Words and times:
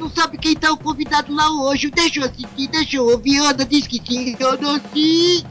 não 0.00 0.10
sabe 0.10 0.38
quem 0.38 0.56
tá 0.56 0.72
o 0.72 0.78
convidado 0.78 1.32
lá 1.34 1.50
hoje. 1.50 1.90
Deixa 1.90 2.20
eu 2.20 2.24
assistir, 2.24 2.68
deixa 2.68 2.96
eu 2.96 3.06
ouvir. 3.06 3.38
Ana 3.38 3.64
diz 3.64 3.86
que 3.86 4.00
sim, 4.04 4.34
eu 4.38 4.60
não 4.60 4.80
sim. 4.92 5.44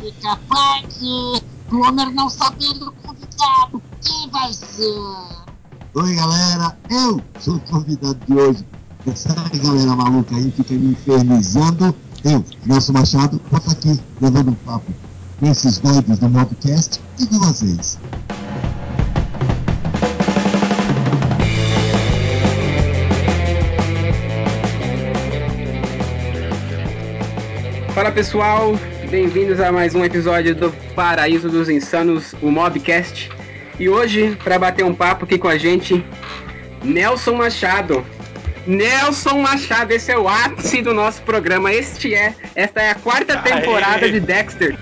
Fica 0.00 0.38
Frank, 0.48 1.42
o 1.72 1.76
Homer 1.76 2.10
não 2.12 2.28
sabendo 2.28 2.88
o 2.88 2.92
convidado. 2.92 3.82
Quem 4.02 4.30
vai 4.30 4.52
ser? 4.52 5.46
Oi, 5.94 6.14
galera. 6.14 6.78
Eu 6.90 7.20
sou 7.40 7.56
o 7.56 7.60
convidado 7.60 8.18
de 8.26 8.34
hoje. 8.34 8.66
Essa 9.06 9.34
galera 9.34 9.96
maluca 9.96 10.36
aí 10.36 10.50
fica 10.50 10.74
me 10.74 10.92
infernizando. 10.92 11.94
Eu, 12.24 12.44
Nelson 12.66 12.92
Machado, 12.92 13.40
vou 13.50 13.58
estar 13.58 13.72
aqui 13.72 14.00
levando 14.20 14.50
um 14.50 14.54
papo 14.54 14.92
esses 15.42 15.78
doidos 15.78 16.18
do 16.18 16.28
Mobcast 16.28 17.00
e 17.18 17.26
com 17.26 17.38
vocês. 17.38 17.98
Fala 27.96 28.12
pessoal, 28.12 28.78
bem-vindos 29.10 29.58
a 29.58 29.72
mais 29.72 29.94
um 29.94 30.04
episódio 30.04 30.54
do 30.54 30.70
Paraíso 30.94 31.48
dos 31.48 31.70
Insanos, 31.70 32.34
o 32.42 32.50
Mobcast. 32.50 33.30
E 33.80 33.88
hoje, 33.88 34.36
para 34.44 34.58
bater 34.58 34.84
um 34.84 34.94
papo 34.94 35.24
aqui 35.24 35.38
com 35.38 35.48
a 35.48 35.56
gente, 35.56 36.04
Nelson 36.84 37.32
Machado. 37.36 38.04
Nelson 38.66 39.38
Machado, 39.40 39.92
esse 39.92 40.12
é 40.12 40.18
o 40.18 40.28
ápice 40.28 40.82
do 40.82 40.92
nosso 40.92 41.22
programa. 41.22 41.72
Este 41.72 42.14
é, 42.14 42.34
esta 42.54 42.82
é 42.82 42.90
a 42.90 42.94
quarta 42.96 43.38
temporada 43.38 44.04
Aê. 44.04 44.12
de 44.12 44.20
Dexter. 44.20 44.76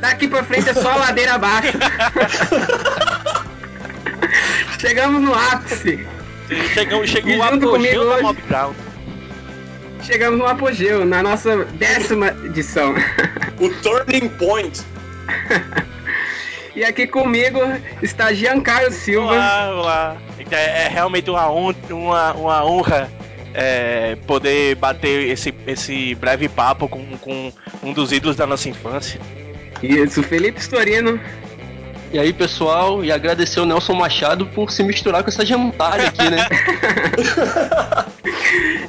Daqui 0.00 0.28
pra 0.28 0.44
frente 0.44 0.68
é 0.70 0.74
só 0.74 0.94
ladeira 0.96 1.34
abaixo. 1.34 1.76
Chegamos 4.78 5.20
no 5.20 5.34
ápice. 5.34 6.06
Chegou, 6.74 7.04
chegou 7.06 7.30
E 7.32 7.38
o 7.40 7.44
junto 7.50 7.70
comigo 7.70 8.02
apogeu 8.02 8.04
da 8.04 8.12
hoje- 8.14 8.22
Mob 8.22 8.38
Brown. 8.48 8.72
Chegamos 10.02 10.38
no 10.38 10.46
apogeu, 10.46 11.04
na 11.04 11.22
nossa 11.22 11.64
décima 11.64 12.28
edição. 12.44 12.94
O 13.60 13.68
Turning 13.82 14.28
Point. 14.30 14.82
E 16.74 16.82
aqui 16.84 17.06
comigo 17.06 17.58
está 18.02 18.32
Giancarlo 18.32 18.90
Silva. 18.92 19.34
Olá, 19.34 19.74
olá. 19.74 20.16
É, 20.50 20.84
é 20.84 20.88
realmente 20.88 21.28
uma, 21.28 21.46
uma, 21.50 22.32
uma 22.32 22.64
honra 22.64 23.10
é, 23.52 24.16
poder 24.26 24.74
bater 24.76 25.28
esse, 25.28 25.52
esse 25.66 26.14
breve 26.14 26.48
papo 26.48 26.88
com, 26.88 27.04
com 27.18 27.52
um 27.82 27.92
dos 27.92 28.10
ídolos 28.10 28.36
da 28.36 28.46
nossa 28.46 28.70
infância. 28.70 29.20
Isso, 29.82 30.22
Felipe 30.22 30.60
Storino. 30.60 31.20
E 32.12 32.18
aí, 32.18 32.32
pessoal, 32.32 33.02
e 33.02 33.10
agradecer 33.10 33.58
o 33.60 33.64
Nelson 33.64 33.94
Machado 33.94 34.46
por 34.46 34.70
se 34.70 34.82
misturar 34.82 35.22
com 35.22 35.30
essa 35.30 35.44
gentalha 35.46 36.08
aqui, 36.08 36.28
né? 36.30 36.46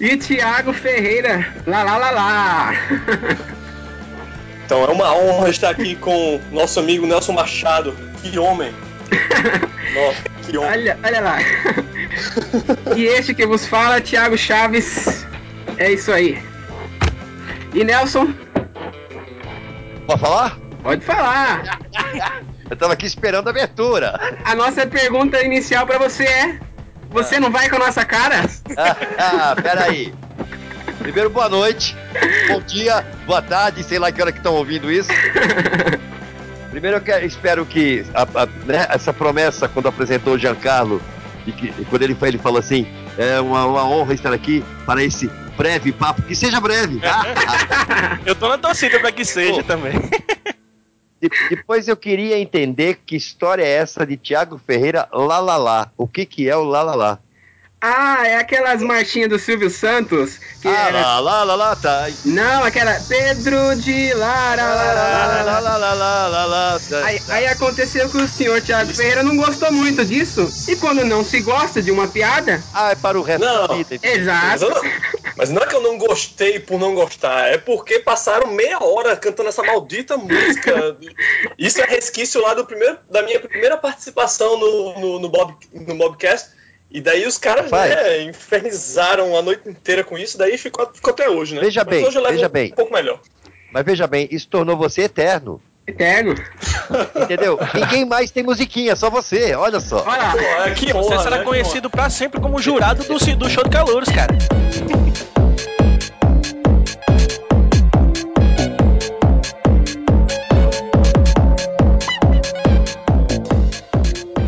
E 0.02 0.18
Thiago 0.18 0.74
Ferreira. 0.74 1.48
Lá, 1.66 1.84
lá, 1.84 1.96
lá, 1.98 2.12
lá. 2.12 2.74
Então 4.66 4.84
é 4.84 4.88
uma 4.88 5.16
honra 5.16 5.50
estar 5.50 5.70
aqui 5.70 5.96
com 5.96 6.42
nosso 6.52 6.78
amigo 6.82 7.08
Nelson 7.08 7.32
Machado. 7.32 7.96
Que 8.22 8.38
homem. 8.38 8.74
Nossa, 9.96 10.24
que 10.46 10.58
homem. 10.58 10.70
Olha, 10.72 11.00
olha 11.02 11.22
lá. 11.22 11.38
E 12.98 13.06
este 13.06 13.34
que 13.34 13.46
vos 13.46 13.66
fala, 13.66 14.02
Thiago 14.02 14.38
Chaves. 14.38 15.26
É 15.78 15.90
isso 15.92 16.12
aí. 16.12 16.38
E 17.74 17.84
Nelson, 17.86 18.34
Pode 20.06 20.20
falar? 20.20 20.58
pode 20.84 21.06
falar. 21.06 21.80
Eu 22.74 22.78
tava 22.78 22.94
aqui 22.94 23.06
esperando 23.06 23.46
a 23.46 23.52
abertura. 23.52 24.20
A 24.44 24.56
nossa 24.56 24.84
pergunta 24.88 25.40
inicial 25.44 25.86
pra 25.86 26.00
você 26.00 26.24
é: 26.24 26.60
Você 27.12 27.40
não 27.40 27.52
vai 27.52 27.70
com 27.70 27.76
a 27.76 27.80
nossa 27.80 28.04
cara? 28.04 28.42
Ah, 28.76 28.96
ah, 29.52 29.56
peraí. 29.62 30.12
Primeiro, 30.98 31.30
boa 31.30 31.48
noite. 31.48 31.96
Bom 32.48 32.60
dia, 32.62 33.06
boa 33.28 33.44
tarde, 33.44 33.84
sei 33.84 34.00
lá 34.00 34.12
que 34.12 34.20
hora 34.20 34.32
que 34.32 34.40
estão 34.40 34.56
ouvindo 34.56 34.92
isso. 34.92 35.12
Primeiro, 36.72 36.98
eu 36.98 37.02
quero- 37.02 37.24
espero 37.24 37.64
que 37.64 38.04
a- 38.12 38.24
a- 38.24 38.48
né, 38.66 38.88
essa 38.90 39.14
promessa, 39.14 39.68
quando 39.70 39.88
apresentou 39.88 40.34
o 40.34 40.40
Giancarlo, 40.40 41.00
e 41.46 41.52
que, 41.52 41.68
e 41.78 41.86
quando 41.86 42.02
ele, 42.02 42.16
foi- 42.16 42.30
ele 42.30 42.40
falou 42.40 42.58
assim: 42.58 42.88
é 43.20 43.40
uma, 43.40 43.68
uma 43.68 43.86
honra 43.88 44.16
estar 44.16 44.34
aqui 44.34 44.66
para 44.84 45.04
esse 45.04 45.28
breve 45.56 45.92
papo, 45.92 46.24
que 46.24 46.36
seja 46.36 46.60
breve, 46.60 47.00
tá? 47.00 47.22
Eu 48.26 48.34
tô 48.34 48.50
na 48.50 48.58
torcida 48.58 49.00
pra 49.00 49.12
que 49.12 49.24
seja 49.24 49.62
Pô. 49.62 49.64
também. 49.64 49.94
De- 51.30 51.50
depois 51.50 51.88
eu 51.88 51.96
queria 51.96 52.38
entender 52.38 53.00
que 53.06 53.16
história 53.16 53.64
é 53.64 53.70
essa 53.70 54.06
de 54.06 54.18
Tiago 54.18 54.58
Ferreira 54.58 55.08
lá. 55.58 55.92
O 55.98 56.08
que 56.08 56.26
que 56.26 56.50
é 56.50 56.56
o 56.56 56.64
lá? 56.96 57.20
Ah, 57.86 58.26
é 58.26 58.38
aquelas 58.38 58.82
marchinhas 58.82 59.28
do 59.30 59.38
Silvio 59.38 59.70
Santos. 59.70 60.38
Que 60.62 60.70
Ah, 60.70 60.88
era... 60.88 61.02
lá 61.02 61.20
lá 61.20 61.44
lá 61.44 61.56
lá 61.56 61.76
tá. 61.76 62.08
Não, 62.24 62.64
aquela 62.64 62.98
Pedro 63.10 63.76
de 63.76 64.14
Lara. 64.14 64.64
Lá 64.64 64.94
lá 64.94 64.94
lá 64.94 65.60
lá 65.60 65.60
lá 65.60 65.78
lá 65.78 65.94
lá 65.94 66.28
lá 66.30 66.46
lá 66.46 66.80
tá. 66.90 67.06
Aí, 67.06 67.22
aí 67.28 67.48
aconteceu 67.48 68.10
que 68.10 68.16
o 68.16 68.26
senhor 68.26 68.62
Thiago 68.62 68.94
Ferreira 68.94 69.22
não 69.22 69.36
gostou 69.36 69.70
muito 69.74 70.06
disso. 70.06 70.50
E 70.72 70.78
quando 70.78 71.04
não 71.04 71.26
se 71.26 71.42
gosta 71.42 71.82
de 71.82 71.92
uma 71.92 72.08
piada, 72.08 72.64
Ah, 72.74 72.92
é 72.92 72.96
para 72.96 73.20
o 73.20 73.22
resto 73.22 73.44
Não. 73.44 73.68
da 73.68 73.76
vida. 73.76 74.00
Mas, 74.02 74.16
exato. 74.18 74.64
eu 74.64 74.70
não, 74.70 74.82
mas 75.36 75.50
não 75.50 75.62
é 75.62 75.66
que 75.66 75.76
eu 75.76 75.82
não 75.82 75.98
gostei 75.98 76.62
por 76.62 76.80
não 76.80 76.96
gostar, 76.96 77.50
é 77.52 77.58
porque 77.58 78.00
passaram 78.00 78.48
meia 78.48 78.82
hora 78.82 79.18
cantando 79.18 79.50
essa 79.50 79.62
maldita 79.62 80.16
música. 80.16 80.96
Isso 81.58 81.82
é 81.82 81.86
resquício 81.86 82.42
lá 82.42 82.54
do 82.54 82.64
primeiro, 82.66 82.98
da 83.12 83.22
minha 83.24 83.42
primeira 83.42 83.76
participação 83.76 84.58
no, 84.58 85.00
no, 85.02 85.20
no, 85.20 85.28
Bob, 85.28 85.54
no 85.74 85.96
Bobcast. 85.96 86.63
E 86.94 87.02
daí 87.02 87.26
os 87.26 87.40
caras 87.40 87.66
Rapaz. 87.66 87.90
né, 87.90 88.22
infernizaram 88.22 89.36
a 89.36 89.42
noite 89.42 89.68
inteira 89.68 90.04
com 90.04 90.16
isso, 90.16 90.38
daí 90.38 90.60
ficou, 90.60 90.88
ficou 90.94 91.12
até 91.12 91.28
hoje, 91.28 91.56
né? 91.56 91.62
Veja 91.62 91.84
Mas 91.84 91.90
bem, 91.96 92.06
hoje 92.06 92.18
eu 92.18 92.22
levo 92.22 92.36
veja 92.36 92.48
um 92.48 92.52
bem. 92.52 92.70
pouco 92.70 92.94
melhor. 92.94 93.20
Mas 93.74 93.84
veja 93.84 94.06
bem, 94.06 94.28
isso 94.30 94.48
tornou 94.48 94.78
você 94.78 95.02
eterno. 95.02 95.60
Eterno. 95.88 96.36
Entendeu? 97.24 97.58
Ninguém 97.74 98.06
mais 98.06 98.30
tem 98.30 98.44
musiquinha, 98.44 98.96
só 98.96 99.10
você, 99.10 99.56
olha 99.56 99.80
só. 99.80 100.04
Olha 100.08 100.22
lá. 100.22 100.32
Pô, 100.34 100.74
que 100.76 100.94
honra, 100.94 101.18
Você 101.18 101.24
será 101.24 101.38
né? 101.40 101.44
conhecido 101.44 101.90
pra 101.90 102.12
sempre 102.12 102.40
como 102.40 102.62
jurado 102.62 103.04
do, 103.04 103.18
do 103.38 103.50
show 103.50 103.64
de 103.64 103.70
calouros, 103.72 104.10
cara. 104.10 104.38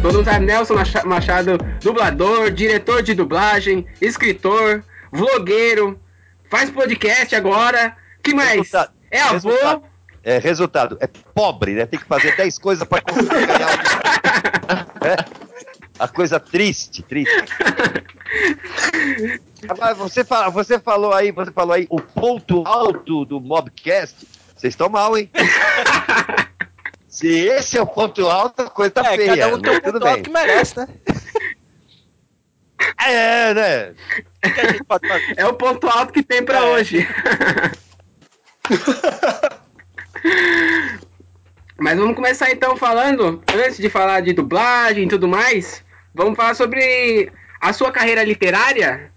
Todo 0.06 0.18
mundo 0.18 0.26
sabe, 0.26 0.46
Nelson 0.46 0.76
Macha- 0.76 1.04
Machado, 1.04 1.58
dublador, 1.82 2.52
diretor 2.52 3.02
de 3.02 3.16
dublagem, 3.16 3.88
escritor, 4.00 4.84
vlogueiro, 5.12 6.00
faz 6.48 6.70
podcast 6.70 7.36
agora. 7.36 7.98
que 8.22 8.32
mais? 8.32 8.52
Resultado. 8.58 8.92
É 9.10 9.20
avô. 9.20 9.34
Resultado. 9.50 9.84
É, 10.24 10.38
resultado, 10.38 10.98
é 11.02 11.08
pobre, 11.08 11.74
né? 11.74 11.88
Tem 11.88 12.00
que 12.00 12.06
fazer 12.06 12.36
10 12.38 12.60
coisas 12.60 12.88
pra 12.88 13.02
conseguir 13.02 13.30
ganhar 13.48 13.68
um. 13.68 14.96
É? 15.08 15.16
A 15.98 16.08
coisa 16.08 16.40
triste, 16.40 17.02
triste. 17.02 17.34
Agora, 19.68 19.96
você, 19.96 20.24
fala, 20.24 20.50
você 20.50 20.78
falou 20.80 21.14
aí, 21.14 21.32
você 21.32 21.52
falou 21.52 21.74
aí 21.74 21.88
o 21.90 22.00
ponto 22.00 22.62
alto 22.68 23.26
do 23.26 23.40
Mobcast. 23.42 24.28
Vocês 24.56 24.74
estão 24.74 24.88
mal, 24.88 25.18
hein? 25.18 25.32
Se 27.16 27.28
esse 27.48 27.78
é 27.78 27.82
o 27.82 27.88
ponto 27.88 28.28
alto, 28.28 28.64
a 28.64 28.70
coisa 28.70 28.92
tá 28.92 29.14
é, 29.14 29.16
feia. 29.16 29.38
cada 29.38 29.56
um 29.56 29.62
tem 29.62 29.72
um 29.72 29.80
tudo 29.80 29.94
ponto 29.94 30.06
alto 30.08 30.16
bem. 30.16 30.24
que 30.24 30.30
merece, 30.32 30.78
né? 30.78 30.88
É, 33.08 33.54
né? 33.54 33.94
O 34.46 34.54
que 34.54 34.60
a 34.60 34.68
gente 34.72 34.84
pode 34.84 35.08
fazer? 35.08 35.34
É 35.38 35.46
o 35.48 35.54
ponto 35.54 35.88
alto 35.88 36.12
que 36.12 36.22
tem 36.22 36.44
pra 36.44 36.58
É. 36.58 36.62
hoje. 36.62 37.08
Mas 41.80 41.98
vamos 41.98 42.16
começar 42.16 42.52
então 42.52 42.76
falando, 42.76 43.42
antes 43.54 43.78
de 43.78 43.90
falar 43.90 44.20
de 44.22 44.34
dublagem 44.34 45.06
e 45.06 45.08
tudo 45.08 45.26
mais, 45.28 45.84
vamos 46.14 46.36
falar 46.36 46.54
sobre 46.54 47.32
a 47.62 47.72
sua 47.74 47.92
carreira 47.94 48.24
literária. 48.26 49.10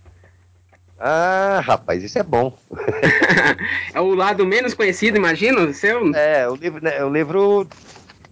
Ah, 0.98 1.62
rapaz, 1.64 2.02
isso 2.02 2.18
é 2.18 2.22
bom. 2.22 2.56
é 3.94 4.00
o 4.00 4.14
lado 4.14 4.44
menos 4.44 4.74
conhecido, 4.74 5.16
imagino, 5.16 5.72
seu. 5.72 6.14
É, 6.14 6.48
o 6.48 6.56
livro, 6.56 6.82
né, 6.82 7.04
o 7.04 7.12
livro 7.12 7.68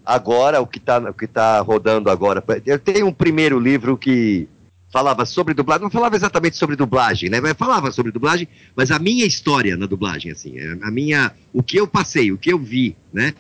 agora, 0.04 0.60
o 0.60 0.66
que 0.66 0.80
tá, 0.80 0.98
o 0.98 1.14
que 1.14 1.26
tá 1.26 1.60
rodando 1.60 2.10
agora. 2.10 2.42
Eu 2.64 2.78
tenho 2.78 3.06
um 3.06 3.12
primeiro 3.12 3.58
livro 3.58 3.96
que 3.96 4.48
falava 4.92 5.26
sobre 5.26 5.54
dublagem, 5.54 5.82
não 5.82 5.90
falava 5.90 6.16
exatamente 6.16 6.56
sobre 6.56 6.74
dublagem, 6.74 7.28
né? 7.28 7.40
Mas 7.40 7.52
falava 7.52 7.92
sobre 7.92 8.10
dublagem, 8.10 8.48
mas 8.74 8.90
a 8.90 8.98
minha 8.98 9.26
história 9.26 9.76
na 9.76 9.86
dublagem, 9.86 10.32
assim, 10.32 10.58
é 10.58 10.72
a 10.82 10.90
minha, 10.90 11.32
o 11.52 11.62
que 11.62 11.76
eu 11.76 11.86
passei, 11.86 12.32
o 12.32 12.38
que 12.38 12.52
eu 12.52 12.58
vi, 12.58 12.96
né? 13.12 13.34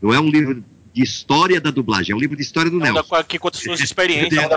Não 0.00 0.12
é 0.12 0.18
um 0.18 0.28
livro 0.28 0.64
de 0.96 1.02
história 1.02 1.60
da 1.60 1.70
dublagem, 1.70 2.14
é 2.14 2.16
um 2.16 2.18
livro 2.18 2.34
de 2.34 2.40
história 2.42 2.70
do 2.70 2.78
Nelson. 2.78 3.00
Anda 3.14 3.22
que 3.24 3.38
conta 3.38 3.58
suas 3.58 3.80
experiências. 3.80 4.48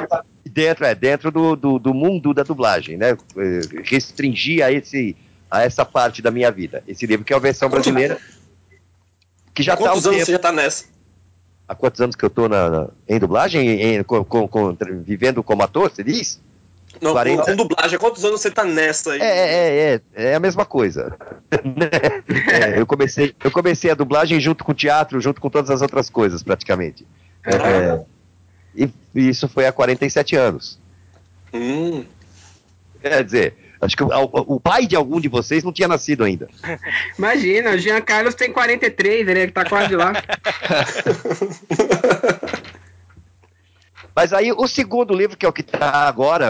Dentro, 0.45 0.85
é, 0.85 0.95
dentro 0.95 1.29
do, 1.31 1.53
do, 1.53 1.77
do 1.77 1.93
mundo 1.93 2.33
da 2.33 2.43
dublagem, 2.43 2.95
né? 2.95 3.17
Restringir 3.83 4.63
a, 4.63 4.71
esse, 4.71 5.17
a 5.51 5.63
essa 5.63 5.83
parte 5.83 6.21
da 6.21 6.31
minha 6.31 6.49
vida. 6.49 6.81
Esse 6.87 7.05
livro 7.05 7.25
que 7.25 7.33
é 7.33 7.35
a 7.35 7.39
versão 7.39 7.69
brasileira, 7.69 8.17
que 9.53 9.61
já 9.61 9.73
está 9.73 9.85
Quantos 9.89 10.07
anos 10.07 10.23
você 10.23 10.31
já 10.31 10.39
tá 10.39 10.53
nessa? 10.53 10.85
Há 11.67 11.75
quantos 11.75 11.99
anos 11.99 12.15
que 12.15 12.23
eu 12.23 12.29
tô 12.29 12.47
na, 12.47 12.69
na- 12.69 12.87
em 13.09 13.19
dublagem? 13.19 13.69
Em- 13.69 14.03
com- 14.03 14.23
com- 14.23 14.47
com- 14.47 14.77
vivendo 15.03 15.43
como 15.43 15.61
ator, 15.61 15.91
você 15.91 16.05
diz? 16.05 16.39
Não, 17.01 17.11
40. 17.11 17.43
com 17.43 17.55
dublagem, 17.57 17.97
há 17.97 17.99
quantos 17.99 18.23
anos 18.23 18.39
você 18.39 18.49
tá 18.49 18.63
nessa 18.63 19.11
aí? 19.11 19.19
É, 19.19 19.25
é, 19.25 20.01
é, 20.15 20.23
é 20.31 20.35
a 20.35 20.39
mesma 20.39 20.63
coisa. 20.65 21.17
É, 22.51 22.79
eu, 22.79 22.85
comecei, 22.85 23.33
eu 23.43 23.51
comecei 23.51 23.89
a 23.91 23.95
dublagem 23.95 24.39
junto 24.39 24.63
com 24.63 24.71
o 24.71 24.75
teatro, 24.75 25.19
junto 25.19 25.41
com 25.41 25.49
todas 25.49 25.69
as 25.69 25.81
outras 25.81 26.09
coisas, 26.09 26.43
praticamente. 26.43 27.05
É, 27.45 27.99
e, 28.75 28.89
e 29.15 29.29
isso 29.29 29.47
foi 29.47 29.65
há 29.65 29.71
47 29.71 30.35
anos. 30.35 30.79
Hum. 31.53 32.05
Quer 33.01 33.23
dizer, 33.23 33.55
acho 33.81 33.95
que 33.95 34.03
o, 34.03 34.09
o- 34.09 34.59
pai 34.59 34.85
de 34.85 34.95
algum 34.95 35.19
de 35.19 35.27
vocês 35.27 35.63
não 35.63 35.71
tinha 35.71 35.87
nascido 35.87 36.23
ainda. 36.23 36.47
Imagina, 37.17 37.71
o 37.71 37.77
Jean 37.77 38.01
Carlos 38.01 38.35
tem 38.35 38.51
43, 38.51 39.27
ele 39.27 39.51
tá 39.51 39.65
quase 39.65 39.95
lá. 39.95 40.13
Mas 44.15 44.33
aí 44.33 44.51
o 44.51 44.67
segundo 44.67 45.13
livro, 45.13 45.37
que 45.37 45.45
é 45.45 45.49
o 45.49 45.53
que 45.53 45.61
está 45.61 46.07
agora, 46.07 46.49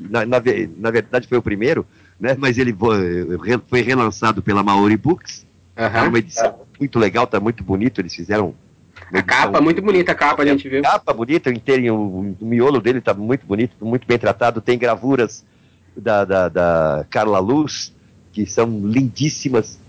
na, 0.00 0.26
na 0.26 0.42
na 0.76 0.90
verdade 0.90 1.28
foi 1.28 1.38
o 1.38 1.42
primeiro, 1.42 1.86
né? 2.20 2.36
Mas 2.38 2.58
ele 2.58 2.72
foi, 2.74 3.36
re- 3.38 3.60
foi 3.66 3.80
relançado 3.80 4.42
pela 4.42 4.62
Maori 4.62 4.96
Books. 4.96 5.46
É 5.74 5.86
Aham. 5.86 6.08
uma 6.08 6.18
edição 6.18 6.54
muito 6.78 6.98
legal, 6.98 7.26
tá 7.26 7.40
muito 7.40 7.64
bonito. 7.64 8.00
Eles 8.00 8.14
fizeram. 8.14 8.54
A 9.12 9.22
capa, 9.22 9.44
edição- 9.48 9.62
muito 9.62 9.82
bonita 9.82 10.12
a 10.12 10.14
capa, 10.14 10.42
a 10.42 10.46
gente 10.46 10.68
viu. 10.68 10.82
capa 10.82 11.12
bonita, 11.12 11.50
inteirinho, 11.50 11.94
o, 11.94 12.36
o 12.40 12.46
miolo 12.46 12.80
dele 12.80 13.00
tá 13.00 13.14
muito 13.14 13.46
bonito, 13.46 13.74
muito 13.84 14.06
bem 14.06 14.18
tratado. 14.18 14.60
Tem 14.60 14.78
gravuras 14.78 15.44
da, 15.96 16.24
da, 16.24 16.48
da 16.48 17.06
Carla 17.10 17.38
Luz, 17.38 17.92
que 18.32 18.44
são 18.46 18.68
lindíssimas. 18.86 19.80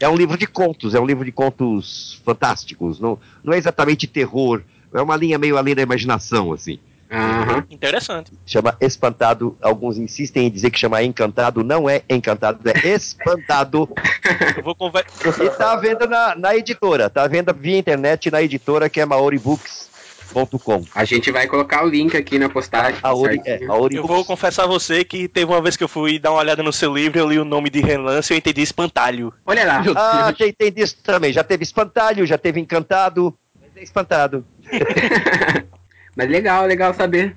É 0.00 0.08
um 0.08 0.14
livro 0.16 0.38
de 0.38 0.46
contos, 0.46 0.94
é 0.94 1.00
um 1.00 1.06
livro 1.06 1.24
de 1.24 1.32
contos 1.32 2.22
fantásticos. 2.24 3.00
Não, 3.00 3.18
não 3.42 3.52
é 3.52 3.58
exatamente 3.58 4.06
terror, 4.06 4.62
é 4.92 5.02
uma 5.02 5.16
linha 5.16 5.36
meio 5.36 5.56
além 5.58 5.74
da 5.74 5.82
imaginação, 5.82 6.52
assim. 6.52 6.78
Aham. 7.10 7.64
Interessante. 7.70 8.32
Chama 8.46 8.76
Espantado, 8.80 9.56
alguns 9.60 9.98
insistem 9.98 10.46
em 10.46 10.50
dizer 10.50 10.70
que 10.70 10.78
chama 10.78 11.02
Encantado, 11.02 11.62
não 11.62 11.88
é 11.88 12.02
Encantado, 12.08 12.60
é 12.68 12.88
Espantado. 12.88 13.88
Eu 14.56 14.62
vou 14.62 14.74
conver... 14.74 15.04
E 15.42 15.50
tá 15.50 15.72
à 15.72 15.76
venda 15.76 16.06
na, 16.06 16.34
na 16.34 16.56
editora, 16.56 17.08
tá 17.08 17.22
à 17.22 17.28
venda 17.28 17.52
via 17.52 17.78
internet 17.78 18.30
na 18.30 18.42
editora 18.42 18.88
que 18.88 19.00
é 19.00 19.06
maoribooks.com. 19.06 20.84
A 20.94 21.04
gente 21.04 21.30
vai 21.30 21.46
colocar 21.46 21.84
o 21.84 21.88
link 21.88 22.16
aqui 22.16 22.38
na 22.38 22.48
postagem. 22.48 23.00
Maori, 23.00 23.40
é, 23.40 23.42
certinho. 23.42 23.68
Maori 23.68 23.96
Eu 23.96 24.06
vou 24.06 24.24
confessar 24.24 24.64
a 24.64 24.66
você 24.66 25.04
que 25.04 25.28
teve 25.28 25.50
uma 25.50 25.62
vez 25.62 25.76
que 25.76 25.84
eu 25.84 25.88
fui 25.88 26.18
dar 26.18 26.32
uma 26.32 26.40
olhada 26.40 26.62
no 26.62 26.72
seu 26.72 26.92
livro, 26.92 27.18
eu 27.18 27.28
li 27.28 27.38
o 27.38 27.44
nome 27.44 27.70
de 27.70 27.80
relance 27.80 28.32
e 28.32 28.34
eu 28.34 28.38
entendi 28.38 28.62
espantalho. 28.62 29.32
Olha 29.46 29.64
lá. 29.64 29.84
Ah, 29.94 30.32
tem, 30.36 30.52
tem 30.52 30.72
disso 30.72 30.96
também. 31.02 31.32
Já 31.32 31.44
teve 31.44 31.62
espantalho, 31.62 32.26
já 32.26 32.38
teve 32.38 32.60
encantado. 32.60 33.36
Mas 33.60 33.76
é 33.76 33.82
espantado. 33.82 34.44
Mas 36.16 36.28
legal, 36.28 36.66
legal 36.66 36.94
saber. 36.94 37.36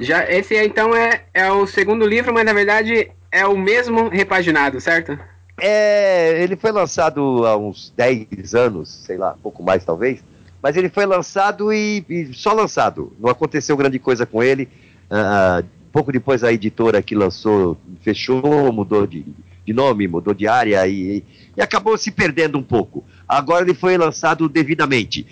Já, 0.00 0.30
esse 0.30 0.54
então 0.56 0.94
é, 0.94 1.22
é 1.34 1.50
o 1.50 1.66
segundo 1.66 2.06
livro, 2.06 2.32
mas 2.32 2.44
na 2.44 2.52
verdade 2.52 3.10
é 3.32 3.46
o 3.46 3.56
mesmo 3.56 4.08
repaginado, 4.08 4.80
certo? 4.80 5.18
É, 5.60 6.40
ele 6.42 6.56
foi 6.56 6.70
lançado 6.70 7.44
há 7.44 7.56
uns 7.56 7.92
10 7.96 8.54
anos, 8.54 8.88
sei 8.88 9.16
lá, 9.16 9.36
pouco 9.42 9.62
mais 9.62 9.84
talvez. 9.84 10.22
Mas 10.62 10.76
ele 10.76 10.88
foi 10.88 11.04
lançado 11.06 11.72
e, 11.72 12.04
e 12.08 12.32
só 12.32 12.52
lançado. 12.52 13.12
Não 13.18 13.28
aconteceu 13.30 13.76
grande 13.76 13.98
coisa 13.98 14.24
com 14.24 14.42
ele. 14.42 14.68
Ah, 15.10 15.62
pouco 15.92 16.12
depois 16.12 16.44
a 16.44 16.52
editora 16.52 17.02
que 17.02 17.14
lançou 17.14 17.76
fechou, 18.02 18.72
mudou 18.72 19.06
de, 19.06 19.24
de 19.64 19.72
nome, 19.72 20.06
mudou 20.06 20.34
de 20.34 20.46
área 20.46 20.86
e, 20.86 21.24
e 21.56 21.62
acabou 21.62 21.96
se 21.96 22.10
perdendo 22.10 22.58
um 22.58 22.62
pouco. 22.62 23.04
Agora 23.28 23.64
ele 23.64 23.74
foi 23.74 23.96
lançado 23.96 24.48
devidamente. 24.48 25.26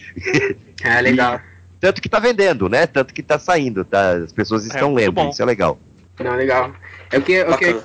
É 0.82 1.00
legal. 1.00 1.40
Tanto 1.86 2.02
que 2.02 2.08
tá 2.08 2.18
vendendo, 2.18 2.68
né? 2.68 2.84
Tanto 2.84 3.14
que 3.14 3.22
tá 3.22 3.38
saindo, 3.38 3.84
tá? 3.84 4.10
As 4.16 4.32
pessoas 4.32 4.66
estão 4.66 4.90
muito 4.90 5.04
lendo, 5.04 5.12
bom. 5.12 5.28
isso 5.30 5.40
é 5.40 5.44
legal. 5.44 5.78
Não, 6.18 6.34
legal. 6.34 6.74
É 7.12 7.20
que, 7.20 7.42
o 7.42 7.56
que, 7.56 7.76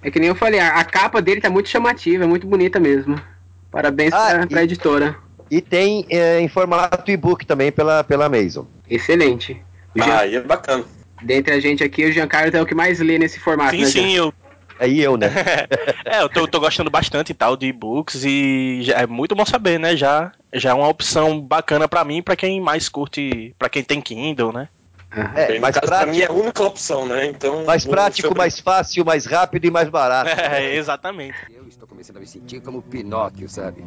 é 0.00 0.10
que 0.12 0.20
nem 0.20 0.28
eu 0.28 0.36
falei, 0.36 0.60
a, 0.60 0.76
a 0.76 0.84
capa 0.84 1.20
dele 1.20 1.40
tá 1.40 1.50
muito 1.50 1.68
chamativa, 1.68 2.22
é 2.22 2.26
muito 2.28 2.46
bonita 2.46 2.78
mesmo. 2.78 3.20
Parabéns 3.68 4.14
Ah, 4.14 4.30
pra, 4.30 4.42
e- 4.44 4.46
pra 4.46 4.62
editora. 4.62 5.16
E 5.50 5.60
tem 5.60 6.06
é, 6.08 6.38
em 6.38 6.46
formato 6.46 7.10
e-book 7.10 7.44
também 7.44 7.72
pela, 7.72 8.04
pela 8.04 8.26
Amazon. 8.26 8.64
Excelente. 8.88 9.60
O 9.92 10.00
Jean, 10.00 10.18
Aí 10.18 10.36
é 10.36 10.40
bacana. 10.40 10.84
Dentre 11.20 11.52
a 11.52 11.58
gente 11.58 11.82
aqui, 11.82 12.04
o 12.04 12.12
Giancarlo 12.12 12.56
é 12.56 12.62
o 12.62 12.66
que 12.66 12.76
mais 12.76 13.00
lê 13.00 13.18
nesse 13.18 13.40
formato, 13.40 13.74
sim, 13.74 13.82
né, 13.82 13.86
sim, 13.86 14.14
eu, 14.14 14.32
Aí 14.78 15.00
eu, 15.00 15.16
né? 15.16 15.26
é, 16.06 16.22
eu 16.22 16.28
tô, 16.28 16.46
tô 16.46 16.60
gostando 16.60 16.88
bastante 16.90 17.30
e 17.30 17.34
tal 17.34 17.56
de 17.56 17.66
e-books 17.66 18.22
e 18.24 18.78
já- 18.82 19.00
é 19.00 19.06
muito 19.08 19.34
bom 19.34 19.44
saber, 19.44 19.80
né? 19.80 19.96
Já, 19.96 20.30
já 20.52 20.70
é 20.70 20.74
uma 20.74 20.88
opção 20.88 21.40
bacana 21.40 21.86
pra 21.88 22.04
mim, 22.04 22.22
pra 22.22 22.36
quem 22.36 22.60
mais 22.60 22.88
curte, 22.88 23.54
pra 23.58 23.68
quem 23.68 23.82
tem 23.82 24.00
Kindle, 24.00 24.52
né? 24.52 24.68
Aham. 25.10 25.32
É, 25.36 25.54
no 25.54 25.60
mais 25.62 25.74
caso, 25.74 25.86
pra 25.86 26.06
mim 26.06 26.18
prático, 26.18 26.22
é 26.22 26.26
a 26.36 26.42
única 26.42 26.62
opção, 26.64 27.06
né? 27.06 27.26
Então. 27.26 27.64
mais, 27.64 27.86
prático 27.86 28.28
sobre- 28.28 28.38
mais 28.38 28.60
fácil, 28.60 29.04
mais 29.04 29.24
rápido 29.24 29.64
e 29.64 29.70
mais 29.70 29.88
barato. 29.88 30.28
É, 30.30 30.74
exatamente. 30.74 31.34
Eu 31.50 31.66
estou 31.66 31.88
começando 31.88 32.18
a 32.18 32.20
me 32.20 32.26
sentir 32.26 32.60
como 32.60 32.82
Pinóquio, 32.82 33.48
sabe? 33.48 33.84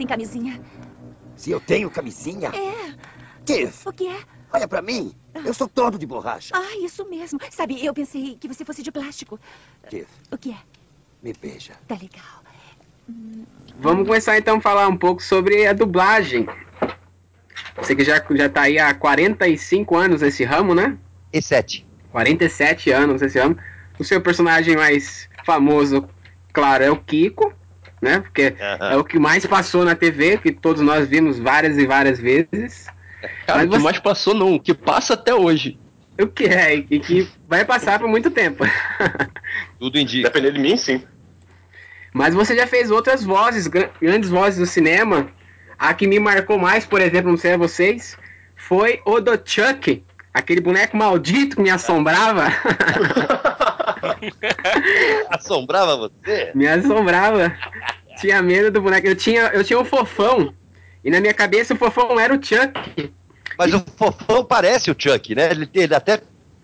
tem 0.00 0.06
camisinha? 0.06 0.58
Se 1.37 1.50
eu 1.50 1.61
tenho 1.61 1.91
camisinha? 1.91 2.49
É. 2.49 2.94
Tiff, 3.44 3.87
O 3.87 3.93
que 3.93 4.06
é? 4.08 4.20
olha 4.52 4.67
pra 4.67 4.81
mim. 4.81 5.14
Eu 5.44 5.52
sou 5.52 5.69
todo 5.69 5.99
de 5.99 6.06
borracha. 6.06 6.55
Ah, 6.56 6.76
isso 6.82 7.06
mesmo. 7.08 7.38
Sabe, 7.50 7.85
eu 7.85 7.93
pensei 7.93 8.35
que 8.37 8.49
você 8.49 8.64
fosse 8.64 8.82
de 8.82 8.91
plástico. 8.91 9.38
Tiff, 9.91 10.08
O 10.31 10.38
que 10.38 10.52
é? 10.52 10.56
me 11.23 11.35
beija. 11.35 11.75
Tá 11.87 11.94
legal. 11.94 12.43
Vamos 13.78 14.07
começar 14.07 14.38
então 14.38 14.57
a 14.57 14.61
falar 14.61 14.88
um 14.88 14.97
pouco 14.97 15.23
sobre 15.23 15.66
a 15.66 15.73
dublagem. 15.75 16.47
Você 17.76 17.95
que 17.95 18.04
já, 18.04 18.25
já 18.30 18.49
tá 18.49 18.62
aí 18.62 18.78
há 18.78 18.95
45 18.95 19.97
anos 19.97 20.23
nesse 20.23 20.45
ramo, 20.45 20.75
né? 20.75 20.97
E 21.33 21.42
sete. 21.42 21.87
47 22.11 22.90
anos 22.90 23.21
nesse 23.21 23.38
ramo. 23.38 23.57
O 23.99 24.04
seu 24.04 24.21
personagem 24.21 24.76
mais 24.76 25.28
famoso, 25.45 26.09
claro, 26.52 26.85
é 26.85 26.90
o 26.90 26.97
Kiko, 26.97 27.52
né? 28.00 28.21
Porque 28.21 28.54
é 28.59 28.97
o 28.97 29.04
que 29.04 29.19
mais 29.19 29.45
passou 29.47 29.85
na 29.85 29.95
TV, 29.95 30.38
que 30.38 30.52
todos 30.52 30.83
nós 30.83 31.09
vimos 31.09 31.38
várias 31.38 31.76
e 31.78 31.87
várias 31.87 32.19
vezes. 32.19 32.87
Cara, 33.47 33.59
Mas 33.59 33.64
o 33.66 33.69
que 33.71 33.76
você- 33.76 33.85
mais 33.85 33.99
passou 33.99 34.35
não, 34.35 34.54
o 34.54 34.61
que 34.61 34.73
passa 34.75 35.14
até 35.14 35.35
hoje. 35.35 35.78
O 36.21 36.26
que 36.26 36.45
é, 36.45 36.75
e 36.75 37.00
que 37.00 37.28
vai 37.49 37.64
passar 37.64 37.99
por 37.99 38.09
muito 38.09 38.30
tempo. 38.30 38.64
Tudo 39.78 39.99
indica. 39.99 40.28
Dependendo 40.28 40.54
de 40.57 40.61
mim, 40.61 40.76
sim. 40.76 41.02
Mas 42.12 42.35
você 42.35 42.54
já 42.57 42.66
fez 42.66 42.90
outras 42.90 43.23
vozes, 43.25 43.66
gra- 43.66 43.90
grandes 44.00 44.28
vozes 44.28 44.59
do 44.59 44.66
cinema. 44.66 45.28
A 45.78 45.95
que 45.95 46.07
me 46.07 46.19
marcou 46.19 46.59
mais, 46.59 46.85
por 46.85 47.00
exemplo, 47.00 47.30
não 47.30 47.38
sei 47.38 47.54
a 47.54 47.57
vocês, 47.57 48.16
foi 48.54 49.00
o 49.07 49.19
do 49.21 49.33
Chuck, 49.42 50.04
aquele 50.35 50.61
boneco 50.61 50.95
maldito 50.97 51.57
que 51.57 51.62
me 51.62 51.71
assombrava. 51.71 52.49
Assombrava 55.30 55.97
você? 55.97 56.50
me 56.54 56.66
assombrava. 56.66 57.54
Tinha 58.21 58.42
medo 58.42 58.71
do 58.71 58.80
boneco. 58.83 59.07
Eu 59.07 59.16
tinha, 59.16 59.42
eu 59.49 59.64
tinha 59.64 59.78
um 59.78 59.85
fofão. 59.85 60.52
E 61.04 61.11
na 61.11 61.21
minha 61.21 61.33
cabeça 61.35 61.75
o 61.75 61.76
fofão 61.76 62.19
era 62.19 62.35
o 62.35 62.37
Chuck. 62.42 63.12
Mas 63.59 63.73
o 63.75 63.83
fofão 63.97 64.45
parece 64.45 64.90
o 64.90 64.97
Chuck, 64.99 65.35
né? 65.35 65.50
Ele, 65.50 65.69
ele 65.75 65.95
até 65.95 66.21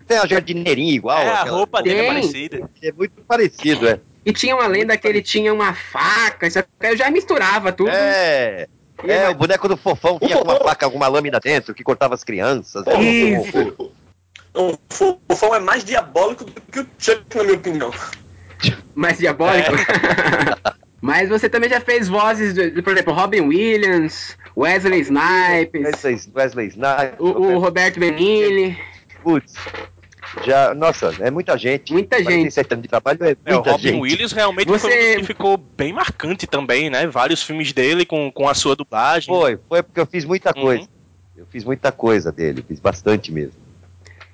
tem 0.07 0.17
a 0.17 0.25
jardineirinha 0.25 0.93
igual. 0.93 1.17
é, 1.19 1.27
a 1.29 1.41
aquela- 1.41 1.57
roupa 1.57 1.81
dele 1.81 1.99
é 1.99 2.03
Tem. 2.03 2.13
parecida. 2.13 2.69
É 2.83 2.91
muito 2.91 3.21
parecido, 3.23 3.87
é. 3.87 3.99
E 4.25 4.33
tinha 4.33 4.55
uma 4.55 4.67
lenda 4.67 4.97
que 4.97 5.07
ele 5.07 5.21
tinha 5.21 5.53
uma 5.53 5.73
faca. 5.73 6.47
Isso 6.47 6.59
eu 6.81 6.97
já 6.97 7.09
misturava 7.09 7.71
tudo. 7.71 7.89
É. 7.89 8.67
É, 9.03 9.29
o 9.29 9.35
boneco 9.35 9.67
do 9.67 9.77
fofão 9.77 10.17
tinha 10.19 10.39
uma 10.39 10.55
faca, 10.55 10.85
alguma 10.85 11.07
lâmina 11.07 11.39
dentro 11.39 11.73
que 11.73 11.83
cortava 11.83 12.15
as 12.15 12.23
crianças. 12.23 12.83
Isso. 12.99 13.91
O 14.57 14.77
fofão 14.89 15.53
é 15.55 15.59
mais 15.59 15.83
diabólico 15.83 16.43
do 16.45 16.51
que 16.61 16.79
o 16.79 16.87
Chuck, 16.97 17.37
na 17.37 17.43
minha 17.43 17.55
opinião. 17.55 17.91
mais 18.95 19.17
diabólico. 19.19 19.71
Mas 20.99 21.29
você 21.29 21.47
também 21.47 21.69
já 21.69 21.79
fez 21.79 22.07
vozes, 22.07 22.53
de, 22.55 22.81
por 22.81 22.91
exemplo, 22.93 23.13
Robin 23.13 23.41
Williams, 23.41 24.35
Wesley 24.57 25.01
Snipes, 25.01 25.83
Wesley, 26.03 26.19
Wesley 26.35 26.67
Snipes, 26.69 27.19
o, 27.19 27.25
o 27.27 27.59
Roberto 27.59 27.99
Benini. 27.99 28.75
Putz. 29.21 29.53
Já, 30.43 30.73
nossa, 30.73 31.13
é 31.19 31.29
muita 31.31 31.55
gente. 31.57 31.93
Muita 31.93 32.17
gente. 32.17 32.25
47 32.51 32.73
anos 32.73 32.81
de 32.83 32.89
trabalho 32.89 33.19
é 33.23 33.29
É, 33.45 33.51
o 33.51 33.53
muita 33.55 33.71
Robin 33.71 33.83
gente. 33.83 34.01
Williams 34.01 34.31
realmente 34.31 34.67
Você- 34.67 34.89
foi 34.89 35.13
um 35.15 35.19
que 35.19 35.25
ficou 35.27 35.55
bem 35.57 35.93
marcante 35.93 36.47
também, 36.47 36.89
né? 36.89 37.05
Vários 37.07 37.43
filmes 37.43 37.71
dele 37.71 38.03
com, 38.05 38.31
com 38.31 38.49
a 38.49 38.53
sua 38.55 38.75
dublagem. 38.75 39.33
Foi, 39.33 39.57
foi 39.69 39.83
porque 39.83 39.99
eu 39.99 40.05
fiz 40.07 40.25
muita 40.25 40.51
Uhum. 40.55 40.61
coisa. 40.63 40.89
Eu 41.37 41.45
fiz 41.45 41.63
muita 41.63 41.91
coisa 41.91 42.31
dele, 42.31 42.65
fiz 42.67 42.79
bastante 42.79 43.31
mesmo. 43.31 43.53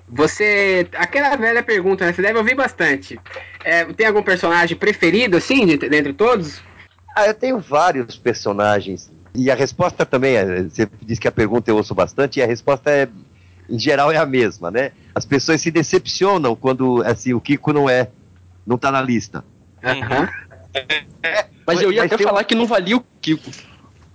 Você. 0.08 0.86
Aquela 0.96 1.34
velha 1.36 1.62
pergunta, 1.62 2.04
né? 2.06 2.12
Você 2.12 2.22
deve 2.22 2.38
ouvir 2.38 2.54
bastante. 2.54 3.18
É, 3.64 3.84
tem 3.84 4.06
algum 4.06 4.22
personagem 4.22 4.76
preferido, 4.76 5.36
assim, 5.36 5.64
de, 5.66 5.76
dentre 5.76 6.12
todos? 6.12 6.62
Ah, 7.16 7.26
eu 7.26 7.34
tenho 7.34 7.58
vários 7.58 8.16
personagens. 8.16 9.10
E 9.34 9.50
a 9.50 9.54
resposta 9.54 10.04
também 10.06 10.36
é. 10.36 10.62
Você 10.64 10.88
disse 11.02 11.20
que 11.20 11.28
a 11.28 11.32
pergunta 11.32 11.70
eu 11.70 11.76
ouço 11.76 11.94
bastante, 11.94 12.38
e 12.38 12.42
a 12.42 12.46
resposta 12.46 12.90
é. 12.90 13.08
Em 13.68 13.78
geral 13.78 14.12
é 14.12 14.18
a 14.18 14.26
mesma, 14.26 14.70
né? 14.70 14.92
As 15.14 15.24
pessoas 15.24 15.60
se 15.62 15.70
decepcionam 15.70 16.54
quando 16.54 17.02
assim, 17.02 17.32
o 17.32 17.40
Kiko 17.40 17.72
não 17.72 17.88
é. 17.88 18.08
Não 18.66 18.76
tá 18.76 18.92
na 18.92 19.00
lista. 19.00 19.42
Aham. 19.82 20.28
Mas 21.66 21.80
eu 21.80 21.90
ia 21.90 22.02
Mas 22.02 22.06
até 22.12 22.16
tem 22.18 22.26
um- 22.26 22.28
falar 22.28 22.44
que 22.44 22.54
não 22.54 22.66
valia 22.66 22.96
o 22.96 23.04
Kiko. 23.22 23.50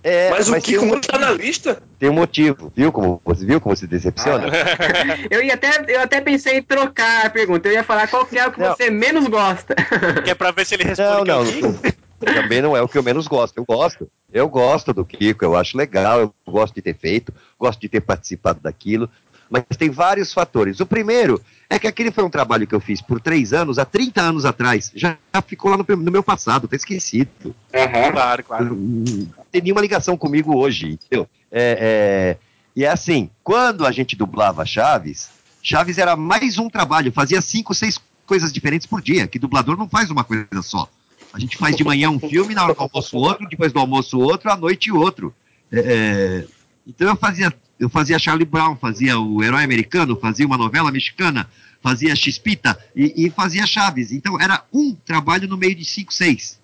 É, 0.02 0.30
Mas 0.30 0.48
o 0.48 0.52
tem 0.52 0.60
Kiko 0.62 0.84
um, 0.84 0.88
não 0.88 1.00
tá 1.00 1.18
na 1.18 1.30
lista? 1.30 1.82
tem 1.98 2.08
um 2.08 2.14
motivo, 2.14 2.72
viu 2.74 2.90
como 2.90 3.20
você 3.24 3.44
viu 3.44 3.60
como 3.60 3.76
se 3.76 3.86
decepciona? 3.86 4.46
Eu 5.30 5.42
ia 5.42 5.54
até, 5.54 5.84
eu 5.88 6.00
até 6.00 6.20
pensei 6.22 6.58
em 6.58 6.62
trocar 6.62 7.26
a 7.26 7.30
pergunta. 7.30 7.68
Eu 7.68 7.72
ia 7.74 7.84
falar 7.84 8.08
qual 8.08 8.24
que 8.24 8.38
é 8.38 8.46
o 8.46 8.52
que 8.52 8.60
Não. 8.60 8.74
você 8.74 8.88
menos 8.90 9.26
gosta. 9.26 9.74
Que 10.24 10.30
é 10.30 10.34
pra 10.34 10.50
ver 10.52 10.64
se 10.64 10.74
ele 10.74 10.84
responde. 10.84 11.30
é 11.30 11.34
não, 11.34 11.42
o 11.42 11.46
Kiko. 11.46 11.66
não. 11.68 12.34
Também 12.34 12.60
não 12.62 12.76
é 12.76 12.82
o 12.82 12.88
que 12.88 12.96
eu 12.98 13.02
menos 13.02 13.26
gosto. 13.26 13.56
Eu 13.58 13.64
gosto. 13.64 14.10
Eu 14.32 14.48
gosto 14.48 14.92
do 14.92 15.04
Kiko, 15.04 15.44
eu 15.44 15.56
acho 15.56 15.76
legal, 15.76 16.20
eu 16.20 16.34
gosto 16.46 16.74
de 16.74 16.82
ter 16.82 16.94
feito, 16.96 17.32
gosto 17.58 17.80
de 17.80 17.88
ter 17.88 18.00
participado 18.00 18.60
daquilo. 18.60 19.08
Mas 19.50 19.64
tem 19.76 19.90
vários 19.90 20.32
fatores. 20.32 20.78
O 20.78 20.86
primeiro 20.86 21.42
é 21.68 21.78
que 21.78 21.88
aquele 21.88 22.12
foi 22.12 22.22
um 22.22 22.30
trabalho 22.30 22.66
que 22.66 22.74
eu 22.74 22.80
fiz 22.80 23.02
por 23.02 23.20
três 23.20 23.52
anos, 23.52 23.78
há 23.78 23.84
30 23.84 24.22
anos 24.22 24.44
atrás. 24.44 24.92
Já 24.94 25.18
ficou 25.44 25.72
lá 25.72 25.76
no, 25.76 25.84
no 25.96 26.10
meu 26.12 26.22
passado, 26.22 26.68
tá 26.68 26.76
esquecido. 26.76 27.54
Aham. 27.74 28.12
Claro, 28.12 28.44
claro. 28.44 28.76
Não 28.76 29.44
tem 29.50 29.60
nenhuma 29.60 29.80
ligação 29.80 30.16
comigo 30.16 30.56
hoje, 30.56 30.92
entendeu? 30.92 31.28
É, 31.50 32.36
é, 32.38 32.50
e 32.76 32.84
é 32.84 32.88
assim, 32.88 33.28
quando 33.42 33.84
a 33.84 33.90
gente 33.90 34.14
dublava 34.14 34.64
Chaves, 34.64 35.30
Chaves 35.60 35.98
era 35.98 36.16
mais 36.16 36.56
um 36.56 36.70
trabalho, 36.70 37.12
fazia 37.12 37.40
cinco, 37.40 37.74
seis 37.74 38.00
coisas 38.26 38.52
diferentes 38.52 38.86
por 38.86 39.02
dia, 39.02 39.26
que 39.26 39.38
dublador 39.38 39.76
não 39.76 39.88
faz 39.88 40.10
uma 40.10 40.22
coisa 40.22 40.46
só. 40.62 40.88
A 41.32 41.38
gente 41.38 41.56
faz 41.56 41.76
de 41.76 41.84
manhã 41.84 42.10
um 42.10 42.18
filme, 42.18 42.54
na 42.54 42.64
hora 42.64 42.74
do 42.74 42.82
almoço 42.82 43.16
outro, 43.16 43.48
depois 43.48 43.72
do 43.72 43.78
almoço 43.78 44.18
outro, 44.18 44.50
à 44.50 44.56
noite 44.56 44.90
outro. 44.90 45.34
É, 45.70 45.78
é, 45.78 46.46
então 46.86 47.08
eu 47.08 47.16
fazia, 47.16 47.52
eu 47.80 47.88
fazia 47.88 48.18
Charlie 48.18 48.44
Brown, 48.44 48.76
fazia 48.76 49.18
o 49.18 49.42
Herói 49.42 49.64
Americano, 49.64 50.14
fazia 50.14 50.46
uma 50.46 50.58
novela 50.58 50.92
mexicana, 50.92 51.48
fazia 51.82 52.14
Chispita 52.14 52.78
e, 52.94 53.26
e 53.26 53.30
fazia 53.30 53.66
Chaves. 53.66 54.12
Então 54.12 54.38
era 54.38 54.62
um 54.70 54.94
trabalho 54.94 55.48
no 55.48 55.56
meio 55.56 55.74
de 55.74 55.86
cinco, 55.86 56.12
seis. 56.12 56.60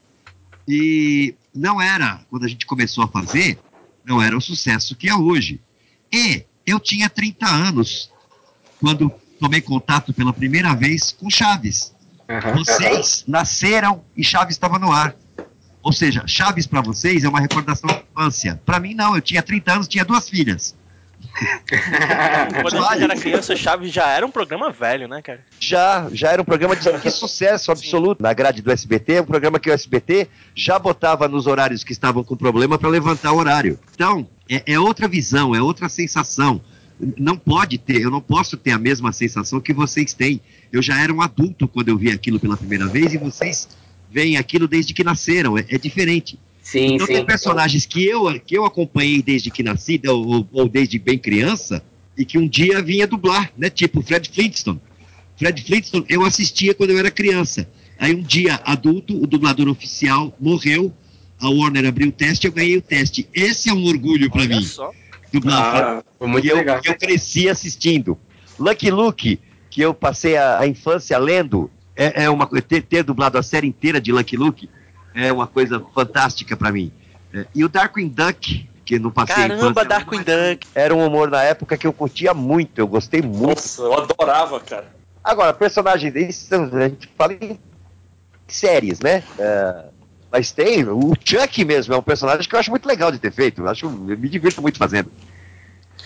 E 0.69 1.35
não 1.55 1.81
era, 1.81 2.21
quando 2.29 2.45
a 2.45 2.49
gente 2.49 2.67
começou 2.67 3.03
a 3.03 3.09
fazer, 3.09 3.59
não 4.05 4.21
era 4.21 4.37
o 4.37 4.41
sucesso 4.43 4.95
que 4.95 5.09
é 5.09 5.15
hoje. 5.15 5.59
E 6.13 6.45
eu 6.67 6.79
tinha 6.79 7.09
30 7.09 7.47
anos 7.47 8.11
quando 8.79 9.11
tomei 9.41 9.63
contato 9.63 10.13
pela 10.13 10.35
primeira 10.35 10.75
vez 10.75 11.13
com 11.13 11.31
Chaves. 11.31 11.95
Vocês 12.55 13.25
nasceram 13.27 14.05
e 14.15 14.23
Chaves 14.23 14.55
estava 14.55 14.79
no 14.79 14.93
ar. 14.93 15.17
Ou 15.83 15.93
seja, 15.93 16.27
Chaves 16.27 16.67
para 16.67 16.83
vocês 16.83 17.25
é 17.25 17.29
uma 17.29 17.41
recordação 17.41 17.89
da 17.89 18.03
infância. 18.03 18.61
Para 18.67 18.79
mim, 18.79 18.93
não. 18.93 19.15
Eu 19.15 19.23
tinha 19.23 19.43
30 19.43 19.73
anos, 19.73 19.89
tinha 19.89 20.05
duas 20.05 20.29
filhas. 20.29 20.75
Quando 22.63 22.85
a 22.85 22.93
gente 22.95 23.05
era 23.05 23.17
criança, 23.17 23.57
Chaves 23.57 23.93
já 23.93 24.09
era 24.09 24.25
um 24.25 24.31
programa 24.31 24.71
velho, 24.71 25.07
né, 25.07 25.21
cara? 25.21 25.41
Já, 25.61 26.09
já 26.13 26.31
era 26.31 26.41
um 26.41 26.45
programa 26.45 26.75
de, 26.75 26.91
de 26.99 27.11
sucesso 27.11 27.71
absoluto 27.71 28.23
na 28.23 28.33
grade 28.33 28.63
do 28.63 28.71
SBT, 28.71 29.21
um 29.21 29.27
programa 29.27 29.59
que 29.59 29.69
o 29.69 29.73
SBT 29.73 30.29
já 30.55 30.79
botava 30.79 31.29
nos 31.29 31.47
horários 31.47 31.85
que 31.85 31.93
estavam 31.93 32.25
com 32.25 32.37
problema 32.37 32.79
para 32.79 32.89
levantar 32.89 33.33
o 33.33 33.37
horário. 33.37 33.79
Então, 33.95 34.27
é, 34.49 34.63
é 34.67 34.81
outra 34.81 35.07
visão, 35.07 35.55
é 35.55 35.61
outra 35.61 35.89
sensação. 35.89 36.61
Não 37.19 37.37
pode 37.37 37.77
ter, 37.77 38.01
eu 38.01 38.11
não 38.11 38.23
posso 38.23 38.57
ter 38.57 38.71
a 38.71 38.79
mesma 38.79 39.13
sensação 39.13 39.61
que 39.61 39.75
vocês 39.75 40.15
têm. 40.15 40.41
Eu 40.73 40.81
já 40.81 41.01
era 41.03 41.13
um 41.13 41.21
adulto 41.21 41.69
quando 41.69 41.89
eu 41.89 41.99
vi 41.99 42.11
aquilo 42.11 42.41
pela 42.41 42.57
primeira 42.57 42.87
vez 42.87 43.13
e 43.13 43.19
vocês 43.19 43.69
veem 44.11 44.39
aquilo 44.39 44.67
desde 44.67 44.95
que 44.95 45.05
nasceram, 45.05 45.59
é, 45.59 45.67
é 45.69 45.77
diferente. 45.77 46.39
Sim, 46.67 46.95
Então 46.97 47.07
tem 47.07 47.19
sim. 47.19 47.25
personagens 47.25 47.87
que 47.87 48.05
eu, 48.05 48.41
que 48.41 48.59
eu 48.59 48.65
acompanhei 48.65 49.23
desde 49.23 49.53
que 49.53 49.63
nasci, 49.63 50.01
ou, 50.05 50.45
ou- 50.51 50.69
desde 50.69 50.99
bem 50.99 51.17
criança, 51.17 51.81
e 52.19 52.25
que 52.25 52.37
um 52.37 52.49
dia 52.49 52.83
vinha 52.83 53.07
dublar, 53.07 53.53
né? 53.57 53.71
Tipo 53.71 54.03
Fred 54.03 54.29
Flintstone. 54.29 54.81
Fred 55.39 55.63
Flintstone 55.63 56.05
eu 56.09 56.25
assistia 56.25 56.75
quando 56.75 56.91
eu 56.91 56.99
era 56.99 57.09
criança. 57.09 57.69
Aí 58.01 58.13
um 58.13 58.21
dia, 58.21 58.61
adulto, 58.65 59.15
o 59.17 59.29
dublador 59.29 59.69
oficial 59.69 60.37
morreu, 60.41 60.93
a 61.41 61.49
Warner 61.49 61.87
abriu 61.87 62.09
o 62.09 62.13
teste, 62.13 62.49
eu 62.49 62.53
ganhei 62.53 62.77
o 62.77 62.83
teste. 62.83 63.29
Esse 63.33 63.69
é 63.71 63.73
um 63.73 63.85
orgulho 63.85 64.29
pra 64.29 64.41
Olha 64.41 64.57
mim, 64.57 64.65
só. 64.65 64.91
dublar. 65.33 65.77
Ah, 65.77 66.05
foi 66.19 66.27
muito 66.27 66.45
e 66.45 66.51
eu, 66.51 66.57
legal. 66.57 66.81
eu 66.85 66.97
cresci 66.99 67.49
assistindo. 67.49 68.19
Lucky 68.59 68.91
Luke, 68.91 69.39
que 69.71 69.81
eu 69.83 69.95
passei 69.95 70.37
a, 70.37 70.59
a 70.59 70.67
infância 70.67 71.17
lendo, 71.17 71.71
é, 71.95 72.25
é 72.25 72.29
uma 72.31 72.45
coisa. 72.49 72.65
Ter, 72.67 72.83
ter 72.83 73.05
dublado 73.05 73.39
a 73.39 73.43
série 73.45 73.69
inteira 73.69 74.01
de 74.01 74.11
Lucky 74.11 74.37
Luke 74.37 74.69
é 75.17 75.33
uma 75.33 75.47
coisa 75.47 75.83
fantástica 75.95 76.57
pra 76.57 76.71
mim. 76.71 76.93
É, 77.33 77.47
e 77.55 77.65
o 77.65 77.69
Darkwing 77.69 78.09
Duck, 78.09 78.69
que 78.85 78.99
não 78.99 79.11
passei 79.11 79.45
a 79.45 79.49
Caramba, 79.49 79.85
Darkwing 79.85 80.19
Duck. 80.23 80.67
Era 80.75 80.95
um 80.95 81.05
humor 81.05 81.31
na 81.31 81.43
época 81.43 81.77
que 81.77 81.87
eu 81.87 81.93
curtia 81.93 82.35
muito, 82.35 82.79
eu 82.79 82.87
gostei 82.87 83.23
muito. 83.23 83.49
Nossa, 83.49 83.83
eu 83.83 83.95
adorava, 83.95 84.61
cara. 84.61 84.95
Agora, 85.25 85.53
personagens, 85.53 86.15
a 86.15 86.89
gente 86.89 87.09
fala 87.17 87.33
em 87.33 87.59
séries, 88.47 89.01
né? 89.01 89.25
É, 89.39 89.85
mas 90.31 90.53
tem, 90.53 90.85
o 90.85 91.15
Chuck 91.25 91.65
mesmo 91.65 91.95
é 91.95 91.97
um 91.97 92.03
personagem 92.03 92.49
que 92.49 92.55
eu 92.55 92.61
acho 92.61 92.71
muito 92.71 92.87
legal 92.87 93.11
de 93.11 93.19
ter 93.19 93.33
feito. 93.33 93.63
Eu, 93.63 93.69
acho, 93.69 93.87
eu 93.87 93.91
me 93.91 94.29
divirto 94.29 94.63
muito 94.63 94.79
fazendo. 94.79 95.11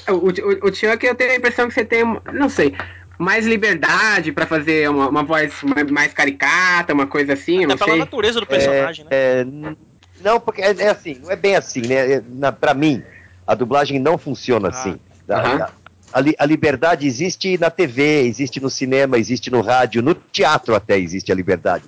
O, 0.08 0.12
o, 0.12 0.68
o 0.68 0.74
Chuck, 0.74 1.04
eu 1.04 1.14
tenho 1.14 1.32
a 1.32 1.36
impressão 1.36 1.68
que 1.68 1.74
você 1.74 1.84
tem, 1.84 2.02
não 2.32 2.48
sei, 2.48 2.74
mais 3.20 3.46
liberdade 3.46 4.32
pra 4.32 4.46
fazer 4.46 4.88
uma, 4.88 5.08
uma 5.08 5.22
voz 5.22 5.52
mais- 5.90 6.12
caricata, 6.14 6.94
uma 6.94 7.06
coisa 7.06 7.34
assim, 7.34 7.58
Até 7.58 7.66
não 7.66 7.76
pela 7.76 7.90
sei. 7.90 7.98
natureza 7.98 8.40
do 8.40 8.46
personagem, 8.46 9.04
né? 9.04 9.10
É, 9.12 9.40
n- 9.42 9.76
não, 10.22 10.40
porque 10.40 10.62
é, 10.62 10.74
é 10.78 10.88
assim, 10.88 11.18
não 11.22 11.30
é 11.30 11.36
bem 11.36 11.54
assim, 11.54 11.82
né? 11.82 12.12
É, 12.14 12.22
na, 12.30 12.50
pra 12.50 12.72
mim, 12.72 13.02
a 13.46 13.54
dublagem 13.54 13.98
não 13.98 14.16
funciona 14.16 14.68
Ah. 14.68 14.70
assim. 14.70 14.98
Aham. 15.28 15.62
A, 15.62 15.70
a 16.18 16.20
li- 16.20 16.34
a 16.38 16.46
liberdade 16.46 17.06
existe 17.06 17.58
na 17.58 17.68
TV, 17.70 18.22
existe 18.22 18.58
no 18.58 18.70
cinema, 18.70 19.18
existe 19.18 19.50
no 19.50 19.60
rádio, 19.60 20.02
no 20.02 20.14
teatro 20.14 20.74
até 20.74 20.98
existe 20.98 21.30
a 21.30 21.34
liberdade. 21.34 21.84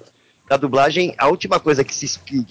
Na 0.50 0.56
dublagem, 0.58 1.14
a 1.16 1.28
última 1.28 1.58
coisa 1.58 1.82
que 1.82 1.94
se, 1.94 2.18
que, 2.18 2.46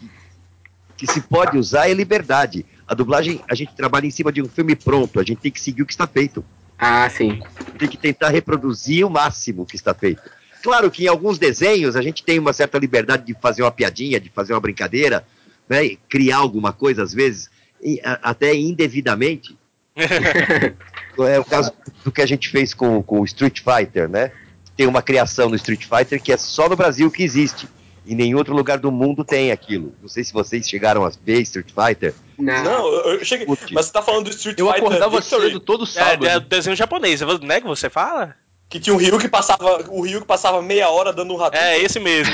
que 0.97 1.05
se 1.05 1.21
pode 1.21 1.55
usar 1.57 1.88
é 1.88 1.93
liberdade. 1.93 2.65
A 2.88 2.95
dublagem, 2.95 3.41
a 3.47 3.53
gente 3.53 3.73
trabalha 3.75 4.07
em 4.07 4.11
cima 4.11 4.31
de 4.31 4.41
um 4.41 4.50
filme 4.50 4.75
pronto, 4.75 5.19
a 5.19 5.23
gente 5.23 5.38
tem 5.38 5.51
que 5.51 5.61
seguir 5.61 5.83
o 5.83 5.85
que 5.85 5.93
está 5.93 6.07
feito 6.07 6.43
Ah, 6.83 7.07
sim. 7.09 7.39
tem 7.77 7.88
que 7.88 7.95
tentar 7.97 8.29
reproduzir 8.29 9.05
o 9.05 9.09
máximo 9.09 9.67
que 9.67 9.75
está 9.75 9.93
feito. 9.93 10.21
Claro 10.63 10.89
que 10.89 11.03
em 11.03 11.07
alguns 11.07 11.38
desenhos 11.38 11.95
a 11.95 12.01
gente 12.01 12.23
tem 12.23 12.39
uma 12.39 12.53
certa 12.53 12.79
liberdade 12.79 13.23
de 13.25 13.35
fazer 13.39 13.61
uma 13.61 13.71
piadinha, 13.71 14.19
de 14.19 14.29
fazer 14.29 14.53
uma 14.53 14.59
brincadeira, 14.59 15.23
né, 15.69 15.85
e 15.85 15.95
criar 16.09 16.38
alguma 16.38 16.73
coisa 16.73 17.03
às 17.03 17.13
vezes, 17.13 17.50
e, 17.81 18.01
a- 18.03 18.19
até 18.23 18.53
indevidamente. 18.55 19.55
é 19.95 21.39
o 21.39 21.45
caso 21.45 21.71
do 22.03 22.11
que 22.11 22.21
a 22.21 22.25
gente 22.25 22.50
fez 22.50 22.73
com, 22.73 23.01
com 23.03 23.21
o 23.21 23.25
Street 23.25 23.59
Fighter, 23.61 24.09
né? 24.09 24.31
Tem 24.75 24.88
uma 24.88 25.01
criação 25.01 25.50
no 25.50 25.55
Street 25.55 25.85
Fighter 25.85 26.21
que 26.21 26.31
é 26.31 26.38
só 26.38 26.67
no 26.67 26.75
Brasil 26.75 27.11
que 27.11 27.21
existe. 27.23 27.67
Em 28.07 28.15
nenhum 28.15 28.38
outro 28.38 28.55
lugar 28.55 28.79
do 28.79 28.91
mundo 28.91 29.23
tem 29.23 29.51
aquilo. 29.51 29.93
Não 30.01 30.09
sei 30.09 30.23
se 30.23 30.33
vocês 30.33 30.67
chegaram 30.67 31.05
a 31.05 31.11
ver 31.23 31.41
Street 31.41 31.69
Fighter. 31.71 32.13
Não. 32.41 32.63
Não, 32.63 32.88
eu 32.88 33.13
eu 33.19 33.25
cheguei. 33.25 33.45
Mas 33.71 33.86
você 33.86 33.91
tá 33.93 34.01
falando 34.01 34.25
do 34.25 34.31
Street 34.31 34.57
Eu 34.60 34.67
Fighter 34.67 34.83
acordava 34.83 35.19
Victory, 35.19 35.48
cedo 35.48 35.60
todo 35.60 35.83
É, 35.83 35.88
sábado. 35.88 36.27
é 36.27 36.39
desenho 36.39 36.75
japonês, 36.75 37.21
né, 37.41 37.62
que 37.62 37.67
você 37.67 37.89
fala? 37.89 38.36
que 38.69 38.79
tinha 38.79 38.93
um 38.93 38.98
Ryu 38.98 39.19
que 39.19 39.27
passava. 39.27 39.83
O 39.89 40.01
Ryu 40.01 40.21
que 40.21 40.27
passava 40.27 40.62
meia 40.62 40.88
hora 40.89 41.12
dando 41.12 41.33
um 41.33 41.36
rato. 41.36 41.57
É, 41.57 41.77
esse 41.77 42.00
mesmo. 42.00 42.33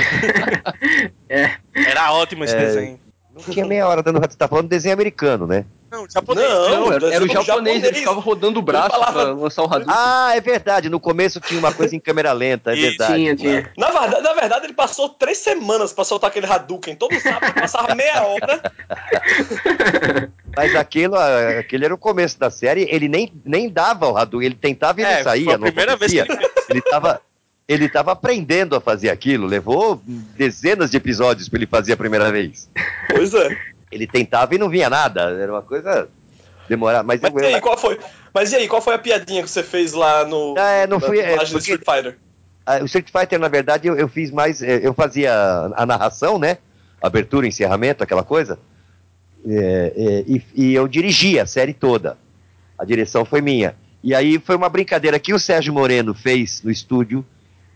É. 1.28 1.56
Era 1.74 2.12
ótimo 2.14 2.44
esse 2.44 2.56
É. 2.56 2.60
desenho. 2.60 3.00
Não 3.46 3.54
tinha 3.54 3.66
meia 3.66 3.88
hora 3.88 4.02
dando. 4.04 4.20
Você 4.20 4.38
tá 4.38 4.48
falando 4.48 4.66
de 4.66 4.70
desenho 4.70 4.94
americano, 4.94 5.46
né? 5.48 5.66
Não, 5.90 6.06
japonês. 6.10 6.50
Não, 6.50 6.70
Não, 6.70 6.94
era, 6.94 7.08
era 7.14 7.24
o 7.24 7.28
desenho 7.28 7.46
japonês, 7.46 7.82
ele 7.84 7.96
ficava 8.00 8.20
rodando 8.20 8.60
o 8.60 8.62
braço 8.62 8.90
falava- 8.90 9.24
pra 9.24 9.34
lançar 9.34 9.62
o 9.62 9.66
Hadouken. 9.66 9.88
Ah, 9.96 10.32
é 10.36 10.42
verdade. 10.42 10.90
No 10.90 11.00
começo 11.00 11.40
tinha 11.40 11.58
uma 11.60 11.74
coisa 11.74 11.96
em 11.96 12.00
câmera 12.00 12.34
lenta, 12.34 12.72
é 12.72 12.76
Isso. 12.76 12.82
verdade. 12.90 13.14
Tinha, 13.14 13.36
tinha. 13.36 13.72
Na 13.78 13.90
verdade, 13.92 14.22
na 14.22 14.34
verdade, 14.34 14.66
ele 14.66 14.74
passou 14.74 15.08
três 15.10 15.38
semanas 15.38 15.94
pra 15.94 16.04
soltar 16.04 16.30
aquele 16.30 16.46
Hadouken. 16.46 16.96
Todo 16.96 17.18
sábado 17.22 17.54
passava 17.54 17.96
meia 17.96 18.22
hora. 18.24 18.62
Mas 20.56 20.76
aquilo, 20.76 21.16
ah, 21.16 21.60
aquele 21.60 21.86
era 21.86 21.94
o 21.94 21.98
começo 21.98 22.38
da 22.40 22.50
série. 22.50 22.88
Ele 22.90 23.08
nem, 23.08 23.32
nem 23.46 23.70
dava 23.70 24.08
o 24.08 24.18
Hadouken, 24.18 24.46
ele 24.48 24.56
tentava 24.56 25.00
e 25.00 25.04
ele 25.04 25.14
É, 25.14 25.24
saía. 25.24 25.46
foi 25.46 25.54
a 25.54 25.58
não 25.58 25.68
primeira 25.68 25.96
vez 25.96 26.12
que 26.12 26.20
acontecia. 26.20 26.52
ele 26.70 26.82
tava 26.82 27.22
Ele 27.68 27.90
tava 27.90 28.14
aprendendo 28.14 28.76
a 28.76 28.82
fazer 28.82 29.10
aquilo. 29.10 29.46
Levou 29.46 30.02
dezenas 30.06 30.90
de 30.92 30.98
episódios 30.98 31.50
para 31.50 31.60
ele 31.60 31.68
fazer 31.68 31.94
a 31.94 31.98
primeira 31.98 32.32
vez. 32.32 32.70
Pois 33.10 33.34
é. 33.34 33.58
Ele 33.92 34.08
tentava 34.08 34.56
e 34.56 34.58
não 34.58 34.70
vinha 34.70 34.90
nada. 34.90 35.22
Era 35.32 35.52
uma 35.52 35.62
coisa 35.62 36.08
demorar. 36.70 37.04
Mas, 37.04 37.20
Mas 37.22 37.34
eu- 37.34 37.40
e 37.42 37.56
aí, 37.56 37.62
qual 37.62 37.78
foi? 37.78 38.00
Mas 38.34 38.52
e 38.52 38.56
aí, 38.56 38.68
qual 38.68 38.82
foi 38.82 38.94
a 38.96 39.00
piadinha 39.00 39.44
que 39.44 39.50
você 39.50 39.64
fez 39.64 39.92
lá 39.94 40.24
no. 40.26 40.56
Ah, 40.58 40.70
é, 40.72 40.88
não 40.88 41.00
na 41.00 41.06
fui- 41.08 41.20
é, 41.20 41.30
dublagem 41.30 41.54
do 41.54 41.60
porque- 41.60 41.72
Street 41.74 41.84
Fighter? 41.98 42.18
Ah, 42.66 42.78
o 42.82 42.86
Street 42.86 43.08
Fighter, 43.12 43.40
na 43.40 43.48
verdade, 43.48 43.88
eu, 43.88 43.96
eu 43.98 44.08
fiz 44.08 44.32
mais. 44.32 44.62
eh, 44.62 44.82
Eu 44.84 44.94
fazia 44.94 45.34
a 45.76 45.86
narração, 45.86 46.38
né? 46.38 46.58
Abertura, 47.02 47.48
encerramento, 47.48 48.04
aquela 48.04 48.24
coisa. 48.24 48.60
É, 49.46 49.94
é, 49.96 50.24
e, 50.28 50.44
e 50.56 50.74
eu 50.74 50.88
dirigia 50.88 51.44
a 51.44 51.46
série 51.46 51.74
toda. 51.74 52.18
A 52.78 52.84
direção 52.86 53.24
foi 53.26 53.40
minha. 53.42 53.76
E 54.04 54.14
aí 54.14 54.38
foi 54.40 54.56
uma 54.56 54.70
brincadeira 54.70 55.18
que 55.20 55.34
o 55.34 55.40
Sérgio 55.40 55.74
Moreno 55.74 56.14
fez 56.14 56.62
no 56.64 56.70
estúdio. 56.72 57.26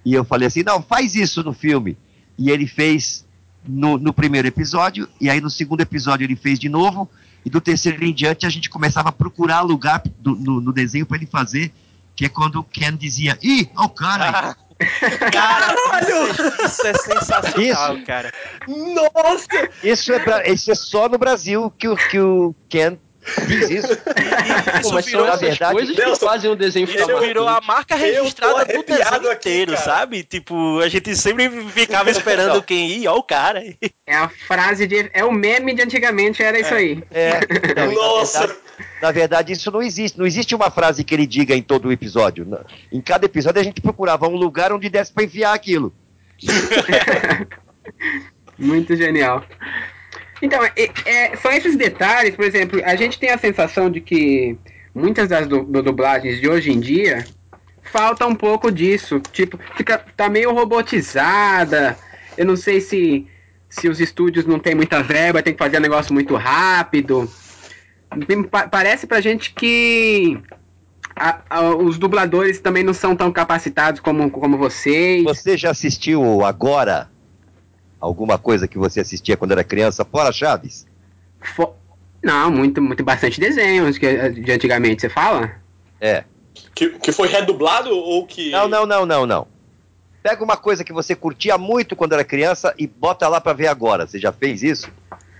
E 0.05 0.13
eu 0.13 0.23
falei 0.23 0.47
assim: 0.47 0.63
não, 0.63 0.81
faz 0.81 1.15
isso 1.15 1.43
no 1.43 1.53
filme. 1.53 1.97
E 2.37 2.49
ele 2.49 2.65
fez 2.67 3.25
no, 3.67 3.97
no 3.97 4.11
primeiro 4.13 4.47
episódio. 4.47 5.07
E 5.19 5.29
aí 5.29 5.39
no 5.41 5.49
segundo 5.49 5.81
episódio 5.81 6.25
ele 6.25 6.35
fez 6.35 6.59
de 6.59 6.69
novo. 6.69 7.09
E 7.45 7.49
do 7.49 7.59
terceiro 7.61 8.03
em 8.03 8.13
diante 8.13 8.45
a 8.45 8.49
gente 8.49 8.69
começava 8.69 9.09
a 9.09 9.11
procurar 9.11 9.61
lugar 9.61 10.01
do- 10.19 10.35
no, 10.35 10.61
no 10.61 10.71
desenho 10.73 11.05
para 11.05 11.17
ele 11.17 11.25
fazer. 11.25 11.71
Que 12.15 12.25
é 12.25 12.29
quando 12.29 12.55
o 12.59 12.63
Ken 12.63 12.95
dizia: 12.95 13.37
ih, 13.41 13.69
ó 13.75 13.85
o 13.85 13.89
cara. 13.89 14.49
aí." 14.49 14.55
Caralho! 15.31 16.31
Isso 16.65 16.87
é 16.87 16.93
sensacional, 16.95 17.95
Isso. 17.97 18.05
cara. 18.05 18.33
Nossa! 18.67 19.69
Isso 19.83 20.11
é, 20.11 20.51
isso 20.51 20.71
é 20.71 20.75
só 20.75 21.07
no 21.07 21.17
Brasil 21.19 21.71
que 21.77 21.87
o, 21.87 21.95
que 21.95 22.19
o 22.19 22.55
Ken 22.67 22.97
isso. 23.69 23.91
Isso 24.81 24.93
mas 24.93 25.05
virou, 25.05 25.27
na 25.27 25.35
verdade, 25.35 25.73
coisas 25.73 25.95
que 25.95 26.01
Nelson, 26.01 26.25
fazem 26.25 26.51
o 26.51 26.55
desenho 26.55 26.87
ficar 26.87 27.03
isso 27.03 27.19
virou 27.19 27.47
a 27.47 27.61
marca 27.61 27.95
registrada 27.95 28.65
do 28.65 28.83
desenho 28.83 29.29
aqui, 29.29 29.49
inteiro, 29.49 29.73
cara. 29.73 29.83
sabe? 29.83 30.23
Tipo, 30.23 30.79
a 30.79 30.89
gente 30.89 31.15
sempre 31.15 31.49
ficava 31.69 32.09
esperando 32.11 32.55
Não. 32.55 32.61
quem 32.61 32.89
ir, 32.89 33.07
ó 33.07 33.15
o 33.15 33.23
cara. 33.23 33.63
É 34.07 34.15
a 34.15 34.27
frase 34.27 34.87
de. 34.87 35.09
É 35.13 35.23
o 35.23 35.31
meme 35.31 35.73
de 35.75 35.83
antigamente, 35.83 36.41
era 36.41 36.59
isso 36.59 36.73
aí. 36.73 37.03
É, 37.11 37.39
e 37.91 37.93
Nossa. 37.93 38.39
Na 38.39 38.45
verdade, 38.47 38.61
na 39.01 39.11
verdade, 39.11 39.53
isso 39.53 39.71
não 39.71 39.81
existe. 39.81 40.17
Não 40.17 40.25
existe 40.25 40.55
uma 40.55 40.71
frase 40.71 41.03
que 41.03 41.13
ele 41.13 41.27
diga 41.27 41.55
em 41.55 41.61
todo 41.61 41.87
o 41.87 41.91
episódio. 41.91 42.47
Em 42.91 43.01
cada 43.01 43.25
episódio 43.25 43.61
a 43.61 43.63
gente 43.63 43.81
procurava 43.81 44.27
um 44.27 44.35
lugar 44.35 44.71
onde 44.71 44.89
desse 44.89 45.13
pra 45.13 45.23
enfiar 45.23 45.53
aquilo. 45.53 45.93
Muito 48.57 48.95
genial. 48.95 49.43
Então, 50.41 50.63
é- 50.63 50.89
é- 51.05 51.35
são 51.37 51.51
esses 51.51 51.75
detalhes, 51.75 52.35
por 52.35 52.45
exemplo, 52.45 52.81
a 52.83 52.95
gente 52.95 53.19
tem 53.19 53.29
a 53.29 53.37
sensação 53.37 53.89
de 53.89 54.01
que 54.01 54.57
muitas 54.93 55.29
das 55.29 55.47
du- 55.47 55.63
du- 55.63 55.81
dublagens 55.83 56.39
de 56.41 56.49
hoje 56.49 56.71
em 56.71 56.79
dia 56.79 57.25
falta 57.83 58.25
um 58.25 58.35
pouco 58.35 58.71
disso. 58.71 59.19
Tipo, 59.31 59.59
fica, 59.75 60.03
tá 60.17 60.29
meio 60.29 60.51
robotizada. 60.53 61.97
Eu 62.37 62.45
não 62.45 62.55
sei 62.55 62.81
se, 62.81 63.27
se 63.69 63.87
os 63.87 63.99
estúdios 63.99 64.45
não 64.45 64.57
têm 64.59 64.73
muita 64.75 65.03
verba, 65.03 65.43
tem 65.43 65.53
que 65.53 65.59
fazer 65.63 65.77
um 65.77 65.81
negócio 65.81 66.13
muito 66.13 66.35
rápido. 66.35 67.29
Pa- 68.49 68.67
Parece 68.67 69.07
pra 69.07 69.21
gente 69.21 69.53
que 69.53 70.37
a- 71.15 71.39
a- 71.49 71.75
os 71.75 71.97
dubladores 71.97 72.59
também 72.59 72.83
não 72.83 72.93
são 72.93 73.15
tão 73.15 73.31
capacitados 73.31 74.01
como, 74.01 74.29
como 74.29 74.57
vocês. 74.57 75.23
Você 75.23 75.57
já 75.57 75.71
assistiu 75.71 76.43
agora 76.43 77.09
alguma 78.01 78.37
coisa 78.37 78.67
que 78.67 78.77
você 78.77 78.99
assistia 78.99 79.37
quando 79.37 79.51
era 79.51 79.63
criança, 79.63 80.03
fora 80.03 80.31
Chaves? 80.31 80.85
Fo- 81.55 81.75
Não, 82.23 82.51
muito, 82.51 82.81
muito 82.81 83.03
bastante 83.03 83.39
desenhos 83.39 83.97
que, 83.97 84.05
eh, 84.05 84.29
de 84.29 84.51
antigamente, 84.51 85.01
você 85.01 85.09
fala? 85.09 85.51
É. 85.99 86.23
Que, 86.75 86.89
que 86.99 87.11
foi 87.11 87.27
redublado 87.27 87.91
ou 87.91 88.25
que. 88.25 88.49
Não, 88.51 88.67
não, 88.67 88.85
não, 88.85 89.05
não, 89.05 89.25
não. 89.25 89.47
Pega 90.23 90.43
uma 90.43 90.57
coisa 90.57 90.83
que 90.83 90.93
você 90.93 91.15
curtia 91.15 91.57
muito 91.57 91.95
quando 91.95 92.13
era 92.13 92.23
criança 92.23 92.73
e 92.77 92.85
bota 92.85 93.27
lá 93.27 93.39
pra 93.41 93.53
ver 93.53 93.67
agora. 93.67 94.05
Você 94.05 94.19
já 94.19 94.31
fez 94.31 94.61
isso? 94.61 94.91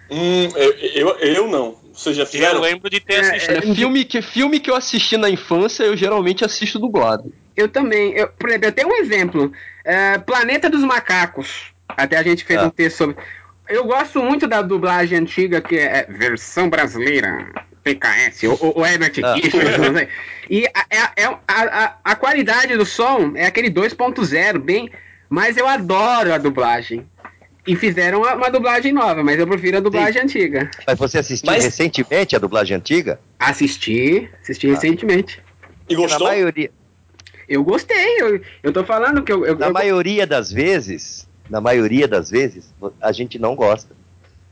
Hum, 0.10 0.50
eu, 0.56 0.72
eu, 0.74 1.10
eu 1.20 1.48
não. 1.48 1.76
Vocês 1.94 2.16
já 2.16 2.24
Eu 2.24 2.28
fizeram? 2.28 2.62
lembro 2.62 2.90
de 2.90 3.00
ter 3.00 3.14
É, 3.16 3.20
assistido. 3.20 3.52
Olha, 3.64 3.76
filme 3.76 4.06
que, 4.06 4.22
filme 4.22 4.60
que 4.60 4.70
eu 4.72 4.76
assisti 4.76 5.18
na 5.18 5.30
infância, 5.30 5.84
eu 5.84 5.96
geralmente 5.96 6.44
assisto 6.44 6.80
dublado. 6.80 7.32
Eu 7.56 7.68
também. 7.70 8.14
Eu, 8.14 8.28
por 8.30 8.50
exemplo, 8.50 8.68
eu 8.68 8.72
tenho 8.72 8.88
um 8.90 8.96
exemplo. 8.96 9.52
eh, 9.86 10.18
Planeta 10.20 10.70
dos 10.70 10.84
Macacos. 10.84 11.71
Até 11.98 12.18
a 12.18 12.24
gente 12.24 12.44
fez 12.46 12.60
Ah. 12.60 12.66
um 12.66 12.70
texto 12.70 12.98
sobre. 12.98 13.16
Eu 13.70 13.86
gosto 13.86 14.22
muito 14.22 14.48
da 14.48 14.62
dublagem 14.62 15.18
antiga, 15.20 15.62
que 15.62 15.78
é 15.78 16.06
versão 16.10 16.70
brasileira. 16.70 17.48
PKS, 17.84 18.44
o, 18.48 18.54
o- 18.54 18.80
o 18.82 18.86
Herbert 18.86 19.14
Ah. 19.24 19.36
Sei. 19.42 20.08
E 20.50 20.68
a, 20.68 20.86
é- 20.90 21.24
é- 21.24 21.26
a, 21.26 21.40
a, 21.48 21.96
a 22.04 22.16
qualidade 22.16 22.76
do 22.78 22.86
som 22.86 23.32
é 23.36 23.46
aquele 23.48 23.70
2.0, 23.72 24.60
bem. 24.60 24.92
Mas 25.30 25.56
eu 25.58 25.66
adoro 25.68 26.34
a 26.34 26.38
dublagem. 26.38 27.08
E 27.66 27.76
fizeram 27.76 28.20
uma, 28.20 28.34
uma 28.36 28.50
dublagem 28.52 28.92
nova, 28.92 29.24
mas 29.24 29.40
eu 29.40 29.48
prefiro 29.48 29.78
a 29.78 29.80
dublagem 29.80 30.22
antiga. 30.24 30.70
Mas 30.86 30.98
você 31.00 31.20
assistiu 31.20 31.52
Mas- 31.52 31.64
recentemente 31.64 32.36
a 32.36 32.40
dublagem 32.40 32.76
antiga? 32.76 33.20
Assisti, 33.40 34.30
assisti 34.42 34.68
Ah. 34.68 34.72
recentemente. 34.74 35.42
E 35.88 35.94
Na 35.94 36.02
gostou? 36.02 36.28
maioria, 36.28 36.72
Eu 37.48 37.64
gostei, 37.64 38.22
eu, 38.22 38.42
eu 38.64 38.72
tô 38.74 38.84
falando 38.84 39.24
que 39.24 39.32
eu. 39.32 39.46
eu, 39.46 39.58
na 39.58 39.68
eu- 39.68 39.74
maioria 39.74 40.26
das 40.28 40.52
vezes, 40.52 41.28
na 41.52 41.60
maioria 41.60 42.08
das 42.08 42.30
vezes, 42.30 42.74
a 43.02 43.12
gente 43.12 43.38
não 43.38 43.56
gosta. 43.58 43.94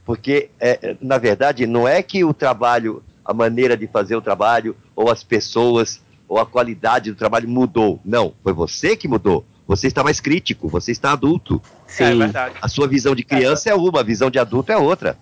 Porque, 0.06 0.50
é, 0.60 0.78
é, 0.82 0.98
na 1.00 1.18
verdade, 1.18 1.66
não 1.66 1.88
é 1.88 2.04
que 2.04 2.26
o 2.26 2.34
trabalho, 2.34 3.02
a 3.24 3.34
maneira 3.34 3.78
de 3.78 3.88
fazer 3.88 4.18
o 4.18 4.22
trabalho, 4.22 4.76
ou 4.94 5.10
as 5.10 5.24
pessoas, 5.24 6.02
ou 6.28 6.38
a 6.40 6.46
qualidade 6.46 7.10
do 7.10 7.16
trabalho 7.16 7.48
mudou. 7.48 8.02
Não, 8.04 8.34
foi 8.44 8.52
você 8.52 8.98
que 8.98 9.08
mudou. 9.08 9.46
Você 9.66 9.88
está 9.88 10.04
mais 10.04 10.20
crítico, 10.20 10.68
você 10.68 10.92
está 10.92 11.14
adulto. 11.14 11.62
É 11.98 12.14
verdade. 12.14 12.56
A 12.62 12.68
sua 12.68 12.86
visão 12.86 13.16
de 13.16 13.24
criança 13.24 13.70
é 13.70 13.74
uma, 13.74 14.02
a 14.02 14.04
visão 14.04 14.30
de 14.30 14.38
adulto 14.38 14.74
é 14.74 14.78
outra. 14.78 15.18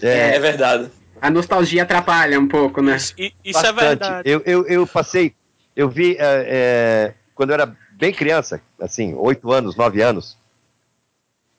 É, 0.00 0.38
verdade. 0.38 0.90
A 1.20 1.28
nostalgia 1.28 1.82
atrapalha 1.82 2.38
um 2.38 2.46
pouco, 2.46 2.80
né? 2.80 2.94
Isso, 2.94 3.14
isso 3.16 3.66
é 3.66 3.72
Bastante. 3.72 3.80
verdade. 3.80 4.30
Eu, 4.30 4.42
eu, 4.46 4.66
eu 4.66 4.86
passei, 4.86 5.34
eu 5.74 5.88
vi 5.88 6.12
é, 6.12 6.16
é, 6.20 7.14
quando 7.34 7.50
eu 7.50 7.54
era 7.54 7.76
bem 7.96 8.12
criança, 8.12 8.60
assim, 8.80 9.14
oito 9.14 9.50
anos, 9.50 9.74
nove 9.74 10.02
anos, 10.02 10.36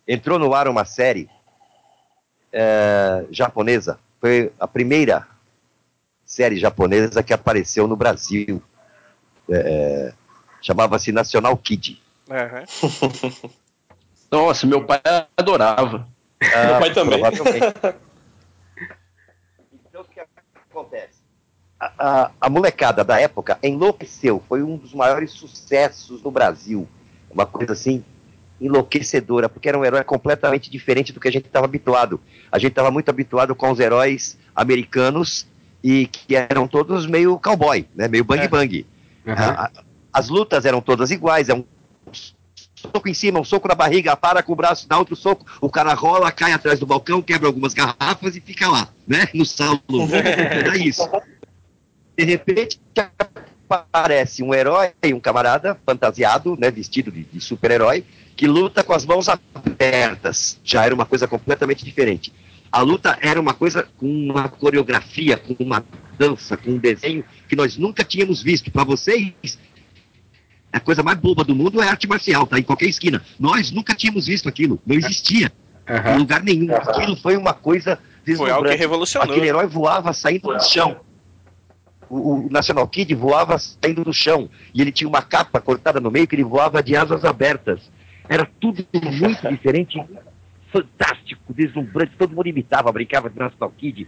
entrou 0.07 0.37
no 0.37 0.53
ar 0.53 0.67
uma 0.67 0.85
série 0.85 1.29
é, 2.53 3.25
japonesa. 3.31 3.99
Foi 4.21 4.51
a 4.59 4.67
primeira 4.67 5.27
série 6.23 6.57
japonesa 6.57 7.23
que 7.23 7.33
apareceu 7.33 7.87
no 7.87 7.95
Brasil. 7.95 8.61
É, 9.49 10.13
Chamava-se 10.61 11.11
National 11.11 11.55
Kid. 11.57 12.01
Aham. 12.29 12.63
Nossa, 14.29 14.67
meu 14.67 14.85
pai 14.85 15.01
adorava. 15.37 16.07
Ah, 16.41 16.79
pai 16.79 16.93
também. 16.93 17.19
provavelmente. 17.19 17.65
Então, 19.87 20.01
o 20.01 20.05
que 20.05 20.19
acontece? 20.69 21.21
A, 21.79 21.91
a- 21.99 22.31
a 22.41 22.49
molecada 22.49 23.03
da 23.03 23.19
época 23.19 23.59
enlouqueceu. 23.61 24.41
Foi 24.49 24.63
um 24.63 24.77
dos 24.77 24.93
maiores 24.93 25.31
sucessos 25.31 26.21
no 26.23 26.31
Brasil. 26.31 26.87
Uma 27.29 27.45
coisa 27.45 27.73
assim, 27.73 28.03
enlouquecedora, 28.59 29.47
porque 29.47 29.69
era 29.69 29.77
um 29.77 29.85
herói 29.85 30.03
completamente 30.03 30.69
diferente 30.71 31.13
do 31.13 31.19
que 31.19 31.27
a 31.27 31.31
gente 31.31 31.45
estava 31.45 31.65
habituado. 31.65 32.19
A 32.51 32.57
gente 32.57 32.71
estava 32.71 32.89
muito 32.89 33.09
habituado 33.09 33.53
com 33.55 33.69
os 33.71 33.79
heróis 33.79 34.37
americanos 34.55 35.45
e 35.83 36.07
que 36.07 36.35
eram 36.35 36.67
todos 36.67 37.05
meio 37.05 37.37
cowboy, 37.39 37.87
né? 37.95 38.07
meio 38.07 38.23
bang 38.23 38.41
É. 38.43 38.47
bang. 38.47 38.85
A- 39.27 39.65
a- 39.65 39.71
as 40.11 40.29
lutas 40.29 40.65
eram 40.65 40.81
todas 40.81 41.11
iguais, 41.11 41.49
é 41.49 41.53
um 41.53 41.63
soco 42.75 43.07
em 43.07 43.13
cima, 43.13 43.39
um 43.39 43.43
soco 43.43 43.67
na 43.67 43.75
barriga, 43.75 44.15
para 44.15 44.41
com 44.41 44.53
o 44.53 44.55
braço, 44.55 44.87
dá 44.87 44.97
outro 44.97 45.15
soco, 45.15 45.45
o 45.61 45.69
cara 45.69 45.93
rola, 45.93 46.31
cai 46.31 46.53
atrás 46.53 46.79
do 46.79 46.85
balcão, 46.87 47.21
quebra 47.21 47.47
algumas 47.47 47.73
garrafas 47.75 48.35
e 48.35 48.41
fica 48.41 48.67
lá, 48.67 48.87
né? 49.07 49.27
No 49.33 49.45
salão. 49.45 49.79
Era 50.11 50.75
isso. 50.81 51.07
De 52.17 52.23
repente 52.23 52.79
aparece 53.69 54.41
um 54.41 54.53
herói, 54.53 54.91
um 55.13 55.19
camarada 55.19 55.77
fantasiado, 55.85 56.57
né, 56.59 56.71
vestido 56.71 57.11
de, 57.11 57.23
de 57.23 57.39
super-herói, 57.39 58.03
que 58.35 58.47
luta 58.47 58.83
com 58.83 58.93
as 58.93 59.05
mãos 59.05 59.27
abertas. 59.29 60.59
Já 60.63 60.85
era 60.85 60.95
uma 60.95 61.05
coisa 61.05 61.27
completamente 61.27 61.85
diferente. 61.85 62.33
A 62.71 62.81
luta 62.81 63.17
era 63.21 63.39
uma 63.39 63.53
coisa 63.53 63.87
com 63.97 64.07
uma 64.07 64.49
coreografia, 64.49 65.37
com 65.37 65.55
uma 65.59 65.85
dança, 66.17 66.57
com 66.57 66.71
um 66.71 66.77
desenho 66.77 67.23
que 67.47 67.55
nós 67.55 67.77
nunca 67.77 68.03
tínhamos 68.03 68.41
visto. 68.41 68.71
Para 68.71 68.83
vocês, 68.83 69.59
a 70.71 70.79
coisa 70.79 71.03
mais 71.03 71.17
boba 71.19 71.43
do 71.43 71.55
mundo 71.55 71.81
é 71.81 71.87
arte 71.87 72.07
marcial, 72.07 72.47
tá? 72.47 72.57
Em 72.57 72.63
qualquer 72.63 72.87
esquina. 72.87 73.21
Nós 73.39 73.71
nunca 73.71 73.93
tínhamos 73.93 74.25
visto 74.27 74.49
aquilo, 74.49 74.81
não 74.85 74.95
existia 74.95 75.51
em 75.87 75.93
Aham. 75.93 76.17
lugar 76.17 76.43
nenhum. 76.43 76.75
Aquilo 76.75 77.15
foi 77.15 77.37
uma 77.37 77.53
coisa 77.53 77.99
Foi 78.35 78.51
algo 78.51 78.67
que 78.67 78.75
revolucionou. 78.75 79.31
Aquele 79.31 79.47
herói 79.47 79.67
voava 79.67 80.11
saindo 80.11 80.53
do 80.53 80.63
chão. 80.63 80.99
O, 82.09 82.35
o 82.35 82.49
National 82.49 82.87
Kid 82.87 83.13
voava 83.15 83.57
saindo 83.57 84.03
do 84.03 84.13
chão. 84.13 84.49
E 84.73 84.81
ele 84.81 84.91
tinha 84.91 85.07
uma 85.07 85.21
capa 85.21 85.59
cortada 85.59 85.99
no 85.99 86.11
meio 86.11 86.27
que 86.27 86.35
ele 86.35 86.43
voava 86.43 86.81
de 86.81 86.95
asas 86.95 87.25
abertas. 87.25 87.81
Era 88.29 88.47
tudo 88.59 88.85
muito 88.93 89.47
diferente, 89.49 90.03
fantástico, 90.71 91.53
deslumbrante. 91.53 92.13
Todo 92.17 92.35
mundo 92.35 92.47
imitava, 92.47 92.91
brincava 92.91 93.29
de 93.29 93.37
National 93.37 93.71
Kid. 93.77 94.07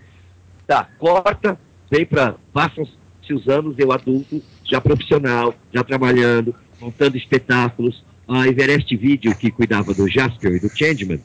Tá, 0.67 0.87
corta, 0.97 1.59
vem 1.89 2.05
pra. 2.05 2.35
Passam-se 2.53 3.33
os 3.33 3.47
anos, 3.47 3.75
eu 3.77 3.91
adulto, 3.91 4.41
já 4.63 4.81
profissional, 4.81 5.53
já 5.73 5.83
trabalhando, 5.83 6.55
montando 6.79 7.17
espetáculos. 7.17 8.03
A 8.27 8.47
Everest 8.47 8.95
Video, 8.95 9.35
que 9.35 9.49
cuidava 9.49 9.91
do 9.91 10.07
Jasper 10.07 10.53
e 10.53 10.59
do 10.59 10.69
Changeman, 10.69 11.19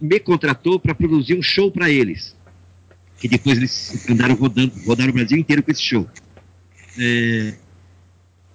me 0.00 0.20
contratou 0.20 0.78
para 0.78 0.94
produzir 0.94 1.36
um 1.36 1.42
show 1.42 1.70
para 1.70 1.90
eles. 1.90 2.36
Que 3.20 3.28
depois 3.28 3.58
eles 3.58 4.08
andaram 4.08 4.34
rodando, 4.34 4.72
rodaram 4.86 5.10
o 5.10 5.14
Brasil 5.14 5.38
inteiro 5.38 5.62
com 5.62 5.70
esse 5.70 5.82
show. 5.82 6.08
É, 6.98 7.54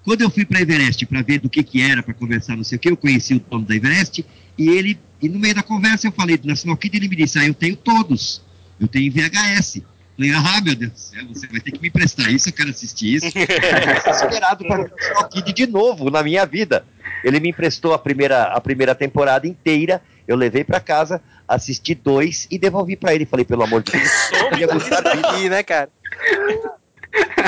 quando 0.04 0.22
eu 0.22 0.30
fui 0.30 0.46
para 0.46 0.62
Everest 0.62 1.06
para 1.06 1.22
ver 1.22 1.40
do 1.40 1.50
que 1.50 1.64
que 1.64 1.82
era, 1.82 2.04
para 2.04 2.14
conversar, 2.14 2.56
não 2.56 2.64
sei 2.64 2.76
o 2.76 2.80
que, 2.80 2.90
eu 2.90 2.98
conheci 2.98 3.34
o 3.34 3.40
dono 3.40 3.66
da 3.66 3.76
Everest 3.76 4.26
e 4.58 4.70
ele, 4.70 5.00
e 5.22 5.28
no 5.28 5.40
meio 5.40 5.56
da 5.56 5.64
conversa 5.64 6.08
eu 6.08 6.12
falei 6.12 6.38
do 6.38 6.48
National 6.48 6.78
Kid, 6.78 6.98
ele 6.98 7.08
me 7.08 7.16
disse: 7.16 7.40
Ah, 7.40 7.46
eu 7.46 7.54
tenho 7.54 7.76
todos, 7.76 8.42
eu 8.80 8.88
tenho 8.88 9.12
VHS. 9.12 9.82
Falei, 10.16 10.32
ah, 10.32 10.62
meu 10.62 10.76
Deus 10.76 10.92
do 10.94 10.98
céu, 10.98 11.26
você 11.28 11.46
vai 11.48 11.60
ter 11.60 11.72
que 11.72 11.82
me 11.82 11.90
emprestar 11.90 12.32
isso, 12.32 12.48
eu 12.48 12.54
quero 12.54 12.70
assistir 12.70 13.16
isso. 13.16 13.28
Desesperado 13.36 14.64
para 14.66 14.86
o 14.86 14.88
National 14.88 15.30
Kid 15.30 15.54
de 15.54 15.68
novo 15.68 16.10
na 16.10 16.24
minha 16.24 16.46
vida. 16.46 16.86
Ele 17.22 17.40
me 17.40 17.50
emprestou 17.50 17.94
a 17.94 18.00
primeira, 18.00 18.44
a 18.44 18.62
primeira 18.62 18.96
temporada 18.96 19.46
inteira, 19.46 20.02
eu 20.28 20.36
levei 20.36 20.64
para 20.64 20.80
casa, 20.80 21.22
assisti 21.48 21.94
dois 21.96 22.48
e 22.50 22.58
devolvi 22.58 22.96
para 22.96 23.14
ele. 23.14 23.26
Falei, 23.26 23.46
pelo 23.46 23.64
amor 23.64 23.84
de 23.84 23.92
Deus, 23.92 24.32
eu 24.34 24.50
podia 24.50 24.68
gostar 24.68 25.02
disso. 25.02 25.50
Né, 25.50 25.64
cara? 25.64 25.90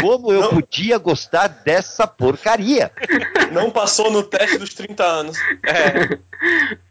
como 0.02 0.32
eu 0.32 0.50
podia 0.50 0.98
gostar 0.98 1.48
dessa 1.48 2.08
porcaria? 2.08 2.92
Não 3.52 3.70
passou 3.70 4.10
no 4.12 4.24
teste 4.24 4.58
dos 4.58 4.74
30 4.74 5.04
anos. 5.04 5.38
É. 5.66 6.18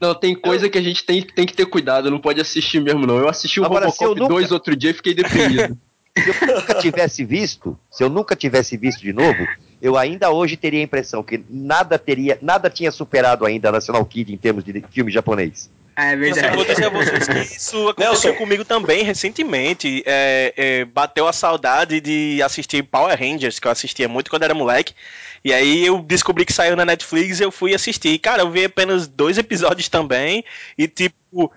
Não, 0.01 0.15
tem 0.15 0.35
coisa 0.35 0.69
que 0.69 0.77
a 0.77 0.83
gente 0.83 1.05
tem, 1.05 1.23
tem 1.23 1.47
que 1.47 1.55
ter 1.55 1.67
cuidado, 1.67 2.11
não 2.11 2.19
pode 2.19 2.41
assistir 2.41 2.81
mesmo, 2.81 3.07
não. 3.07 3.19
Eu 3.19 3.29
assisti 3.29 3.61
o 3.61 3.65
Agora, 3.65 3.87
eu 3.87 3.91
Robocop 3.91 4.21
nunca- 4.21 4.35
2 4.35 4.53
outro 4.53 4.77
dia 4.77 4.91
e 4.91 4.95
fiquei 4.95 5.15
deprimido. 5.15 5.79
Se 6.17 6.31
eu 6.31 6.57
nunca 6.57 6.75
tivesse 6.77 7.25
visto, 7.27 7.79
se 7.91 8.03
eu 8.03 8.09
nunca 8.09 8.35
tivesse 8.35 8.75
visto 8.79 9.03
de 9.03 9.13
novo, 9.13 9.47
eu 9.81 9.97
ainda 9.97 10.31
hoje 10.31 10.57
teria 10.57 10.81
a 10.81 10.83
impressão 10.83 11.23
que 11.23 11.45
nada 11.49 11.99
teria, 11.99 12.39
nada 12.43 12.71
tinha 12.71 12.91
superado 12.91 13.45
ainda 13.45 13.69
a 13.69 13.73
National 13.73 14.05
Kid 14.05 14.33
em 14.33 14.37
termos 14.37 14.65
de 14.65 14.85
filme 14.91 15.11
japonês. 15.11 15.71
É 15.99 16.13
Eu 16.13 16.19
verdade. 16.19 16.55
vou 16.57 16.65
dizer 16.67 16.85
a 16.85 16.89
vocês 16.91 17.27
que 17.27 17.39
isso 17.57 17.89
aconteceu 17.89 18.31
Nelson. 18.31 18.35
comigo 18.35 18.65
também 18.67 19.03
recentemente. 19.03 20.03
É, 20.05 20.53
é, 20.57 20.85
bateu 20.85 21.27
a 21.27 21.33
saudade 21.33 22.01
de 22.03 22.43
assistir 22.43 22.83
Power 22.83 23.19
Rangers, 23.19 23.59
que 23.59 23.67
eu 23.67 23.73
assistia 23.73 24.07
muito 24.07 24.31
quando 24.31 24.43
era 24.43 24.53
moleque. 24.55 24.93
E 25.47 25.53
aí 25.53 25.87
eu 25.87 26.01
descobri 26.01 26.45
que 26.45 26.53
saiu 26.53 26.75
na 26.75 26.85
Netflix 26.85 27.39
e 27.39 27.45
eu 27.45 27.53
fui 27.53 27.73
assistir. 27.73 28.19
Cara, 28.19 28.43
eu 28.43 28.51
vi 28.51 28.65
apenas 28.65 29.07
dois 29.07 29.39
episódios 29.39 29.89
também. 29.89 30.45
E 30.77 30.89
tipo. 30.89 31.15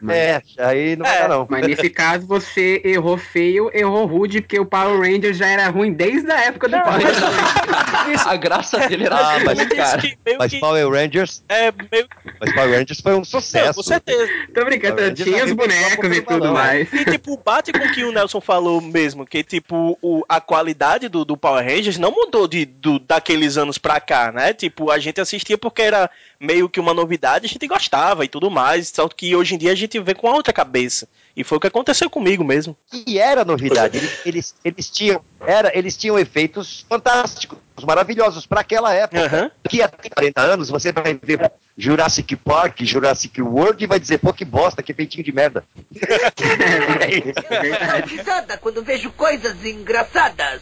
É, 0.10 0.42
aí 0.58 0.96
não 0.98 1.06
É, 1.06 1.22
dá 1.22 1.28
não. 1.30 1.48
Mas 1.50 1.66
nesse 1.66 1.90
caso 1.90 2.28
você 2.28 2.82
errou 2.84 3.18
feio, 3.18 3.72
errou 3.74 4.06
rude, 4.06 4.42
porque 4.42 4.60
o 4.60 4.66
Power 4.66 5.00
Ranger 5.00 5.34
já 5.34 5.48
era 5.48 5.70
ruim 5.70 5.94
desde 5.94 6.30
a 6.30 6.40
época 6.42 6.68
do 6.68 6.78
Power 6.82 7.00
Ranger. 7.02 8.28
a 8.28 8.36
graça 8.36 8.78
dele 8.88 9.06
era 9.06 9.16
Ah, 9.16 9.40
mas, 9.40 9.58
Isso 9.60 9.70
cara, 9.76 10.02
mas 10.38 10.52
que- 10.52 10.60
Power 10.60 10.90
Rangers, 10.90 11.44
É 11.50 11.72
meio 11.92 12.08
mas 12.42 12.54
Power 12.54 12.78
Rangers 12.78 13.00
foi 13.02 13.14
um 13.14 13.18
Não, 13.18 13.24
sucesso. 13.24 13.74
com 13.76 13.84
certeza. 13.84 14.30
Tô 14.54 14.66
brincando, 14.66 14.96
Power 14.98 15.10
Rangers 15.10 15.30
tinha 15.30 15.46
os 15.46 15.52
bonecos 15.54 16.06
e 16.18 16.22
do 16.22 16.26
tudo 16.28 16.52
mais. 16.52 16.92
E 16.94 17.06
tipo, 17.06 17.38
bate 17.44 17.72
com 17.72 17.80
o 17.86 17.92
que 17.92 18.04
o 18.04 18.12
Nelson 18.12 18.42
falou 18.42 18.82
mesmo, 18.82 19.26
que 19.26 19.44
tipo, 19.44 19.98
o, 20.02 20.24
a 20.28 20.42
qualidade 20.42 21.08
do, 21.08 21.24
do 21.26 21.38
Power 21.38 21.64
Rangers 21.66 21.98
não 21.98 22.12
mudou 22.12 22.48
de, 22.48 22.66
do, 22.66 23.00
daqueles 23.00 23.56
anos 23.58 23.78
pra 23.80 24.00
cá, 24.00 24.32
né? 24.32 24.54
Tipo, 24.54 24.92
a 24.92 25.00
gente 25.00 25.20
assistia 25.20 25.58
porque 25.58 25.82
era 25.82 26.10
meio 26.40 26.70
que 26.70 26.80
uma 26.80 26.94
novidade, 26.94 27.46
a 27.46 27.50
gente 27.50 27.68
gostava 27.68 28.24
e 28.24 28.28
tudo 28.28 28.50
mais, 28.50 28.90
só 28.90 29.08
que 29.08 29.36
hoje 29.36 29.56
em 29.56 29.58
dia 29.58 29.72
a 29.72 29.76
gente 29.76 30.00
vê 30.00 30.14
com 30.14 30.28
a 30.28 30.34
outra 30.34 30.54
cabeça. 30.54 31.08
E 31.36 31.44
foi 31.44 31.58
o 31.58 31.62
que 31.62 31.68
aconteceu 31.68 32.10
comigo 32.10 32.44
mesmo. 32.44 32.76
E 33.08 33.18
era 33.18 33.46
novidade. 33.46 33.98
Eles, 33.98 34.26
eles, 34.26 34.56
eles 34.64 34.90
tinham, 34.90 35.22
era, 35.40 35.72
eles 35.78 35.96
tinham 35.96 36.20
efeitos 36.20 36.86
fantásticos, 36.90 37.58
maravilhosos 37.86 38.46
para 38.46 38.62
aquela 38.62 38.94
época. 38.94 39.26
Aham. 39.26 39.52
Daqui 39.64 39.82
a 39.82 39.88
40 39.88 40.42
anos 40.42 40.70
você 40.70 40.92
vai 40.92 41.18
ver 41.22 41.52
Jurassic 41.78 42.36
Park, 42.36 42.82
Jurassic 42.82 43.42
World 43.42 43.82
e 43.84 43.88
vai 43.88 44.00
dizer, 44.00 44.18
pô, 44.18 44.34
que 44.34 44.44
bosta, 44.44 44.84
que 44.84 44.94
feitinho 44.94 45.24
de 45.24 45.32
merda. 45.32 45.64
É 47.50 47.62
verdade. 47.62 48.18
risada 48.18 48.58
quando 48.58 48.84
vejo 48.84 49.12
coisas 49.12 49.66
engraçadas. 49.66 50.62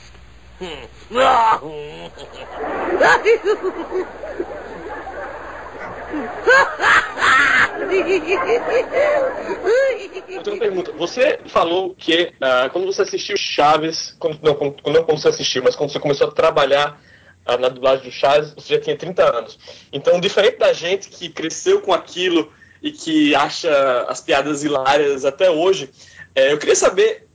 Uma 10.48 10.58
pergunta. 10.60 10.91
Você 10.93 11.39
falou 11.48 11.93
que 11.96 12.34
ah, 12.41 12.70
quando 12.72 12.86
você 12.86 13.04
assistiu 13.04 13.38
Chaves, 13.38 14.15
quando, 14.20 14.39
não, 14.41 14.56
quando, 14.56 14.76
não 14.88 15.04
quando 15.04 15.20
você 15.20 15.28
assistiu, 15.30 15.63
mas 15.63 15.76
quando 15.76 15.91
você 15.91 16.00
começou 16.00 16.28
a 16.28 16.32
trabalhar 16.32 17.00
ah, 17.46 17.58
na 17.58 17.70
dublagem 17.70 18.06
do 18.06 18.12
Chaves, 18.12 18.54
você 18.54 18.76
já 18.76 18.82
tinha 18.82 18.98
30 18.98 19.38
anos. 19.38 19.60
Então, 19.93 20.20
diferente 20.20 20.58
da 20.58 20.74
gente 20.74 21.10
que 21.10 21.30
cresceu 21.30 21.82
com 21.82 21.93
aquilo 21.93 22.52
e 22.82 22.91
que 22.91 23.36
acha 23.36 24.06
as 24.08 24.22
piadas 24.22 24.63
hilárias 24.63 25.26
até 25.26 25.50
hoje, 25.50 25.89
eh, 26.36 26.54
eu 26.54 26.58
queria 26.58 26.76
saber, 26.76 27.26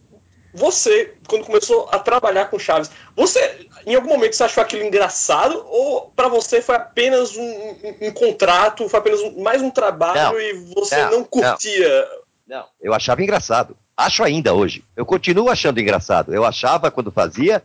você, 0.54 1.14
quando 1.26 1.44
começou 1.44 1.88
a 1.90 1.98
trabalhar 1.98 2.46
com 2.46 2.58
Chaves, 2.58 2.90
você, 3.16 3.66
em 3.86 3.94
algum 3.94 4.08
momento, 4.08 4.34
você 4.36 4.44
achou 4.44 4.62
aquilo 4.62 4.82
engraçado 4.84 5.64
ou 5.66 6.12
para 6.14 6.28
você 6.28 6.60
foi 6.60 6.74
apenas 6.76 7.36
um, 7.36 7.42
um- 7.42 7.96
um 8.08 8.10
contrato, 8.12 8.88
foi 8.88 8.98
apenas 9.00 9.20
um- 9.20 9.42
mais 9.42 9.62
um 9.62 9.70
trabalho 9.70 10.32
Não. 10.34 10.40
e 10.40 10.52
você 10.74 10.96
Não, 11.04 11.10
não, 11.10 11.18
não. 11.18 11.24
curtia? 11.24 12.08
Não, 12.46 12.64
eu 12.80 12.92
achava 12.92 13.22
engraçado. 13.22 13.76
Acho 13.96 14.22
ainda 14.22 14.52
hoje. 14.54 14.84
Eu 14.96 15.06
continuo 15.06 15.48
achando 15.48 15.80
engraçado. 15.80 16.34
Eu 16.34 16.44
achava 16.44 16.90
quando 16.90 17.10
fazia. 17.10 17.62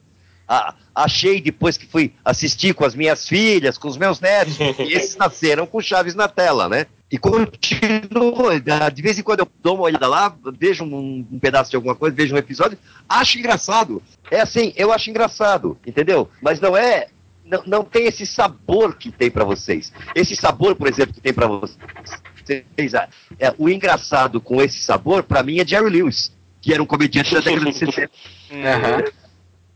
a- 0.50 0.74
achei 0.96 1.42
depois 1.42 1.76
que 1.78 1.86
fui 1.86 2.14
assistir 2.24 2.74
com 2.74 2.86
as 2.86 2.96
minhas 2.96 3.28
filhas, 3.28 3.78
com 3.78 3.90
os 3.90 3.98
meus 3.98 4.22
netos. 4.22 4.56
e 4.80 4.94
esses 4.96 5.18
nasceram 5.18 5.68
com 5.68 5.82
Chaves 5.82 6.16
na 6.16 6.30
tela, 6.30 6.70
né? 6.70 6.86
E 7.10 7.18
continuo. 7.18 8.50
ah, 8.82 8.90
De 8.90 9.02
vez 9.02 9.18
em 9.18 9.24
quando 9.24 9.40
eu 9.40 9.48
dou 9.64 9.76
uma 9.76 9.84
olhada 9.86 10.08
lá, 10.08 10.36
vejo 10.60 10.84
um, 10.84 11.26
um 11.32 11.40
pedaço 11.40 11.70
de 11.70 11.76
alguma 11.76 11.96
coisa, 11.96 12.16
vejo 12.16 12.36
um 12.36 12.38
episódio, 12.38 12.78
acho 13.08 13.40
engraçado. 13.40 14.02
É 14.30 14.42
assim, 14.42 14.74
eu 14.76 14.92
acho 14.92 15.10
engraçado, 15.10 15.78
entendeu? 15.86 16.30
Mas 16.42 16.60
não 16.60 16.76
é. 16.76 17.08
Não, 17.46 17.64
não 17.66 17.84
tem 17.86 18.08
esse 18.08 18.26
sabor 18.26 18.96
que 18.98 19.10
tem 19.10 19.32
pra 19.32 19.46
vocês. 19.46 19.94
Esse 20.14 20.36
sabor, 20.36 20.76
por 20.76 20.86
exemplo, 20.90 21.14
que 21.14 21.22
tem 21.22 21.34
pra 21.34 21.48
vocês. 21.48 22.94
ah, 22.94 23.08
É, 23.40 23.54
o 23.58 23.70
engraçado 23.70 24.42
com 24.42 24.62
esse 24.62 24.80
sabor, 24.82 25.24
pra 25.24 25.42
mim, 25.44 25.60
é 25.62 25.66
Jerry 25.66 25.90
Lewis, 25.90 26.36
que 26.62 26.74
era 26.74 26.84
um 26.84 26.86
comediante 26.86 27.34
da 27.34 27.40
década 27.40 27.72
de 27.72 27.78
60, 27.78 28.12
Aham. 28.52 29.04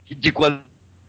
de 0.05 0.31
quando 0.33 0.61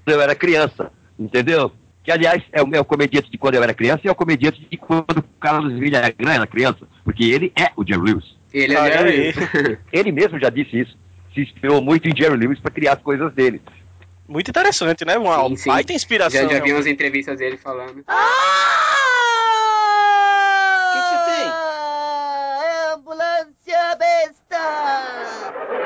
eu 0.07 0.21
era 0.21 0.37
criança, 0.37 0.93
entendeu? 1.19 1.73
Que, 2.05 2.11
aliás, 2.11 2.43
é 2.53 2.61
o 2.63 2.67
meu 2.67 2.85
comediante 2.85 3.31
de 3.31 3.39
quando 3.39 3.55
eu 3.55 3.63
era 3.63 3.73
criança 3.73 4.01
e 4.05 4.09
é 4.09 4.11
o 4.11 4.15
comediante 4.15 4.67
de 4.69 4.77
quando 4.77 5.19
o 5.19 5.23
Carlos 5.41 5.79
Villagrán 5.79 6.33
era 6.35 6.47
criança, 6.47 6.87
porque 7.05 7.25
ele 7.25 7.53
é 7.57 7.71
o 7.77 7.87
Jerry 7.87 8.03
Lewis. 8.03 8.25
Ele 8.53 8.77
Ah, 8.77 8.89
é 8.89 8.93
Jerry. 9.33 9.79
Ele 9.93 10.13
mesmo 10.13 10.39
já 10.39 10.51
disse 10.51 10.81
isso. 10.81 10.99
Se 11.33 11.41
inspirou 11.41 11.81
muito 11.81 12.07
em 12.09 12.15
Jerry 12.15 12.37
Lewis 12.37 12.59
para 12.61 12.71
criar 12.71 12.95
as 12.95 13.03
coisas 13.03 13.33
dele. 13.33 13.63
Muito 14.29 14.49
interessante, 14.51 15.05
né? 15.05 15.17
Uma 15.17 15.49
Sim, 15.49 15.57
sim. 15.57 15.71
baita 15.71 15.93
inspiração. 15.93 16.43
Já, 16.43 16.57
já 16.57 16.61
vi 16.63 16.73
umas 16.73 16.87
entrevistas 16.87 17.39
dele 17.39 17.57
falando. 17.57 18.01
O 18.01 18.05
que, 20.93 21.01
você 21.03 21.17
tem? 21.41 21.49
Ambulância 22.95 23.97
besta! 23.99 24.61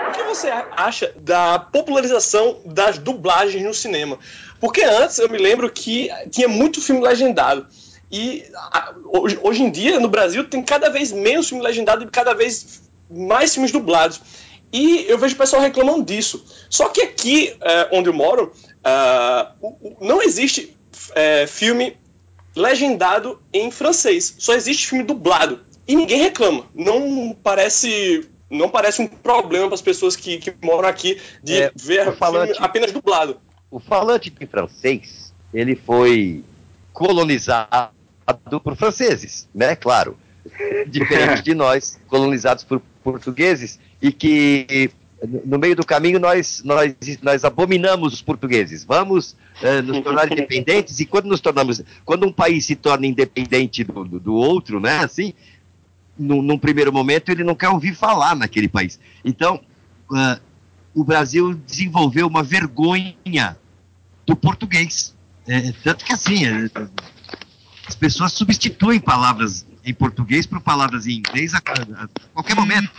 O 0.09 0.12
que 0.12 0.22
você 0.24 0.48
acha 0.76 1.12
da 1.20 1.59
popularização 1.59 2.61
das 2.66 2.98
dublagens 2.98 3.62
no 3.64 3.74
cinema? 3.74 4.18
Porque 4.60 4.82
antes 4.82 5.18
eu 5.18 5.28
me 5.28 5.38
lembro 5.38 5.70
que 5.70 6.10
tinha 6.30 6.48
muito 6.48 6.80
filme 6.80 7.00
legendado. 7.02 7.66
E 8.10 8.44
hoje, 9.06 9.38
hoje 9.42 9.62
em 9.62 9.70
dia, 9.70 9.98
no 9.98 10.08
Brasil, 10.08 10.44
tem 10.48 10.62
cada 10.62 10.88
vez 10.88 11.10
menos 11.12 11.48
filme 11.48 11.62
legendado 11.62 12.04
e 12.04 12.06
cada 12.10 12.34
vez 12.34 12.82
mais 13.10 13.52
filmes 13.52 13.72
dublados. 13.72 14.20
E 14.72 15.04
eu 15.08 15.18
vejo 15.18 15.34
o 15.34 15.38
pessoal 15.38 15.62
reclamando 15.62 16.04
disso. 16.04 16.44
Só 16.70 16.88
que 16.88 17.00
aqui, 17.02 17.56
eh, 17.60 17.88
onde 17.92 18.08
eu 18.08 18.12
moro, 18.14 18.52
o- 19.60 19.96
não 20.00 20.22
existe 20.22 20.76
eh, 21.14 21.46
filme 21.46 21.96
legendado 22.54 23.40
em 23.52 23.70
francês. 23.70 24.34
Só 24.38 24.54
existe 24.54 24.86
filme 24.86 25.04
dublado. 25.04 25.60
E 25.86 25.94
ninguém 25.94 26.20
reclama. 26.20 26.66
Não 26.74 27.36
parece. 27.42 28.28
Não 28.48 28.68
parece 28.68 29.02
um 29.02 29.06
problema 29.08 29.66
para 29.66 29.74
as 29.74 29.82
pessoas 29.82 30.14
que, 30.14 30.38
que 30.38 30.54
moram 30.62 30.88
aqui 30.88 31.20
de 31.42 31.62
É, 31.62 31.72
ver 31.74 32.04
filme 32.44 32.64
apenas 32.64 32.92
dublado. 32.92 33.40
O 33.76 33.78
falante 33.78 34.30
de 34.30 34.46
francês, 34.46 35.34
ele 35.52 35.76
foi 35.76 36.42
colonizado 36.94 37.92
por 38.64 38.74
franceses, 38.74 39.46
né? 39.54 39.76
Claro. 39.76 40.16
Diferente 40.88 41.42
de 41.42 41.54
nós, 41.54 42.00
colonizados 42.08 42.64
por 42.64 42.80
portugueses, 43.04 43.78
e 44.00 44.10
que 44.10 44.90
no 45.44 45.58
meio 45.58 45.76
do 45.76 45.84
caminho 45.84 46.18
nós, 46.18 46.62
nós, 46.64 46.96
nós 47.20 47.44
abominamos 47.44 48.14
os 48.14 48.22
portugueses. 48.22 48.82
Vamos 48.82 49.36
eh, 49.60 49.82
nos 49.82 50.00
tornar 50.00 50.32
independentes, 50.32 50.98
e 50.98 51.04
quando 51.04 51.26
nos 51.26 51.42
tornamos. 51.42 51.82
Quando 52.02 52.26
um 52.26 52.32
país 52.32 52.64
se 52.64 52.76
torna 52.76 53.06
independente 53.06 53.84
do, 53.84 54.06
do, 54.06 54.18
do 54.18 54.34
outro, 54.34 54.80
né? 54.80 55.00
Assim, 55.04 55.34
num, 56.18 56.40
num 56.40 56.56
primeiro 56.56 56.90
momento 56.90 57.30
ele 57.30 57.44
não 57.44 57.54
quer 57.54 57.68
ouvir 57.68 57.94
falar 57.94 58.34
naquele 58.34 58.68
país. 58.68 58.98
Então, 59.22 59.60
ah, 60.14 60.40
o 60.94 61.04
Brasil 61.04 61.52
desenvolveu 61.52 62.26
uma 62.26 62.42
vergonha 62.42 63.14
do 64.26 64.34
português. 64.36 65.14
É, 65.46 65.72
tanto 65.84 66.04
que 66.04 66.12
assim, 66.12 66.44
é, 66.46 66.68
as 67.86 67.94
pessoas 67.94 68.32
substituem 68.32 68.98
palavras 68.98 69.64
em 69.84 69.94
português 69.94 70.44
por 70.46 70.60
palavras 70.60 71.06
em 71.06 71.12
inglês 71.18 71.54
a, 71.54 71.58
a- 71.58 72.04
a 72.04 72.08
qualquer 72.34 72.56
momento. 72.56 72.90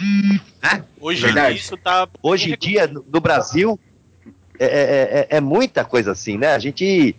Né? 0.63 0.85
Hoje 1.01 1.23
Verdade. 1.23 1.57
isso 1.57 1.75
tá. 1.75 2.07
Hoje 2.23 2.53
em 2.53 2.57
dia, 2.57 2.87
no 2.87 3.05
no 3.11 3.19
Brasil, 3.19 3.77
é, 4.57 4.65
é- 4.65 5.27
é- 5.31 5.37
é 5.37 5.41
muita 5.41 5.83
coisa 5.83 6.13
assim, 6.13 6.37
né? 6.37 6.53
A 6.55 6.59
gente 6.59 7.13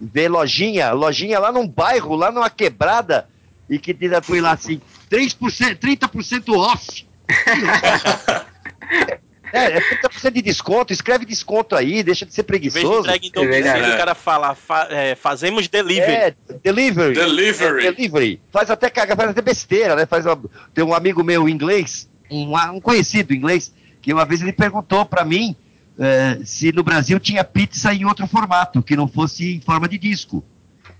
vê 0.00 0.26
lojinha, 0.26 0.92
lojinha 0.92 1.38
lá 1.38 1.52
num 1.52 1.68
bairro, 1.68 2.16
lá 2.16 2.32
numa 2.32 2.48
quebrada, 2.48 3.28
e 3.68 3.78
que 3.78 3.94
ainda 4.00 4.22
foi 4.22 4.40
lá 4.40 4.52
assim, 4.52 4.80
3%, 5.10 5.76
30% 5.78 6.54
off. 6.56 7.06
É, 9.52 9.78
é 9.78 9.80
30% 9.80 10.30
de 10.32 10.42
desconto, 10.42 10.92
escreve 10.92 11.24
desconto 11.24 11.74
aí, 11.74 12.02
deixa 12.02 12.24
de 12.26 12.32
ser 12.32 12.42
Em 12.42 12.44
vez 12.46 12.62
de 12.62 12.70
preguiçoso. 12.70 13.00
entrega 13.00 13.26
em 13.26 13.30
domicílio, 13.30 13.62
verdade. 13.72 13.94
o 13.94 13.96
cara 13.96 14.14
fala, 14.14 14.54
fa- 14.54 14.88
é, 14.90 15.14
fazemos 15.14 15.66
delivery. 15.68 16.12
É, 16.12 16.34
delivery. 16.62 17.14
Delivery. 17.14 17.86
É, 17.86 17.92
delivery. 17.92 18.40
Faz 18.52 18.70
até 18.70 18.88
caga, 18.90 19.16
faz 19.16 19.30
até 19.30 19.40
besteira, 19.42 19.96
né? 19.96 20.06
Faz 20.06 20.26
uma- 20.26 20.38
tem 20.74 20.84
um 20.84 20.94
amigo 20.94 21.22
meu 21.24 21.48
inglês, 21.48 22.08
um, 22.30 22.54
um 22.72 22.80
conhecido 22.80 23.34
inglês, 23.34 23.72
que 24.00 24.12
uma 24.12 24.24
vez 24.24 24.40
ele 24.42 24.52
perguntou 24.52 25.04
pra 25.04 25.24
mim 25.24 25.54
eh, 25.98 26.38
se 26.46 26.72
no 26.72 26.82
Brasil 26.82 27.20
tinha 27.20 27.44
pizza 27.44 27.92
em 27.92 28.06
outro 28.06 28.26
formato, 28.26 28.82
que 28.82 28.96
não 28.96 29.06
fosse 29.06 29.56
em 29.56 29.60
forma 29.60 29.86
de 29.86 29.98
disco. 29.98 30.42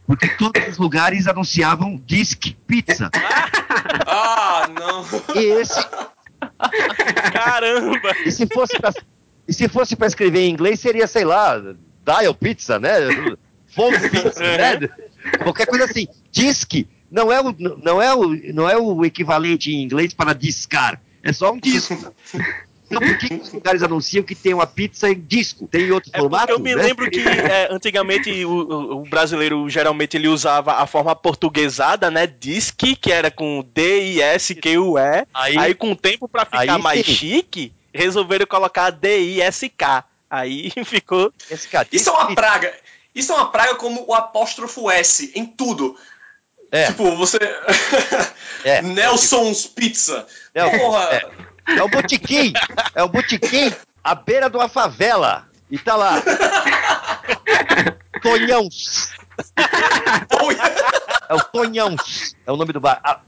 Porque 0.06 0.28
todos 0.28 0.66
os 0.68 0.76
lugares 0.76 1.26
anunciavam 1.28 2.00
disc 2.04 2.52
pizza. 2.66 3.08
Ah, 4.06 4.68
não. 4.68 5.04
E 5.40 5.44
esse, 5.60 5.80
Caramba! 7.32 8.12
e 8.24 8.30
se 8.30 8.46
fosse 8.46 8.78
pra, 8.78 8.92
e 9.46 9.52
se 9.52 9.68
fosse 9.68 9.96
para 9.96 10.06
escrever 10.06 10.40
em 10.40 10.50
inglês, 10.50 10.80
seria, 10.80 11.06
sei 11.06 11.24
lá, 11.24 11.60
dial 12.04 12.34
pizza, 12.34 12.78
né? 12.78 12.92
Phone 13.74 13.98
pizza, 14.10 14.40
né? 14.40 14.88
Qualquer 15.42 15.66
coisa 15.66 15.84
assim. 15.84 16.06
Disc 16.30 16.86
não 17.10 17.32
é 17.32 17.40
o, 17.40 17.54
não 17.58 18.00
é 18.00 18.14
o, 18.14 18.52
não 18.54 18.70
é 18.70 18.76
o 18.76 19.04
equivalente 19.04 19.72
em 19.72 19.82
inglês 19.82 20.14
para 20.14 20.32
discar. 20.32 21.00
É 21.22 21.32
só 21.32 21.52
um 21.52 21.58
disco. 21.58 21.94
Então 22.90 23.00
por 23.06 23.18
que, 23.18 23.34
os 23.34 23.52
lugares 23.52 23.82
anunciam 23.84 24.24
que 24.24 24.34
tem 24.34 24.52
uma 24.52 24.66
pizza 24.66 25.08
em 25.08 25.14
disco? 25.20 25.68
Tem 25.68 25.82
em 25.82 25.90
outro 25.92 26.10
É 26.12 26.18
formato? 26.18 26.50
eu 26.50 26.58
me 26.58 26.74
né? 26.74 26.82
lembro 26.82 27.08
que 27.08 27.20
é, 27.20 27.68
antigamente 27.70 28.44
o, 28.44 29.02
o- 29.02 29.02
brasileiro 29.08 29.68
geralmente 29.70 30.16
ele 30.16 30.26
usava 30.26 30.74
a 30.74 30.86
forma 30.86 31.14
portuguesada, 31.14 32.10
né? 32.10 32.26
Disque, 32.26 32.96
que 32.96 33.12
era 33.12 33.30
com 33.30 33.64
D-I-S-Q-U-E. 33.72 35.26
Aí- 35.32 35.56
Aí, 35.58 35.74
com 35.74 35.92
o 35.92 35.96
tempo 35.96 36.28
pra 36.28 36.44
ficar 36.44 36.60
aí 36.60 36.82
mais 36.82 37.06
sim. 37.06 37.12
chique, 37.14 37.72
resolveram 37.94 38.46
colocar 38.46 38.90
D-I-S-K. 38.90 40.04
Aí 40.28 40.70
ficou. 40.84 41.32
Cara, 41.70 41.86
Isso 41.92 42.08
é 42.08 42.12
uma 42.12 42.34
praga. 42.34 42.72
Isso 43.14 43.32
é 43.32 43.34
uma 43.36 43.50
praga 43.50 43.74
como 43.74 44.04
o 44.06 44.14
apóstrofo 44.14 44.90
S 44.90 45.32
em 45.34 45.44
tudo. 45.46 45.96
É. 46.72 46.86
Tipo, 46.86 47.16
você. 47.16 47.38
É. 48.64 48.80
Nelson's 48.82 49.66
Pizza. 49.66 50.26
É, 50.54 50.78
Porra. 50.78 51.04
é. 51.14 51.28
É 51.76 51.82
um 51.82 51.88
botiquim. 51.88 52.52
É 52.94 53.04
um 53.04 53.08
botiquim 53.08 53.72
à 54.02 54.14
beira 54.14 54.48
de 54.48 54.56
uma 54.56 54.68
favela. 54.68 55.48
E 55.70 55.78
tá 55.78 55.94
lá. 55.96 56.22
Tonhãos. 58.22 59.12
É 61.28 61.34
o 61.34 61.40
Tonhãos. 61.44 62.34
É 62.46 62.52
o 62.52 62.56
nome 62.56 62.72
do 62.72 62.80
bar. 62.80 63.00
Ah, 63.04 63.20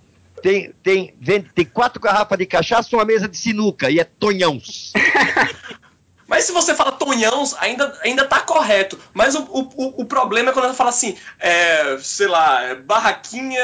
tem, 0.43 0.73
tem, 0.83 1.15
vende, 1.21 1.51
tem 1.55 1.65
quatro 1.65 2.01
garrafas 2.01 2.37
de 2.37 2.47
cachaça 2.47 2.89
e 2.93 2.97
uma 2.97 3.05
mesa 3.05 3.29
de 3.29 3.37
sinuca. 3.37 3.91
E 3.91 4.01
é 4.01 4.05
Tonhãos. 4.05 4.93
Mas 6.33 6.45
se 6.47 6.53
você 6.53 6.75
fala 6.75 6.93
tonhãos, 6.93 7.55
ainda, 7.61 7.95
ainda 8.03 8.25
tá 8.27 8.41
correto. 8.41 8.99
Mas 9.13 9.35
o, 9.35 9.43
o, 9.43 10.01
o 10.01 10.05
problema 10.07 10.49
é 10.49 10.53
quando 10.55 10.65
ela 10.65 10.73
fala 10.75 10.89
assim, 10.89 11.15
é, 11.39 11.99
sei 12.01 12.27
lá, 12.27 12.63
é 12.63 12.75
barraquinha 12.75 13.63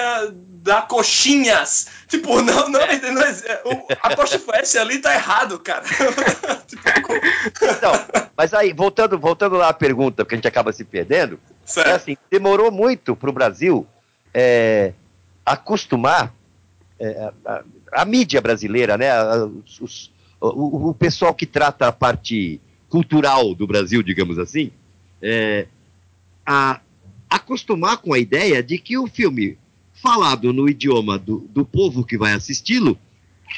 da 0.62 0.82
coxinhas. 0.82 1.86
Tipo, 2.08 2.42
não, 2.42 2.68
não, 2.68 2.78
é- 2.78 3.10
não 3.10 3.22
é- 3.22 3.62
o 3.64 3.86
apóstrofo 4.02 4.54
S 4.54 4.78
ali 4.78 4.98
tá 4.98 5.14
errado, 5.14 5.58
cara. 5.60 5.82
Então, 7.62 7.92
mas 8.36 8.52
aí, 8.52 8.74
voltando, 8.74 9.18
voltando 9.18 9.56
lá 9.56 9.68
à 9.68 9.72
pergunta, 9.72 10.22
porque 10.22 10.34
a 10.34 10.38
gente 10.38 10.46
acaba 10.48 10.70
se 10.70 10.84
perdendo. 10.84 11.40
É 11.64 11.70
Certo. 11.70 11.88
assim, 11.94 12.16
demorou 12.30 12.70
muito 12.70 13.16
para 13.16 13.30
o 13.30 13.32
Brasil 13.32 13.86
é, 14.34 14.92
acostumar 15.46 16.34
é, 17.00 17.30
a, 17.46 17.62
a 17.92 18.04
mídia 18.04 18.42
brasileira, 18.42 18.98
né? 18.98 19.10
a- 19.10 19.48
os- 19.80 20.10
o, 20.40 20.90
o 20.90 20.94
pessoal 20.94 21.34
que 21.34 21.46
trata 21.46 21.88
a 21.88 21.92
parte 21.92 22.60
cultural 22.88 23.54
do 23.54 23.66
Brasil, 23.66 24.02
digamos 24.02 24.38
assim, 24.38 24.70
é, 25.20 25.66
a 26.46 26.80
acostumar 27.28 27.98
com 27.98 28.14
a 28.14 28.18
ideia 28.18 28.62
de 28.62 28.78
que 28.78 28.96
o 28.96 29.06
filme 29.06 29.58
falado 29.92 30.52
no 30.52 30.68
idioma 30.68 31.18
do, 31.18 31.40
do 31.50 31.64
povo 31.64 32.04
que 32.04 32.16
vai 32.16 32.32
assisti-lo 32.32 32.96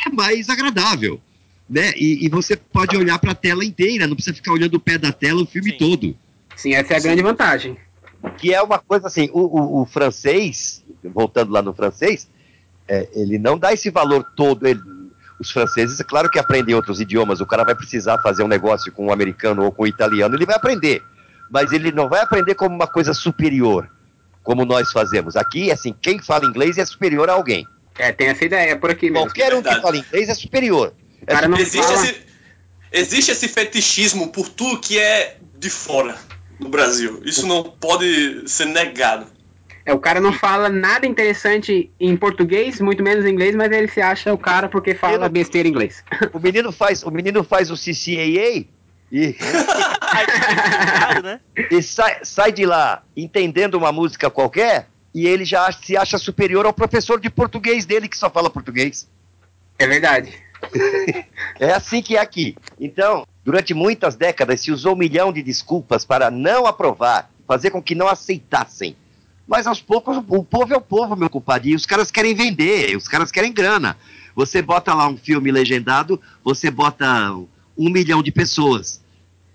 é 0.07 0.11
mais 0.11 0.49
agradável. 0.49 1.21
Né? 1.69 1.93
E, 1.97 2.25
e 2.25 2.29
você 2.29 2.57
pode 2.57 2.97
olhar 2.97 3.19
para 3.21 3.31
a 3.31 3.35
tela 3.35 3.65
inteira, 3.65 4.07
não 4.09 4.17
precisa 4.17 4.35
ficar 4.35 4.53
olhando 4.53 4.75
o 4.75 4.81
pé 4.81 4.99
da 4.99 5.13
tela 5.13 5.41
o 5.43 5.47
filme 5.47 5.71
Sim. 5.73 5.79
todo 5.79 6.17
Sim, 6.57 6.75
essa 6.75 6.95
é 6.95 6.97
a 6.97 7.01
grande 7.01 7.23
vantagem. 7.23 7.77
que 8.39 8.53
é 8.53 8.61
uma 8.61 8.79
coisa 8.79 9.07
assim, 9.07 9.31
o, 9.33 9.41
o- 9.41 9.83
o 9.83 9.87
francês, 9.87 10.85
voltando 11.05 11.53
lá 11.53 11.63
no 11.63 11.73
francês, 11.73 12.29
é, 12.89 13.09
ele 13.15 13.39
não 13.39 13.57
dá 13.57 13.73
esse 13.73 13.89
valor 13.89 14.25
todo. 14.35 14.67
ele- 14.67 14.81
os 15.41 15.51
franceses, 15.51 15.99
é 15.99 16.05
claro 16.05 16.31
que 16.31 16.39
aprendem 16.39 16.75
outros 16.75 17.01
idiomas, 17.01 17.41
o 17.41 17.47
cara 17.47 17.65
vai 17.65 17.75
precisar 17.75 18.19
fazer 18.19 18.43
um 18.43 18.49
negócio 18.49 18.93
com 18.93 19.07
um 19.07 19.13
americano 19.13 19.65
ou 19.65 19.73
com 19.73 19.85
um 19.85 19.87
italiano, 19.87 20.37
ele 20.37 20.45
vai 20.45 20.55
aprender. 20.55 21.03
Mas 21.51 21.73
ele 21.73 21.91
não 21.91 22.09
vai 22.09 22.21
aprender 22.21 22.55
como 22.55 22.75
uma 22.75 22.87
coisa 22.87 23.15
superior, 23.15 23.91
como 24.43 24.67
nós 24.67 24.93
fazemos. 24.93 25.37
Aqui, 25.37 25.73
assim, 25.73 25.95
quem 26.01 26.21
fala 26.21 26.45
inglês 26.45 26.77
é 26.77 26.85
superior 26.85 27.31
a 27.31 27.33
alguém. 27.33 27.67
É, 27.99 28.13
tem 28.13 28.29
essa 28.29 28.45
ideia 28.45 28.77
por 28.77 28.91
aqui 28.91 29.11
mesmo. 29.11 29.27
Qualquer 29.27 29.55
um 29.55 29.63
que 29.63 29.81
fala 29.81 29.97
inglês 29.97 30.29
é 30.29 30.35
superior. 30.35 30.93
O 31.23 31.27
cara 31.27 31.49
não 31.49 31.59
Existe 31.59 31.93
esse, 31.93 32.17
existe 32.93 33.31
esse 33.33 33.49
fetichismo 33.49 34.29
por 34.29 34.49
tudo 34.49 34.79
que 34.79 34.99
é 34.99 35.39
de 35.59 35.71
fora 35.71 36.17
no 36.59 36.69
Brasil. 36.69 37.21
Isso 37.25 37.47
não 37.47 37.65
pode 37.65 38.43
ser 38.47 38.67
negado. 38.67 39.27
É, 39.85 39.93
o 39.93 39.99
cara 39.99 40.21
não 40.21 40.33
fala 40.33 40.69
nada 40.69 41.07
interessante 41.07 41.91
em 41.99 42.17
português, 42.17 42.81
muito 42.81 43.03
menos 43.03 43.25
em 43.25 43.31
inglês, 43.31 43.55
mas 43.55 43.71
ele 43.73 43.89
se 43.89 44.01
acha 44.01 44.33
o 44.33 44.39
cara 44.39 44.69
porque 44.69 44.95
fala 44.95 45.19
Pelo- 45.19 45.31
besteira 45.31 45.69
em 45.69 45.71
inglês. 45.71 46.05
O 46.33 46.39
menino 46.39 46.71
faz, 46.71 47.03
o 47.03 47.11
menino 47.11 47.43
faz 47.43 47.71
o 47.71 47.75
CCAA 47.75 48.65
e 49.13 49.35
e 51.71 51.83
sai, 51.83 52.19
sai 52.23 52.53
de 52.53 52.65
lá 52.65 53.03
entendendo 53.17 53.75
uma 53.75 53.91
música 53.91 54.31
qualquer 54.31 54.87
e 55.15 55.27
ele 55.27 55.45
já 55.45 55.71
se 55.73 55.97
acha 55.97 56.19
superior 56.19 56.67
ao 56.67 56.73
professor 56.73 57.21
de 57.21 57.29
português 57.29 57.85
dele 57.85 58.09
que 58.09 58.17
só 58.17 58.31
fala 58.31 58.49
português. 58.51 59.09
É 59.79 59.87
verdade. 59.87 60.33
É 61.59 61.73
assim 61.73 62.01
que 62.03 62.17
é 62.17 62.21
aqui. 62.21 62.55
Então, 62.79 63.27
durante 63.45 63.75
muitas 63.75 64.15
décadas 64.17 64.61
se 64.61 64.71
usou 64.71 64.95
um 64.95 64.99
milhão 64.99 65.33
de 65.33 65.43
desculpas 65.43 66.05
para 66.07 66.31
não 66.31 66.67
aprovar, 66.67 67.31
fazer 67.47 67.71
com 67.71 67.83
que 67.83 67.95
não 67.95 68.09
aceitassem. 68.09 68.97
Mas 69.51 69.67
aos 69.67 69.83
poucos, 69.83 70.17
o 70.17 70.45
povo 70.45 70.73
é 70.73 70.77
o 70.77 70.81
povo, 70.81 71.17
meu 71.17 71.29
compadre, 71.29 71.71
e 71.71 71.75
os 71.75 71.85
caras 71.85 72.09
querem 72.09 72.37
vender, 72.37 72.97
os 72.97 73.09
caras 73.09 73.33
querem 73.33 73.53
grana. 73.53 73.97
Você 74.37 74.63
bota 74.63 74.95
lá 74.95 75.09
um 75.09 75.17
filme 75.17 75.51
legendado, 75.51 76.21
você 76.45 76.71
bota 76.71 77.33
um 77.77 77.91
milhão 77.91 78.23
de 78.23 78.31
pessoas 78.31 79.03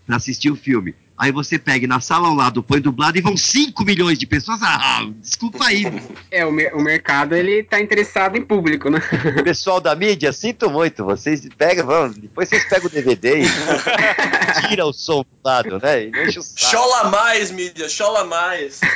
para 0.05 0.17
assistir 0.17 0.51
o 0.51 0.55
filme. 0.57 0.93
Aí 1.17 1.31
você 1.31 1.57
pega 1.57 1.85
e 1.85 1.87
na 1.87 2.01
sala 2.01 2.27
ao 2.27 2.33
lado 2.33 2.61
põe 2.61 2.81
dublado 2.81 3.17
e 3.17 3.21
vão 3.21 3.37
5 3.37 3.85
milhões 3.85 4.17
de 4.17 4.27
pessoas. 4.27 4.59
Ah, 4.61 5.05
desculpa 5.21 5.65
aí. 5.65 5.85
É, 6.29 6.45
o, 6.45 6.51
mer- 6.51 6.75
o 6.75 6.81
mercado, 6.81 7.33
ele 7.35 7.63
tá 7.63 7.79
interessado 7.79 8.35
em 8.37 8.41
público, 8.41 8.89
né? 8.89 8.99
Pessoal 9.43 9.79
da 9.79 9.95
mídia, 9.95 10.33
sinto 10.33 10.69
muito. 10.69 11.05
Vocês 11.05 11.47
pegam, 11.57 11.85
vão, 11.85 12.09
depois 12.09 12.49
vocês 12.49 12.65
pegam 12.65 12.87
o 12.87 12.89
DVD 12.89 13.43
e 13.43 13.45
tira 14.67 14.85
o 14.85 14.91
som 14.91 15.21
do 15.21 15.27
lado, 15.49 15.79
né? 15.81 16.03
E 16.05 16.09
enche 16.27 16.39
o 16.39 16.43
saco. 16.43 16.59
Chola 16.71 17.09
mais, 17.09 17.49
mídia, 17.49 17.87
chola 17.87 18.25
mais. 18.25 18.81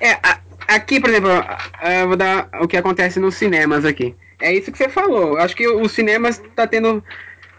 É, 0.00 0.12
a- 0.22 0.38
aqui, 0.68 1.00
por 1.00 1.10
exemplo, 1.10 1.30
eu 1.30 2.06
vou 2.08 2.16
dar 2.16 2.48
o 2.60 2.68
que 2.68 2.76
acontece 2.76 3.18
nos 3.18 3.34
cinemas 3.34 3.84
aqui. 3.84 4.14
É 4.40 4.54
isso 4.54 4.70
que 4.70 4.78
você 4.78 4.88
falou. 4.88 5.36
Acho 5.38 5.56
que 5.56 5.66
os 5.66 5.90
cinemas 5.92 6.40
tá 6.54 6.66
tendo 6.66 7.02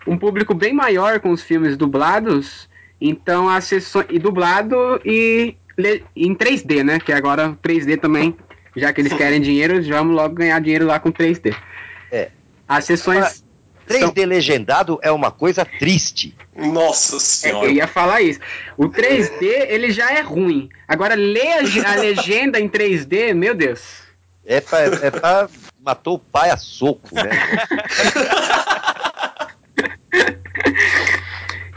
um 0.10 0.17
público 0.17 0.54
bem 0.54 0.74
maior 0.74 1.19
com 1.19 1.32
os 1.32 1.41
filmes 1.41 1.78
dublados. 1.78 2.67
Então 3.00 3.48
as 3.50 3.63
sessões. 3.65 4.08
E 4.10 4.19
dublado 4.19 5.00
e 5.06 5.56
le- 5.78 6.04
em 6.15 6.34
3D, 6.36 6.84
né? 6.84 7.00
Que 7.00 7.13
agora 7.13 7.58
3D 7.63 7.98
também, 8.00 8.36
já 8.76 8.91
que 8.91 9.00
eles 9.02 9.13
querem 9.13 9.39
dinheiro, 9.39 9.82
vamos 9.88 10.15
logo 10.15 10.36
ganhar 10.36 10.60
dinheiro 10.60 10.86
lá 10.86 11.00
com 11.00 11.12
3D. 11.12 11.56
É. 12.12 12.30
As 12.67 12.86
sessões. 12.86 13.43
3D 13.88 14.24
legendado 14.24 15.00
é 15.02 15.12
uma 15.12 15.32
coisa 15.32 15.65
triste. 15.65 16.36
Nossa 16.56 17.15
É, 17.15 17.19
senhora. 17.19 17.65
eu 17.65 17.72
ia 17.72 17.88
falar 17.88 18.22
isso. 18.22 18.39
O 18.78 18.88
3D, 18.88 19.41
ele 19.67 19.89
já 19.91 20.12
é 20.12 20.22
ruim. 20.22 20.69
Agora, 20.88 21.15
ler 21.15 21.54
a, 21.54 21.91
a 21.93 21.95
legenda 21.95 22.60
em 22.60 22.69
3D, 22.69 23.34
meu 23.34 23.56
Deus. 23.56 23.82
É 24.45 24.62
pra, 24.62 24.80
é 24.82 25.10
pra 25.10 25.50
matou 25.84 26.15
o 26.17 26.19
pai 26.19 26.52
a 26.52 26.58
soco, 26.58 27.08
né? 27.15 27.30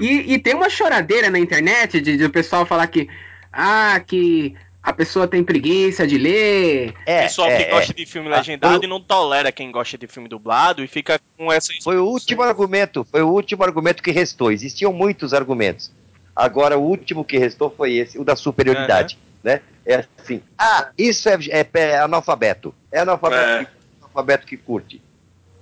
E, 0.02 0.34
e 0.34 0.38
tem 0.38 0.54
uma 0.54 0.68
choradeira 0.68 1.30
na 1.30 1.38
internet 1.38 2.00
de, 2.00 2.16
de 2.16 2.24
o 2.24 2.30
pessoal 2.30 2.66
falar 2.66 2.86
que. 2.86 3.08
Ah, 3.52 4.00
que 4.06 4.54
a 4.82 4.92
pessoa 4.92 5.28
tem 5.28 5.44
preguiça 5.44 6.04
de 6.06 6.18
ler. 6.18 6.92
É, 7.06 7.22
Pessoal 7.22 7.48
é, 7.48 7.62
que 7.62 7.70
gosta 7.70 7.92
é. 7.92 7.94
de 7.94 8.04
filme 8.04 8.28
Ah, 8.32 8.38
legendado 8.38 8.78
foi- 8.78 8.84
e 8.84 8.88
não 8.88 9.00
tolera 9.00 9.52
quem 9.52 9.70
gosta 9.70 9.96
de 9.96 10.08
filme 10.08 10.28
dublado 10.28 10.82
e 10.82 10.88
fica 10.88 11.20
com 11.38 11.52
essa. 11.52 11.72
Foi 11.84 11.98
o 11.98 12.04
último 12.04 12.42
argumento, 12.42 13.04
foi 13.04 13.22
o 13.22 13.28
último 13.28 13.62
argumento 13.62 14.02
que 14.02 14.10
restou. 14.10 14.50
Existiam 14.50 14.92
muitos 14.92 15.32
argumentos. 15.32 15.92
Agora 16.34 16.76
o 16.76 16.82
último 16.82 17.24
que 17.24 17.38
restou 17.38 17.70
foi 17.70 17.92
esse, 17.92 18.18
o 18.18 18.24
da 18.24 18.34
superioridade, 18.34 19.18
né? 19.44 19.60
É 19.86 20.04
assim, 20.18 20.40
ah, 20.58 20.88
isso 20.98 21.28
é, 21.28 21.38
é, 21.50 21.66
é 21.74 21.98
analfabeto. 21.98 22.74
É 22.90 23.00
analfabeto, 23.00 23.42
É. 23.42 23.64
Que, 23.64 23.70
analfabeto 24.00 24.46
que 24.46 24.56
curte. 24.56 25.00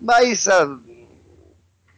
Mas 0.00 0.48
ah, 0.48 0.78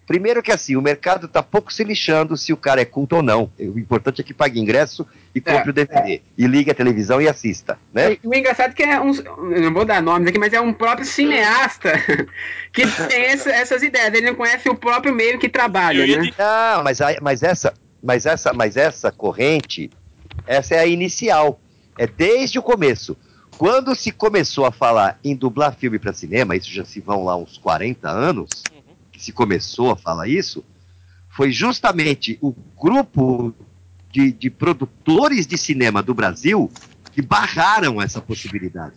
Primeiro 0.06 0.42
que 0.42 0.50
assim, 0.50 0.76
o 0.76 0.82
mercado 0.82 1.28
tá 1.28 1.42
pouco 1.42 1.72
se 1.72 1.84
lixando 1.84 2.36
se 2.36 2.52
o 2.52 2.56
cara 2.56 2.80
é 2.80 2.84
culto 2.84 3.16
ou 3.16 3.22
não. 3.22 3.50
O 3.58 3.78
importante 3.78 4.20
é 4.20 4.24
que 4.24 4.34
pague 4.34 4.60
ingresso 4.60 5.06
e 5.34 5.40
compre 5.40 5.70
o 5.70 5.72
DVD. 5.72 6.20
E 6.36 6.46
ligue 6.46 6.70
a 6.70 6.74
televisão 6.74 7.20
e 7.20 7.28
assista, 7.28 7.78
né? 7.94 8.14
E 8.22 8.26
o 8.26 8.34
engraçado 8.34 8.70
é 8.70 8.74
que 8.74 8.82
é 8.82 9.00
um. 9.00 9.12
eu 9.14 9.62
Não 9.62 9.72
vou 9.72 9.84
dar 9.84 10.02
nomes 10.02 10.28
aqui, 10.28 10.38
mas 10.38 10.52
é 10.52 10.60
um 10.60 10.72
próprio 10.72 11.06
cineasta 11.06 11.92
que 12.72 12.82
tem 13.08 13.22
essa- 13.26 13.50
essas 13.50 13.82
ideias. 13.82 14.12
Ele 14.12 14.26
não 14.26 14.34
conhece 14.34 14.68
o 14.68 14.74
próprio 14.74 15.14
meio 15.14 15.38
que 15.38 15.48
trabalha, 15.48 16.04
né? 16.06 16.30
Não, 16.38 16.82
mas, 16.84 17.00
a- 17.00 17.16
mas 17.22 17.42
essa, 17.42 17.72
mas 18.02 18.26
essa, 18.26 18.52
mas 18.52 18.76
essa 18.76 19.12
corrente, 19.12 19.88
essa 20.46 20.74
é 20.74 20.78
a 20.80 20.86
inicial. 20.86 21.60
É 21.96 22.06
desde 22.06 22.58
o 22.58 22.62
começo. 22.62 23.16
Quando 23.58 23.94
se 23.94 24.10
começou 24.10 24.64
a 24.64 24.72
falar 24.72 25.18
em 25.22 25.36
dublar 25.36 25.76
filme 25.76 25.98
para 25.98 26.12
cinema, 26.12 26.56
isso 26.56 26.70
já 26.72 26.84
se 26.84 27.00
vão 27.00 27.22
lá 27.24 27.36
uns 27.36 27.58
40 27.58 28.08
anos, 28.10 28.48
se 29.22 29.32
começou 29.32 29.90
a 29.90 29.96
falar 29.96 30.28
isso, 30.28 30.64
foi 31.28 31.50
justamente 31.52 32.38
o 32.40 32.54
grupo 32.80 33.54
de, 34.10 34.30
de 34.32 34.50
produtores 34.50 35.46
de 35.46 35.56
cinema 35.56 36.02
do 36.02 36.12
Brasil 36.12 36.70
que 37.12 37.22
barraram 37.22 38.00
essa 38.00 38.20
possibilidade. 38.20 38.96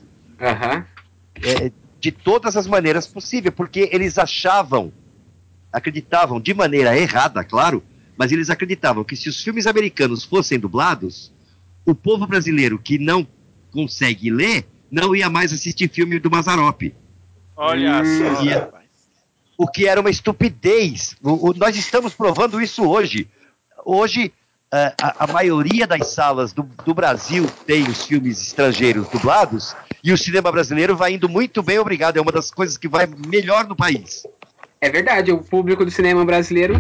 É, 1.44 1.72
de 2.00 2.12
todas 2.12 2.56
as 2.56 2.68
maneiras 2.68 3.08
possíveis, 3.08 3.54
porque 3.56 3.90
eles 3.92 4.18
achavam, 4.18 4.92
acreditavam 5.72 6.40
de 6.40 6.54
maneira 6.54 6.98
errada, 6.98 7.44
claro, 7.44 7.84
mas 8.18 8.32
eles 8.32 8.50
acreditavam 8.50 9.04
que 9.04 9.16
se 9.16 9.28
os 9.28 9.42
filmes 9.42 9.66
americanos 9.68 10.24
fossem 10.24 10.60
dublados, 10.60 11.34
o 11.86 11.94
povo 11.96 12.26
brasileiro 12.28 12.80
que 12.80 12.98
não 12.98 13.28
consegue 13.72 14.30
ler 14.30 14.66
não 14.90 15.16
ia 15.16 15.30
mais 15.30 15.52
assistir 15.52 15.90
filme 15.90 16.20
do 16.20 16.30
Mazarop. 16.32 16.94
Olha 17.58 18.04
só. 18.06 18.44
Ia- 18.44 18.85
o 19.58 19.68
que 19.68 19.88
era 19.88 20.00
uma 20.02 20.10
estupidez. 20.10 21.16
O- 21.24 21.50
o- 21.50 21.54
nós 21.54 21.76
estamos 21.76 22.14
provando 22.14 22.62
isso 22.62 22.84
hoje. 22.88 23.28
Hoje, 23.86 24.32
eh, 24.74 24.94
a, 25.02 25.24
a 25.26 25.28
maioria 25.28 25.86
das 25.88 26.08
salas 26.08 26.52
do, 26.54 26.64
do 26.86 26.94
Brasil 26.94 27.46
tem 27.66 27.84
os 27.84 28.06
filmes 28.06 28.42
estrangeiros 28.42 29.08
dublados 29.10 29.76
e 30.04 30.12
o 30.12 30.18
cinema 30.18 30.52
brasileiro 30.52 30.96
vai 30.96 31.14
indo 31.14 31.30
muito 31.30 31.62
bem, 31.64 31.80
obrigado. 31.80 32.18
É 32.18 32.22
uma 32.22 32.32
das 32.32 32.52
coisas 32.52 32.78
que 32.78 32.88
vai 32.88 33.08
melhor 33.28 33.68
no 33.68 33.76
país. 33.76 34.26
É 34.82 34.90
verdade, 34.90 35.32
o 35.32 35.38
público 35.40 35.86
do 35.86 35.92
cinema 35.92 36.26
brasileiro, 36.26 36.80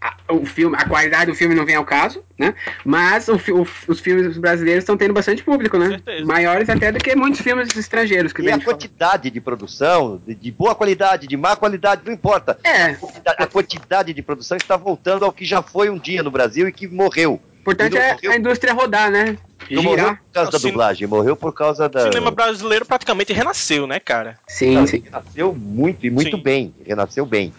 a, 0.00 0.14
o 0.32 0.46
filme, 0.46 0.76
a 0.78 0.84
qualidade 0.86 1.26
do 1.30 1.34
filme 1.34 1.54
não 1.54 1.66
vem 1.66 1.74
ao 1.74 1.84
caso, 1.84 2.22
né? 2.38 2.54
Mas 2.84 3.28
o 3.28 3.34
o- 3.36 3.66
os 3.88 4.00
filmes 4.00 4.36
brasileiros 4.38 4.82
estão 4.82 4.96
tendo 4.96 5.12
bastante 5.12 5.42
público, 5.42 5.76
né? 5.78 6.00
Maiores 6.24 6.68
até 6.68 6.92
do 6.92 6.98
que 7.00 7.16
muitos 7.16 7.40
filmes 7.40 7.68
estrangeiros 7.76 8.32
que 8.32 8.40
E 8.42 8.44
vêm 8.44 8.54
a 8.54 8.60
quantidade 8.60 9.30
de 9.30 9.40
produção, 9.40 10.20
de, 10.24 10.34
de 10.34 10.52
boa 10.52 10.74
qualidade, 10.74 11.26
de 11.26 11.36
má 11.36 11.56
qualidade, 11.56 12.02
não 12.04 12.12
importa. 12.12 12.58
É. 12.62 12.96
A 13.38 13.46
quantidade 13.46 14.12
de 14.12 14.22
produção 14.22 14.56
está 14.56 14.76
voltando 14.76 15.24
ao 15.24 15.32
que 15.32 15.44
já 15.44 15.62
foi 15.62 15.90
um 15.90 15.98
dia 15.98 16.22
no 16.22 16.30
Brasil 16.30 16.68
e 16.68 16.72
que 16.72 16.86
morreu. 16.86 17.40
O 17.66 17.70
importante 17.70 17.98
é 17.98 18.16
a 18.28 18.36
indústria 18.36 18.72
rodar, 18.72 19.10
né? 19.10 19.36
Não 19.70 19.82
morreu 19.82 20.16
por 20.16 20.32
causa 20.32 20.50
da 20.52 20.58
dublagem, 20.58 21.06
morreu 21.06 21.36
por 21.36 21.52
causa 21.52 21.88
da. 21.88 22.00
O 22.00 22.12
cinema 22.12 22.30
brasileiro 22.30 22.86
praticamente 22.86 23.32
renasceu, 23.32 23.86
né, 23.86 24.00
cara? 24.00 24.38
Sim, 24.46 24.86
sim. 24.86 25.02
Renasceu 25.04 25.52
muito 25.54 26.06
e 26.06 26.10
muito 26.10 26.36
Sim. 26.36 26.42
bem. 26.42 26.74
Renasceu 26.86 27.26
bem. 27.26 27.52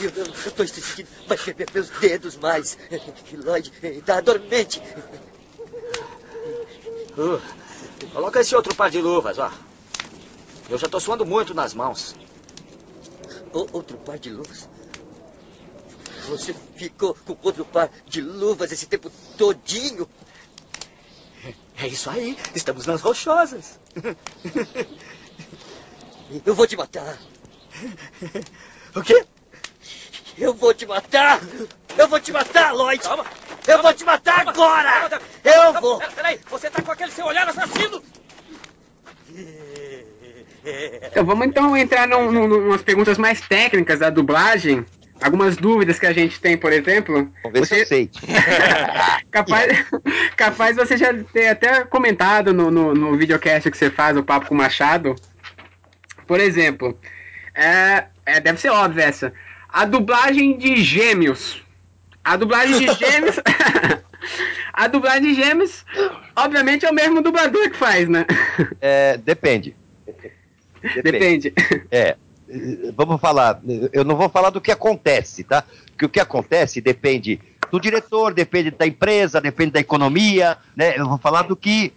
Eu, 0.00 0.10
eu, 0.10 0.52
tô 0.52 0.66
sentindo 0.66 1.08
vai 1.26 1.36
perder 1.36 1.68
meus 1.74 1.88
dedos 1.90 2.36
mais. 2.36 2.78
Lloyd 3.32 3.72
tá 4.02 4.20
dormente. 4.20 4.80
Uh, 7.16 7.40
coloca 8.12 8.40
esse 8.40 8.54
outro 8.54 8.74
par 8.76 8.90
de 8.90 9.00
luvas, 9.00 9.38
ó. 9.38 9.50
Eu 10.70 10.78
já 10.78 10.88
tô 10.88 11.00
suando 11.00 11.26
muito 11.26 11.52
nas 11.52 11.74
mãos. 11.74 12.14
O- 13.52 13.66
outro 13.72 13.98
par 13.98 14.18
de 14.18 14.30
luvas. 14.30 14.68
Você 16.28 16.54
ficou 16.76 17.14
com 17.14 17.36
outro 17.42 17.64
par 17.64 17.90
de 18.06 18.20
luvas 18.20 18.70
esse 18.70 18.86
tempo 18.86 19.10
todinho? 19.36 20.08
É 21.76 21.86
isso 21.86 22.10
aí, 22.10 22.36
estamos 22.54 22.86
nas 22.86 23.00
rochosas. 23.00 23.78
Eu 26.44 26.54
vou 26.54 26.66
te 26.66 26.76
matar. 26.76 27.18
O 28.94 29.02
quê? 29.02 29.26
Eu 30.38 30.54
vou 30.54 30.72
te 30.72 30.86
matar! 30.86 31.40
Eu 31.96 32.08
vou 32.08 32.20
te 32.20 32.32
matar, 32.32 32.72
Lloyd! 32.72 33.02
Eu 33.66 33.82
vou 33.82 33.92
te 33.92 34.04
matar 34.04 34.48
agora! 34.48 35.20
Eu 35.44 35.80
vou! 35.80 35.98
Peraí, 36.14 36.38
você 36.48 36.70
tá 36.70 36.80
com 36.80 36.92
aquele 36.92 37.10
seu 37.10 37.26
olhar 37.26 37.48
assassino! 37.48 38.02
Então 41.02 41.24
vamos 41.24 41.46
então 41.46 41.76
entrar 41.76 42.06
num, 42.06 42.30
num, 42.30 42.46
numas 42.46 42.82
perguntas 42.82 43.18
mais 43.18 43.40
técnicas 43.40 43.98
da 43.98 44.10
dublagem. 44.10 44.84
Algumas 45.20 45.56
dúvidas 45.56 45.98
que 45.98 46.06
a 46.06 46.12
gente 46.12 46.40
tem, 46.40 46.56
por 46.56 46.72
exemplo. 46.72 47.32
Vamos 47.42 47.58
ver 47.58 47.66
se 47.66 47.80
eu 47.80 47.86
sei. 47.86 48.10
Capaz, 49.32 49.86
capaz 50.36 50.76
você 50.76 50.96
já 50.96 51.12
ter 51.32 51.48
até 51.48 51.84
comentado 51.84 52.54
no, 52.54 52.70
no, 52.70 52.94
no 52.94 53.16
videocast 53.16 53.70
que 53.70 53.76
você 53.76 53.90
faz, 53.90 54.16
o 54.16 54.22
Papo 54.22 54.46
com 54.46 54.54
o 54.54 54.58
Machado. 54.58 55.14
Por 56.26 56.40
exemplo, 56.40 56.98
é, 57.54 58.04
é, 58.24 58.40
deve 58.40 58.60
ser 58.60 58.70
óbvio 58.70 59.02
essa. 59.02 59.32
A 59.68 59.84
dublagem 59.84 60.56
de 60.56 60.82
gêmeos. 60.82 61.62
A 62.24 62.36
dublagem 62.36 62.78
de 62.78 62.86
gêmeos. 62.98 63.36
a 64.72 64.86
dublagem 64.86 65.34
de 65.34 65.34
gêmeos, 65.34 65.84
obviamente, 66.34 66.84
é 66.86 66.90
o 66.90 66.94
mesmo 66.94 67.22
dublador 67.22 67.70
que 67.70 67.76
faz, 67.76 68.08
né? 68.08 68.26
É, 68.80 69.16
depende. 69.16 69.74
Depende. 71.02 71.52
É. 71.90 72.16
eh, 72.48 72.92
Vamos 72.96 73.20
falar. 73.20 73.60
Eu 73.92 74.04
não 74.04 74.16
vou 74.16 74.28
falar 74.28 74.50
do 74.50 74.60
que 74.60 74.70
acontece, 74.70 75.42
tá? 75.42 75.64
Porque 75.90 76.06
o 76.06 76.08
que 76.08 76.20
acontece 76.20 76.80
depende 76.80 77.40
do 77.68 77.80
diretor, 77.80 78.32
depende 78.32 78.70
da 78.70 78.86
empresa, 78.86 79.40
depende 79.40 79.72
da 79.72 79.80
economia, 79.80 80.56
né? 80.76 80.96
Eu 80.96 81.08
vou 81.08 81.18
falar 81.18 81.42
do 81.42 81.56
que 81.56 81.92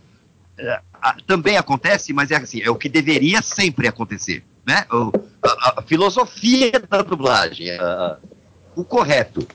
ah, 1.01 1.15
também 1.25 1.57
acontece, 1.57 2.13
mas 2.13 2.29
é 2.29 2.35
assim, 2.35 2.61
é 2.61 2.69
o 2.69 2.75
que 2.75 2.87
deveria 2.87 3.41
sempre 3.41 3.87
acontecer, 3.87 4.43
né? 4.65 4.85
O- 4.91 5.11
a, 5.43 5.79
a 5.79 5.81
filosofia 5.81 6.71
da 6.89 7.01
dublagem, 7.01 7.71
a- 7.71 8.17
o 8.75 8.83
correto. 8.83 9.47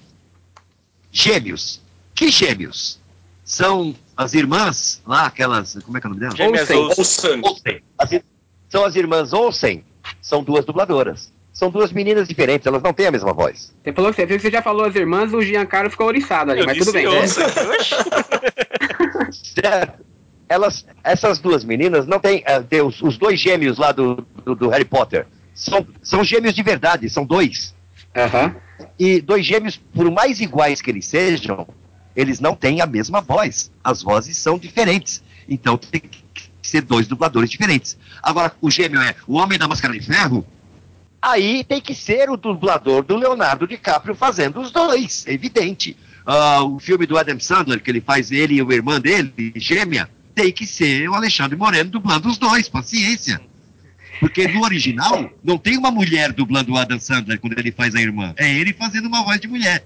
Gêmeos. 1.12 1.80
Que 2.14 2.30
gêmeos? 2.30 2.98
São 3.44 3.94
as 4.16 4.34
irmãs 4.34 5.00
lá, 5.06 5.26
aquelas, 5.26 5.78
como 5.84 5.96
é 5.96 6.00
que 6.00 6.06
é 6.06 6.10
o 6.10 6.12
nome 6.12 6.20
delas? 6.20 6.36
Gêmeas 6.36 6.70
Olsen. 6.70 7.40
Olsen. 7.42 7.82
As 7.98 8.10
são 8.68 8.84
as 8.84 8.96
irmãs 8.96 9.32
Olsen, 9.32 9.84
são 10.20 10.42
duas 10.42 10.64
dubladoras. 10.64 11.32
São 11.52 11.70
duas 11.70 11.90
meninas 11.90 12.28
diferentes, 12.28 12.66
elas 12.66 12.82
não 12.82 12.92
têm 12.92 13.06
a 13.06 13.10
mesma 13.10 13.32
voz. 13.32 13.72
Você 13.82 13.92
falou 13.92 14.12
que 14.12 14.26
você, 14.26 14.50
já 14.50 14.60
falou 14.60 14.84
as 14.84 14.94
irmãs, 14.94 15.32
o 15.32 15.40
Giancarlo 15.40 15.88
ficou 15.90 16.06
oriçado 16.06 16.50
ali, 16.50 16.60
Eu 16.60 16.66
mas 16.66 16.76
tudo 16.76 16.92
bem. 16.92 17.06
ouça. 17.06 17.40
Certo? 19.32 20.04
Elas, 20.48 20.86
essas 21.02 21.38
duas 21.38 21.64
meninas 21.64 22.06
não 22.06 22.20
têm, 22.20 22.44
tem 22.68 22.82
os, 22.82 23.00
os 23.02 23.18
dois 23.18 23.40
gêmeos 23.40 23.78
lá 23.78 23.92
do, 23.92 24.26
do, 24.44 24.54
do 24.54 24.68
Harry 24.68 24.84
Potter. 24.84 25.26
São, 25.54 25.86
são 26.02 26.22
gêmeos 26.22 26.54
de 26.54 26.62
verdade, 26.62 27.08
são 27.10 27.24
dois. 27.24 27.74
E 28.98 29.20
dois 29.20 29.44
gêmeos, 29.44 29.76
por 29.76 30.10
mais 30.10 30.40
iguais 30.40 30.80
que 30.80 30.90
eles 30.90 31.06
sejam, 31.06 31.66
eles 32.14 32.40
não 32.40 32.54
têm 32.54 32.80
a 32.80 32.86
mesma 32.86 33.20
voz. 33.20 33.70
As 33.82 34.02
vozes 34.02 34.36
são 34.36 34.58
diferentes. 34.58 35.22
Então 35.48 35.76
tem 35.76 36.00
que 36.00 36.20
ser 36.62 36.82
dois 36.82 37.06
dubladores 37.06 37.50
diferentes. 37.50 37.96
Agora, 38.22 38.52
o 38.60 38.70
gêmeo 38.70 39.00
é 39.00 39.14
o 39.26 39.36
Homem 39.36 39.58
da 39.58 39.68
Máscara 39.68 39.94
de 39.94 40.00
Ferro. 40.00 40.44
Aí 41.20 41.64
tem 41.64 41.80
que 41.80 41.94
ser 41.94 42.30
o 42.30 42.36
dublador 42.36 43.02
do 43.02 43.16
Leonardo 43.16 43.66
DiCaprio 43.66 44.14
fazendo 44.14 44.60
os 44.60 44.70
dois, 44.70 45.26
é 45.26 45.32
evidente. 45.32 45.96
Ah, 46.24 46.62
o 46.62 46.78
filme 46.78 47.06
do 47.06 47.16
Adam 47.16 47.38
Sandler, 47.38 47.82
que 47.82 47.90
ele 47.90 48.00
faz 48.00 48.30
ele 48.30 48.54
e 48.54 48.62
o 48.62 48.72
irmão 48.72 49.00
dele, 49.00 49.52
gêmea, 49.56 50.08
tem 50.36 50.52
que 50.52 50.66
ser 50.66 51.08
o 51.08 51.14
Alexandre 51.14 51.56
Moreno 51.56 51.88
dublando 51.90 52.28
os 52.28 52.36
dois, 52.36 52.68
paciência. 52.68 53.40
Porque 54.20 54.46
no 54.46 54.62
original 54.62 55.30
não 55.42 55.56
tem 55.58 55.76
uma 55.78 55.90
mulher 55.90 56.30
dublando 56.32 56.72
o 56.72 56.76
Adam 56.76 57.00
Sandler 57.00 57.40
quando 57.40 57.58
ele 57.58 57.72
faz 57.72 57.94
a 57.94 58.00
irmã. 58.00 58.34
É 58.36 58.48
ele 58.52 58.72
fazendo 58.74 59.06
uma 59.06 59.24
voz 59.24 59.40
de 59.40 59.48
mulher. 59.48 59.82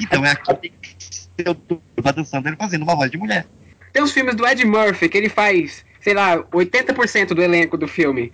Então 0.00 0.24
é 0.24 0.30
aqui 0.30 0.54
tem 0.54 0.72
que 0.80 0.94
ser 1.00 1.48
o 1.50 1.82
Adam 2.04 2.24
Sandler 2.24 2.56
fazendo 2.56 2.82
uma 2.82 2.94
voz 2.94 3.10
de 3.10 3.18
mulher. 3.18 3.44
Tem 3.92 4.00
os 4.02 4.12
filmes 4.12 4.36
do 4.36 4.46
Ed 4.46 4.64
Murphy, 4.64 5.08
que 5.08 5.18
ele 5.18 5.28
faz, 5.28 5.84
sei 6.00 6.14
lá, 6.14 6.38
80% 6.38 7.34
do 7.34 7.42
elenco 7.42 7.76
do 7.76 7.88
filme. 7.88 8.32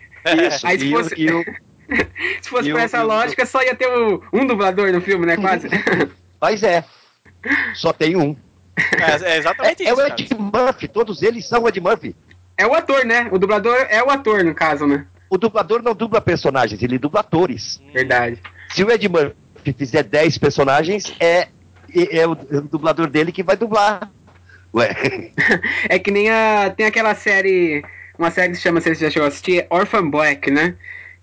Isso, 0.53 0.67
Aí 0.67 0.79
se 0.79 0.91
fosse, 0.91 1.15
e 1.17 1.31
o- 1.31 1.45
se 2.43 2.49
fosse 2.51 2.71
por 2.71 2.81
essa 2.81 3.03
lógica, 3.03 3.47
só 3.47 3.63
ia 3.63 3.75
ter 3.75 3.87
o- 3.89 4.23
um 4.33 4.47
dublador 4.47 4.93
no 4.93 5.01
filme, 5.01 5.25
né? 5.27 5.37
Quase. 5.37 5.69
Mas 6.41 6.63
é. 6.63 6.85
Só 7.75 7.93
tem 7.93 8.17
um. 8.17 8.35
É, 8.77 9.33
é 9.35 9.37
exatamente 9.39 9.83
É, 9.83 9.87
é 9.89 9.93
isso. 9.93 9.95
o 9.95 9.97
cara. 10.09 10.15
Ed 10.21 10.35
Murphy, 10.35 10.89
todos 10.89 11.23
eles 11.23 11.47
são 11.49 11.63
o 11.63 11.69
Ed 11.69 11.81
Murphy. 11.81 12.15
É 12.57 12.67
o 12.67 12.75
ator, 12.75 13.05
né? 13.05 13.29
O 13.33 13.39
dublador 13.39 13.87
é 13.89 14.03
o 14.03 14.11
ator, 14.11 14.45
no 14.45 14.55
caso, 14.55 14.87
né? 14.87 15.07
O 15.31 15.37
dublador 15.39 15.83
não 15.83 15.95
dubla 15.95 16.21
personagens, 16.21 16.81
ele 16.83 16.99
dubla 16.99 17.21
atores. 17.21 17.81
Verdade. 17.93 18.41
Se 18.71 18.85
o 18.85 18.91
Ed 18.91 19.09
Murphy 19.09 19.73
fizer 19.77 20.03
10 20.05 20.39
personagens, 20.39 21.13
é, 21.19 21.49
é, 21.95 22.19
é 22.19 22.27
o, 22.29 22.33
é 22.51 22.57
o 22.59 22.63
dublador 22.63 23.09
dele 23.09 23.33
que 23.33 23.43
vai 23.43 23.57
dublar. 23.57 24.11
Ué, 24.75 25.31
É 25.89 25.99
que 25.99 26.11
nem 26.11 26.31
a. 26.31 26.73
Tem 26.77 26.87
aquela 26.87 27.15
série. 27.15 27.85
Uma 28.19 28.31
série 28.31 28.51
que 28.51 28.57
se 28.57 28.63
chama, 28.63 28.81
se 28.81 28.95
você 28.95 29.05
já 29.07 29.11
chegou 29.11 29.25
a 29.27 29.29
assistir, 29.29 29.67
Orphan 29.71 30.09
Black, 30.09 30.51
né? 30.51 30.77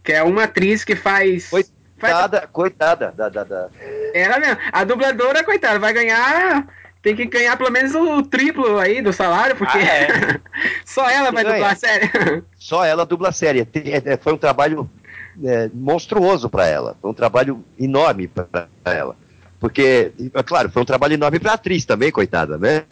Que 0.03 0.13
é 0.13 0.23
uma 0.23 0.43
atriz 0.43 0.83
que 0.83 0.95
faz. 0.95 1.49
Coitada, 1.49 2.47
coitada 2.51 3.11
da, 3.15 3.29
da, 3.29 3.43
da- 3.43 3.69
Ela 4.13 4.39
mesmo. 4.39 4.57
A 4.73 4.83
dubladora, 4.83 5.43
coitada, 5.43 5.79
vai 5.79 5.93
ganhar. 5.93 6.67
Tem 7.01 7.15
que 7.15 7.25
ganhar 7.25 7.57
pelo 7.57 7.71
menos 7.71 7.95
o 7.95 8.21
triplo 8.21 8.77
aí 8.77 9.01
do 9.01 9.11
salário, 9.11 9.55
porque 9.55 9.77
só 10.85 11.09
ela 11.09 11.31
vai 11.31 11.43
Ganha. 11.43 11.55
dublar 11.55 11.71
a 11.71 11.75
série. 11.75 12.43
Só 12.57 12.85
ela 12.85 13.05
dubla 13.05 13.29
a 13.29 13.31
série. 13.31 13.61
É, 13.61 14.13
é, 14.13 14.17
Foi 14.17 14.33
um 14.33 14.37
trabalho 14.37 14.89
é, 15.43 15.69
monstruoso 15.73 16.47
para 16.49 16.67
ela. 16.67 16.95
Foi 17.01 17.09
um 17.09 17.13
trabalho 17.13 17.63
enorme 17.79 18.27
para 18.27 18.67
ela. 18.85 19.15
Porque, 19.59 20.11
é 20.33 20.43
claro, 20.43 20.69
foi 20.69 20.81
um 20.81 20.85
trabalho 20.85 21.13
enorme 21.13 21.39
para 21.39 21.53
atriz 21.53 21.85
também, 21.85 22.11
coitada, 22.11 22.57
né? 22.57 22.83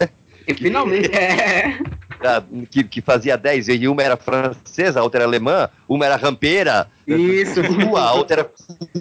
E 0.46 0.54
finalmente. 0.54 1.10
É. 1.16 1.78
Ah, 2.22 2.42
Que, 2.70 2.84
que 2.84 3.00
fazia 3.00 3.34
10, 3.34 3.68
e 3.68 3.88
uma 3.88 4.02
era 4.02 4.14
francesa, 4.14 5.00
a 5.00 5.02
outra 5.02 5.20
era 5.20 5.26
alemã, 5.26 5.70
uma 5.88 6.04
era 6.04 6.16
rampeira, 6.16 6.86
Isso. 7.06 7.62
rua, 7.62 8.02
a 8.02 8.12
outra 8.12 8.40
era 8.40 8.50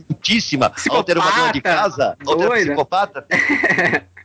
putíssima, 0.07 0.71
a 0.89 0.93
outra 0.93 1.13
era 1.15 1.19
uma 1.19 1.31
dona 1.31 1.51
de 1.51 1.59
casa, 1.59 2.15
a 2.25 2.29
outra 2.29 2.45
era 2.45 2.55
psicopata. 2.55 3.25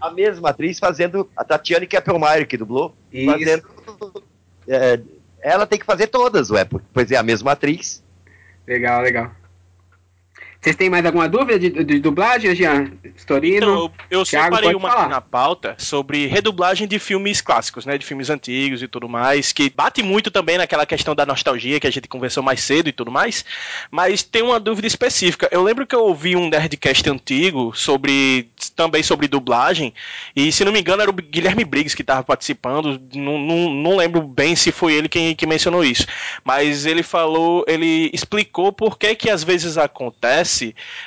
a 0.00 0.10
mesma 0.10 0.50
atriz 0.50 0.78
fazendo 0.78 1.28
a 1.36 1.44
Tatiane 1.44 1.86
Keppelmeyer, 1.86 2.46
que 2.46 2.56
dublou, 2.56 2.94
Isso. 3.12 3.32
fazendo. 3.32 3.62
é, 4.68 5.00
ela 5.40 5.66
tem 5.66 5.78
que 5.78 5.86
fazer 5.86 6.08
todas, 6.08 6.50
ué, 6.50 6.66
pois 6.92 7.10
é 7.10 7.16
a 7.16 7.22
mesma 7.22 7.52
atriz. 7.52 8.02
Legal, 8.66 9.02
legal. 9.02 9.30
Vocês 10.66 10.74
têm 10.74 10.90
mais 10.90 11.06
alguma 11.06 11.28
dúvida 11.28 11.60
de, 11.60 11.84
de 11.84 12.00
dublagem, 12.00 12.52
Jean? 12.52 12.90
Storino? 13.16 13.56
Então, 13.56 13.92
eu, 14.10 14.18
eu 14.18 14.24
Thiago, 14.24 14.56
separei 14.56 14.74
uma 14.74 14.88
falar. 14.88 15.02
aqui 15.02 15.10
na 15.10 15.20
pauta 15.20 15.76
sobre 15.78 16.26
redublagem 16.26 16.88
de 16.88 16.98
filmes 16.98 17.40
clássicos, 17.40 17.86
né? 17.86 17.96
De 17.96 18.04
filmes 18.04 18.30
antigos 18.30 18.82
e 18.82 18.88
tudo 18.88 19.08
mais, 19.08 19.52
que 19.52 19.70
bate 19.70 20.02
muito 20.02 20.28
também 20.28 20.58
naquela 20.58 20.84
questão 20.84 21.14
da 21.14 21.24
nostalgia 21.24 21.78
que 21.78 21.86
a 21.86 21.90
gente 21.92 22.08
conversou 22.08 22.42
mais 22.42 22.64
cedo 22.64 22.88
e 22.88 22.92
tudo 22.92 23.12
mais. 23.12 23.44
Mas 23.92 24.24
tem 24.24 24.42
uma 24.42 24.58
dúvida 24.58 24.88
específica. 24.88 25.48
Eu 25.52 25.62
lembro 25.62 25.86
que 25.86 25.94
eu 25.94 26.02
ouvi 26.02 26.34
um 26.34 26.48
Nerdcast 26.48 27.08
antigo 27.10 27.72
sobre 27.72 28.50
também 28.74 29.04
sobre 29.04 29.28
dublagem, 29.28 29.94
e 30.34 30.50
se 30.50 30.64
não 30.64 30.72
me 30.72 30.80
engano 30.80 31.00
era 31.00 31.10
o 31.12 31.14
Guilherme 31.14 31.64
Briggs 31.64 31.94
que 31.94 32.02
estava 32.02 32.24
participando. 32.24 33.00
Não, 33.14 33.38
não, 33.38 33.70
não 33.70 33.96
lembro 33.96 34.20
bem 34.20 34.56
se 34.56 34.72
foi 34.72 34.94
ele 34.94 35.08
quem, 35.08 35.32
que 35.32 35.46
mencionou 35.46 35.84
isso. 35.84 36.08
Mas 36.44 36.86
ele 36.86 37.04
falou, 37.04 37.64
ele 37.68 38.10
explicou 38.12 38.72
por 38.72 38.98
que 38.98 39.14
que 39.14 39.30
às 39.30 39.44
vezes 39.44 39.78
acontece 39.78 40.55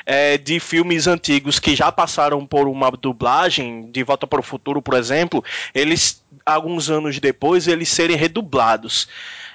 é, 0.06 0.38
de 0.38 0.60
filmes 0.60 1.08
antigos 1.08 1.60
que 1.60 1.76
já 1.76 1.92
passaram 1.92 2.46
por 2.46 2.68
uma 2.68 2.92
dublagem, 2.92 3.90
de 3.92 4.04
Volta 4.04 4.28
para 4.28 4.40
o 4.40 4.44
Futuro, 4.44 4.82
por 4.82 4.96
exemplo, 4.96 5.44
eles, 5.74 6.24
alguns 6.46 6.90
anos 6.90 7.20
depois, 7.20 7.68
eles 7.68 7.90
serem 7.90 8.16
redublados. 8.16 9.08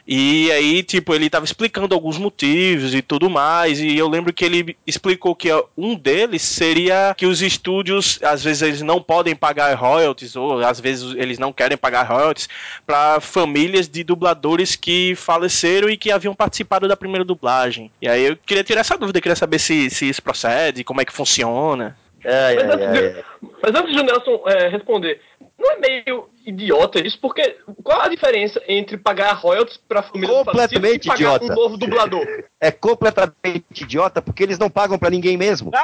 E 0.06 0.52
aí, 0.52 0.82
tipo, 0.82 1.14
ele 1.14 1.30
tava 1.30 1.46
explicando 1.46 1.94
alguns 1.94 2.18
motivos 2.18 2.94
e 2.94 3.00
tudo 3.00 3.30
mais, 3.30 3.80
e 3.80 3.96
eu 3.96 4.06
lembro 4.06 4.34
que 4.34 4.44
ele 4.44 4.76
explicou 4.86 5.34
que 5.34 5.48
um 5.76 5.94
deles 5.94 6.42
seria 6.42 7.14
que 7.16 7.24
os 7.24 7.40
estúdios, 7.40 8.18
às 8.22 8.44
vezes, 8.44 8.62
eles 8.62 8.82
não 8.82 9.00
podem 9.00 9.34
pagar 9.34 9.74
royalties, 9.74 10.36
ou 10.36 10.58
às 10.58 10.78
vezes 10.78 11.14
eles 11.16 11.38
não 11.38 11.52
querem 11.54 11.78
pagar 11.78 12.02
royalties, 12.02 12.48
para 12.86 13.18
famílias 13.18 13.88
de 13.88 14.04
dubladores 14.04 14.76
que 14.76 15.14
faleceram 15.14 15.88
e 15.88 15.96
que 15.96 16.10
haviam 16.10 16.34
participado 16.34 16.86
da 16.86 16.96
primeira 16.96 17.24
dublagem. 17.24 17.90
E 18.02 18.06
aí 18.06 18.24
eu 18.24 18.36
queria 18.36 18.62
tirar 18.62 18.82
essa 18.82 18.98
dúvida, 18.98 19.22
queria 19.22 19.36
saber 19.36 19.58
se, 19.58 19.88
se 19.88 20.06
isso 20.06 20.22
procede, 20.22 20.84
como 20.84 21.00
é 21.00 21.04
que 21.06 21.12
funciona. 21.12 21.96
Ai, 22.24 22.56
Mas, 22.56 22.64
ai, 22.64 22.72
antes 22.72 22.92
de, 22.92 23.24
mas 23.62 23.74
antes 23.74 23.92
de 23.92 24.00
o 24.00 24.02
Nelson 24.02 24.42
é, 24.46 24.68
responder, 24.68 25.20
não 25.58 25.72
é 25.72 25.78
meio 25.78 26.28
idiota 26.44 27.04
isso? 27.04 27.18
Porque 27.20 27.56
qual 27.82 28.02
a 28.02 28.08
diferença 28.08 28.60
entre 28.68 28.96
pagar 28.96 29.32
royalties 29.34 29.78
pra 29.88 30.02
família 30.02 30.28
do 30.28 30.44
falecido 30.44 30.86
e 30.86 30.98
Completamente 30.98 31.06
pagar 31.06 31.18
idiota. 31.18 31.44
um 31.44 31.56
novo 31.56 31.76
dublador? 31.76 32.26
É 32.60 32.70
completamente 32.70 33.82
idiota 33.82 34.20
porque 34.20 34.42
eles 34.42 34.58
não 34.58 34.68
pagam 34.68 34.98
pra 34.98 35.10
ninguém 35.10 35.36
mesmo. 35.36 35.70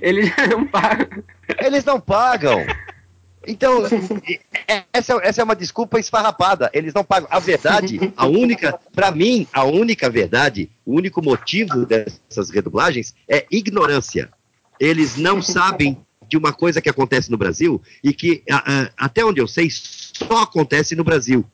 Eles 0.00 0.30
não 0.48 0.66
pagam. 0.66 1.22
Eles 1.58 1.84
não 1.84 2.00
pagam. 2.00 2.66
Então, 3.46 3.84
essa, 4.92 5.14
essa 5.22 5.40
é 5.40 5.44
uma 5.44 5.54
desculpa 5.56 5.98
esfarrapada. 5.98 6.68
Eles 6.72 6.92
não 6.92 7.04
pagam. 7.04 7.28
A 7.30 7.38
verdade, 7.38 8.12
a 8.16 8.26
única, 8.26 8.78
pra 8.94 9.10
mim, 9.10 9.46
a 9.52 9.64
única 9.64 10.10
verdade, 10.10 10.70
o 10.84 10.94
único 10.94 11.22
motivo 11.22 11.86
dessas 11.86 12.50
redublagens 12.50 13.14
é 13.28 13.46
ignorância. 13.50 14.30
Eles 14.78 15.16
não 15.16 15.40
sabem 15.40 16.04
de 16.28 16.36
uma 16.36 16.52
coisa 16.52 16.80
que 16.80 16.88
acontece 16.88 17.30
no 17.30 17.36
Brasil 17.36 17.80
e 18.02 18.12
que, 18.12 18.42
a- 18.50 18.82
a- 18.82 18.90
até 18.96 19.24
onde 19.24 19.40
eu 19.40 19.46
sei, 19.46 19.68
só 19.70 20.42
acontece 20.42 20.94
no 20.96 21.04
Brasil. 21.04 21.44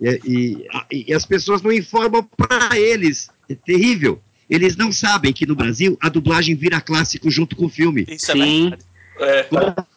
E, 0.00 0.20
e- 0.24 0.66
a- 0.72 0.86
e 0.90 1.14
as 1.14 1.24
pessoas 1.24 1.62
não 1.62 1.72
informam 1.72 2.22
para 2.36 2.78
eles. 2.78 3.30
É 3.48 3.54
terrível. 3.54 4.20
Eles 4.48 4.76
não 4.76 4.92
sabem 4.92 5.32
que 5.32 5.46
no 5.46 5.54
Brasil 5.56 5.96
a 6.00 6.08
dublagem 6.08 6.54
vira 6.54 6.80
clássico 6.80 7.30
junto 7.30 7.56
com 7.56 7.66
o 7.66 7.68
filme. 7.70 8.04
Isso 8.08 8.30
é 8.32 8.34
Sim. 8.34 8.72
É, 9.20 9.46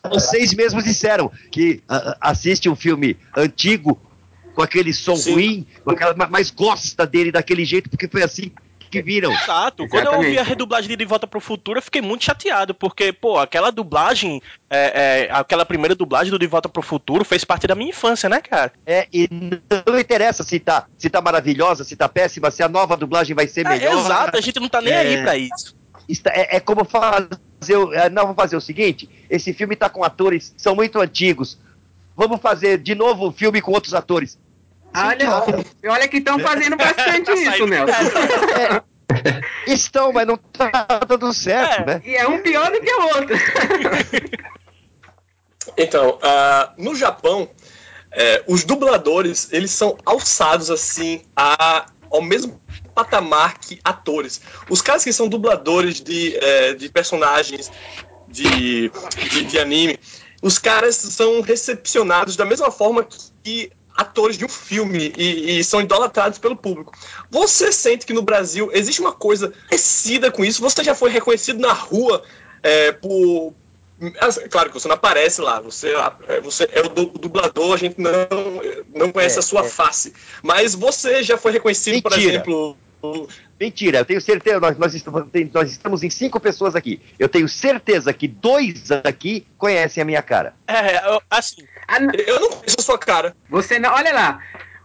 Vocês 0.09 0.53
mesmos 0.53 0.83
disseram 0.83 1.31
que 1.51 1.81
a- 1.87 1.95
a- 1.95 2.17
assiste 2.31 2.69
um 2.69 2.75
filme 2.75 3.17
antigo 3.35 3.99
com 4.53 4.61
aquele 4.61 4.93
som 4.93 5.15
Sim. 5.15 5.33
ruim, 5.33 5.67
com 5.83 5.91
aquela, 5.91 6.13
ma- 6.15 6.27
mas 6.29 6.51
gosta 6.51 7.05
dele 7.07 7.31
daquele 7.31 7.65
jeito 7.65 7.89
porque 7.89 8.07
foi 8.07 8.23
assim 8.23 8.51
que 8.95 9.01
viram. 9.03 9.31
Exato. 9.31 9.87
Quando 9.87 10.05
eu 10.05 10.11
ouvi 10.13 10.25
Exatamente. 10.27 10.39
a 10.39 10.43
redublagem 10.43 10.89
de 10.89 10.95
De 10.95 11.05
Volta 11.05 11.27
pro 11.27 11.39
Futuro, 11.39 11.77
eu 11.79 11.83
fiquei 11.83 12.01
muito 12.01 12.23
chateado, 12.23 12.73
porque, 12.73 13.11
pô, 13.13 13.37
aquela 13.37 13.71
dublagem, 13.71 14.41
é, 14.69 15.27
é, 15.27 15.31
aquela 15.31 15.65
primeira 15.65 15.95
dublagem 15.95 16.31
do 16.31 16.39
De 16.39 16.47
Volta 16.47 16.69
pro 16.69 16.81
Futuro 16.81 17.23
fez 17.25 17.43
parte 17.43 17.67
da 17.67 17.75
minha 17.75 17.89
infância, 17.89 18.29
né, 18.29 18.41
cara? 18.41 18.71
É, 18.85 19.07
e 19.13 19.27
não 19.87 19.99
interessa 19.99 20.43
se 20.43 20.59
tá, 20.59 20.85
se 20.97 21.09
tá 21.09 21.21
maravilhosa, 21.21 21.83
se 21.83 21.95
tá 21.95 22.07
péssima, 22.09 22.51
se 22.51 22.63
a 22.63 22.69
nova 22.69 22.95
dublagem 22.97 23.35
vai 23.35 23.47
ser 23.47 23.65
É, 23.65 23.69
melhor. 23.69 23.99
exato, 23.99 24.37
a 24.37 24.41
gente 24.41 24.59
não 24.59 24.69
tá 24.69 24.81
nem 24.81 24.93
É. 24.93 24.97
aí 24.97 25.21
pra 25.23 25.37
isso. 25.37 25.75
Está- 26.07 26.31
É, 26.33 26.57
é 26.57 26.59
como 26.59 26.85
fazer. 26.85 27.29
é, 27.93 28.09
não, 28.09 28.23
vamos 28.23 28.35
fazer 28.35 28.55
o 28.55 28.61
seguinte: 28.61 29.09
esse 29.29 29.53
filme 29.53 29.75
tá 29.75 29.89
com 29.89 30.03
atores 30.03 30.53
são 30.57 30.75
muito 30.75 30.99
antigos. 30.99 31.57
Vamos 32.15 32.39
fazer 32.39 32.77
de 32.77 32.95
novo 32.95 33.27
um 33.27 33.31
filme 33.31 33.61
com 33.61 33.71
outros 33.71 33.93
atores. 33.93 34.37
Olha, 34.95 35.29
olha 35.91 36.07
que 36.07 36.17
estão 36.17 36.39
fazendo 36.39 36.77
bastante 36.77 37.31
isso, 37.31 37.45
saindo 37.45 37.67
Nelson. 37.67 37.93
Estão, 39.67 40.13
mas 40.13 40.27
não 40.27 40.37
tá 40.37 40.99
dando 41.07 41.33
certo, 41.33 41.81
É. 41.81 41.85
né? 41.85 42.01
E 42.05 42.15
é 42.15 42.27
um 42.27 42.41
pior 42.41 42.71
do 42.71 42.79
que 42.79 42.93
o 42.93 43.01
outro. 43.03 43.35
Então, 45.77 46.19
ah, 46.21 46.73
no 46.77 46.95
Japão, 46.95 47.49
é, 48.11 48.43
os 48.47 48.63
dubladores, 48.63 49.49
eles 49.51 49.71
são 49.71 49.97
alçados, 50.05 50.69
assim, 50.69 51.23
a, 51.35 51.87
ao 52.09 52.21
mesmo 52.21 52.61
patamar 52.93 53.57
que 53.57 53.79
atores. 53.83 54.41
Os 54.69 54.81
caras 54.81 55.03
que 55.03 55.11
são 55.11 55.27
dubladores 55.27 55.99
de, 55.99 56.37
é, 56.37 56.73
de 56.73 56.87
personagens 56.89 57.69
de, 58.27 58.89
de, 59.29 59.43
de 59.45 59.59
anime, 59.59 59.99
os 60.41 60.57
caras 60.57 60.95
são 60.95 61.41
recepcionados 61.41 62.35
da 62.35 62.45
mesma 62.45 62.71
forma 62.71 63.05
que 63.43 63.71
atores 63.95 64.37
de 64.37 64.45
um 64.45 64.49
filme 64.49 65.13
e, 65.17 65.59
e 65.59 65.63
são 65.63 65.81
idolatrados 65.81 66.37
pelo 66.37 66.55
público. 66.55 66.91
Você 67.29 67.71
sente 67.71 68.05
que 68.05 68.13
no 68.13 68.21
Brasil 68.21 68.69
existe 68.73 69.01
uma 69.01 69.13
coisa 69.13 69.53
parecida 69.69 70.31
com 70.31 70.43
isso? 70.43 70.61
Você 70.61 70.83
já 70.83 70.93
foi 70.93 71.09
reconhecido 71.09 71.59
na 71.59 71.73
rua 71.73 72.23
é, 72.61 72.91
por, 72.91 73.53
Assim, 74.19 74.41
Claro 74.49 74.69
que 74.69 74.73
você 74.79 74.89
não 74.89 74.95
aparece 74.95 75.39
lá, 75.39 75.61
você, 75.61 75.93
é, 76.27 76.41
você 76.41 76.67
é 76.73 76.81
o 76.81 76.89
du- 76.89 77.17
dublador, 77.17 77.73
a 77.73 77.77
gente 77.77 77.95
não, 77.99 78.11
não 78.93 79.11
conhece 79.11 79.37
É, 79.37 79.39
a 79.39 79.41
sua 79.41 79.61
é. 79.65 79.69
face. 79.69 80.13
Mas 80.43 80.75
você 80.75 81.23
já 81.23 81.37
foi 81.37 81.53
reconhecido, 81.53 82.01
por 82.01 82.11
Mentira. 82.11 82.33
exemplo. 82.35 82.77
Mentira, 83.59 83.99
eu 83.99 84.05
tenho 84.05 84.19
certeza, 84.19 84.59
nós, 84.59 84.77
nós, 84.77 84.93
estamos, 84.95 85.23
nós 85.53 85.71
estamos 85.71 86.03
em 86.03 86.09
cinco 86.09 86.39
pessoas 86.39 86.75
aqui. 86.75 86.99
Eu 87.17 87.29
tenho 87.29 87.47
certeza 87.47 88.11
que 88.11 88.27
dois 88.27 88.91
aqui 88.91 89.45
conhecem 89.57 90.01
a 90.01 90.05
minha 90.05 90.21
cara. 90.21 90.53
É, 90.67 91.07
eu- 91.07 91.21
assim, 91.87 92.07
Eu 92.27 92.39
não 92.39 92.49
conheço 92.49 92.75
a 92.79 92.83
sua 92.83 92.97
cara. 92.97 93.35
Você 93.49 93.79
não. 93.79 93.93
Olha 93.93 94.13
lá. 94.13 94.39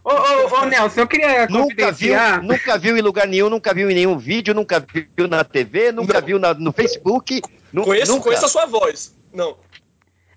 Ô, 0.05 0.11
ô, 0.13 0.61
ô, 0.63 0.65
Nelson, 0.67 1.01
eu 1.01 1.07
queria 1.07 1.47
Nunca 1.49 1.93
viu, 1.93 2.15
nunca 2.43 2.79
viu 2.79 2.97
em 2.97 3.03
lugar 3.03 3.27
nenhum, 3.27 3.51
nunca 3.51 3.75
viu 3.75 3.91
em 3.91 3.95
nenhum 3.95 4.17
vídeo, 4.19 4.55
nunca 4.55 4.85
viu 5.17 5.29
na 5.29 5.45
TV, 5.45 5.93
nunca 5.93 6.21
viu 6.21 6.39
na- 6.39 6.55
no 6.55 6.73
Facebook. 6.73 7.43
nu- 7.73 7.85
Conheço, 7.85 8.13
nunca. 8.13 8.25
conheço 8.25 8.47
a 8.47 8.49
sua 8.49 8.67
voz. 8.67 9.15
Não. 9.33 9.57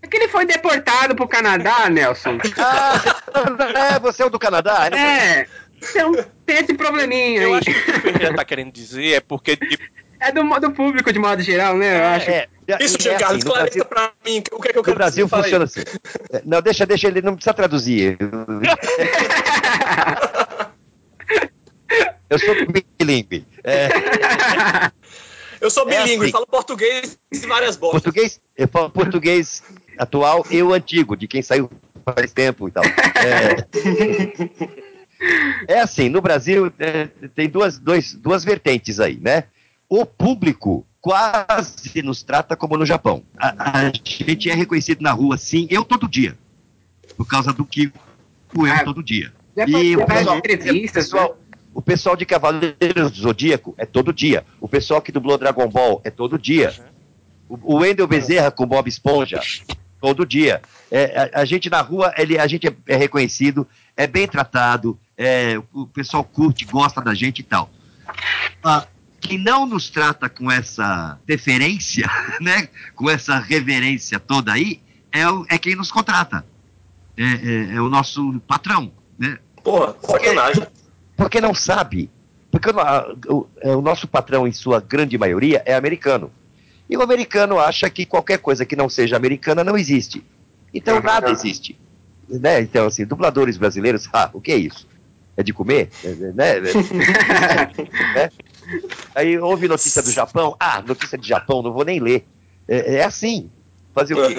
É 0.02 0.08
que 0.08 0.18
ele 0.18 0.28
foi 0.28 0.46
deportado 0.46 1.16
pro 1.16 1.28
Canadá, 1.28 1.90
Nelson. 1.90 2.38
Ah, 2.58 3.96
é, 3.96 4.00
você 4.00 4.22
é 4.22 4.26
o 4.26 4.30
do 4.30 4.38
Canadá? 4.38 4.90
É. 4.92 5.48
Então, 5.82 6.14
tem 6.46 6.58
esse 6.58 6.74
probleminha 6.74 7.42
eu 7.42 7.54
aí. 7.54 7.60
acho 7.60 7.66
que 7.66 7.72
o 7.72 7.94
que 7.94 8.00
Ferreira 8.02 8.36
tá 8.36 8.46
querendo 8.46 8.72
dizer 8.72 9.14
é 9.16 9.20
porque, 9.22 9.56
tipo, 9.56 9.84
É 10.20 10.32
do, 10.32 10.44
do 10.60 10.72
público 10.72 11.12
de 11.12 11.20
modo 11.20 11.42
geral, 11.42 11.76
né? 11.78 12.00
Eu 12.00 12.06
acho. 12.06 12.30
É, 12.30 12.34
é, 12.36 12.48
Isso, 12.80 12.98
é 12.98 13.02
Jean 13.02 13.18
Carlos, 13.18 13.24
assim, 13.24 13.34
no 13.34 13.38
esclareça 13.38 13.64
Brasil, 13.64 13.86
pra 13.86 14.12
mim 14.26 14.44
o 14.52 14.60
que 14.62 14.68
é 14.70 14.72
que 14.72 14.78
eu 14.78 14.82
no 14.82 14.84
quero 14.86 14.96
Brasil 14.98 15.26
dizer. 15.26 15.30
Fala 15.30 15.44
aí. 15.46 15.52
funciona 15.52 15.66
assim. 15.66 15.82
É, 16.32 16.42
Não, 16.46 16.62
deixa, 16.62 16.86
deixa 16.86 17.08
ele, 17.08 17.22
não 17.22 17.36
precisa 17.36 17.54
traduzir. 17.54 18.18
Eu 22.30 22.40
sou 22.40 22.56
bilíngue. 23.00 23.46
É, 23.64 23.90
Eu 25.62 25.70
sou 25.70 25.88
É 25.90 26.02
bilíngue, 26.04 26.24
assim. 26.24 26.32
falo 26.32 26.48
português 26.48 27.18
e 27.32 27.38
várias 27.40 27.76
bostas. 27.78 28.02
português, 28.02 28.42
eu 28.58 28.68
falo 28.68 28.90
português 28.90 29.62
atual 29.98 30.46
e 30.50 30.62
o 30.64 30.74
antigo, 30.74 31.16
de 31.16 31.28
quem 31.28 31.42
saiu 31.42 31.70
faz 32.04 32.34
tempo 32.34 32.68
e 32.68 32.72
tal. 32.72 32.84
É, 32.84 33.66
É 35.68 35.80
assim, 35.80 36.10
no 36.10 36.22
Brasil 36.22 36.72
é, 36.80 37.08
tem 37.34 37.48
duas, 37.48 37.78
dois, 37.80 38.14
duas 38.14 38.44
vertentes 38.44 39.00
aí, 39.00 39.18
né? 39.22 39.46
O 39.88 40.06
público 40.06 40.86
quase 41.04 42.02
nos 42.02 42.24
trata 42.24 42.56
como 42.56 42.78
no 42.78 42.86
Japão. 42.86 43.24
A, 43.38 43.80
a 43.82 43.92
gente 43.92 44.50
é 44.50 44.54
reconhecido 44.54 45.02
na 45.02 45.12
rua, 45.12 45.38
sim, 45.38 45.68
eu 45.70 45.84
todo 45.84 46.08
dia. 46.08 46.38
Por 47.18 47.28
causa 47.28 47.52
do 47.52 47.66
que 47.66 47.92
eu 48.56 48.66
Ah, 48.66 48.86
todo 48.86 49.04
dia. 49.04 49.34
já 49.56 49.66
E 49.68 49.98
o 49.98 50.06
pessoal, 50.06 50.38
entrevistas, 50.38 51.08
o 51.08 51.12
pessoal, 51.12 51.38
o 51.74 51.82
pessoal 51.82 52.16
de 52.16 52.26
Cavaleiros 52.26 53.12
do 53.12 53.18
Zodíaco 53.18 53.76
é 53.78 53.86
todo 53.86 54.14
dia. 54.14 54.46
O 54.62 54.68
pessoal 54.68 55.02
que 55.02 55.12
dublou 55.12 55.38
Dragon 55.38 55.68
Ball 55.68 56.00
é 56.06 56.10
todo 56.10 56.40
dia. 56.40 56.74
O, 57.50 57.76
o 57.76 57.80
Wendel 57.80 58.08
Bezerra 58.08 58.50
com 58.50 58.66
Bob 58.66 58.88
Esponja, 58.88 59.42
todo 60.00 60.26
dia. 60.26 60.62
É, 60.90 61.32
a, 61.34 61.42
a 61.42 61.46
gente 61.46 61.70
na 61.70 61.82
rua, 61.82 62.14
ele, 62.18 62.40
a 62.40 62.48
gente 62.48 62.66
é, 62.66 62.74
é 62.88 62.96
reconhecido, 62.96 63.68
é 63.98 64.08
bem 64.08 64.26
tratado, 64.26 64.98
é, 65.18 65.62
o 65.74 65.86
pessoal 65.86 66.24
curte, 66.24 66.64
gosta 66.64 67.02
da 67.02 67.14
gente 67.14 67.40
e 67.40 67.44
tal. 67.44 67.70
Ah, 68.64 68.88
quem 69.24 69.38
não 69.38 69.66
nos 69.66 69.90
trata 69.90 70.28
com 70.30 70.52
essa 70.52 71.18
deferência, 71.26 72.06
né, 72.42 72.68
com 72.96 73.10
essa 73.10 73.40
reverência 73.40 74.20
toda 74.20 74.52
aí, 74.52 74.80
é, 75.12 75.28
o- 75.30 75.46
é 75.50 75.58
quem 75.58 75.76
nos 75.76 75.92
contrata. 75.92 76.46
É, 77.16 77.24
é- 77.24 77.76
é 77.76 77.82
o 77.82 77.90
nosso 77.90 78.40
patrão, 78.48 78.92
né? 79.18 79.38
Porra, 79.64 79.96
sacanagem. 80.02 80.68
Porque 81.16 81.40
não 81.40 81.54
sabe. 81.54 82.10
Porque 82.52 82.70
o, 82.70 83.34
o- 83.36 83.48
é, 83.62 83.76
o 83.76 83.82
nosso 83.82 84.08
patrão, 84.08 84.48
em 84.48 84.52
sua 84.52 84.80
grande 84.82 85.18
maioria, 85.18 85.62
é 85.66 85.74
americano. 85.76 86.32
E 86.90 86.98
o 86.98 87.02
americano 87.02 87.60
acha 87.60 87.90
que 87.90 88.06
qualquer 88.06 88.40
coisa 88.40 88.66
que 88.66 88.76
não 88.76 88.90
seja 88.90 89.16
americana 89.16 89.64
não 89.64 89.78
existe. 89.78 90.24
Então 90.74 91.00
nada 91.02 91.30
existe. 91.32 91.80
Né? 92.28 92.62
Então, 92.62 92.88
assim, 92.88 93.06
dubladores 93.06 93.58
brasileiros, 93.58 94.08
ah, 94.14 94.30
o 94.34 94.42
que 94.42 94.52
é 94.52 94.58
isso? 94.58 94.88
É 95.38 95.42
de 95.44 95.54
comer? 95.54 95.90
É, 96.04 96.10
é, 96.10 96.14
né? 96.14 96.60
Né? 96.60 98.30
Aí 99.16 99.38
houve 99.38 99.68
notícia 99.68 100.02
do 100.02 100.12
Japão, 100.12 100.56
ah, 100.60 100.82
notícia 100.82 101.18
de 101.18 101.28
Japão, 101.28 101.62
não 101.62 101.72
vou 101.74 101.86
nem 101.86 102.00
ler. 102.00 102.26
É, 102.68 102.96
é 102.96 103.04
assim. 103.04 103.50
Fazer 103.94 104.16
o 104.16 104.28
quê? 104.28 104.36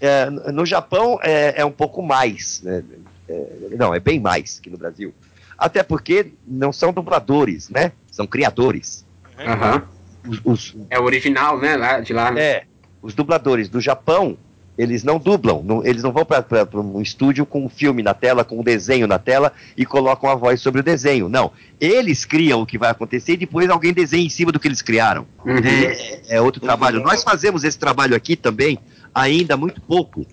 É, 0.00 0.28
no 0.28 0.66
Japão 0.66 1.18
é, 1.22 1.60
é 1.60 1.64
um 1.64 1.70
pouco 1.72 2.02
mais. 2.02 2.60
né? 2.62 2.82
É, 3.28 3.46
não, 3.78 3.94
é 3.94 4.00
bem 4.00 4.20
mais 4.20 4.58
que 4.60 4.68
no 4.68 4.76
Brasil. 4.76 5.14
Até 5.56 5.82
porque 5.82 6.32
não 6.46 6.72
são 6.72 6.92
dubladores, 6.92 7.70
né? 7.70 7.92
São 8.10 8.26
criadores. 8.26 9.06
Aham. 9.38 9.86
Os- 10.26 10.40
os- 10.44 10.76
É 10.90 10.98
o 10.98 11.04
original, 11.04 11.58
né? 11.58 11.76
Lá, 11.76 12.00
de 12.00 12.12
lá. 12.12 12.30
né? 12.30 12.40
é, 12.42 12.64
os 13.00 13.14
dubladores 13.14 13.68
do 13.68 13.80
Japão, 13.80 14.36
eles 14.76 15.04
não 15.04 15.18
dublam, 15.18 15.62
não- 15.62 15.84
eles 15.84 16.02
não 16.02 16.12
vão 16.12 16.24
para 16.24 16.44
um 16.74 17.00
estúdio 17.00 17.46
com 17.46 17.64
um 17.64 17.68
filme 17.68 18.02
na 18.02 18.12
tela, 18.12 18.44
com 18.44 18.58
um 18.58 18.62
desenho 18.62 19.06
na 19.06 19.18
tela 19.18 19.52
e 19.76 19.86
colocam 19.86 20.28
a 20.28 20.34
voz 20.34 20.60
sobre 20.60 20.80
o 20.80 20.84
desenho. 20.84 21.28
Não, 21.28 21.52
eles 21.80 22.24
criam 22.24 22.62
o 22.62 22.66
que 22.66 22.76
vai 22.76 22.90
acontecer 22.90 23.34
e 23.34 23.36
depois 23.36 23.70
alguém 23.70 23.92
desenha 23.92 24.24
em 24.24 24.28
cima 24.28 24.50
do 24.50 24.58
que 24.58 24.66
eles 24.66 24.82
criaram. 24.82 25.26
Uhum. 25.44 25.58
É, 25.58 26.36
é 26.36 26.40
outro 26.40 26.60
trabalho. 26.60 27.00
Nós 27.02 27.22
fazemos 27.22 27.62
esse 27.62 27.78
trabalho 27.78 28.16
aqui 28.16 28.34
também, 28.36 28.78
ainda 29.14 29.56
muito 29.56 29.80
pouco, 29.80 30.26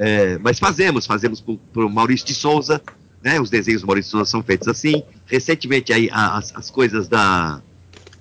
É, 0.00 0.38
mas 0.38 0.60
fazemos, 0.60 1.06
fazemos 1.06 1.40
para 1.72 1.84
o 1.84 1.90
Maurício 1.90 2.24
de 2.24 2.32
Souza, 2.32 2.80
né? 3.20 3.40
Os 3.40 3.50
desenhos 3.50 3.80
do 3.80 3.86
Maurício 3.88 4.10
de 4.10 4.12
Souza 4.12 4.30
são 4.30 4.42
feitos 4.44 4.68
assim. 4.68 5.02
Recentemente 5.26 5.92
aí 5.92 6.08
as, 6.12 6.54
as 6.54 6.70
coisas 6.70 7.08
da, 7.08 7.60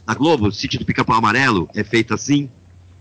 da 0.04 0.14
Globo, 0.16 0.48
o 0.48 0.52
sítio 0.52 0.80
do 0.80 0.86
Pica-Pau 0.86 1.16
Amarelo 1.16 1.70
é 1.76 1.84
feito 1.84 2.16
assim. 2.16 2.50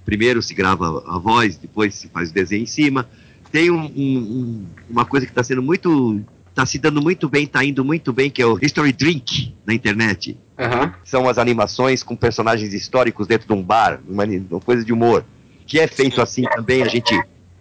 Primeiro 0.06 0.40
se 0.40 0.54
grava 0.54 1.04
a 1.06 1.18
voz, 1.18 1.58
depois 1.58 1.94
se 1.94 2.08
faz 2.08 2.30
o 2.30 2.32
desenho 2.32 2.62
em 2.62 2.66
cima. 2.66 3.06
Tem 3.52 3.70
um- 3.70 3.84
um- 3.84 4.18
um- 4.18 4.66
uma 4.88 5.04
coisa 5.04 5.26
que 5.26 5.32
está 5.32 5.42
sendo 5.42 5.62
muito. 5.62 6.22
está 6.48 6.64
se 6.64 6.78
dando 6.78 7.02
muito 7.02 7.28
bem, 7.28 7.44
está 7.44 7.62
indo 7.62 7.84
muito 7.84 8.14
bem, 8.14 8.30
que 8.30 8.40
é 8.40 8.46
o 8.46 8.58
History 8.62 8.90
Drink 8.90 9.54
na 9.66 9.74
internet. 9.74 10.38
Aham. 10.58 10.94
São 11.04 11.28
as 11.28 11.36
animações 11.36 12.02
com 12.02 12.16
personagens 12.16 12.72
históricos 12.72 13.26
dentro 13.26 13.46
de 13.46 13.52
um 13.52 13.62
bar, 13.62 14.00
uma, 14.08 14.24
uma 14.24 14.60
coisa 14.60 14.82
de 14.82 14.90
humor. 14.90 15.22
Que 15.66 15.78
é 15.78 15.86
feito 15.86 16.22
assim 16.22 16.44
também, 16.44 16.82
a 16.82 16.88
gente, 16.88 17.14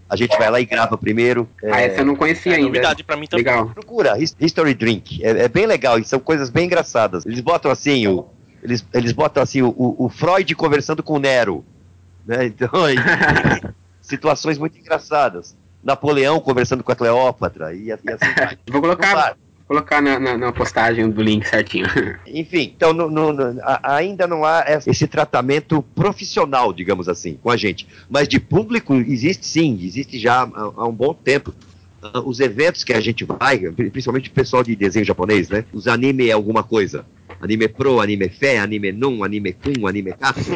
a 0.09 0.15
gente 0.15 0.37
vai 0.37 0.49
lá 0.49 0.61
e 0.61 0.65
grava 0.65 0.97
primeiro. 0.97 1.45
Ah, 1.61 1.81
É, 1.81 1.87
essa 1.87 2.01
eu 2.01 2.05
não 2.05 2.15
conhecia 2.15 2.53
ainda. 2.53 2.67
Novidade 2.67 3.03
pra 3.03 3.17
mim 3.17 3.27
também. 3.27 3.43
Legal. 3.45 3.67
Procura, 3.71 4.17
His- 4.17 4.33
History 4.39 4.73
Drink. 4.73 5.21
É, 5.21 5.43
é 5.43 5.47
bem 5.49 5.65
legal 5.65 5.99
e 5.99 6.05
são 6.05 6.19
coisas 6.19 6.49
bem 6.49 6.65
engraçadas. 6.67 7.25
Eles 7.25 7.41
botam 7.41 7.69
assim, 7.69 8.07
o, 8.07 8.25
eles, 8.63 8.85
eles 8.93 9.11
botam 9.11 9.43
assim, 9.43 9.61
o, 9.61 9.67
o- 9.71 10.05
o 10.05 10.09
Freud 10.09 10.55
conversando 10.55 11.03
com 11.03 11.15
o 11.15 11.19
Nero. 11.19 11.65
Né? 12.25 12.45
Então, 12.47 12.69
aí, 12.83 12.95
situações 14.01 14.57
muito 14.57 14.77
engraçadas. 14.77 15.55
Napoleão 15.83 16.39
conversando 16.39 16.83
com 16.83 16.91
a 16.91 16.95
Cleópatra 16.95 17.73
e, 17.73 17.85
e 17.85 17.91
assim. 17.91 18.07
Vou 18.71 18.81
colocar, 18.81 19.37
colocar 19.67 20.01
na, 20.01 20.19
na, 20.19 20.35
na 20.37 20.51
postagem 20.51 21.07
do 21.09 21.21
link 21.21 21.45
certinho. 21.47 21.85
Enfim, 22.25 22.73
então 22.75 22.91
no- 22.91 23.09
no- 23.09 23.31
no- 23.31 23.61
a- 23.61 23.95
ainda 23.95 24.25
não 24.25 24.43
há 24.43 24.65
esse- 24.67 25.05
tratamento 25.07 25.83
profissional, 25.93 26.73
digamos 26.73 27.07
assim, 27.07 27.37
com 27.41 27.51
a 27.51 27.57
gente. 27.57 27.87
Mas 28.09 28.27
de 28.27 28.39
público 28.39 28.95
existe 28.95 29.45
sim, 29.45 29.79
existe 29.83 30.17
já 30.17 30.41
há, 30.41 30.49
há 30.75 30.87
um 30.87 30.91
bom 30.93 31.13
tempo. 31.13 31.53
Ah, 32.01 32.19
Os 32.25 32.39
eventos 32.39 32.83
que 32.83 32.93
a 32.93 32.99
gente 32.99 33.23
vai, 33.23 33.59
pri- 33.59 33.91
principalmente 33.91 34.29
o 34.29 34.33
pessoal 34.33 34.63
de 34.63 34.75
desenho 34.75 35.05
japonês, 35.05 35.49
né? 35.49 35.65
Os 35.71 35.87
anime 35.87 36.29
é 36.29 36.31
alguma 36.31 36.63
coisa. 36.63 37.05
Anime 37.39 37.67
Pro, 37.67 37.99
Anime 38.01 38.27
Fé, 38.29 38.57
Anime 38.57 38.91
Num, 38.91 39.23
Anime 39.23 39.53
Kun, 39.53 39.85
Anime 39.87 40.13
Katsu. 40.13 40.51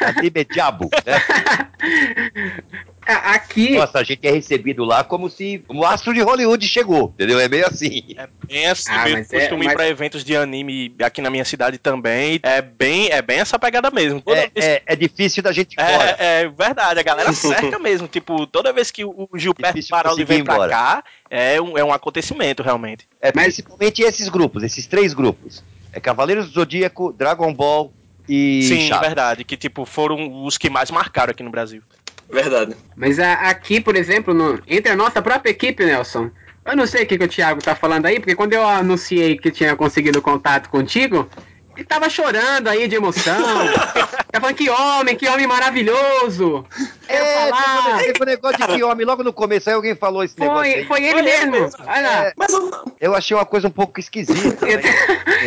Anime 0.00 0.44
Diabo, 0.44 0.90
né? 1.04 1.16
Aqui. 3.06 3.76
Nossa, 3.76 4.00
a 4.00 4.02
gente 4.02 4.26
é 4.26 4.32
recebido 4.32 4.84
lá 4.84 5.04
como 5.04 5.30
se 5.30 5.62
o 5.68 5.84
astro 5.84 6.12
de 6.12 6.20
Hollywood 6.20 6.66
chegou, 6.66 7.12
entendeu? 7.14 7.38
É 7.38 7.48
meio 7.48 7.64
assim. 7.64 8.02
Bem 8.48 8.66
assim, 8.66 8.90
Ah, 8.90 9.04
mesmo 9.04 9.18
mas 9.18 9.32
é- 9.32 9.38
costumo 9.40 9.62
ir 9.62 9.66
mas- 9.66 9.74
pra 9.76 9.86
eventos 9.88 10.24
de 10.24 10.36
anime 10.36 10.92
aqui 11.00 11.22
na 11.22 11.30
minha 11.30 11.44
cidade 11.44 11.78
também. 11.78 12.40
É 12.42 12.60
bem, 12.60 13.08
é 13.12 13.22
bem 13.22 13.38
essa 13.38 13.60
pegada 13.60 13.92
mesmo. 13.92 14.20
Toda 14.20 14.40
É, 14.40 14.50
vez- 14.52 14.66
é- 14.66 14.82
é 14.86 14.96
difícil 14.96 15.40
da 15.40 15.52
gente 15.52 15.74
ir 15.74 15.80
embora. 15.80 16.16
É, 16.18 16.40
é 16.42 16.48
verdade, 16.48 16.98
a 16.98 17.02
galera 17.04 17.32
cerca 17.76 17.78
mesmo. 17.78 18.08
Tipo, 18.08 18.44
toda 18.44 18.72
vez 18.72 18.90
que 18.90 19.04
o 19.04 19.28
o 19.30 19.38
Gilberto 19.38 19.78
conseguir 20.02 20.24
vem 20.24 20.42
pra 20.44 20.54
embora. 20.54 20.70
cá, 20.70 21.04
é 21.30 21.60
um, 21.60 21.78
é 21.78 21.84
um 21.84 21.92
acontecimento, 21.92 22.62
realmente. 22.62 23.06
É, 23.20 23.30
principalmente 23.30 24.02
esses 24.02 24.28
grupos, 24.28 24.64
esses 24.64 24.84
três 24.86 25.14
grupos. 25.14 25.62
É 25.92 26.00
Cavaleiros 26.00 26.46
do 26.48 26.52
Zodíaco, 26.52 27.12
Dragon 27.12 27.52
Ball 27.54 27.92
e 28.28 28.62
Sim, 28.62 28.80
Chaves. 28.88 29.06
verdade. 29.06 29.44
Que, 29.44 29.56
tipo, 29.56 29.84
foram 29.84 30.44
os 30.44 30.56
que 30.58 30.68
mais 30.70 30.90
marcaram 30.90 31.30
aqui 31.30 31.42
no 31.42 31.50
Brasil. 31.50 31.82
Verdade. 32.30 32.74
Mas 32.96 33.18
a- 33.18 33.34
aqui, 33.50 33.80
por 33.80 33.94
exemplo, 33.96 34.34
no- 34.34 34.60
entre 34.66 34.90
a 34.92 34.96
nossa 34.96 35.22
própria 35.22 35.50
equipe, 35.50 35.84
Nelson, 35.84 36.30
eu 36.64 36.76
não 36.76 36.86
sei 36.86 37.04
o 37.04 37.06
que, 37.06 37.16
que 37.18 37.24
o 37.24 37.28
Thiago 37.28 37.62
tá 37.62 37.74
falando 37.76 38.06
aí, 38.06 38.18
porque 38.18 38.34
quando 38.34 38.52
eu 38.52 38.66
anunciei 38.66 39.36
que 39.38 39.50
tinha 39.50 39.76
conseguido 39.76 40.20
contato 40.20 40.68
contigo, 40.68 41.30
ele 41.76 41.84
tava 41.84 42.08
chorando 42.08 42.68
aí 42.68 42.88
de 42.88 42.96
emoção. 42.96 43.36
tá 44.32 44.40
falando 44.40 44.56
que 44.56 44.70
homem, 44.70 45.14
que 45.14 45.28
homem 45.28 45.46
maravilhoso. 45.46 46.64
É, 47.06 47.48
falar. 47.48 47.98
teve 47.98 48.22
um 48.22 48.26
negócio 48.26 48.58
de 48.58 48.66
que 48.66 48.82
homem, 48.82 49.06
logo 49.06 49.22
no 49.22 49.32
começo 49.32 49.68
aí 49.68 49.74
alguém 49.74 49.94
falou 49.94 50.24
esse 50.24 50.38
negócio 50.40 50.62
Foi, 50.62 50.74
aí. 50.74 50.84
foi 50.86 51.04
ele 51.04 51.22
mesmo. 51.22 51.70
Olha 51.86 52.00
lá. 52.00 52.32
Mas 52.36 52.52
eu, 52.52 52.94
Eu 53.00 53.14
achei 53.14 53.36
uma 53.36 53.44
coisa 53.44 53.68
um 53.68 53.70
pouco 53.70 54.00
esquisita. 54.00 54.64
né? 54.66 54.82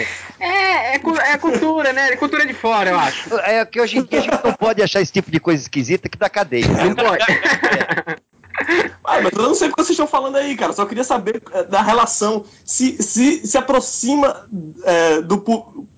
É, 0.42 0.96
é, 0.96 1.02
é 1.34 1.38
cultura, 1.38 1.92
né? 1.92 2.14
É 2.14 2.16
cultura 2.16 2.46
de 2.46 2.54
fora, 2.54 2.92
eu 2.92 2.98
acho. 2.98 3.38
É 3.40 3.66
que 3.66 3.82
hoje 3.82 3.98
em 3.98 4.04
dia 4.06 4.20
a 4.20 4.22
gente 4.22 4.42
não 4.42 4.54
pode 4.54 4.82
achar 4.82 5.02
esse 5.02 5.12
tipo 5.12 5.30
de 5.30 5.38
coisa 5.38 5.62
esquisita 5.62 6.08
que 6.08 6.18
dá 6.18 6.30
cadeia. 6.30 6.66
Não 6.66 6.96
pode. 6.96 7.26
Ah, 9.04 9.22
mas 9.22 9.32
eu 9.34 9.42
não 9.44 9.56
sei 9.56 9.68
o 9.70 9.72
que 9.72 9.78
vocês 9.78 9.92
estão 9.92 10.08
falando 10.08 10.36
aí, 10.36 10.56
cara. 10.56 10.74
Só 10.74 10.86
queria 10.86 11.04
saber 11.04 11.42
eh, 11.52 11.64
da 11.64 11.82
relação. 11.82 12.44
Se 12.64 13.02
se, 13.02 13.46
se 13.48 13.58
aproxima 13.58 14.48
eh, 14.84 15.22
do, 15.22 15.44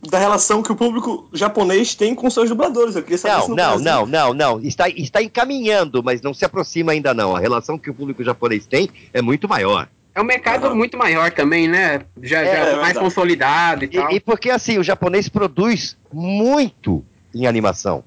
da 0.09 0.17
relação 0.17 0.61
que 0.63 0.72
o 0.72 0.76
público 0.76 1.28
japonês 1.34 1.93
tem 1.95 2.15
com 2.15 2.30
seus 2.30 2.49
dubladores. 2.49 2.95
Eu 2.95 3.03
queria 3.03 3.17
saber 3.17 3.34
Não, 3.36 3.41
se 3.41 3.49
não, 3.49 3.55
Brasil- 3.55 3.84
não, 3.84 4.05
não, 4.05 4.34
não. 4.34 4.59
Está, 4.61 4.88
está 4.89 5.22
encaminhando, 5.22 6.01
mas 6.03 6.22
não 6.22 6.34
se 6.34 6.45
aproxima 6.45 6.91
ainda 6.93 7.13
não. 7.13 7.36
A 7.36 7.39
relação 7.39 7.78
que 7.78 7.89
o 7.89 7.93
público 7.93 8.24
japonês 8.24 8.65
tem 8.65 8.89
é 9.13 9.22
muito 9.22 9.47
maior. 9.49 9.88
É 10.13 10.19
um 10.22 10.26
mercado 10.26 10.76
muito 10.76 10.97
maior 10.97 11.32
também, 11.32 11.67
né? 11.69 12.01
Já, 12.22 12.43
já 12.43 12.49
É, 12.49 12.53
é 12.53 12.55
mais 12.63 12.76
verdade. 12.76 12.99
consolidado 12.99 13.84
e 13.86 13.88
tal. 13.88 14.11
E, 14.11 14.15
e 14.15 14.19
porque 14.19 14.49
assim, 14.49 14.78
o 14.78 14.84
japonês 14.84 15.30
produz 15.30 15.95
muito 16.11 17.03
em 17.34 17.47
animação. 17.47 18.03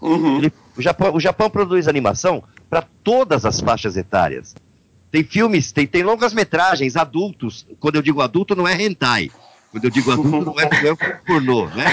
Uhum. 0.00 0.38
Ele- 0.38 0.52
o, 0.76 0.80
Japão, 0.82 1.14
o 1.14 1.18
Japão 1.20 1.50
produz 1.50 1.88
animação 1.88 2.44
para 2.68 2.82
todas 3.02 3.44
as 3.44 3.60
faixas 3.60 3.96
etárias. 3.96 4.54
Tem 5.10 5.24
filmes, 5.24 5.72
tem, 5.72 5.86
tem 5.86 6.02
longas 6.02 6.34
metragens 6.34 6.96
adultos. 6.96 7.66
Quando 7.80 7.96
eu 7.96 8.02
digo 8.02 8.20
adulto, 8.20 8.54
não 8.54 8.68
é 8.68 8.80
hentai. 8.80 9.30
Quando 9.70 9.84
eu 9.84 9.90
digo 9.90 10.10
adulto, 10.12 10.30
não 10.52 10.60
é, 10.60 10.64
não 10.82 10.90
é 10.90 10.94
pornô, 11.26 11.66
né? 11.68 11.84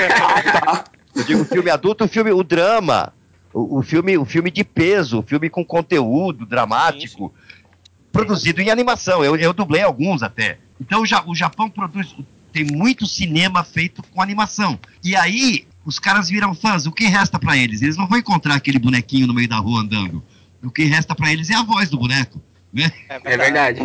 Eu 1.15 1.23
digo 1.23 1.45
filme 1.45 1.69
adulto, 1.69 2.03
o 2.03 2.07
filme, 2.07 2.31
o 2.31 2.43
drama, 2.43 3.13
o, 3.53 3.79
o 3.79 3.81
filme, 3.83 4.17
o 4.17 4.25
filme 4.25 4.51
de 4.51 4.63
peso, 4.65 5.19
o 5.19 5.23
filme 5.23 5.49
com 5.49 5.63
conteúdo 5.63 6.45
dramático, 6.45 7.33
produzido 8.11 8.61
em 8.61 8.69
animação. 8.69 9.23
Eu, 9.23 9.35
eu 9.37 9.53
dublei 9.53 9.81
alguns 9.81 10.21
até. 10.23 10.59
Então 10.79 11.01
o, 11.01 11.05
Ja- 11.05 11.23
o 11.25 11.33
Japão 11.33 11.69
produz, 11.69 12.13
tem 12.51 12.65
muito 12.65 13.05
cinema 13.05 13.63
feito 13.63 14.03
com 14.03 14.21
animação. 14.21 14.77
E 15.03 15.15
aí 15.15 15.65
os 15.85 15.99
caras 15.99 16.27
viram 16.29 16.53
fãs. 16.53 16.85
O 16.85 16.91
que 16.91 17.05
resta 17.05 17.39
pra 17.39 17.55
eles? 17.55 17.81
Eles 17.81 17.95
não 17.95 18.07
vão 18.07 18.17
encontrar 18.17 18.55
aquele 18.55 18.79
bonequinho 18.79 19.27
no 19.27 19.33
meio 19.33 19.47
da 19.47 19.57
rua 19.57 19.81
andando. 19.81 20.21
O 20.65 20.71
que 20.71 20.85
resta 20.85 21.15
pra 21.15 21.31
eles 21.31 21.49
é 21.49 21.55
a 21.55 21.63
voz 21.63 21.89
do 21.89 21.97
boneco, 21.97 22.41
né? 22.73 22.91
É 23.07 23.19
verdade. 23.19 23.81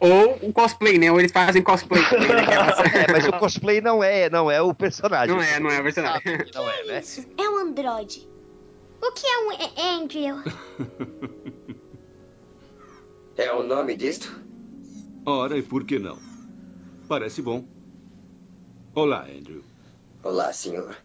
Ou 0.00 0.38
o 0.42 0.52
cosplay, 0.52 0.98
né? 0.98 1.10
Ou 1.10 1.18
eles 1.18 1.32
fazem 1.32 1.62
cosplay. 1.62 2.02
né? 2.12 2.96
É. 2.96 3.04
É, 3.04 3.12
mas 3.12 3.26
o 3.26 3.32
cosplay 3.38 3.80
não 3.80 4.02
é, 4.02 4.30
não 4.30 4.50
é 4.50 4.60
o 4.60 4.74
personagem. 4.74 5.34
Não 5.34 5.42
é, 5.42 5.60
não 5.60 5.70
é 5.70 5.80
o 5.80 5.82
personagem. 5.82 6.22
Não 6.54 6.70
é, 6.70 6.84
né? 6.84 7.02
É 7.38 7.48
um 7.48 7.58
androide. 7.58 8.28
O 9.02 9.12
que 9.12 9.26
é 9.26 9.38
um 9.38 10.02
Andrew? 10.02 10.42
É 13.36 13.52
o 13.52 13.62
nome 13.62 13.96
disto? 13.96 14.30
Ora, 15.24 15.56
e 15.56 15.62
por 15.62 15.84
que 15.84 15.98
não? 15.98 16.18
Parece 17.08 17.40
bom. 17.40 17.64
Olá, 18.94 19.24
Andrew. 19.24 19.64
Olá, 20.22 20.52
senhor. 20.52 20.96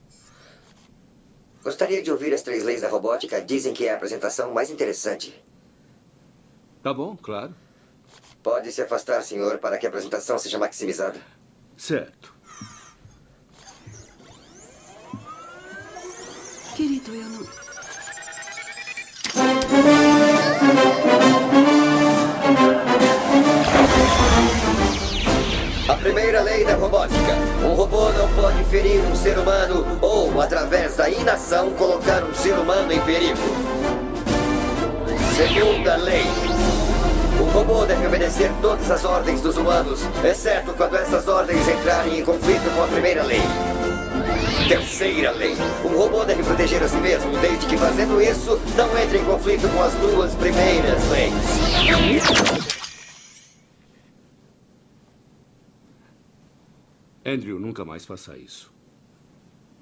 Gostaria 1.66 2.04
de 2.04 2.12
ouvir 2.12 2.32
as 2.32 2.44
três 2.44 2.64
leis 2.64 2.82
da 2.82 2.88
robótica. 2.88 3.42
Dizem 3.42 3.74
que 3.74 3.88
é 3.88 3.92
a 3.92 3.96
apresentação 3.96 4.54
mais 4.54 4.70
interessante. 4.70 5.44
Tá 6.84 6.94
bom, 6.94 7.18
claro. 7.18 7.56
Pode 8.44 8.72
se 8.72 8.84
afastar, 8.84 9.24
senhor, 9.24 9.58
para 9.58 9.80
que 9.80 9.88
a 9.88 9.90
apresentação 9.90 10.38
seja 10.38 10.60
maximizada. 10.60 11.20
Certo. 11.76 12.36
Querido, 16.76 17.16
eu 17.16 17.30
não. 17.30 17.65
Primeira 26.06 26.40
lei 26.44 26.64
da 26.64 26.76
robótica. 26.76 27.34
Um 27.64 27.74
robô 27.74 28.12
não 28.12 28.28
pode 28.36 28.64
ferir 28.66 29.00
um 29.12 29.16
ser 29.16 29.40
humano 29.40 29.98
ou, 30.02 30.40
através 30.40 30.96
da 30.96 31.10
inação, 31.10 31.72
colocar 31.72 32.24
um 32.24 32.32
ser 32.36 32.54
humano 32.54 32.94
em 32.94 33.02
perigo. 33.02 33.40
Segunda 35.36 35.96
lei. 35.96 36.22
O 37.40 37.46
robô 37.46 37.86
deve 37.86 38.06
obedecer 38.06 38.52
todas 38.62 38.92
as 38.92 39.04
ordens 39.04 39.42
dos 39.42 39.58
humanos, 39.58 40.02
exceto 40.24 40.74
quando 40.74 40.96
essas 40.96 41.28
ordens 41.28 41.68
entrarem 41.68 42.20
em 42.20 42.24
conflito 42.24 42.76
com 42.76 42.84
a 42.84 42.88
primeira 42.88 43.24
lei. 43.24 43.42
Terceira 44.68 45.32
lei. 45.32 45.58
Um 45.84 45.98
robô 45.98 46.24
deve 46.24 46.44
proteger 46.44 46.84
a 46.84 46.88
si 46.88 46.98
mesmo, 46.98 47.36
desde 47.40 47.66
que 47.66 47.78
fazendo 47.78 48.22
isso 48.22 48.62
não 48.78 48.96
entre 49.00 49.18
em 49.18 49.26
conflito 49.26 49.68
com 49.70 49.82
as 49.82 49.94
duas 49.96 50.36
primeiras 50.36 51.10
leis. 51.10 52.75
Andrew, 57.26 57.60
nunca 57.60 57.84
mais 57.84 58.06
faça 58.06 58.38
isso. 58.38 58.72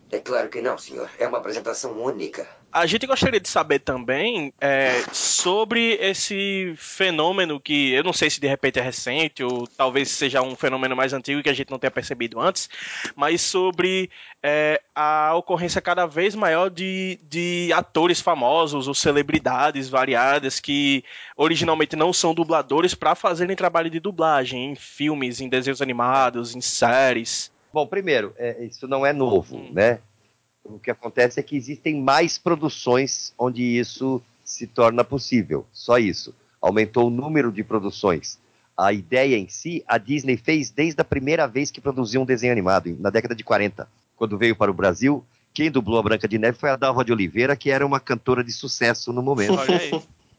É 0.09 0.19
claro 0.19 0.49
que 0.49 0.61
não, 0.61 0.77
senhor. 0.77 1.09
É 1.19 1.27
uma 1.27 1.39
apresentação 1.39 2.01
única. 2.01 2.47
A 2.73 2.87
gente 2.87 3.05
gostaria 3.05 3.39
de 3.39 3.47
saber 3.47 3.77
também 3.77 4.51
é, 4.59 5.03
sobre 5.11 5.93
esse 6.01 6.73
fenômeno 6.75 7.59
que 7.59 7.91
eu 7.91 8.03
não 8.03 8.11
sei 8.11 8.31
se 8.31 8.41
de 8.41 8.47
repente 8.47 8.79
é 8.79 8.81
recente 8.81 9.43
ou 9.43 9.67
talvez 9.67 10.09
seja 10.09 10.41
um 10.41 10.55
fenômeno 10.55 10.95
mais 10.95 11.13
antigo 11.13 11.43
que 11.43 11.49
a 11.51 11.53
gente 11.53 11.69
não 11.69 11.77
tenha 11.77 11.91
percebido 11.91 12.39
antes, 12.39 12.67
mas 13.15 13.41
sobre 13.41 14.09
é, 14.41 14.81
a 14.95 15.35
ocorrência 15.35 15.79
cada 15.81 16.07
vez 16.07 16.33
maior 16.33 16.71
de, 16.71 17.19
de 17.29 17.69
atores 17.75 18.19
famosos 18.19 18.87
ou 18.87 18.95
celebridades 18.95 19.87
variadas 19.87 20.59
que 20.59 21.03
originalmente 21.37 21.95
não 21.95 22.11
são 22.11 22.33
dubladores 22.33 22.95
para 22.95 23.13
fazerem 23.13 23.55
trabalho 23.55 23.91
de 23.91 23.99
dublagem 23.99 24.71
em 24.71 24.75
filmes, 24.75 25.39
em 25.41 25.47
desenhos 25.47 25.79
animados, 25.79 26.55
em 26.55 26.61
séries. 26.61 27.51
Bom, 27.71 27.85
primeiro, 27.85 28.33
é, 28.35 28.65
isso 28.65 28.87
não 28.87 29.05
é 29.05 29.13
novo, 29.13 29.63
né? 29.71 29.99
O 30.63 30.79
que 30.79 30.89
acontece 30.89 31.39
é 31.39 31.43
que 31.43 31.55
existem 31.55 32.01
mais 32.01 32.37
produções 32.37 33.33
onde 33.37 33.61
isso 33.61 34.21
se 34.43 34.65
torna 34.65 35.03
possível. 35.03 35.65
Só 35.71 35.97
isso. 35.97 36.33
Aumentou 36.61 37.07
o 37.07 37.09
número 37.09 37.51
de 37.51 37.63
produções. 37.63 38.39
A 38.77 38.91
ideia 38.91 39.37
em 39.37 39.47
si, 39.47 39.83
a 39.87 39.97
Disney 39.97 40.37
fez 40.37 40.71
desde 40.71 40.99
a 40.99 41.05
primeira 41.05 41.47
vez 41.47 41.69
que 41.69 41.81
produziu 41.81 42.21
um 42.21 42.25
desenho 42.25 42.51
animado, 42.51 42.95
na 42.99 43.09
década 43.09 43.35
de 43.35 43.43
40. 43.43 43.87
Quando 44.15 44.37
veio 44.37 44.55
para 44.55 44.71
o 44.71 44.73
Brasil, 44.73 45.23
quem 45.53 45.69
dublou 45.69 45.99
a 45.99 46.03
Branca 46.03 46.27
de 46.27 46.39
Neve 46.39 46.57
foi 46.57 46.69
a 46.69 46.75
Dalva 46.75 47.05
de 47.05 47.11
Oliveira, 47.11 47.55
que 47.55 47.69
era 47.69 47.85
uma 47.85 47.99
cantora 47.99 48.43
de 48.43 48.51
sucesso 48.51 49.13
no 49.13 49.21
momento. 49.21 49.59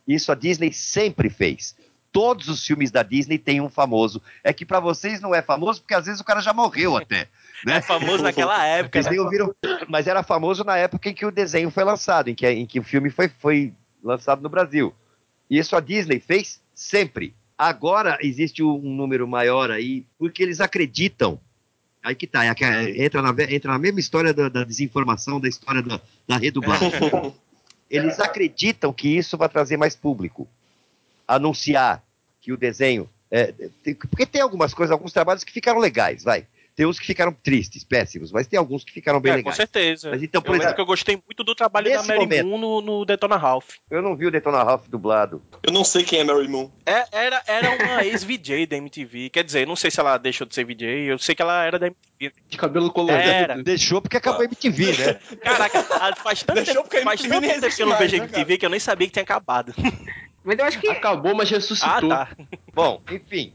Isso 0.06 0.32
a 0.32 0.34
Disney 0.34 0.72
sempre 0.72 1.30
fez. 1.30 1.76
Todos 2.14 2.48
os 2.48 2.64
filmes 2.64 2.92
da 2.92 3.02
Disney 3.02 3.38
têm 3.38 3.60
um 3.60 3.68
famoso. 3.68 4.22
É 4.44 4.52
que 4.52 4.64
para 4.64 4.78
vocês 4.78 5.20
não 5.20 5.34
é 5.34 5.42
famoso 5.42 5.80
porque 5.80 5.94
às 5.94 6.06
vezes 6.06 6.20
o 6.20 6.24
cara 6.24 6.40
já 6.40 6.52
morreu 6.52 6.94
até. 6.96 7.26
Né? 7.66 7.78
É 7.78 7.82
famoso 7.82 8.22
naquela 8.22 8.62
época, 8.64 9.02
nem 9.10 9.18
ouviram, 9.18 9.52
mas 9.88 10.06
era 10.06 10.22
famoso 10.22 10.62
na 10.62 10.76
época 10.76 11.08
em 11.08 11.12
que 11.14 11.26
o 11.26 11.32
desenho 11.32 11.72
foi 11.72 11.82
lançado, 11.82 12.30
em 12.30 12.34
que, 12.34 12.48
em 12.48 12.64
que 12.64 12.78
o 12.78 12.84
filme 12.84 13.10
foi, 13.10 13.28
foi 13.28 13.74
lançado 14.00 14.40
no 14.40 14.48
Brasil. 14.48 14.94
E 15.50 15.58
isso 15.58 15.74
a 15.74 15.80
Disney 15.80 16.20
fez 16.20 16.62
sempre. 16.72 17.34
Agora 17.58 18.16
existe 18.22 18.62
um 18.62 18.78
número 18.78 19.26
maior 19.26 19.72
aí, 19.72 20.06
porque 20.16 20.40
eles 20.42 20.60
acreditam. 20.60 21.40
Aí 22.00 22.14
que 22.14 22.26
tá, 22.28 22.44
é 22.44 22.54
que- 22.54 22.64
é- 22.64 23.04
entra, 23.04 23.22
na, 23.22 23.30
entra 23.48 23.72
na 23.72 23.78
mesma 23.78 23.98
história 23.98 24.32
da, 24.32 24.48
da 24.48 24.62
desinformação, 24.62 25.40
da 25.40 25.48
história 25.48 25.82
da, 25.82 26.00
da 26.28 26.36
redublagem. 26.36 26.92
Eles 27.90 28.20
acreditam 28.20 28.92
que 28.92 29.08
isso 29.08 29.36
vai 29.36 29.48
trazer 29.48 29.76
mais 29.76 29.96
público. 29.96 30.48
Anunciar 31.26 32.02
que 32.40 32.52
o 32.52 32.56
desenho. 32.56 33.08
é, 33.30 33.52
tem- 33.82 33.94
porque 33.94 34.26
tem 34.26 34.40
algumas 34.42 34.72
coisas, 34.72 34.92
alguns 34.92 35.12
trabalhos 35.12 35.42
que 35.42 35.50
ficaram 35.52 35.80
legais, 35.80 36.22
vai. 36.22 36.46
Tem 36.76 36.86
uns 36.86 36.98
que 37.00 37.06
ficaram 37.06 37.32
tristes, 37.32 37.82
péssimos, 37.84 38.30
mas 38.32 38.46
tem 38.48 38.58
alguns 38.58 38.82
que 38.84 38.92
ficaram 38.92 39.20
bem 39.20 39.30
É, 39.30 39.34
com 39.34 39.38
legais. 39.38 39.56
certeza. 39.56 40.10
Mas 40.10 40.22
então, 40.24 40.40
eu 40.40 40.42
por 40.42 40.50
lembro 40.52 40.64
exemplo, 40.66 40.74
que 40.76 40.80
eu 40.82 40.86
gostei 40.86 41.16
muito 41.24 41.42
do 41.44 41.54
trabalho 41.54 41.88
da 41.92 42.02
Mary 42.02 42.18
momento- 42.20 42.46
Moon 42.46 42.58
no, 42.58 42.80
no 42.80 43.04
Detona 43.04 43.36
Ralph. 43.36 43.70
Eu 43.90 44.02
não 44.02 44.16
vi 44.16 44.26
o 44.26 44.30
Detona 44.30 44.62
Ralph 44.64 44.86
dublado. 44.88 45.40
Eu 45.62 45.72
não 45.72 45.82
sei 45.84 46.02
quem 46.04 46.20
é 46.20 46.24
Mary 46.24 46.46
Moon. 46.48 46.70
É, 46.84 47.04
era, 47.12 47.42
era 47.46 47.70
uma 47.70 48.04
ex-VJ 48.06 48.66
da 48.66 48.76
MTV. 48.76 49.30
Quer 49.30 49.44
dizer, 49.44 49.66
não 49.66 49.76
sei 49.76 49.90
se 49.90 49.98
ela 50.00 50.16
deixou 50.18 50.46
de 50.46 50.54
ser 50.54 50.64
VJ, 50.64 50.84
eu 51.10 51.18
sei 51.18 51.34
que 51.34 51.42
ela 51.42 51.64
era 51.64 51.78
da 51.78 51.86
MTV. 51.86 52.32
De 52.48 52.56
cabelo 52.58 52.90
colorido. 52.92 53.20
Era. 53.28 53.62
Deixou 53.62 54.00
porque 54.02 54.16
acabou 54.16 54.42
a 54.42 54.44
MTV, 54.44 54.96
né? 54.98 55.14
Caraca, 55.42 55.82
faz 56.16 56.42
tanto 56.42 56.56
Deixou 56.56 56.74
tempo, 56.74 56.84
porque 56.84 56.96
a 56.98 57.02
faz 57.04 57.20
MTV 57.20 57.34
tanto 57.34 57.40
nem 57.40 57.50
tempo 57.50 57.60
que 57.60 57.66
existe 57.66 57.82
eu 57.82 57.86
não 57.88 57.98
vejo 57.98 58.16
né, 58.16 58.24
MTV 58.24 58.58
que 58.58 58.66
eu 58.66 58.70
nem 58.70 58.80
sabia 58.80 59.06
que 59.06 59.12
tinha 59.12 59.22
acabado. 59.22 59.72
Mas 60.44 60.58
eu 60.58 60.64
acho 60.66 60.80
que. 60.80 60.88
Acabou, 60.88 61.34
mas 61.34 61.50
Ah, 61.50 61.54
ressuscitou. 61.56 62.08
tá. 62.10 62.28
Bom, 62.74 63.00
enfim. 63.10 63.52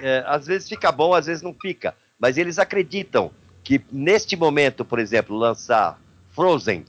é, 0.00 0.22
às 0.26 0.46
vezes 0.46 0.68
fica 0.68 0.90
bom, 0.92 1.12
às 1.12 1.26
vezes 1.26 1.42
não 1.42 1.52
fica. 1.54 1.94
Mas 2.18 2.38
eles 2.38 2.58
acreditam 2.58 3.30
que 3.64 3.84
neste 3.90 4.36
momento, 4.36 4.84
por 4.84 4.98
exemplo, 4.98 5.36
lançar 5.36 5.98
Frozen 6.32 6.84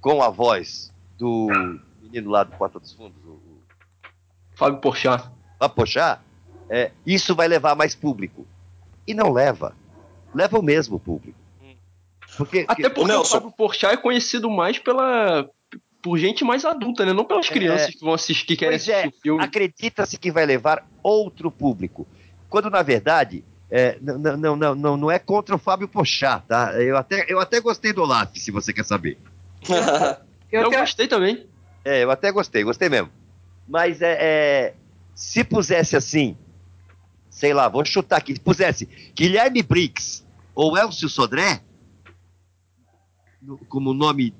com 0.00 0.22
a 0.22 0.28
voz 0.28 0.92
do 1.18 1.48
menino 2.02 2.30
lá 2.30 2.44
do 2.44 2.52
Porta 2.56 2.78
dos 2.78 2.92
Fundos, 2.92 3.24
o, 3.24 3.30
o 3.30 3.62
Fábio 4.54 4.80
Porchat. 4.80 5.28
Apochar, 5.58 6.22
é, 6.68 6.90
isso 7.06 7.34
vai 7.34 7.46
levar 7.48 7.74
mais 7.76 7.94
público. 7.94 8.46
E 9.06 9.14
não 9.14 9.32
leva. 9.32 9.74
Leva 10.34 10.58
o 10.58 10.62
mesmo 10.62 10.98
público. 10.98 11.38
Porque, 12.36 12.64
Até 12.66 12.88
porque 12.88 13.00
o 13.00 13.06
Nelson. 13.06 13.36
Fábio 13.38 13.52
Porchat 13.52 13.94
é 13.94 13.96
conhecido 13.96 14.50
mais 14.50 14.78
pela 14.78 15.48
por 16.02 16.18
gente 16.18 16.44
mais 16.44 16.64
adulta, 16.64 17.06
né? 17.06 17.12
Não 17.12 17.24
pelas 17.24 17.48
crianças 17.48 17.94
que 17.94 18.00
vão 18.04 18.12
assistir, 18.14 18.44
que 18.46 18.56
querem 18.56 18.74
é, 18.74 18.76
assistir 18.76 19.08
o 19.08 19.20
filme. 19.22 19.44
acredita-se 19.44 20.18
que 20.18 20.30
vai 20.32 20.44
levar 20.44 20.86
outro 21.02 21.50
público. 21.50 22.06
Quando, 22.48 22.68
na 22.68 22.82
verdade, 22.82 23.44
é, 23.70 23.96
não, 24.02 24.18
não, 24.18 24.56
não, 24.56 24.74
não, 24.74 24.96
não 24.96 25.10
é 25.10 25.18
contra 25.18 25.54
o 25.54 25.58
Fábio 25.58 25.86
Pochá, 25.88 26.40
tá? 26.40 26.72
Eu 26.82 26.96
até, 26.96 27.24
eu 27.28 27.38
até 27.40 27.60
gostei 27.60 27.92
do 27.92 28.02
Olaf, 28.02 28.36
se 28.36 28.50
você 28.50 28.72
quer 28.72 28.84
saber. 28.84 29.16
Eu, 30.52 30.64
Eu 30.64 30.68
tenho- 30.68 30.80
gostei 30.82 31.08
também. 31.08 31.46
É, 31.82 32.02
eu 32.04 32.10
até 32.10 32.30
gostei, 32.30 32.62
gostei 32.62 32.86
mesmo. 32.90 33.08
Mas 33.66 34.02
é, 34.02 34.18
é, 34.20 34.74
se 35.14 35.42
pusesse 35.42 35.96
assim, 35.96 36.36
sei 37.30 37.54
lá, 37.54 37.68
vou 37.70 37.82
chutar 37.86 38.18
aqui, 38.18 38.34
se 38.34 38.40
pusesse 38.40 38.86
Guilherme 39.16 39.62
Briggs 39.62 40.22
ou 40.54 40.76
Elcio 40.76 41.08
Sodré, 41.08 41.62
no- 43.40 43.56
como 43.66 43.94
nome, 43.94 44.34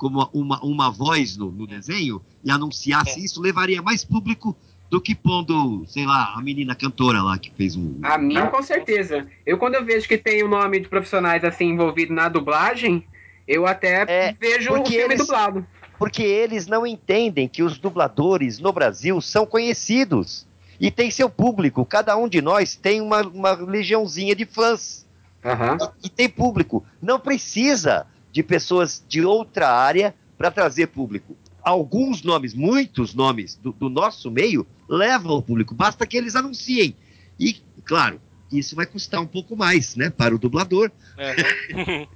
como 0.00 0.26
uma, 0.32 0.58
uma 0.64 0.90
voz 0.90 1.36
no, 1.36 1.52
no 1.52 1.66
desenho, 1.66 2.22
e 2.42 2.50
anunciasse 2.50 3.22
isso, 3.22 3.38
levaria 3.38 3.82
mais 3.82 4.02
público 4.02 4.56
do 4.88 4.98
que 4.98 5.14
pondo, 5.14 5.84
sei 5.86 6.06
lá, 6.06 6.32
a 6.34 6.40
menina 6.40 6.74
cantora 6.74 7.22
lá 7.22 7.36
que 7.38 7.52
fez 7.54 7.76
um. 7.76 7.98
A 8.02 8.16
mim, 8.16 8.34
com 8.50 8.62
certeza. 8.62 9.26
Eu, 9.44 9.58
quando 9.58 9.74
eu 9.74 9.84
vejo 9.84 10.08
que 10.08 10.16
tem 10.16 10.42
o 10.42 10.48
nome 10.48 10.80
de 10.80 10.88
profissionais 10.88 11.44
assim 11.44 11.66
envolvidos 11.66 12.16
na 12.16 12.30
dublagem, 12.30 13.04
eu 13.46 13.66
até 13.66 14.04
É, 14.08 14.32
vejo 14.40 14.72
o 14.72 14.86
filme 14.86 15.04
eles- 15.14 15.18
dublado. 15.18 15.66
Porque 15.98 16.22
eles 16.22 16.66
não 16.66 16.86
entendem 16.86 17.46
que 17.46 17.62
os 17.62 17.78
dubladores 17.78 18.58
no 18.58 18.72
Brasil 18.72 19.20
são 19.20 19.44
conhecidos. 19.44 20.46
E 20.80 20.90
tem 20.90 21.10
seu 21.10 21.28
público. 21.28 21.84
Cada 21.84 22.16
um 22.16 22.26
de 22.26 22.40
nós 22.40 22.74
tem 22.74 23.02
uma, 23.02 23.20
uma 23.20 23.52
legiãozinha 23.52 24.34
de 24.34 24.46
fãs. 24.46 25.06
Aham. 25.44 25.76
E 26.02 26.08
tem 26.08 26.26
público. 26.26 26.82
Não 27.02 27.20
precisa 27.20 28.06
de 28.32 28.42
pessoas 28.42 29.04
de 29.08 29.24
outra 29.24 29.68
área 29.70 30.14
para 30.38 30.50
trazer 30.50 30.86
público. 30.88 31.36
Alguns 31.62 32.22
nomes, 32.22 32.54
muitos 32.54 33.14
nomes 33.14 33.56
do, 33.56 33.72
do 33.72 33.88
nosso 33.90 34.30
meio 34.30 34.66
levam 34.88 35.36
o 35.36 35.42
público. 35.42 35.74
Basta 35.74 36.06
que 36.06 36.16
eles 36.16 36.34
anunciem. 36.34 36.96
E, 37.38 37.54
claro, 37.84 38.20
isso 38.50 38.74
vai 38.74 38.86
custar 38.86 39.20
um 39.20 39.26
pouco 39.26 39.54
mais, 39.56 39.94
né? 39.96 40.08
Para 40.10 40.34
o 40.34 40.38
dublador. 40.38 40.90
É. 41.18 41.34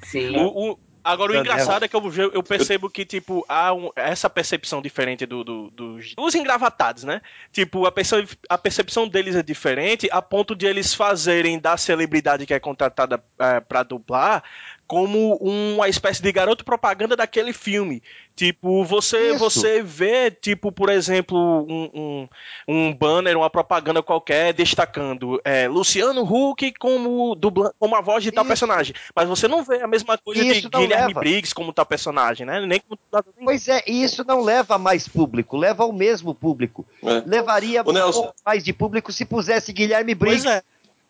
Sim. 0.06 0.36
O, 0.36 0.70
o- 0.72 0.78
Agora, 1.06 1.32
o 1.32 1.34
engraçado 1.36 1.84
é 1.84 1.88
que 1.88 1.94
eu, 1.94 2.02
eu 2.32 2.42
percebo 2.42 2.88
que, 2.88 3.04
tipo, 3.04 3.44
há 3.46 3.74
um- 3.74 3.90
essa 3.94 4.30
percepção 4.30 4.80
diferente 4.80 5.26
do, 5.26 5.44
do- 5.44 5.70
dos, 5.70 6.14
dos 6.14 6.34
engravatados, 6.34 7.04
né? 7.04 7.20
Tipo, 7.52 7.84
a, 7.84 7.92
perce- 7.92 8.26
a 8.48 8.56
percepção 8.56 9.06
deles 9.06 9.36
é 9.36 9.42
diferente 9.42 10.08
a 10.10 10.22
ponto 10.22 10.56
de 10.56 10.64
eles 10.64 10.94
fazerem 10.94 11.58
da 11.58 11.76
celebridade 11.76 12.46
que 12.46 12.54
é 12.54 12.58
contratada 12.58 13.22
é, 13.38 13.60
pra 13.60 13.82
dublar 13.82 14.42
como 14.86 15.36
uma 15.36 15.88
espécie 15.88 16.22
de 16.22 16.30
garoto 16.30 16.64
propaganda 16.64 17.16
daquele 17.16 17.52
filme. 17.52 18.02
Tipo, 18.36 18.84
você, 18.84 19.30
Isso. 19.30 19.38
você 19.38 19.80
vê, 19.80 20.28
tipo, 20.28 20.72
por 20.72 20.90
exemplo, 20.90 21.38
um, 21.38 21.90
um, 21.94 22.28
um 22.66 22.92
banner, 22.92 23.36
uma 23.36 23.48
propaganda 23.48 24.02
qualquer 24.02 24.52
destacando 24.52 25.40
é, 25.44 25.68
Luciano 25.68 26.22
Huck 26.22 26.74
como, 26.80 27.36
dubla, 27.36 27.72
como 27.78 27.94
a 27.94 28.00
voz 28.00 28.24
de 28.24 28.32
tal 28.32 28.44
personagem. 28.44 28.92
Mas 29.14 29.28
você 29.28 29.46
não 29.46 29.62
vê 29.62 29.82
a 29.82 29.86
mesma 29.86 30.18
coisa 30.18 30.42
Isso 30.42 30.62
de 30.62 30.68
Guilherme 30.68 31.08
leva. 31.08 31.20
Briggs 31.20 31.54
como 31.54 31.72
tal 31.72 31.86
personagem, 31.86 32.44
né? 32.44 32.60
Nem 32.66 32.80
como. 32.80 32.98
Pois 33.44 33.68
é, 33.68 33.84
e 33.86 34.02
isso 34.02 34.24
não 34.26 34.42
leva 34.42 34.74
a 34.74 34.78
mais 34.78 35.06
público, 35.06 35.56
leva 35.56 35.84
ao 35.84 35.92
mesmo 35.92 36.34
público. 36.34 36.84
Levaria 37.24 37.82
Ô, 37.84 37.92
Nelson. 37.92 38.18
um 38.18 38.22
pouco 38.24 38.38
mais 38.44 38.64
de 38.64 38.72
público 38.72 39.12
se 39.12 39.24
pusesse 39.24 39.72
Guilherme 39.72 40.12
Briggs. 40.12 40.42
Pois 40.44 40.56
é. 40.56 40.62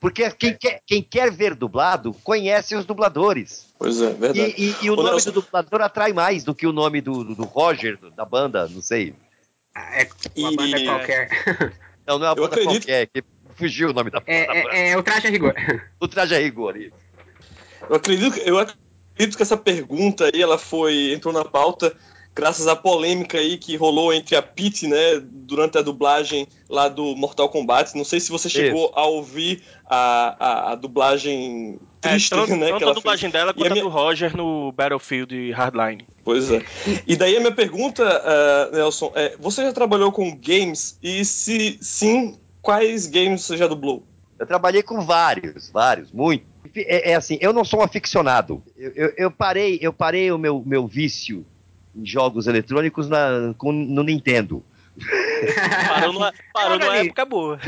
Porque 0.04 0.30
quem 0.32 0.54
quer, 0.54 0.80
quem 0.86 1.02
quer 1.02 1.30
ver 1.32 1.54
dublado 1.54 2.12
conhece 2.22 2.76
os 2.76 2.84
dubladores. 2.84 3.72
Pois 3.78 4.02
é, 4.02 4.10
verdade. 4.12 4.54
E, 4.58 4.64
e- 4.70 4.76
e 4.82 4.90
o 4.90 4.92
Ô, 4.92 4.96
nome 4.96 5.10
Nelson. 5.12 5.30
do 5.30 5.40
dublador 5.40 5.80
atrai 5.80 6.12
mais 6.12 6.44
do 6.44 6.54
que 6.54 6.66
o 6.66 6.72
nome 6.74 7.00
do, 7.00 7.24
do- 7.24 7.34
do 7.34 7.44
Roger, 7.44 7.96
do- 7.96 8.10
da 8.10 8.22
banda, 8.26 8.68
não 8.68 8.82
sei. 8.82 9.14
É 9.74 10.06
uma 10.36 10.54
banda 10.54 10.84
qualquer. 10.84 11.28
Não, 12.06 12.18
não 12.18 12.26
é 12.26 12.30
uma 12.32 12.36
Eu 12.36 12.42
banda 12.42 12.56
acredito- 12.60 12.82
qualquer, 12.86 13.06
que 13.06 13.24
fugiu 13.56 13.88
o 13.88 13.92
nome 13.94 14.10
da, 14.10 14.18
da 14.18 14.24
banda. 14.26 14.34
É, 14.76 14.90
é 14.90 14.96
o 14.98 15.02
traje 15.02 15.26
a 15.26 15.30
rigor. 15.30 15.54
O 15.98 16.06
traje 16.06 16.34
a 16.34 16.38
rigor, 16.38 16.76
isso. 16.76 16.92
Eu 17.88 17.96
acredito, 17.96 18.38
eu 18.40 18.58
acredito 18.58 19.36
que 19.38 19.42
essa 19.42 19.56
pergunta 19.56 20.26
aí, 20.32 20.42
ela 20.42 20.58
foi, 20.58 21.14
entrou 21.14 21.32
na 21.32 21.46
pauta 21.46 21.96
graças 22.34 22.66
à 22.66 22.74
polêmica 22.74 23.38
aí 23.38 23.56
que 23.56 23.76
rolou 23.76 24.12
entre 24.12 24.34
a 24.36 24.42
Pete, 24.42 24.86
né, 24.88 25.20
durante 25.22 25.78
a 25.78 25.82
dublagem 25.82 26.46
lá 26.68 26.88
do 26.88 27.14
Mortal 27.16 27.48
Kombat. 27.48 27.96
Não 27.96 28.04
sei 28.04 28.18
se 28.20 28.30
você 28.30 28.48
chegou 28.48 28.90
a 28.94 29.04
ouvir 29.06 29.62
a, 29.86 30.36
a, 30.38 30.72
a 30.72 30.74
dublagem 30.74 31.78
triste, 32.00 32.32
É, 32.34 32.36
tanto, 32.36 32.56
né, 32.56 32.68
tanto 32.68 32.78
que 32.84 32.90
a 32.90 32.92
dublagem 32.92 33.30
fez. 33.30 33.32
dela 33.32 33.50
E 33.52 33.54
quanto 33.54 33.70
a 33.70 33.74
minha- 33.74 33.84
do 33.84 33.88
Roger 33.90 34.36
no 34.36 34.72
Battlefield 34.72 35.52
Hardline. 35.52 36.06
Pois 36.24 36.50
é. 36.50 36.62
E 37.06 37.16
daí 37.16 37.36
a 37.36 37.40
minha 37.40 37.52
pergunta, 37.54 38.02
ah, 38.04 38.70
Nelson, 38.72 39.12
é: 39.14 39.36
você 39.38 39.62
já 39.62 39.72
trabalhou 39.72 40.10
com 40.10 40.34
games? 40.36 40.98
E 41.02 41.24
se 41.24 41.78
sim, 41.80 42.38
quais 42.62 43.06
games 43.06 43.42
você 43.42 43.56
já 43.56 43.66
dublou? 43.66 44.02
Eu 44.38 44.46
trabalhei 44.46 44.82
com 44.82 45.00
vários, 45.02 45.70
vários, 45.70 46.10
muito. 46.10 46.44
É, 46.74 47.12
é 47.12 47.14
assim, 47.14 47.38
eu 47.40 47.52
não 47.52 47.64
sou 47.64 47.80
um 47.80 47.82
aficionado. 47.82 48.62
Eu, 48.76 48.90
eu- 48.96 49.12
eu 49.16 49.30
parei, 49.30 49.78
eu 49.80 49.92
parei 49.92 50.32
o 50.32 50.38
meu, 50.38 50.62
meu 50.66 50.86
vício 50.88 51.46
jogos 52.02 52.46
eletrônicos 52.46 53.08
na, 53.08 53.54
com- 53.56 53.72
no 53.72 54.02
Nintendo. 54.02 54.64
Parou 55.88 56.12
numa, 56.12 56.32
parou 56.52 56.78
numa 56.78 56.96
época 56.96 57.24
boa. 57.24 57.58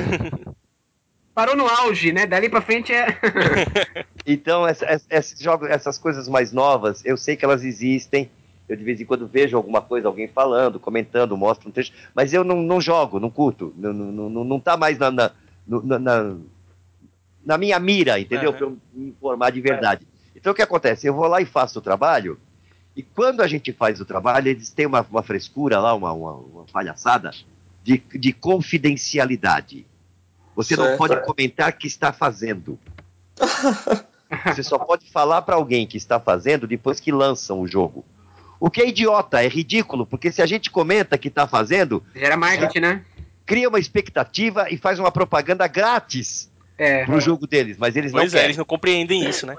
Parou 1.34 1.54
no 1.56 1.66
auge, 1.66 2.12
né? 2.12 2.26
Dali 2.26 2.48
pra 2.48 2.60
frente 2.60 2.92
é. 2.92 3.06
Então, 4.28 4.66
essa- 4.66 4.84
essa- 4.86 5.06
esses 5.08 5.38
jogos, 5.38 5.68
essas 5.70 5.98
coisas 5.98 6.26
mais 6.26 6.50
novas, 6.52 7.00
eu 7.04 7.16
sei 7.16 7.36
que 7.36 7.44
elas 7.44 7.62
existem. 7.62 8.28
Eu 8.68 8.74
de 8.76 8.82
vez 8.82 9.00
em 9.00 9.04
quando 9.04 9.28
vejo 9.28 9.56
alguma 9.56 9.80
coisa, 9.80 10.08
alguém 10.08 10.26
falando, 10.26 10.80
comentando, 10.80 11.36
mostro 11.36 11.68
um 11.68 11.72
trecho, 11.72 11.92
mas 12.12 12.32
eu 12.34 12.42
não, 12.42 12.60
não 12.60 12.80
jogo, 12.80 13.20
não 13.20 13.30
curto, 13.30 13.72
não, 13.76 13.92
não, 13.92 14.28
não, 14.28 14.44
não 14.44 14.58
tá 14.58 14.76
mais 14.76 14.98
na, 14.98 15.12
na, 15.12 15.30
na, 15.64 15.98
na- 16.00 16.36
na 17.44 17.56
minha 17.58 17.78
mira, 17.78 18.18
entendeu? 18.18 18.50
Aham. 18.50 18.58
Pra 18.58 18.66
eu 18.66 18.76
me 18.92 19.08
informar 19.10 19.50
de 19.52 19.60
verdade. 19.60 20.04
Então, 20.34 20.50
o 20.52 20.54
que 20.56 20.62
acontece? 20.62 21.06
Eu 21.06 21.14
vou 21.14 21.28
lá 21.28 21.40
e 21.40 21.44
faço 21.46 21.78
o 21.78 21.82
trabalho, 21.82 22.40
e 22.96 23.02
quando 23.02 23.42
a 23.42 23.46
gente 23.46 23.72
faz 23.72 24.00
o 24.00 24.04
trabalho, 24.06 24.48
eles 24.48 24.70
têm 24.70 24.86
uma, 24.86 25.06
uma 25.10 25.22
frescura 25.22 25.78
lá, 25.78 25.94
uma, 25.94 26.12
uma, 26.12 26.32
uma 26.32 26.64
palhaçada 26.72 27.30
de, 27.84 28.02
de 28.14 28.32
confidencialidade. 28.32 29.86
Você 30.54 30.74
não 30.76 30.84
Certo. 30.86 30.98
pode 30.98 31.20
comentar 31.24 31.72
que 31.72 31.86
está 31.86 32.12
fazendo. 32.12 32.78
Você 34.46 34.62
só 34.62 34.78
pode 34.78 35.10
falar 35.10 35.42
para 35.42 35.54
alguém 35.54 35.86
que 35.86 35.96
está 35.96 36.18
fazendo 36.18 36.66
depois 36.66 36.98
que 36.98 37.12
lançam 37.12 37.60
o 37.60 37.66
jogo. 37.66 38.04
O 38.58 38.70
que 38.70 38.80
é 38.80 38.88
idiota, 38.88 39.44
é 39.44 39.48
ridículo, 39.48 40.06
porque 40.06 40.32
se 40.32 40.40
a 40.42 40.46
gente 40.46 40.70
comenta 40.70 41.18
que 41.18 41.28
está 41.28 41.46
fazendo, 41.46 42.02
Gera 42.14 42.36
marketing, 42.36 42.80
né? 42.80 43.04
cria 43.44 43.68
uma 43.68 43.78
expectativa 43.78 44.66
e 44.70 44.76
faz 44.78 44.98
uma 44.98 45.12
propaganda 45.12 45.66
grátis 45.68 46.50
É. 46.78 47.04
pro 47.04 47.20
jogo 47.20 47.46
deles, 47.46 47.76
mas 47.78 47.94
eles 47.94 48.10
Pois 48.10 48.22
não 48.24 48.28
é, 48.28 48.30
querem. 48.30 48.44
eles 48.46 48.56
não 48.56 48.64
compreendem 48.64 49.28
isso, 49.28 49.46
né? 49.46 49.54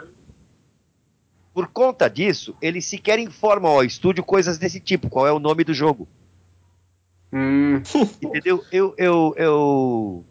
Por 1.58 1.66
conta 1.66 2.08
disso, 2.08 2.56
eles 2.62 2.86
sequer 2.86 3.18
informam 3.18 3.72
ao 3.72 3.84
estúdio 3.84 4.24
coisas 4.24 4.60
desse 4.60 4.80
tipo, 4.80 5.10
qual 5.10 5.26
é 5.26 5.32
o 5.32 5.40
nome 5.40 5.64
do 5.64 5.74
jogo. 5.74 6.08
Hum. 7.34 7.82
Entendeu? 8.22 8.64
Eu, 8.72 8.94
eu, 8.96 9.34
eu, 9.36 10.26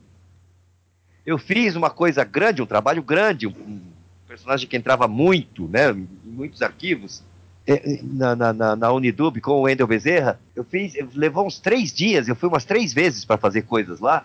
eu 1.27 1.37
fiz 1.37 1.75
uma 1.75 1.91
coisa 1.91 2.23
grande, 2.23 2.63
um 2.63 2.67
trabalho 2.67 3.03
grande, 3.03 3.49
um, 3.49 3.51
um 3.51 3.81
personagem 4.29 4.69
que 4.69 4.77
entrava 4.77 5.09
muito, 5.09 5.67
né, 5.67 5.91
em 5.91 6.07
muitos 6.25 6.63
arquivos, 6.63 7.25
eh, 7.67 7.99
na, 8.05 8.37
na, 8.37 8.53
na, 8.53 8.77
na 8.77 8.93
Unidub 8.93 9.41
com 9.41 9.51
o 9.51 9.63
Wendel 9.63 9.89
Bezerra. 9.89 10.39
Eu 10.55 10.63
fiz, 10.63 10.95
eu- 10.95 11.09
levou 11.13 11.45
uns 11.45 11.59
três 11.59 11.93
dias, 11.93 12.29
eu 12.29 12.37
fui 12.37 12.49
umas 12.49 12.65
três 12.65 12.95
vezes 12.95 13.25
para 13.25 13.37
fazer 13.37 13.63
coisas 13.63 13.99
lá, 13.99 14.25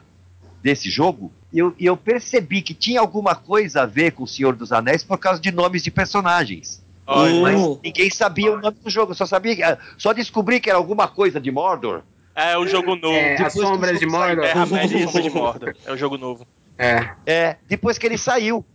desse 0.61 0.87
jogo, 0.87 1.31
e 1.51 1.57
eu, 1.57 1.73
e 1.79 1.87
eu 1.87 1.97
percebi 1.97 2.61
que 2.61 2.75
tinha 2.75 2.99
alguma 2.99 3.33
coisa 3.33 3.81
a 3.81 3.85
ver 3.87 4.11
com 4.11 4.21
o 4.21 4.27
Senhor 4.27 4.55
dos 4.55 4.71
Anéis 4.71 5.03
por 5.03 5.17
causa 5.17 5.41
de 5.41 5.51
nomes 5.51 5.81
de 5.81 5.89
personagens. 5.89 6.79
Olha. 7.13 7.41
Mas 7.41 7.79
ninguém 7.83 8.09
sabia 8.09 8.51
o 8.53 8.59
nome 8.59 8.77
do 8.83 8.89
jogo, 8.89 9.13
só 9.13 9.25
sabia, 9.25 9.55
que- 9.55 9.77
só 9.97 10.13
descobri 10.13 10.59
que 10.59 10.69
era 10.69 10.77
alguma 10.77 11.07
coisa 11.07 11.39
de 11.39 11.51
Mordor. 11.51 12.01
É 12.35 12.57
o 12.57 12.65
jogo 12.65 12.95
novo. 12.95 13.13
É, 13.15 13.35
Depois 13.35 13.53
sombras 13.53 13.91
que 13.91 14.05
o 14.05 14.07
de. 14.07 14.13
Mordor. 14.15 14.43
Terra-média 14.45 14.97
e 14.97 15.03
Sombra 15.03 15.21
de 15.21 15.29
Mordor. 15.29 15.75
É 15.85 15.91
o 15.91 15.97
jogo 15.97 16.17
novo. 16.17 16.47
É. 16.77 17.09
É, 17.25 17.57
depois 17.67 17.97
que 17.97 18.05
ele 18.07 18.17
saiu. 18.17 18.65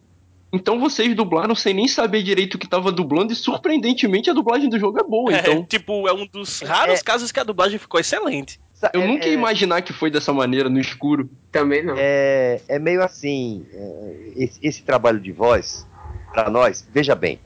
Então 0.52 0.78
vocês 0.78 1.14
dublaram 1.16 1.54
sem 1.54 1.74
nem 1.74 1.88
saber 1.88 2.22
direito 2.22 2.54
o 2.54 2.58
que 2.58 2.68
tava 2.68 2.92
dublando 2.92 3.32
e 3.32 3.36
surpreendentemente 3.36 4.30
a 4.30 4.32
dublagem 4.32 4.68
do 4.70 4.78
jogo 4.78 4.98
é 5.00 5.02
boa. 5.02 5.32
É, 5.34 5.40
Então 5.40 5.64
tipo, 5.64 6.06
é 6.06 6.12
um 6.12 6.24
dos 6.26 6.60
raros 6.62 7.02
casos 7.02 7.32
que 7.32 7.40
a 7.40 7.44
dublagem 7.44 7.78
ficou 7.78 7.98
excelente. 7.98 8.60
eu 8.92 9.02
é- 9.02 9.06
nunca 9.06 9.26
ia 9.26 9.32
imaginar 9.34 9.82
que 9.82 9.92
foi 9.92 10.10
dessa 10.10 10.32
maneira 10.32 10.68
no 10.68 10.78
escuro. 10.78 11.28
Também 11.50 11.82
não. 11.82 11.94
É, 11.96 12.60
é 12.68 12.78
meio 12.78 13.02
assim, 13.02 13.66
é, 13.72 14.14
esse, 14.36 14.58
esse 14.62 14.82
trabalho 14.82 15.18
de 15.18 15.32
voz, 15.32 15.86
para 16.32 16.48
nós, 16.48 16.86
veja 16.92 17.14
bem, 17.14 17.40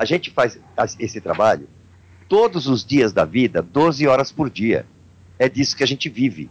a 0.00 0.04
gente 0.06 0.30
faz 0.30 0.58
esse 0.98 1.20
trabalho 1.20 1.68
todos 2.26 2.66
os 2.66 2.82
dias 2.82 3.12
da 3.12 3.26
vida, 3.26 3.60
12 3.60 4.06
horas 4.06 4.32
por 4.32 4.48
dia. 4.48 4.86
É 5.38 5.46
disso 5.46 5.76
que 5.76 5.84
a 5.84 5.86
gente 5.86 6.08
vive, 6.08 6.50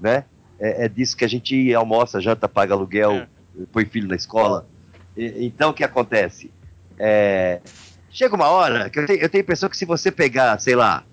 né? 0.00 0.24
É, 0.58 0.86
é 0.86 0.88
disso 0.88 1.14
que 1.14 1.22
a 1.24 1.28
gente 1.28 1.74
almoça, 1.74 2.18
janta, 2.18 2.48
paga 2.48 2.72
aluguel, 2.72 3.26
põe 3.70 3.84
filho 3.84 4.08
na 4.08 4.16
escola. 4.16 4.66
E- 5.14 5.44
então, 5.44 5.70
o 5.70 5.74
que 5.74 5.84
acontece? 5.84 6.50
É, 6.98 7.60
chega 8.10 8.34
uma 8.34 8.48
hora 8.48 8.88
que 8.88 8.98
eu 8.98 9.06
tenho, 9.06 9.20
eu 9.20 9.28
tenho 9.28 9.42
a 9.42 9.44
impressão 9.44 9.68
que 9.68 9.76
se 9.76 9.84
você 9.84 10.10
pegar, 10.10 10.58
sei 10.58 10.74
lá, 10.74 11.04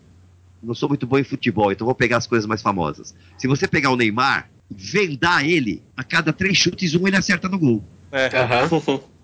não 0.63 0.73
sou 0.73 0.87
muito 0.87 1.05
bom 1.05 1.17
em 1.17 1.23
futebol, 1.25 1.73
então 1.73 1.83
vou 1.83 1.93
pegar 1.95 2.15
as 2.17 2.25
coisas 2.25 2.47
mais 2.47 2.61
famosas. 2.61 3.13
Se 3.37 3.47
você 3.47 3.67
pegar 3.67 3.91
o 3.91 3.97
Neymar, 3.97 4.49
vendar 4.71 5.45
ele, 5.45 5.83
a 5.97 6.05
cada 6.05 6.31
três 6.31 6.57
chutes, 6.57 6.95
um 6.95 7.05
ele 7.05 7.17
acerta 7.17 7.49
no 7.49 7.59
gol. 7.59 7.83
É. 8.13 8.29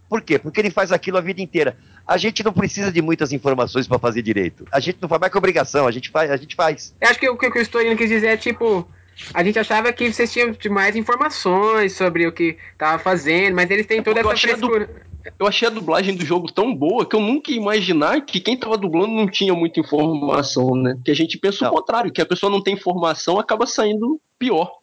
Por 0.09 0.21
quê? 0.21 0.37
Porque 0.37 0.59
ele 0.59 0.69
faz 0.69 0.91
aquilo 0.91 1.17
a 1.17 1.21
vida 1.21 1.41
inteira. 1.41 1.77
A 2.11 2.17
gente 2.17 2.43
não 2.43 2.51
precisa 2.51 2.91
de 2.91 3.01
muitas 3.01 3.31
informações 3.31 3.87
para 3.87 3.97
fazer 3.97 4.21
direito. 4.21 4.65
A 4.71 4.79
gente 4.79 4.97
não 5.01 5.07
faz 5.07 5.19
mais 5.19 5.31
que 5.31 5.37
obrigação, 5.37 5.87
a 5.87 5.91
gente 5.91 6.09
faz. 6.09 6.29
A 6.29 6.35
gente 6.37 6.55
faz. 6.55 6.93
Eu 6.99 7.09
acho 7.09 7.19
que 7.19 7.29
o 7.29 7.37
que 7.37 7.47
o 7.47 7.61
Storino 7.61 7.95
quis 7.95 8.09
dizer 8.09 8.27
é 8.27 8.37
tipo. 8.37 8.85
A 9.33 9.43
gente 9.43 9.57
achava 9.59 9.93
que 9.93 10.11
vocês 10.11 10.31
tinham 10.31 10.53
mais 10.71 10.95
informações 10.95 11.93
sobre 11.93 12.25
o 12.27 12.31
que 12.31 12.57
tava 12.77 12.97
fazendo, 13.01 13.55
mas 13.55 13.69
eles 13.69 13.85
têm 13.85 14.01
toda 14.01 14.19
Eu 14.19 14.25
essa 14.25 14.33
achei 14.33 14.53
a 14.53 14.55
du- 14.55 14.67
frescura. 14.67 15.11
Eu 15.39 15.45
achei 15.47 15.67
a 15.67 15.71
dublagem 15.71 16.15
do 16.15 16.25
jogo 16.25 16.51
tão 16.51 16.73
boa 16.75 17.05
que 17.05 17.15
eu 17.15 17.19
nunca 17.19 17.51
ia 17.51 17.57
imaginar 17.57 18.21
que 18.25 18.39
quem 18.39 18.57
tava 18.57 18.75
dublando 18.77 19.13
não 19.13 19.27
tinha 19.27 19.53
muita 19.53 19.79
informação, 19.79 20.75
né? 20.75 20.97
Que 21.05 21.11
a 21.11 21.15
gente 21.15 21.37
pensa 21.37 21.69
o 21.69 21.73
contrário, 21.73 22.11
que 22.11 22.21
a 22.21 22.25
pessoa 22.25 22.51
não 22.51 22.61
tem 22.61 22.73
informação 22.73 23.39
acaba 23.39 23.67
saindo 23.67 24.19
pior. 24.39 24.80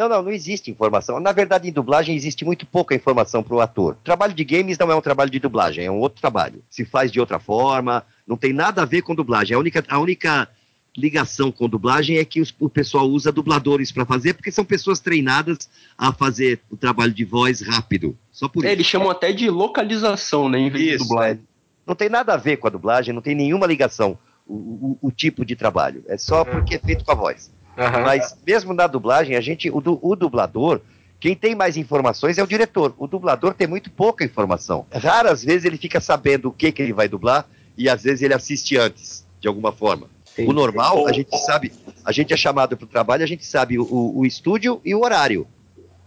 Não, 0.00 0.08
não, 0.08 0.22
não 0.22 0.30
existe 0.32 0.70
informação. 0.70 1.20
Na 1.20 1.30
verdade, 1.30 1.68
em 1.68 1.72
dublagem 1.72 2.16
existe 2.16 2.42
muito 2.42 2.64
pouca 2.64 2.94
informação 2.94 3.42
para 3.42 3.54
o 3.54 3.60
ator. 3.60 3.92
O 4.00 4.02
trabalho 4.02 4.32
de 4.32 4.42
games 4.44 4.78
não 4.78 4.90
é 4.90 4.94
um 4.94 5.00
trabalho 5.02 5.30
de 5.30 5.38
dublagem, 5.38 5.84
é 5.84 5.90
um 5.90 5.98
outro 5.98 6.22
trabalho. 6.22 6.62
Se 6.70 6.86
faz 6.86 7.12
de 7.12 7.20
outra 7.20 7.38
forma, 7.38 8.02
não 8.26 8.34
tem 8.34 8.50
nada 8.54 8.80
a 8.80 8.86
ver 8.86 9.02
com 9.02 9.14
dublagem. 9.14 9.54
A 9.54 9.58
única, 9.60 9.84
a 9.86 9.98
única 9.98 10.48
ligação 10.96 11.52
com 11.52 11.68
dublagem 11.68 12.16
é 12.16 12.24
que 12.24 12.40
os- 12.40 12.54
o 12.58 12.70
pessoal 12.70 13.06
usa 13.10 13.30
dubladores 13.30 13.92
para 13.92 14.06
fazer, 14.06 14.32
porque 14.32 14.50
são 14.50 14.64
pessoas 14.64 15.00
treinadas 15.00 15.68
a 15.98 16.10
fazer 16.14 16.60
o 16.70 16.78
trabalho 16.78 17.12
de 17.12 17.24
voz 17.26 17.60
rápido. 17.60 18.16
Só 18.32 18.48
por 18.48 18.64
É, 18.64 18.68
isso. 18.68 18.76
eles 18.76 18.86
chamam 18.86 19.10
até 19.10 19.32
de 19.34 19.50
localização, 19.50 20.48
né? 20.48 20.60
Em 20.60 20.70
vez 20.70 20.82
de 20.82 20.94
Isso, 20.94 21.04
dublagem. 21.04 21.42
Não 21.86 21.94
tem 21.94 22.08
nada 22.08 22.32
a 22.32 22.38
ver 22.38 22.56
com 22.56 22.66
a 22.66 22.70
dublagem, 22.70 23.12
não 23.14 23.20
tem 23.20 23.34
nenhuma 23.34 23.66
ligação 23.66 24.16
o, 24.46 24.54
o- 24.54 24.98
o 25.02 25.10
tipo 25.12 25.44
de 25.44 25.54
trabalho. 25.54 26.02
É 26.08 26.16
só 26.16 26.42
porque 26.42 26.76
é 26.76 26.78
feito 26.78 27.04
com 27.04 27.12
a 27.12 27.14
voz. 27.14 27.52
Aham. 27.80 28.02
Mas 28.02 28.36
mesmo 28.46 28.74
na 28.74 28.86
dublagem, 28.86 29.36
a 29.36 29.40
gente, 29.40 29.70
o, 29.70 29.82
o 30.02 30.14
dublador, 30.14 30.82
quem 31.18 31.34
tem 31.34 31.54
mais 31.54 31.78
informações 31.78 32.36
é 32.36 32.42
o 32.42 32.46
diretor. 32.46 32.94
O 32.98 33.06
dublador 33.06 33.54
tem 33.54 33.66
muito 33.66 33.90
pouca 33.90 34.22
informação. 34.22 34.86
Raras 34.92 35.42
vezes 35.42 35.64
ele 35.64 35.78
fica 35.78 35.98
sabendo 36.00 36.48
o 36.48 36.52
que, 36.52 36.70
que 36.70 36.82
ele 36.82 36.92
vai 36.92 37.08
dublar 37.08 37.48
e 37.76 37.88
às 37.88 38.02
vezes 38.02 38.20
ele 38.20 38.34
assiste 38.34 38.76
antes, 38.76 39.26
de 39.40 39.48
alguma 39.48 39.72
forma. 39.72 40.08
O 40.38 40.52
normal, 40.52 41.06
a 41.08 41.12
gente 41.12 41.36
sabe, 41.38 41.72
a 42.04 42.12
gente 42.12 42.32
é 42.32 42.36
chamado 42.36 42.76
para 42.76 42.84
o 42.84 42.88
trabalho, 42.88 43.24
a 43.24 43.26
gente 43.26 43.44
sabe 43.44 43.78
o, 43.78 44.12
o, 44.14 44.24
estúdio 44.24 44.80
e 44.84 44.94
o 44.94 45.02
horário. 45.02 45.46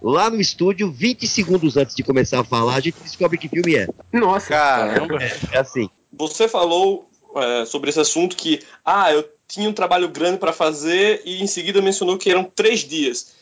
Lá 0.02 0.30
no 0.30 0.40
estúdio, 0.40 0.92
20 0.92 1.28
segundos 1.28 1.78
antes 1.78 1.96
de 1.96 2.04
começar 2.04 2.40
a 2.40 2.44
falar, 2.44 2.76
a 2.76 2.80
gente 2.80 2.98
descobre 3.02 3.38
que 3.38 3.50
filme 3.50 3.76
é. 3.76 3.88
Nossa, 4.12 4.50
Caramba. 4.50 5.18
É 5.52 5.60
assim. 5.60 5.90
Você 6.12 6.48
falou 6.48 7.10
é, 7.36 7.66
sobre 7.66 7.90
esse 7.90 8.00
assunto 8.00 8.36
que, 8.36 8.60
ah, 8.84 9.12
eu 9.12 9.28
tinha 9.54 9.70
um 9.70 9.74
trabalho 9.74 10.10
grande 10.10 10.38
para 10.38 10.52
fazer 10.52 11.22
e 11.24 11.42
em 11.42 11.48
seguida 11.48 11.82
mencionou 11.82 12.18
que 12.18 12.30
eram 12.30 12.44
três 12.44 12.80
dias. 12.80 13.34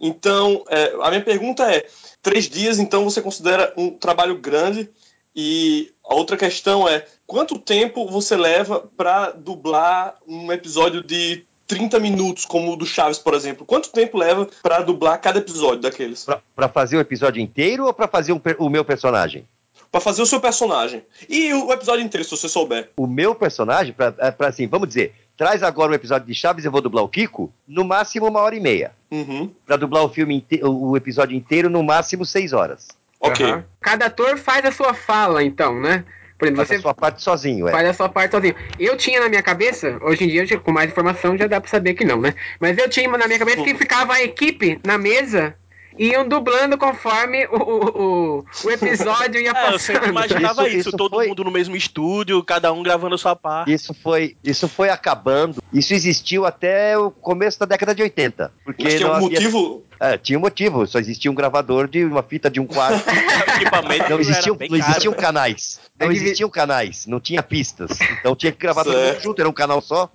Então, 0.00 0.64
é, 0.68 0.94
a 1.02 1.10
minha 1.10 1.22
pergunta 1.22 1.70
é: 1.70 1.86
três 2.22 2.48
dias, 2.48 2.78
então 2.78 3.04
você 3.04 3.20
considera 3.20 3.72
um 3.76 3.90
trabalho 3.90 4.36
grande? 4.38 4.88
E 5.34 5.92
a 6.04 6.14
outra 6.14 6.36
questão 6.36 6.88
é: 6.88 7.04
quanto 7.26 7.58
tempo 7.58 8.06
você 8.06 8.36
leva 8.36 8.88
para 8.96 9.32
dublar 9.32 10.16
um 10.26 10.50
episódio 10.52 11.02
de 11.02 11.44
30 11.66 12.00
minutos, 12.00 12.44
como 12.46 12.72
o 12.72 12.76
do 12.76 12.86
Chaves, 12.86 13.18
por 13.18 13.34
exemplo? 13.34 13.66
Quanto 13.66 13.90
tempo 13.90 14.16
leva 14.16 14.48
para 14.62 14.80
dublar 14.80 15.20
cada 15.20 15.38
episódio 15.38 15.82
daqueles? 15.82 16.26
Pra 16.56 16.68
fazer 16.68 16.96
o 16.96 17.00
episódio 17.00 17.42
inteiro 17.42 17.84
ou 17.84 17.92
pra 17.92 18.08
fazer 18.08 18.32
um 18.32 18.40
o 18.58 18.70
meu 18.70 18.84
personagem? 18.84 19.46
Pra 19.90 20.00
fazer 20.00 20.22
o 20.22 20.26
seu 20.26 20.40
personagem. 20.40 21.02
E 21.28 21.52
o 21.52 21.72
episódio 21.72 22.04
inteiro, 22.04 22.24
se 22.24 22.30
você 22.30 22.48
souber. 22.48 22.90
O 22.96 23.06
meu 23.06 23.34
personagem, 23.34 23.92
pra, 23.92 24.14
é, 24.18 24.34
assim, 24.46 24.66
vamos 24.66 24.88
dizer, 24.88 25.14
traz 25.38 25.62
agora 25.62 25.92
o 25.92 25.94
episódio 25.94 26.26
de 26.26 26.34
Chaves, 26.34 26.64
eu 26.64 26.70
vou 26.72 26.82
dublar 26.82 27.04
o 27.04 27.08
Kiko, 27.08 27.50
no 27.66 27.84
máximo 27.84 28.26
uma 28.26 28.40
hora 28.40 28.56
e 28.56 28.60
meia. 28.60 28.90
Uhum. 29.10 29.50
Pra 29.64 29.76
dublar 29.76 30.02
o 30.04 30.08
filme 30.10 30.44
o 30.62 30.96
episódio 30.96 31.34
inteiro, 31.36 31.70
no 31.70 31.82
máximo 31.82 32.26
seis 32.26 32.52
horas. 32.52 32.88
Aham. 33.22 33.64
Cada 33.80 34.06
ator 34.06 34.36
faz 34.36 34.64
a 34.64 34.72
sua 34.72 34.92
fala, 34.92 35.42
então, 35.42 35.80
né? 35.80 36.04
Por 36.36 36.46
exemplo, 36.46 36.56
Faz 36.58 36.68
você 36.68 36.74
a 36.76 36.80
sua 36.80 36.94
parte 36.94 37.22
sozinho, 37.22 37.66
é. 37.68 37.72
faz 37.72 37.88
a 37.88 37.92
sua 37.94 38.08
parte 38.08 38.30
sozinho. 38.32 38.54
Eu 38.78 38.96
tinha 38.96 39.20
na 39.20 39.28
minha 39.28 39.42
cabeça, 39.42 39.98
hoje 40.02 40.24
em 40.24 40.28
dia, 40.28 40.46
já- 40.46 40.58
com 40.58 40.70
mais 40.70 40.90
informação, 40.90 41.36
já 41.36 41.46
dá 41.48 41.60
pra 41.60 41.68
saber 41.70 41.94
que 41.94 42.04
não, 42.04 42.20
né? 42.20 42.34
Mas 42.60 42.76
eu 42.78 42.88
tinha 42.88 43.08
na 43.08 43.26
minha 43.26 43.38
cabeça 43.38 43.62
que 43.62 43.74
ficava 43.74 44.12
a 44.14 44.22
equipe 44.22 44.78
na 44.84 44.96
mesa 44.98 45.54
iam 45.98 46.26
dublando 46.28 46.78
conforme 46.78 47.46
o, 47.46 47.56
o, 47.56 48.44
o, 48.64 48.70
episódio 48.70 49.40
ia 49.40 49.50
É, 49.50 49.52
passando. 49.54 49.72
eu 49.72 49.78
sempre 49.78 50.08
imaginava 50.10 50.68
isso, 50.68 50.92
todo 50.92 51.18
mundo 51.20 51.44
no 51.44 51.50
mesmo 51.50 51.74
estúdio, 51.76 52.42
cada 52.44 52.72
um 52.72 52.82
gravando 52.82 53.14
a 53.14 53.18
sua 53.18 53.34
parte. 53.34 53.72
Isso 53.72 53.92
foi, 53.94 54.36
isso 54.44 54.68
foi 54.68 54.88
acabando. 54.90 55.62
Isso 55.72 55.92
existiu 55.94 56.46
até 56.46 56.96
o 56.96 57.10
começo 57.10 57.58
da 57.60 57.66
década 57.66 57.94
de 57.94 58.02
80. 58.02 58.52
Porque 58.64 58.84
Mas 58.84 58.94
tinha 58.94 59.06
não 59.08 59.14
um 59.14 59.16
havia- 59.26 59.30
motivo? 59.40 59.84
É, 60.00 60.16
tinha 60.16 60.38
um 60.38 60.42
motivo. 60.42 60.86
Só 60.86 60.98
existia 61.00 61.28
um 61.30 61.34
gravador 61.34 61.88
de 61.88 62.04
uma 62.04 62.22
fita 62.22 62.48
de 62.48 62.60
um 62.60 62.66
quarto. 62.66 63.02
equipamento 63.60 64.10
não 64.10 64.20
existiam, 64.20 64.56
não 64.70 64.76
existiam 64.76 65.12
caro. 65.12 65.26
canais. 65.26 65.80
Não 65.98 66.06
É 66.06 66.10
vi- 66.10 66.16
existiam 66.16 66.48
canais. 66.48 67.06
Não 67.06 67.18
tinha 67.18 67.42
pistas. 67.42 67.98
Então 68.20 68.36
tinha 68.36 68.52
que 68.52 68.58
gravar 68.58 68.84
todo 68.84 68.94
mundo 68.94 69.04
Certo. 69.06 69.22
junto. 69.24 69.40
Era 69.40 69.48
um 69.48 69.52
canal 69.52 69.80
só. 69.80 70.08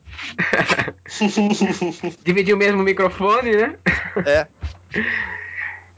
Dividir 2.23 2.53
o 2.53 2.57
mesmo 2.57 2.81
microfone, 2.81 3.51
né? 3.51 3.75
É. 4.25 4.47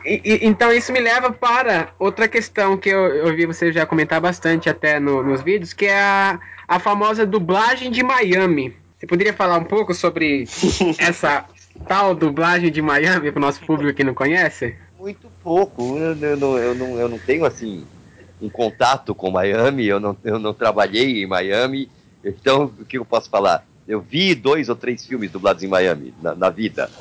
E- 0.05 0.21
e- 0.23 0.39
então 0.45 0.71
isso 0.71 0.91
me 0.93 0.99
leva 0.99 1.31
para 1.31 1.89
outra 1.97 2.27
questão 2.27 2.77
que 2.77 2.89
eu, 2.89 3.07
eu 3.07 3.35
vi 3.35 3.45
você 3.45 3.71
já 3.71 3.85
comentar 3.85 4.21
bastante 4.21 4.69
até 4.69 4.99
no- 4.99 5.23
nos 5.23 5.41
vídeos, 5.41 5.73
que 5.73 5.85
é 5.85 5.99
a, 5.99 6.39
a 6.67 6.79
famosa 6.79 7.25
dublagem 7.25 7.89
de 7.89 8.03
Miami. 8.03 8.75
Você 8.97 9.07
poderia 9.07 9.33
falar 9.33 9.57
um 9.57 9.63
pouco 9.63 9.93
sobre 9.93 10.45
essa 10.99 11.45
tal 11.87 12.13
dublagem 12.15 12.71
de 12.71 12.81
Miami 12.81 13.31
para 13.31 13.39
o 13.39 13.41
nosso 13.41 13.61
público 13.65 13.97
que 13.97 14.03
não 14.03 14.13
conhece? 14.13 14.75
Muito 14.97 15.27
pouco. 15.43 15.97
Eu, 15.97 16.15
eu 16.15 16.37
não, 16.37 16.57
eu, 16.57 16.75
não, 16.75 16.99
eu 16.99 17.09
não 17.09 17.19
tenho 17.19 17.45
assim 17.45 17.85
um 18.41 18.49
contato 18.49 19.13
com 19.15 19.31
Miami. 19.31 19.85
Eu 19.85 19.99
não, 19.99 20.15
eu 20.23 20.39
não 20.39 20.53
trabalhei 20.53 21.23
em 21.23 21.27
Miami. 21.27 21.89
Então, 22.23 22.65
o 22.79 22.85
que 22.85 22.97
eu 22.97 23.05
posso 23.05 23.29
falar? 23.29 23.65
Eu 23.87 24.01
vi 24.01 24.33
dois 24.33 24.69
ou 24.69 24.75
três 24.75 25.05
filmes 25.05 25.29
dublados 25.31 25.63
em 25.63 25.67
Miami 25.67 26.13
na, 26.21 26.33
na 26.33 26.49
vida. 26.49 26.91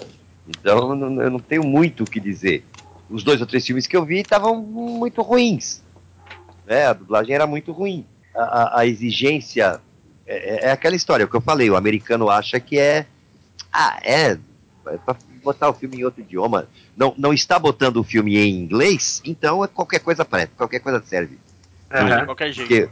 Então, 0.47 0.91
eu 0.91 0.95
não, 0.95 1.23
eu 1.23 1.31
não 1.31 1.41
tenho 1.41 1.65
muito 1.65 2.05
o 2.05 2.07
que 2.07 2.21
dizer. 2.21 2.65
Os 3.15 3.23
dois 3.23 3.41
ou 3.41 3.47
três 3.47 3.65
filmes 3.65 3.87
que 3.87 3.97
eu 3.97 4.05
vi 4.05 4.19
estavam 4.21 4.57
muito 4.57 5.23
ruins. 5.23 5.83
Né? 6.67 6.87
A 6.87 6.93
dublagem 6.93 7.33
era 7.35 7.47
muito 7.47 7.71
ruim. 7.71 8.05
A, 8.35 8.43
a- 8.43 8.81
a 8.81 8.87
exigência 8.87 9.81
é, 10.27 10.67
é 10.67 10.71
aquela 10.73 10.97
história, 10.97 11.25
o 11.25 11.29
que 11.29 11.37
eu 11.37 11.41
falei. 11.41 11.71
O 11.71 11.77
americano 11.77 12.29
acha 12.29 12.59
que 12.59 12.77
é. 12.79 13.07
Ah, 13.73 13.99
é. 14.03 14.33
é 14.87 14.97
pra 15.05 15.17
botar 15.45 15.69
o 15.69 15.75
filme 15.75 15.99
em 15.99 16.05
outro 16.05 16.23
idioma. 16.23 16.67
Não, 16.97 17.15
não 17.17 17.33
está 17.33 17.57
botando 17.59 17.99
o 17.99 18.05
filme 18.05 18.37
em 18.37 18.59
inglês, 18.59 19.21
então 19.25 19.63
é 19.63 19.69
qualquer 19.69 20.01
coisa 20.01 20.25
presta, 20.25 20.53
qualquer 20.57 20.81
coisa 20.81 21.01
serve. 21.07 21.39
De 22.21 22.25
qualquer 22.25 22.53
jeito. 22.53 22.67
Porque- 22.69 22.89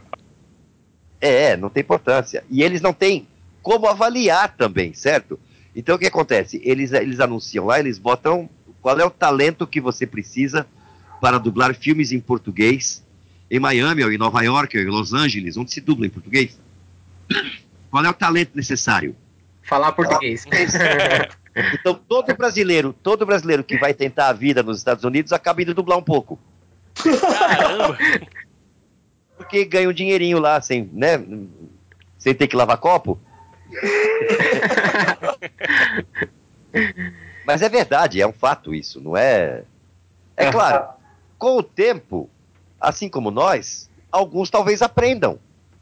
é, 1.19 1.51
é, 1.51 1.57
não 1.57 1.69
tem 1.69 1.81
importância. 1.81 2.43
E 2.49 2.63
eles 2.63 2.81
não 2.81 2.93
têm 2.93 3.27
como 3.61 3.87
avaliar 3.87 4.55
também, 4.55 4.93
certo? 4.93 5.37
Então 5.75 5.95
o 5.95 5.99
que 5.99 6.05
acontece? 6.05 6.61
Eles, 6.63 6.91
eles 6.93 7.19
anunciam 7.19 7.65
lá, 7.65 7.79
eles 7.79 7.97
botam 7.97 8.49
qual 8.83 8.99
é 8.99 9.05
o 9.05 9.09
talento 9.09 9.65
que 9.65 9.79
você 9.79 10.05
precisa 10.05 10.67
para 11.21 11.39
dublar 11.39 11.73
filmes 11.73 12.11
em 12.11 12.19
português 12.19 13.01
em 13.49 13.59
Miami, 13.59 14.03
ou 14.03 14.11
em 14.11 14.17
Nova 14.17 14.41
York, 14.41 14.77
ou 14.77 14.83
em 14.83 14.87
Los 14.87 15.13
Angeles, 15.13 15.55
onde 15.55 15.71
se 15.71 15.79
dubla 15.79 16.05
em 16.05 16.09
português. 16.09 16.59
Qual 17.89 18.03
é 18.03 18.09
o 18.09 18.13
talento 18.13 18.51
necessário? 18.55 19.15
Falar 19.63 19.93
português. 19.93 20.45
Então 21.71 21.93
todo 21.93 22.35
brasileiro, 22.35 22.91
todo 22.91 23.27
brasileiro 23.27 23.63
que 23.63 23.77
vai 23.77 23.93
tentar 23.93 24.29
a 24.29 24.33
vida 24.33 24.63
nos 24.63 24.79
Estados 24.79 25.03
Unidos 25.03 25.31
acaba 25.31 25.61
indo 25.61 25.71
dublar 25.71 25.99
um 25.99 26.03
pouco. 26.03 26.39
Caramba! 26.95 27.95
Porque 29.37 29.63
ganha 29.63 29.87
um 29.87 29.93
dinheirinho 29.93 30.39
lá 30.39 30.59
sem, 30.59 30.89
né? 30.91 31.23
Sem 32.17 32.33
ter 32.33 32.47
que 32.47 32.55
lavar 32.55 32.77
copo. 32.77 33.19
Mas 37.45 37.61
é 37.61 37.69
verdade, 37.69 38.21
é 38.21 38.27
um 38.27 38.33
fato 38.33 38.73
isso, 38.73 39.01
não 39.01 39.17
é? 39.17 39.63
É 40.35 40.51
claro, 40.51 40.87
com 41.37 41.57
o 41.57 41.63
tempo, 41.63 42.29
assim 42.79 43.09
como 43.09 43.29
nós, 43.29 43.89
alguns 44.11 44.49
talvez 44.49 44.81
aprendam, 44.81 45.37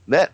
né? 0.05 0.27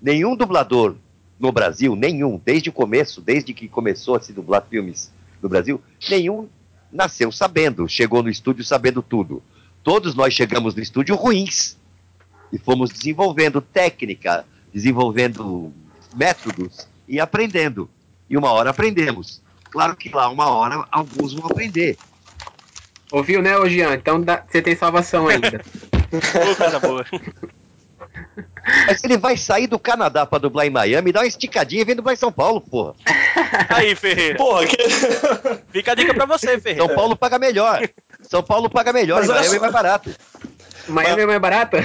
Nenhum 0.00 0.36
dublador 0.36 0.94
no 1.38 1.52
Brasil, 1.52 1.94
nenhum, 1.94 2.40
desde 2.42 2.70
o 2.70 2.72
começo, 2.72 3.20
desde 3.20 3.52
que 3.52 3.68
começou 3.68 4.16
a 4.16 4.20
se 4.20 4.32
dublar 4.32 4.64
filmes 4.68 5.12
no 5.42 5.48
Brasil, 5.48 5.80
nenhum 6.08 6.48
nasceu 6.90 7.30
sabendo, 7.30 7.88
chegou 7.88 8.22
no 8.22 8.30
estúdio 8.30 8.64
sabendo 8.64 9.02
tudo. 9.02 9.42
Todos 9.82 10.14
nós 10.14 10.34
chegamos 10.34 10.74
no 10.74 10.82
estúdio 10.82 11.14
ruins 11.14 11.76
e 12.52 12.58
fomos 12.58 12.90
desenvolvendo 12.90 13.60
técnica, 13.60 14.44
desenvolvendo 14.72 15.72
métodos 16.14 16.88
e 17.06 17.20
aprendendo. 17.20 17.88
E 18.28 18.36
uma 18.36 18.52
hora 18.52 18.70
aprendemos. 18.70 19.42
Claro 19.70 19.96
que 19.96 20.08
lá, 20.08 20.28
uma 20.28 20.48
hora, 20.48 20.84
alguns 20.90 21.34
vão 21.34 21.46
aprender. 21.46 21.98
Ouviu, 23.10 23.40
né, 23.42 23.56
ô 23.56 23.68
Jean? 23.68 23.94
Então 23.94 24.20
dá- 24.20 24.42
você 24.48 24.60
tem 24.60 24.76
salvação 24.76 25.28
ainda. 25.28 25.62
Ô, 26.12 26.56
coisa 26.56 26.78
boa. 26.78 27.04
Mas 28.86 29.02
ele 29.04 29.16
vai 29.16 29.36
sair 29.36 29.66
do 29.66 29.78
Canadá 29.78 30.26
pra 30.26 30.38
dublar 30.38 30.66
em 30.66 30.70
Miami, 30.70 31.12
dá 31.12 31.20
uma 31.20 31.26
esticadinha 31.26 31.82
e 31.82 31.84
vem 31.84 31.96
dublar 31.96 32.12
em 32.14 32.18
São 32.18 32.30
Paulo, 32.30 32.60
porra. 32.60 32.94
Aí, 33.70 33.94
Ferreira. 33.94 34.36
Porra, 34.36 34.66
que... 34.66 34.76
Fica 35.72 35.92
a 35.92 35.94
dica 35.94 36.12
pra 36.14 36.26
você, 36.26 36.58
Ferreira. 36.60 36.86
São 36.86 36.94
Paulo 36.94 37.16
paga 37.16 37.38
melhor. 37.38 37.80
São 38.22 38.42
Paulo 38.42 38.68
paga 38.68 38.92
melhor, 38.92 39.20
Mas 39.20 39.28
e 39.28 39.30
olha 39.30 39.40
Miami 39.40 39.54
é 39.54 39.58
só- 39.58 39.62
mais 39.62 39.72
barato. 39.72 40.10
Miami 40.88 41.22
é 41.22 41.26
mais 41.26 41.40
barata? 41.40 41.78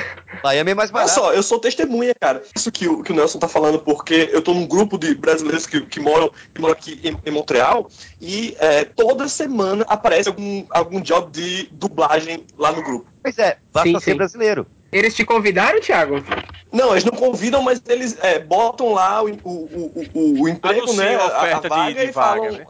Miami 0.43 0.72
é 0.72 0.76
mais 0.76 0.89
Olha 0.89 0.93
barato. 1.06 1.14
só, 1.14 1.34
eu 1.34 1.43
sou 1.43 1.60
testemunha, 1.60 2.14
cara. 2.20 2.41
Isso 2.56 2.72
que 2.72 2.88
o, 2.88 3.04
que 3.04 3.12
o 3.12 3.16
Nelson 3.16 3.39
tá 3.39 3.47
falando, 3.47 3.80
porque 3.80 4.30
eu 4.32 4.41
tô 4.41 4.54
num 4.54 4.66
grupo 4.68 4.97
de 4.97 5.14
brasileiros 5.16 5.66
que, 5.66 5.82
que, 5.82 5.99
moram, 5.99 6.32
que 6.54 6.62
moram 6.62 6.74
aqui 6.74 6.99
em, 7.04 7.18
em 7.26 7.32
Montreal 7.32 7.89
e 8.20 8.56
é, 8.60 8.84
toda 8.86 9.28
semana 9.28 9.86
aparece 9.88 10.30
algum, 10.30 10.66
algum 10.70 11.01
job 11.01 11.32
de 11.32 11.68
dublagem 11.72 12.45
lá 12.58 12.72
no 12.72 12.82
grupo. 12.84 13.06
Pois 13.22 13.38
é, 13.38 13.58
basta 13.74 13.89
Sim, 13.89 13.99
ser 13.99 14.12
sim. 14.12 14.18
brasileiro. 14.18 14.68
Eles 14.91 15.16
te 15.16 15.26
convidaram, 15.26 15.80
Thiago? 15.82 16.24
Não, 16.72 16.91
eles 16.91 17.04
não 17.04 17.14
convidam, 17.14 17.62
mas 17.62 17.82
eles 17.88 18.18
é, 18.22 18.39
botam 18.39 18.93
lá 18.93 19.24
o, 19.24 19.28
o, 19.43 20.06
o, 20.14 20.41
o, 20.41 20.49
emprego, 20.49 20.82
Anunciam 20.84 21.06
né? 21.06 21.16
a 21.16 21.20
A, 21.20 21.24
a 21.24 21.39
oferta 21.41 21.62
de- 21.62 21.70
vaga 21.70 21.93
de 21.93 22.01
e 22.08 22.12
vaga, 22.12 22.41
falam. 22.41 22.51
né? 22.58 22.66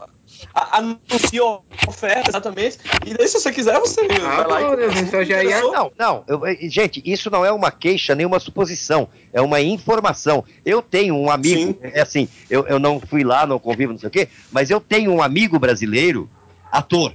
A- 0.54 0.78
Anunciam 0.78 1.62
a 1.86 1.90
oferta, 1.90 2.30
exatamente. 2.30 2.78
E 3.02 3.14
daí, 3.14 3.28
se 3.28 3.38
você 3.40 3.52
quiser, 3.52 3.78
você 3.78 4.00
vai 4.20 4.46
lá 4.46 4.60
meu 4.60 4.76
Deus, 4.76 4.96
e 4.96 5.00
então 5.00 5.24
já 5.24 5.44
ia- 5.44 5.60
Não, 5.60 5.92
não, 5.98 6.24
eu- 6.26 6.46
eh, 6.46 6.56
gente, 6.68 7.02
isso 7.04 7.30
não 7.30 7.44
é 7.44 7.52
uma 7.52 7.70
queixa 7.70 8.14
nem 8.14 8.24
uma 8.26 8.40
suposição, 8.40 9.08
é 9.32 9.40
uma 9.40 9.60
informação. 9.60 10.44
Eu 10.64 10.80
tenho 10.80 11.14
um 11.14 11.30
amigo, 11.30 11.78
é 11.82 12.00
assim, 12.00 12.28
eu, 12.48 12.66
eu 12.66 12.78
não 12.78 13.00
fui 13.00 13.22
lá, 13.22 13.46
não 13.46 13.58
convivo, 13.58 13.92
não 13.92 13.98
sei 13.98 14.08
o 14.08 14.12
quê, 14.12 14.28
mas 14.50 14.70
eu 14.70 14.80
tenho 14.80 15.12
um 15.12 15.22
amigo 15.22 15.58
brasileiro, 15.58 16.30
ator, 16.70 17.14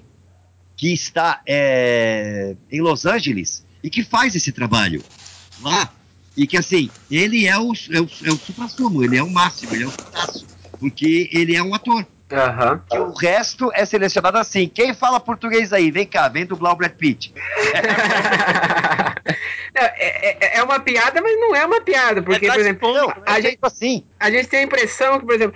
que 0.77 0.93
está 0.93 1.41
eh, 1.47 2.55
em 2.71 2.79
Los 2.81 3.05
Angeles 3.05 3.65
e 3.83 3.89
que 3.89 4.03
faz 4.03 4.35
esse 4.35 4.51
trabalho 4.51 5.03
lá. 5.59 5.93
E 6.37 6.47
que 6.47 6.55
assim, 6.55 6.91
ele 7.09 7.45
é 7.47 7.57
o, 7.57 7.73
é 7.91 7.99
o, 7.99 8.07
é 8.23 8.31
o 8.31 8.39
supra-sumo, 8.39 9.03
ele 9.03 9.17
é 9.17 9.23
o 9.23 9.29
máximo, 9.29 9.75
ele 9.75 9.83
é 9.83 9.87
o 9.87 9.91
fantástico, 9.91 10.49
porque 10.79 11.29
ele 11.33 11.53
é 11.55 11.61
um 11.61 11.73
ator. 11.73 12.05
Que 12.89 12.97
o 12.97 13.13
resto 13.13 13.71
é 13.73 13.83
selecionado 13.85 14.37
assim. 14.37 14.67
Quem 14.67 14.93
fala 14.93 15.19
português 15.19 15.73
aí? 15.73 15.89
Vem 15.91 16.05
cá, 16.05 16.27
vem 16.27 16.45
dublar 16.45 16.73
o 16.73 16.75
Brad 16.75 16.91
Pitt. 16.93 17.33
Não, 19.75 19.83
é, 19.83 19.93
é- 19.97 20.37
é 20.41 20.57
é 20.59 20.63
uma 20.63 20.79
piada, 20.79 21.21
mas 21.21 21.39
não 21.39 21.55
é 21.55 21.65
uma 21.65 21.81
piada. 21.81 22.21
Porque, 22.21 22.47
por 22.47 22.59
exemplo, 22.59 22.93
Não, 22.93 23.13
a 23.25 23.37
é 23.37 23.41
gente, 23.41 23.51
tipo 23.51 23.67
assim. 23.67 24.03
a 24.19 24.29
gente 24.31 24.47
tem 24.47 24.61
a 24.61 24.63
impressão 24.63 25.19
que, 25.19 25.25
por 25.25 25.35
exemplo, 25.35 25.55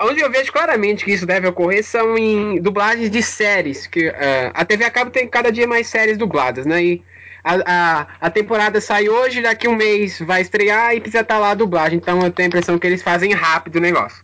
onde 0.00 0.20
eu 0.20 0.30
vejo 0.30 0.52
claramente 0.52 1.04
que 1.04 1.12
isso 1.12 1.26
deve 1.26 1.48
ocorrer 1.48 1.82
são 1.82 2.16
em 2.16 2.60
dublagens 2.60 3.10
de 3.10 3.22
séries. 3.22 3.86
Que 3.86 4.08
ah, 4.08 4.50
a 4.54 4.64
TV 4.64 4.84
a 4.84 4.90
cabo 4.90 5.10
tem 5.10 5.26
cada 5.26 5.50
dia 5.50 5.66
mais 5.66 5.86
séries 5.86 6.18
dubladas, 6.18 6.66
né? 6.66 6.82
E 6.84 7.02
a, 7.42 7.54
a, 7.66 8.06
a 8.20 8.30
temporada 8.30 8.80
sai 8.80 9.08
hoje, 9.08 9.42
daqui 9.42 9.66
um 9.66 9.76
mês 9.76 10.18
vai 10.20 10.42
estrear 10.42 10.94
e 10.94 11.00
precisa 11.00 11.22
estar 11.22 11.38
lá 11.38 11.50
a 11.50 11.54
dublagem. 11.54 11.98
Então 11.98 12.20
eu 12.22 12.30
tenho 12.30 12.46
a 12.46 12.48
impressão 12.48 12.78
que 12.78 12.86
eles 12.86 13.02
fazem 13.02 13.32
rápido 13.32 13.76
o 13.76 13.80
negócio. 13.80 14.22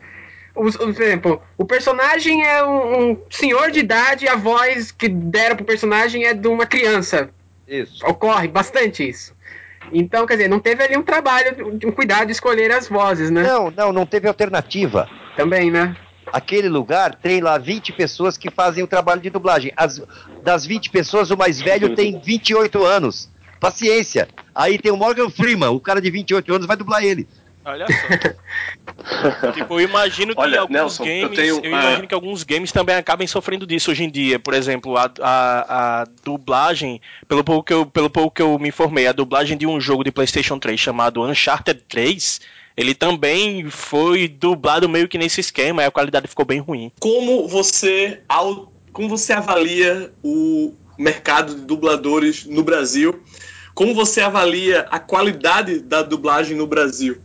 Os- 0.55 0.76
por 0.76 0.88
exemplo, 0.90 1.42
o 1.57 1.64
personagem 1.64 2.44
é 2.44 2.64
um, 2.64 3.11
um 3.12 3.22
senhor 3.30 3.70
de 3.70 3.78
idade, 3.80 4.28
a 4.28 4.36
voz 4.36 4.90
que 4.90 5.09
deram 5.09 5.57
pro 5.57 5.64
personagem 5.64 6.24
é 6.24 6.34
de 6.34 6.48
uma 6.48 6.66
criança. 6.66 7.30
Isso. 7.66 8.05
Ocorre 8.07 8.48
bastante 8.48 9.09
isso. 9.09 9.34
Então, 9.92 10.26
quer 10.26 10.34
dizer, 10.36 10.48
não 10.48 10.61
teve 10.61 10.82
ali 10.84 10.96
um 10.96 11.03
trabalho, 11.03 11.76
de 11.76 11.86
um 11.86 11.90
cuidado 11.92 12.26
de 12.26 12.32
escolher 12.32 12.70
as 12.72 12.88
vozes, 12.88 13.30
né? 13.30 13.42
Não, 13.42 13.70
não, 13.70 13.92
não 13.92 14.07
teve 14.07 14.28
alternativa. 14.28 15.09
Também, 15.36 15.70
né? 15.70 15.96
Aquele 16.32 16.68
lugar 16.68 17.14
tem 17.16 17.40
lá 17.40 17.59
20 17.59 17.92
pessoas 17.92 18.36
que 18.38 18.51
fazem 18.51 18.84
o 18.84 18.86
trabalho 18.86 19.20
de 19.20 19.30
dublagem. 19.30 19.72
As, 19.76 20.01
das 20.44 20.64
20 20.64 20.90
pessoas, 20.90 21.30
o 21.30 21.36
mais 21.36 21.61
velho 21.61 21.94
tem 21.96 22.20
28 22.20 22.84
anos. 22.84 23.28
Paciência. 23.59 24.28
Aí 24.55 24.78
tem 24.78 24.92
o 24.92 24.96
Morgan 24.96 25.28
Freeman, 25.28 25.70
o 25.70 25.80
cara 25.80 26.01
de 26.01 26.11
28 26.11 26.55
anos 26.55 26.66
vai 26.66 26.76
dublar 26.76 27.05
ele. 27.05 27.26
Olha 27.64 27.86
só. 27.86 29.52
tipo, 29.52 29.74
eu 29.74 29.80
imagino 29.80 30.34
que 30.34 30.40
Olha, 30.40 30.61
alguns 30.61 30.74
Nelson, 30.74 31.04
eu 31.04 31.22
games. 31.22 31.36
tenho, 31.36 31.56
eu 31.64 31.70
imagino 31.70 32.04
é, 32.04 32.06
que 32.06 32.14
alguns 32.14 32.42
games 32.42 32.72
também 32.72 32.96
acabem 32.96 33.26
sofrendo 33.26 33.66
disso 33.66 33.90
hoje 33.90 34.04
em 34.04 34.11
dia. 34.11 34.38
Por 34.38 34.54
exemplo, 34.54 34.96
a, 34.96 35.12
a, 35.20 36.00
a 36.00 36.04
dublagem, 36.24 37.00
pelo 37.28 37.44
pouco, 37.44 37.64
que 37.64 37.72
eu, 37.72 37.84
pelo 37.84 38.08
pouco 38.08 38.34
que 38.34 38.42
eu 38.42 38.58
me 38.58 38.68
informei, 38.68 39.06
a 39.06 39.12
dublagem 39.12 39.58
de 39.58 39.66
um 39.66 39.80
jogo 39.80 40.02
de 40.02 40.11
Playstation 40.11 40.58
3 40.58 40.80
chamado 40.80 41.22
Uncharted 41.22 41.82
3, 41.88 42.40
ele 42.76 42.94
também 42.94 43.68
foi 43.68 44.26
dublado 44.26 44.88
meio 44.88 45.08
que 45.08 45.18
nesse 45.18 45.40
esquema, 45.40 45.82
e 45.82 45.86
a 45.86 45.90
qualidade 45.90 46.28
ficou 46.28 46.46
bem 46.46 46.61
ruim. 46.61 46.90
Como 46.98 47.46
você, 47.46 48.20
como 48.92 49.08
você 49.08 49.34
avalia 49.34 50.11
o 50.22 50.74
mercado 50.98 51.54
de 51.54 51.62
dubladores 51.62 52.46
no 52.46 52.62
Brasil? 52.62 53.22
Como 53.74 53.94
você 53.94 54.20
avalia 54.20 54.86
a 54.90 54.98
qualidade 54.98 55.80
da 55.80 56.02
dublagem 56.02 56.56
no 56.56 56.66
Brasil? 56.66 57.18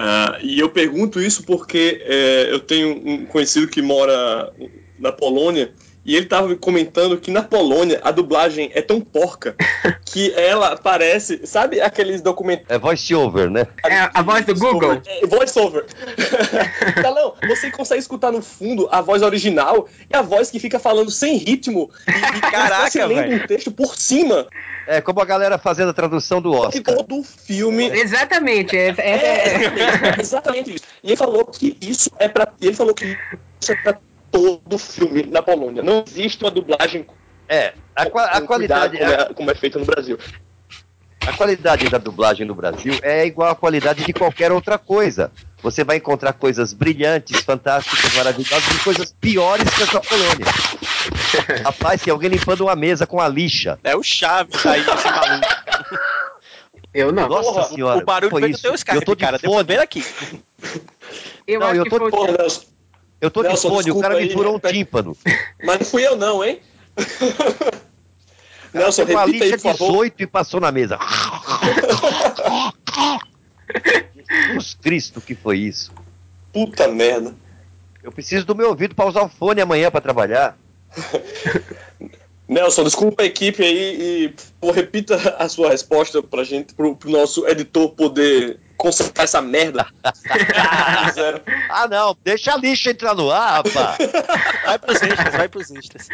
Ah, 0.00 0.38
e 0.40 0.60
eu 0.60 0.70
pergunto 0.70 1.20
isso 1.20 1.42
porque 1.42 2.00
é, 2.04 2.52
eu 2.52 2.60
tenho 2.60 3.04
um 3.04 3.26
conhecido 3.26 3.66
que 3.66 3.82
mora 3.82 4.52
na 4.96 5.10
Polônia 5.10 5.74
e 6.08 6.16
ele 6.16 6.24
estava 6.24 6.48
me 6.48 6.56
comentando 6.56 7.18
que 7.18 7.30
na 7.30 7.42
Polônia 7.42 8.00
a 8.02 8.10
dublagem 8.10 8.70
é 8.74 8.80
tão 8.80 8.98
porca 8.98 9.54
que 10.06 10.32
ela 10.34 10.74
parece, 10.74 11.46
sabe 11.46 11.82
aqueles 11.82 12.22
documentários 12.22 12.70
É 12.70 12.78
voice 12.78 13.14
over, 13.14 13.50
né? 13.50 13.66
É 13.84 14.08
a 14.14 14.22
voz 14.22 14.44
do 14.46 14.54
Google. 14.54 15.02
é, 15.06 15.26
voice 15.26 15.58
over. 15.58 15.84
Talão, 17.02 17.34
você 17.46 17.70
consegue 17.70 18.00
escutar 18.00 18.32
no 18.32 18.40
fundo 18.40 18.88
a 18.90 19.02
voz 19.02 19.20
original 19.22 19.86
e 20.10 20.16
a 20.16 20.22
voz 20.22 20.50
que 20.50 20.58
fica 20.58 20.78
falando 20.78 21.10
sem 21.10 21.36
ritmo 21.36 21.90
e, 22.06 22.38
e 22.38 22.40
Caraca, 22.50 22.90
você 22.90 23.04
lendo 23.04 23.34
um 23.34 23.46
texto 23.46 23.70
por 23.70 23.94
cima 23.94 24.46
É 24.86 25.02
como 25.02 25.20
a 25.20 25.24
galera 25.26 25.58
fazendo 25.58 25.90
a 25.90 25.92
tradução 25.92 26.40
do 26.40 26.52
Oscar. 26.52 26.82
todo 26.82 27.18
o 27.20 27.22
filme. 27.22 27.86
Exatamente. 27.90 28.74
É, 28.76 28.94
é- 28.96 29.18
É, 29.18 29.54
exatamente, 29.58 30.20
exatamente 30.20 30.74
isso. 30.76 30.84
E 31.04 31.08
ele 31.08 31.16
falou 31.16 31.44
que 31.44 31.76
isso 31.82 32.10
é 32.18 32.28
para 32.28 32.48
ele 32.62 32.72
falou 32.74 32.94
que 32.94 33.04
isso 33.60 33.72
é 33.72 33.74
para 33.76 33.98
todo 34.30 34.78
filme 34.78 35.24
na 35.24 35.42
Polônia. 35.42 35.82
Não 35.82 36.04
existe 36.06 36.42
uma 36.44 36.50
dublagem 36.50 37.06
É, 37.48 37.72
a, 37.96 38.02
a 38.02 38.40
com 38.40 38.46
qualidade, 38.46 38.98
como 38.98 39.10
é, 39.10 39.24
como 39.34 39.50
é 39.50 39.54
feita 39.54 39.78
no 39.78 39.84
Brasil. 39.84 40.18
a 41.26 41.32
qualidade 41.32 41.88
da 41.88 41.98
dublagem 41.98 42.46
no 42.46 42.54
Brasil 42.54 42.94
é 43.02 43.26
igual 43.26 43.50
à 43.50 43.54
qualidade 43.54 44.04
de 44.04 44.12
qualquer 44.12 44.52
outra 44.52 44.78
coisa. 44.78 45.30
Você 45.62 45.82
vai 45.82 45.96
encontrar 45.96 46.34
coisas 46.34 46.72
brilhantes, 46.72 47.40
fantásticas, 47.40 48.14
maravilhosas 48.14 48.68
e 48.76 48.84
coisas 48.84 49.12
piores 49.20 49.68
que 49.74 49.82
a 49.82 49.86
sua 49.86 50.00
colônia. 50.00 50.46
Rapaz, 51.64 52.00
tem 52.02 52.12
alguém 52.12 52.30
limpando 52.30 52.60
uma 52.62 52.76
mesa 52.76 53.06
com 53.06 53.20
a 53.20 53.26
lixa. 53.28 53.78
É 53.82 53.96
o 53.96 54.02
Chaves 54.02 54.64
aí, 54.64 54.80
esse 54.80 55.10
maluco. 55.10 55.46
Eu 56.94 57.12
não. 57.12 57.28
Nossa 57.28 57.52
Porra, 57.52 57.64
senhora, 57.64 57.98
o 57.98 58.04
barulho 58.04 58.30
foi 58.30 58.40
veio 58.42 58.52
do 58.54 58.60
teu 58.60 58.70
eu 58.70 58.74
Skype, 58.76 59.04
tô 59.04 59.14
de 59.14 59.20
cara. 59.24 59.38
Fone, 59.38 59.76
aqui. 59.78 60.04
Eu 61.46 61.60
Não, 61.60 61.66
acho 61.68 61.76
eu 61.76 61.84
que 61.84 61.90
tô- 61.90 61.98
foi. 62.10 62.10
Eu 63.20 63.30
tô 63.30 63.42
de 63.42 63.48
Nelson, 63.48 63.68
fone, 63.68 63.90
o 63.90 64.00
cara 64.00 64.14
me 64.14 64.22
aí, 64.22 64.32
furou 64.32 64.56
um 64.56 64.60
tímpano. 64.60 65.16
mas 65.64 65.80
não 65.80 65.86
fui 65.86 66.06
eu 66.06 66.16
não, 66.16 66.44
hein? 66.44 66.60
Nelson, 68.72 69.04
repita 69.04 69.44
aí, 69.44 69.50
por 69.52 69.60
favor. 69.60 69.92
18 69.92 70.22
e 70.22 70.26
passou 70.26 70.60
na 70.60 70.70
mesa. 70.70 70.98
Jesus 74.48 74.74
Cristo, 74.80 75.20
que 75.20 75.34
foi 75.34 75.58
isso? 75.58 75.92
Puta 76.52 76.86
merda. 76.88 77.34
Eu 78.02 78.12
preciso 78.12 78.46
do 78.46 78.54
meu 78.54 78.68
ouvido 78.68 78.94
para 78.94 79.08
usar 79.08 79.22
o 79.22 79.28
fone 79.28 79.60
amanhã 79.60 79.90
para 79.90 80.00
trabalhar. 80.00 80.56
Nelson, 82.48 82.84
desculpa 82.84 83.22
a 83.22 83.26
equipe 83.26 83.62
aí 83.62 84.24
e 84.24 84.34
pô, 84.60 84.70
repita 84.70 85.16
a 85.38 85.48
sua 85.48 85.68
resposta 85.68 86.22
pra 86.22 86.42
gente, 86.44 86.72
pro, 86.74 86.96
pro 86.96 87.10
nosso 87.10 87.46
editor 87.46 87.90
poder 87.90 88.58
consertar 88.76 89.24
essa 89.24 89.42
merda. 89.42 89.86
Ah, 91.70 91.86
não, 91.88 92.16
deixa 92.24 92.54
a 92.54 92.56
lixa 92.56 92.90
entrar 92.90 93.14
no 93.14 93.30
ar, 93.30 93.62
rapaz. 93.64 93.98
Vai 94.64 94.78
pros 94.78 95.02
extras, 95.02 95.34
vai 95.34 95.48
pros 95.48 95.70
extras. 95.70 96.08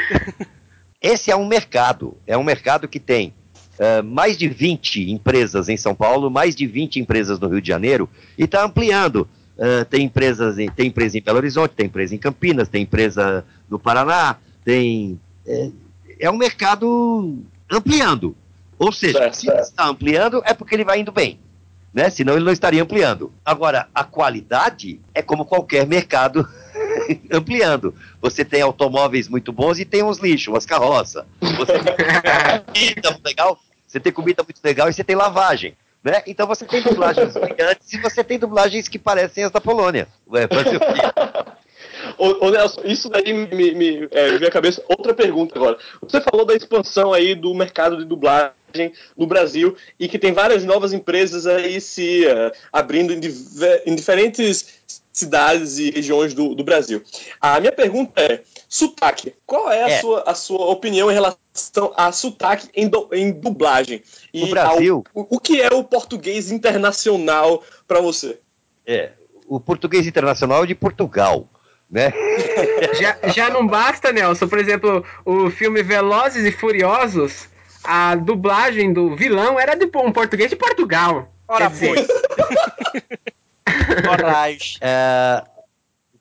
Esse 1.01 1.30
é 1.30 1.37
um 1.37 1.47
mercado. 1.47 2.16
É 2.26 2.37
um 2.37 2.43
mercado 2.43 2.89
que 2.89 2.99
tem 2.99 3.32
eh, 3.78 4.03
mais 4.03 4.37
de 4.37 4.49
20 4.49 5.11
empresas 5.11 5.68
em 5.68 5.76
São 5.76 5.95
Paulo, 5.95 6.30
mais 6.30 6.57
de 6.57 6.66
20 6.66 6.99
empresas 7.01 7.39
no 7.39 7.49
Rio 7.49 7.61
de 7.61 7.68
Janeiro, 7.68 8.09
e 8.37 8.45
está 8.45 8.64
ampliando. 8.64 9.28
Eh, 9.59 9.85
tem, 9.85 10.03
empresas 10.05 10.59
em, 10.59 10.68
tem 10.68 10.89
empresa 10.89 11.16
em 11.18 11.22
Belo 11.22 11.39
Horizonte, 11.39 11.74
tem 11.74 11.87
empresa 11.87 12.14
em 12.14 12.18
Campinas, 12.18 12.68
tem 12.68 12.82
empresa 12.82 13.45
no 13.68 13.78
Paraná, 13.78 14.37
tem. 14.64 15.20
eh, 15.47 15.70
é 16.19 16.31
um 16.31 16.37
mercado 16.37 17.43
ampliando. 17.71 18.37
Ou 18.79 18.93
seja, 18.93 19.19
Certo, 19.19 19.35
se 19.35 19.47
certo. 19.47 19.61
está 19.62 19.87
ampliando, 19.87 20.43
é 20.45 20.53
porque 20.53 20.75
ele 20.75 20.85
vai 20.85 21.01
indo 21.01 21.12
bem. 21.12 21.39
Né? 21.93 22.11
Senão 22.11 22.35
ele 22.35 22.45
não 22.45 22.53
estaria 22.53 22.83
ampliando. 22.83 23.33
Agora, 23.45 23.89
a 23.95 24.03
qualidade 24.03 25.01
é 25.15 25.23
como 25.23 25.45
qualquer 25.45 25.87
mercado 25.87 26.47
ampliando. 27.33 27.95
Você 28.21 28.45
tem 28.45 28.62
automóveis 28.62 29.29
muito 29.29 29.53
bons 29.53 29.79
e 29.79 29.85
tem 29.85 30.03
uns 30.03 30.19
lixos, 30.19 30.49
umas 30.49 30.67
carroças. 30.67 31.25
Você 31.41 31.73
tem 31.79 31.95
comida 32.67 33.11
muito 33.11 33.25
legal, 33.25 33.59
você 33.87 34.01
tem 34.01 34.12
comida 34.12 34.43
muito 34.43 34.61
legal 34.65 34.89
e 34.89 34.93
você 34.93 35.05
tem 35.05 35.15
lavagem. 35.15 35.77
Né? 36.03 36.23
Então 36.27 36.47
você 36.47 36.67
tem 36.67 36.83
dublagens 36.83 37.33
brilhantes 37.33 37.93
e 37.93 37.99
você 37.99 38.23
tem 38.23 38.39
dublagens 38.39 38.89
que 38.89 38.99
parecem 38.99 39.45
as 39.45 39.53
da 39.53 39.61
Polônia. 39.61 40.09
Ué, 40.29 40.47
quê? 40.47 40.55
Ô, 42.19 42.47
ô, 42.47 42.51
Nelson, 42.51 42.83
isso 42.85 43.09
daí 43.09 43.33
me, 43.33 43.75
me, 43.75 44.09
é, 44.11 44.31
veio 44.39 44.49
à 44.49 44.51
cabeça. 44.51 44.83
Outra 44.89 45.12
pergunta 45.15 45.57
agora. 45.57 45.79
Você 46.03 46.21
falou 46.21 46.45
da 46.47 46.55
expansão 46.55 47.12
aí 47.12 47.35
do 47.35 47.53
mercado 47.55 47.97
de 47.99 48.05
dublagem 48.05 48.55
no 49.17 49.27
Brasil 49.27 49.77
e 49.99 50.09
que 50.09 50.19
tem 50.19 50.33
várias 50.33 50.65
novas 50.65 50.93
empresas 50.93 51.47
aí 51.47 51.81
se 51.81 52.27
eh, 52.27 52.53
abrindo 52.73 53.12
em, 53.12 53.21
em 53.87 53.95
diferentes 53.95 54.81
cidades 55.12 55.79
e 55.79 55.91
regiões 55.91 56.35
do, 56.35 56.57
do 56.57 56.65
Brasil. 56.65 57.01
A 57.41 57.61
minha 57.61 57.71
pergunta 57.71 58.21
é: 58.21 58.43
sotaque. 58.69 59.33
Qual 59.47 59.71
é 59.71 59.85
a, 59.85 59.89
É. 59.91 60.01
Sua, 60.01 60.23
a 60.27 60.35
sua 60.35 60.67
opinião 60.67 61.09
em 61.11 61.15
relação 61.15 61.39
a 61.97 62.11
sotaque 62.11 62.69
em, 62.75 62.89
du- 62.89 63.09
em 63.12 63.31
dublagem? 63.31 64.03
No 64.35 64.49
Brasil- 64.49 65.05
ao- 65.15 65.23
o, 65.23 65.37
o 65.37 65.41
que 65.41 65.61
é 65.62 65.69
o 65.73 65.85
português 65.85 66.51
internacional 66.51 67.62
para 67.87 68.01
você? 68.01 68.41
É, 68.85 69.12
o 69.47 69.61
português 69.61 70.05
internacional 70.07 70.65
é 70.65 70.67
de 70.67 70.75
Portugal. 70.75 71.49
Né? 71.95 72.12
Já, 72.99 73.16
já 73.32 73.51
não 73.51 73.64
basta, 73.66 74.12
Nelson. 74.12 74.49
Por 74.49 74.59
exemplo, 74.59 75.05
o 75.24 75.49
filme 75.49 75.80
Velozes 75.82 76.45
e 76.45 76.51
Furiosos, 76.51 77.49
a 77.84 78.16
dublagem 78.16 78.92
do 78.92 79.14
vilão 79.14 79.59
era 79.61 79.76
de 79.76 79.84
um 79.97 80.11
português 80.11 80.51
de 80.51 80.57
Portugal. 80.57 81.32
Ora, 81.47 81.70
Moraes. 84.05 84.78
É, 84.82 85.45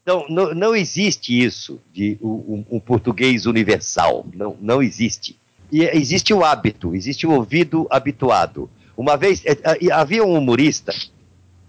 então, 0.02 0.26
não, 0.30 0.54
não 0.54 0.76
existe 0.76 1.44
isso 1.44 1.80
de 1.94 2.18
um, 2.22 2.66
um- 2.70 2.80
português 2.80 3.46
universal. 3.46 4.26
Não, 4.34 4.56
não 4.62 4.84
existe. 4.84 5.40
E 5.72 5.84
existe 5.86 6.34
o 6.34 6.44
hábito, 6.44 6.94
existe 6.94 7.26
o 7.26 7.32
ouvido 7.32 7.88
habituado. 7.90 8.70
Uma 8.96 9.18
vez, 9.18 9.42
é, 9.46 9.52
é, 9.54 9.92
havia 9.92 10.24
um 10.24 10.38
humorista, 10.38 10.94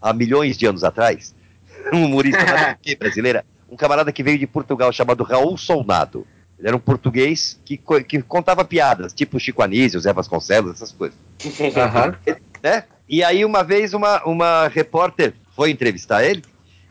há 0.02 0.12
milhões 0.12 0.58
de 0.58 0.66
anos 0.66 0.84
atrás, 0.84 1.34
um 1.92 2.04
humorista 2.04 2.76
brasileira, 2.98 3.46
um 3.70 3.76
camarada 3.76 4.12
que 4.12 4.22
veio 4.22 4.38
de 4.38 4.46
Portugal 4.46 4.92
chamado 4.92 5.24
Raul 5.24 5.56
Solnado. 5.56 6.26
Ele 6.58 6.68
era 6.68 6.76
um 6.76 6.80
português 6.80 7.60
que, 7.64 7.80
que 8.06 8.22
contava 8.22 8.64
piadas, 8.64 9.12
tipo 9.12 9.40
Chico 9.40 9.62
Anísio, 9.62 10.00
Zé 10.00 10.12
Vasconcelos, 10.12 10.76
essas 10.76 10.92
coisas 10.92 11.18
aham. 11.76 12.16
né? 12.62 12.84
E 13.08 13.22
aí 13.22 13.44
uma 13.44 13.62
vez 13.62 13.92
uma, 13.92 14.22
uma 14.24 14.68
repórter 14.68 15.34
foi 15.54 15.70
entrevistar 15.70 16.24
ele 16.24 16.42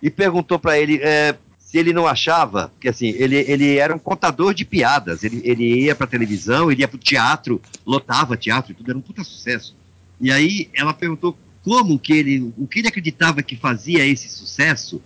e 0.02 0.10
perguntou 0.10 0.60
para 0.60 0.78
ele 0.78 1.00
é, 1.02 1.36
se 1.58 1.78
ele 1.78 1.92
não 1.92 2.06
achava, 2.06 2.68
porque 2.68 2.90
assim, 2.90 3.08
ele, 3.18 3.36
ele 3.36 3.78
era 3.78 3.96
um 3.96 4.00
contador 4.00 4.54
de 4.54 4.64
piadas, 4.64 5.24
ele, 5.24 5.42
ele 5.44 5.86
ia 5.86 5.96
pra 5.96 6.06
televisão, 6.06 6.72
ele 6.72 6.82
ia 6.82 6.88
pro 6.88 7.00
teatro, 7.00 7.60
lotava 7.86 8.38
teatro 8.38 8.72
e 8.72 8.76
tudo, 8.76 8.92
era 8.92 8.98
um 8.98 9.02
puta 9.02 9.24
sucesso. 9.24 9.76
E 10.22 10.32
aí 10.32 10.70
ela 10.76 10.94
perguntou 10.94 11.36
como 11.64 11.98
que 11.98 12.14
ele, 12.14 12.54
o 12.58 12.68
que 12.68 12.80
ele 12.80 12.90
acreditava 12.90 13.42
que 13.42 13.56
fazia 13.56 14.06
esse 14.06 14.30
sucesso, 14.30 15.02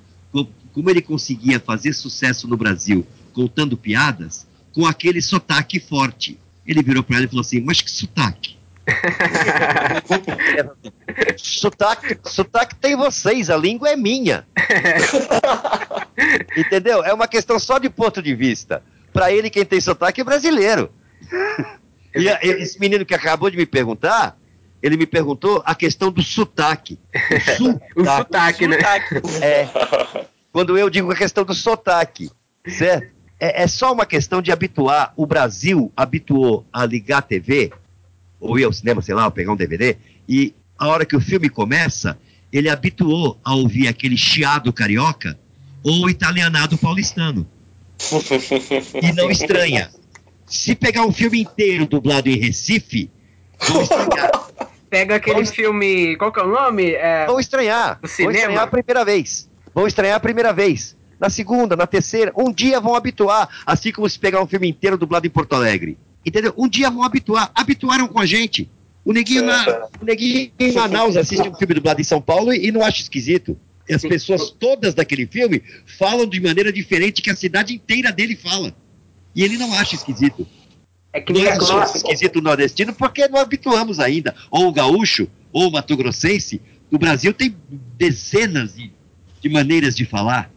como 0.78 0.92
ele 0.92 1.02
conseguia 1.02 1.60
fazer 1.60 1.92
sucesso 1.92 2.48
no 2.48 2.56
Brasil 2.56 3.04
contando 3.34 3.76
piadas 3.76 4.46
com 4.72 4.86
aquele 4.86 5.24
sotaque 5.24 5.80
forte. 5.80 6.40
Ele 6.68 6.84
virou 6.84 7.02
para 7.02 7.16
ela 7.16 7.26
e 7.26 7.28
falou 7.28 7.42
assim: 7.42 7.60
Mas 7.62 7.82
que 7.82 7.90
sotaque? 7.90 8.56
sotaque, 11.36 12.20
sotaque 12.26 12.76
tem 12.76 12.96
vocês, 12.96 13.50
a 13.50 13.58
língua 13.58 13.90
é 13.90 13.96
minha. 13.96 14.46
Entendeu? 16.56 17.04
É 17.04 17.12
uma 17.12 17.28
questão 17.28 17.58
só 17.58 17.80
de 17.80 17.90
ponto 17.90 18.22
de 18.22 18.36
vista. 18.36 18.84
Pra 19.12 19.32
ele, 19.32 19.50
quem 19.50 19.66
tem 19.66 19.82
sotaque 19.82 20.22
é 20.22 20.24
brasileiro. 20.24 20.92
E 22.16 22.30
a- 22.30 22.38
esse 22.44 22.80
menino 22.80 23.04
que 23.04 23.16
acabou 23.16 23.50
de 23.50 23.58
me 23.58 23.66
perguntar, 23.66 24.38
ele 24.82 24.96
me 24.96 25.08
perguntou 25.08 25.62
a 25.66 25.74
questão 25.74 26.12
do 26.12 26.22
sotaque. 26.22 27.00
O 27.96 28.06
sotaque, 28.06 28.68
né? 28.68 28.78
É. 29.42 29.68
Quando 30.58 30.76
eu 30.76 30.90
digo 30.90 31.12
a 31.12 31.16
questão 31.16 31.44
do 31.44 31.54
sotaque, 31.54 32.32
certo? 32.68 33.14
É, 33.40 33.62
é 33.62 33.68
só 33.68 33.94
uma 33.94 34.08
questão 34.08 34.42
de 34.42 34.52
habituar. 34.52 35.14
O 35.16 35.24
Brasil 35.24 35.92
habituou 35.96 36.66
a 36.74 36.84
ligar 36.84 37.20
a 37.20 37.22
TV, 37.22 37.72
ou 38.40 38.58
ir 38.58 38.64
ao 38.64 38.74
cinema, 38.74 39.00
sei 39.04 39.14
lá, 39.14 39.26
ou 39.26 39.32
pegar 39.32 39.52
um 39.52 39.56
DVD, 39.56 39.98
e 40.28 40.56
a 40.76 40.88
hora 40.88 41.06
que 41.06 41.16
o 41.16 41.22
filme 41.22 41.48
começa, 41.48 42.18
ele 42.52 42.70
habituou 42.70 43.40
a 43.46 43.54
ouvir 43.54 43.88
aquele 43.88 44.18
chiado 44.18 44.74
carioca 44.74 45.38
ou 45.84 46.06
o 46.06 46.10
italianado 46.10 46.76
paulistano. 46.76 47.48
E 49.00 49.14
não 49.14 49.30
estranha. 49.30 49.92
Se 50.48 50.74
pegar 50.74 51.06
um 51.06 51.14
filme 51.14 51.40
inteiro 51.40 51.86
dublado 51.86 52.30
em 52.30 52.36
Recife, 52.36 53.12
vão 53.60 53.84
estranhar. 53.84 54.32
Pega 54.90 55.18
aquele 55.18 55.46
filme. 55.46 56.18
Qual 56.18 56.32
que 56.32 56.40
é 56.40 56.44
o 56.44 56.48
nome? 56.48 56.94
É, 56.94 57.28
Vão 57.28 57.40
estranhar. 57.40 58.00
Vão 58.02 58.32
estranhar 58.32 58.64
a 58.64 58.68
primeira 58.68 59.06
vez. 59.06 59.48
Vão 59.78 59.86
estranhar 59.86 60.16
a 60.16 60.20
primeira 60.20 60.52
vez. 60.52 60.98
Na 61.20 61.30
segunda, 61.30 61.76
na 61.76 61.86
terceira. 61.86 62.34
Um 62.36 62.52
dia 62.52 62.80
vão 62.80 62.96
habituar. 62.96 63.48
Assim 63.64 63.92
como 63.92 64.10
se 64.10 64.18
pegar 64.18 64.42
um 64.42 64.48
filme 64.48 64.68
inteiro 64.68 64.98
dublado 64.98 65.28
em 65.28 65.30
Porto 65.30 65.54
Alegre. 65.54 66.00
Entendeu? 66.26 66.52
Um 66.58 66.68
dia 66.68 66.90
vão 66.90 67.04
habituar. 67.04 67.52
Habituaram 67.54 68.08
com 68.08 68.20
a 68.20 68.26
gente. 68.26 68.68
O 69.06 69.14
neguinho, 69.14 69.46
na, 69.46 69.88
o 70.02 70.04
neguinho 70.04 70.52
em 70.58 70.72
Manaus 70.72 71.16
assiste 71.16 71.48
um 71.48 71.54
filme 71.54 71.76
dublado 71.76 72.02
em 72.02 72.04
São 72.04 72.20
Paulo 72.20 72.52
e, 72.52 72.70
e 72.70 72.72
não 72.72 72.84
acha 72.84 73.04
esquisito. 73.04 73.56
E 73.88 73.94
as 73.94 74.02
pessoas 74.02 74.50
todas 74.50 74.96
daquele 74.96 75.28
filme 75.28 75.62
falam 75.86 76.26
de 76.26 76.40
maneira 76.42 76.74
diferente 76.74 77.22
que 77.22 77.30
a 77.30 77.36
cidade 77.36 77.76
inteira 77.76 78.12
dele 78.12 78.36
fala. 78.36 78.74
E 79.36 79.44
ele 79.44 79.58
não 79.58 79.72
acha 79.76 79.94
esquisito. 79.94 80.48
É 81.14 81.22
que 81.22 81.32
Nós 81.32 81.44
nem 81.44 81.52
achamos 81.52 81.70
agora- 81.70 81.92
esquisito 81.98 82.40
o 82.40 82.42
nordestino 82.42 82.94
porque 82.96 83.28
não 83.28 83.38
habituamos 83.38 84.00
ainda. 84.00 84.34
Ou 84.50 84.70
o 84.70 84.74
gaúcho, 84.74 85.28
ou 85.54 85.68
o 85.68 85.72
mato-grossense. 85.72 86.60
O 86.90 86.98
Brasil 86.98 87.32
tem 87.32 87.56
dezenas 87.96 88.74
de, 88.76 88.92
de 89.42 89.50
maneiras 89.50 89.96
de 89.96 90.06
falar. 90.06 90.50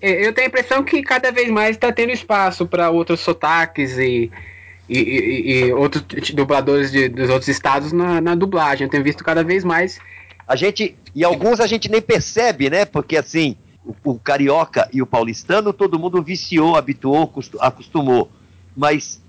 É, 0.00 0.26
Eu 0.26 0.32
tenho 0.32 0.46
a 0.46 0.48
impressão 0.48 0.82
que 0.84 1.02
cada 1.02 1.30
vez 1.32 1.50
mais 1.50 1.76
está 1.76 1.92
tendo 1.92 2.10
espaço 2.12 2.66
para 2.66 2.90
outros 2.90 3.20
sotaques 3.20 3.98
e, 3.98 4.30
e, 4.88 4.98
e- 4.98 5.52
e 5.66 5.72
outros 5.72 6.04
dubladores 6.32 6.90
de- 6.92 7.08
dos 7.08 7.28
outros 7.30 7.48
estados 7.48 7.92
na, 7.92 8.20
na 8.20 8.34
dublagem. 8.34 8.84
Eu 8.86 8.90
tenho 8.90 9.02
visto 9.04 9.24
cada 9.24 9.42
vez 9.42 9.64
mais. 9.64 9.98
A 10.46 10.54
gente, 10.56 10.96
e 11.14 11.24
alguns 11.24 11.60
a 11.60 11.66
gente 11.66 11.90
nem 11.90 12.00
percebe, 12.00 12.70
né? 12.70 12.84
Porque 12.84 13.16
assim, 13.16 13.56
o, 13.84 13.94
o 14.12 14.18
carioca 14.18 14.88
e 14.92 15.02
o 15.02 15.06
paulistano, 15.06 15.72
todo 15.72 15.98
mundo 15.98 16.22
viciou, 16.22 16.76
habituou, 16.76 17.26
costu- 17.26 17.60
acostumou. 17.60 18.30
Mas 18.76 19.20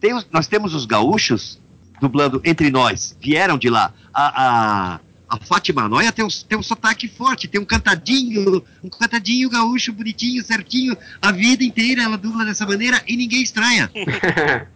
tem 0.00 0.12
nós 0.30 0.46
temos 0.46 0.74
os 0.74 0.84
gaúchos 0.86 1.58
dublando 2.00 2.40
entre 2.44 2.70
nós, 2.70 3.16
vieram 3.20 3.58
de 3.58 3.68
lá. 3.68 3.92
A, 4.14 4.94
a, 4.94 5.00
a 5.30 5.38
Fátima 5.38 5.88
Noia 5.88 6.10
tem 6.10 6.24
um, 6.24 6.28
tem 6.28 6.58
um 6.58 6.62
sotaque 6.62 7.06
forte, 7.06 7.46
tem 7.46 7.60
um 7.60 7.64
cantadinho, 7.64 8.64
um 8.82 8.88
cantadinho 8.88 9.48
gaúcho 9.48 9.92
bonitinho, 9.92 10.42
certinho. 10.42 10.96
A 11.22 11.30
vida 11.30 11.62
inteira 11.62 12.02
ela 12.02 12.18
dubla 12.18 12.44
dessa 12.44 12.66
maneira 12.66 13.00
e 13.06 13.16
ninguém 13.16 13.40
estranha. 13.40 13.88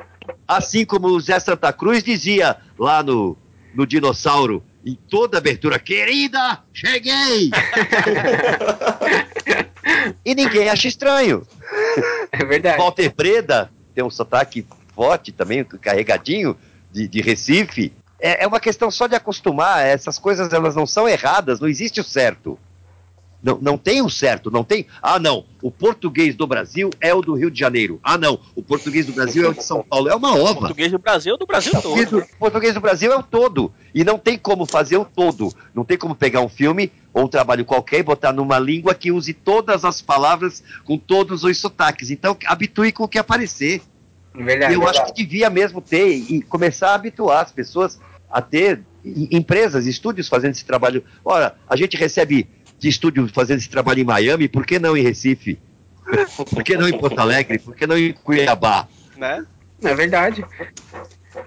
Assim 0.47 0.87
como 0.87 1.09
o 1.09 1.21
Zé 1.21 1.41
Santa 1.41 1.73
Cruz 1.73 2.05
dizia 2.05 2.57
lá 2.79 3.03
no, 3.03 3.37
no 3.75 3.85
Dinossauro, 3.85 4.63
em 4.87 4.95
toda 4.95 5.39
abertura, 5.39 5.77
querida, 5.77 6.63
cheguei! 6.73 7.51
e 10.25 10.35
ninguém 10.37 10.69
acha 10.69 10.87
estranho. 10.87 11.45
É 12.31 12.45
verdade. 12.45 12.79
Walter 12.79 13.13
Breda 13.13 13.73
tem 13.93 14.05
um 14.05 14.11
sotaque 14.11 14.65
forte 14.95 15.33
também, 15.33 15.65
carregadinho, 15.65 16.57
de, 16.93 17.09
de 17.09 17.21
Recife. 17.21 17.93
É, 18.21 18.45
é 18.45 18.47
uma 18.47 18.61
questão 18.61 18.91
só 18.91 19.07
de 19.07 19.15
acostumar, 19.15 19.85
essas 19.85 20.19
coisas 20.19 20.53
elas 20.53 20.75
não 20.77 20.87
são 20.87 21.09
erradas, 21.09 21.61
não 21.61 21.69
existe 21.69 22.01
o 22.01 22.05
certo. 22.05 22.59
Não, 23.43 23.59
não 23.61 23.77
tem 23.77 24.01
o 24.01 24.09
certo, 24.09 24.51
não 24.51 24.65
tem. 24.65 24.87
Ah, 25.03 25.19
não, 25.19 25.45
o 25.61 25.71
português 25.71 26.35
do 26.35 26.47
Brasil 26.47 26.89
é 26.99 27.13
o 27.13 27.21
do 27.21 27.35
Rio 27.35 27.51
de 27.51 27.61
Janeiro. 27.61 28.01
Ah, 28.03 28.17
não, 28.17 28.41
o 28.57 28.63
português 28.63 29.05
do 29.05 29.13
Brasil 29.13 29.45
é 29.45 29.49
o 29.51 29.53
de 29.53 29.63
São 29.63 29.83
Paulo. 29.85 30.09
É 30.09 30.15
uma 30.15 30.35
ova. 30.35 30.61
Português 30.61 30.91
do 30.91 30.99
Brasil, 30.99 31.37
do 31.37 31.45
Brasil 31.45 31.73
O 31.73 31.83
português 31.83 32.09
todo. 32.09 32.21
do- 32.21 32.27
o 32.27 32.39
português 32.39 32.73
do 32.73 32.81
Brasil 32.81 33.13
é 33.13 33.17
o 33.19 33.23
todo. 33.23 33.71
E 33.95 34.03
não 34.03 34.19
tem 34.19 34.39
como 34.39 34.65
fazer 34.65 34.97
o 34.97 35.05
todo. 35.05 35.53
Não 35.75 35.85
tem 35.85 35.99
como 35.99 36.15
pegar 36.15 36.41
um 36.41 36.49
filme 36.49 36.91
ou 37.13 37.25
um 37.25 37.29
trabalho 37.29 37.67
qualquer 37.67 37.99
e 37.99 38.03
botar 38.03 38.33
numa 38.33 38.59
língua 38.59 38.95
que 38.95 39.13
use 39.13 39.35
todas 39.35 39.85
as 39.85 40.01
palavras 40.01 40.63
com 40.87 40.97
todos 40.97 41.45
os 41.45 41.59
sotaques. 41.59 42.11
Então, 42.11 42.35
habitue 42.47 42.93
com 42.93 43.05
o 43.05 43.09
que 43.09 43.19
aparecer. 43.19 43.83
Verdade. 44.35 44.75
eu 44.75 44.87
acho 44.89 45.05
que 45.07 45.13
devia 45.13 45.49
mesmo 45.49 45.81
ter 45.81 46.09
e 46.09 46.43
começar 46.43 46.91
a 46.91 46.95
habituar 46.95 47.43
as 47.43 47.53
pessoas 47.53 48.01
a 48.29 48.43
ter 48.43 48.81
empresas, 49.05 49.87
estúdios 49.87 50.29
fazendo 50.29 50.53
esse 50.53 50.65
trabalho. 50.65 51.05
Ora, 51.25 51.57
a 51.69 51.77
gente 51.77 51.97
recebe 51.97 52.49
de 52.79 52.89
estúdio 52.89 53.29
fazendo 53.33 53.59
esse 53.59 53.69
trabalho 53.69 54.01
em 54.01 54.05
Miami, 54.05 54.49
por 54.49 54.67
que 54.67 54.79
não 54.79 54.97
em 54.97 55.03
Recife? 55.03 55.59
Por 56.37 56.63
que 56.63 56.77
não 56.77 56.87
em 56.87 56.99
Porto 56.99 57.19
Alegre? 57.19 57.59
Por 57.59 57.75
que 57.75 57.87
não 57.87 57.97
em 57.97 58.13
Cuiabá? 58.13 58.87
Né? 59.17 59.43
É 59.83 59.95
verdade. 59.95 60.45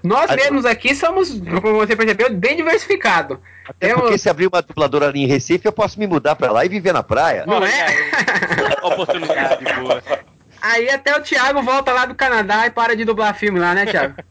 Nós 0.04 0.36
mesmos 0.36 0.66
aqui 0.66 0.96
somos, 0.96 1.30
como 1.62 1.76
você 1.76 1.96
percebeu, 1.96 2.34
bem 2.34 2.56
diversificados. 2.56 3.38
Até 3.68 3.94
porque 3.94 4.18
se 4.18 4.30
abrir 4.30 4.48
uma 4.48 4.62
dubladora 4.62 5.10
ali 5.10 5.22
em 5.24 5.28
Recife, 5.28 5.66
eu 5.66 5.72
posso 5.72 6.00
me 6.00 6.08
mudar 6.08 6.36
pra 6.36 6.52
lá 6.52 6.66
e 6.66 6.70
viver 6.70 6.92
na 6.92 7.04
praia. 7.04 7.46
Não 7.46 7.64
é? 7.64 8.12
Oportunidade 8.82 9.64
boa. 9.80 10.02
Aí 10.62 10.90
até 10.90 11.16
o 11.16 11.22
Thiago 11.22 11.62
volta 11.62 11.92
lá 11.92 12.06
do 12.06 12.16
Canadá 12.16 12.66
e 12.66 12.72
para 12.72 12.96
de 12.96 13.06
dublar 13.06 13.36
filme 13.36 13.60
lá, 13.60 13.74
né, 13.74 13.86
Thiago? 13.86 14.16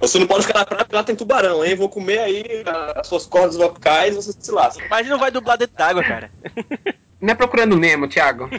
Você 0.00 0.18
não 0.18 0.26
pode 0.26 0.46
ficar 0.46 0.60
na 0.60 0.64
praia 0.64 0.84
porque 0.84 0.96
lá 0.96 1.04
tem 1.04 1.14
tubarão, 1.14 1.62
hein? 1.62 1.74
Vou 1.74 1.88
comer 1.88 2.20
aí 2.20 2.44
as 2.96 3.06
suas 3.06 3.26
cordas 3.26 3.56
vocais 3.56 4.16
você 4.16 4.32
se 4.32 4.50
lasca. 4.50 4.82
Mas 4.88 5.06
não 5.06 5.18
vai 5.18 5.30
dublar 5.30 5.58
dentro 5.58 5.76
d'água, 5.76 6.02
cara. 6.02 6.30
Não 7.20 7.32
é 7.32 7.34
procurando 7.34 7.76
Nemo, 7.76 8.08
Thiago. 8.08 8.48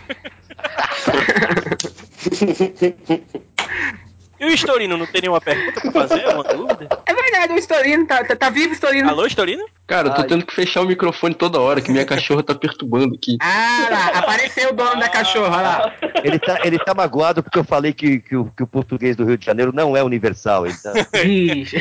E 4.41 4.45
o 4.45 4.49
Estorino 4.49 4.97
não 4.97 5.05
tem 5.05 5.21
nenhuma 5.21 5.39
pergunta 5.39 5.79
pra 5.79 5.91
fazer? 5.91 6.27
Uma 6.29 6.43
dúvida? 6.43 6.87
É 7.05 7.13
verdade, 7.13 7.53
o 7.53 7.57
Storino 7.59 8.07
tá, 8.07 8.23
tá, 8.23 8.35
tá 8.35 8.49
vivo, 8.49 8.73
Storino. 8.73 9.07
Alô, 9.07 9.27
Estorino? 9.27 9.63
Cara, 9.85 10.07
eu 10.09 10.13
tô 10.15 10.23
tendo 10.23 10.43
que 10.43 10.55
fechar 10.55 10.81
o 10.81 10.85
microfone 10.87 11.35
toda 11.35 11.59
hora, 11.59 11.79
que 11.79 11.91
minha 11.91 12.05
cachorra 12.05 12.41
tá 12.41 12.55
perturbando 12.55 13.13
aqui. 13.13 13.37
Ah 13.39 13.87
lá, 13.91 14.07
apareceu 14.19 14.69
o 14.71 14.73
dono 14.73 14.99
da 14.99 15.07
cachorra 15.09 15.57
olha 15.57 15.61
lá. 15.61 15.93
Ele 16.23 16.39
tá, 16.39 16.59
ele 16.63 16.79
tá 16.79 16.93
magoado 16.95 17.43
porque 17.43 17.59
eu 17.59 17.63
falei 17.63 17.93
que, 17.93 18.19
que, 18.19 18.35
o, 18.35 18.45
que 18.45 18.63
o 18.63 18.67
português 18.67 19.15
do 19.15 19.25
Rio 19.25 19.37
de 19.37 19.45
Janeiro 19.45 19.71
não 19.71 19.95
é 19.95 20.01
universal. 20.03 20.65
Então. 20.65 20.91
Ixi. 21.23 21.77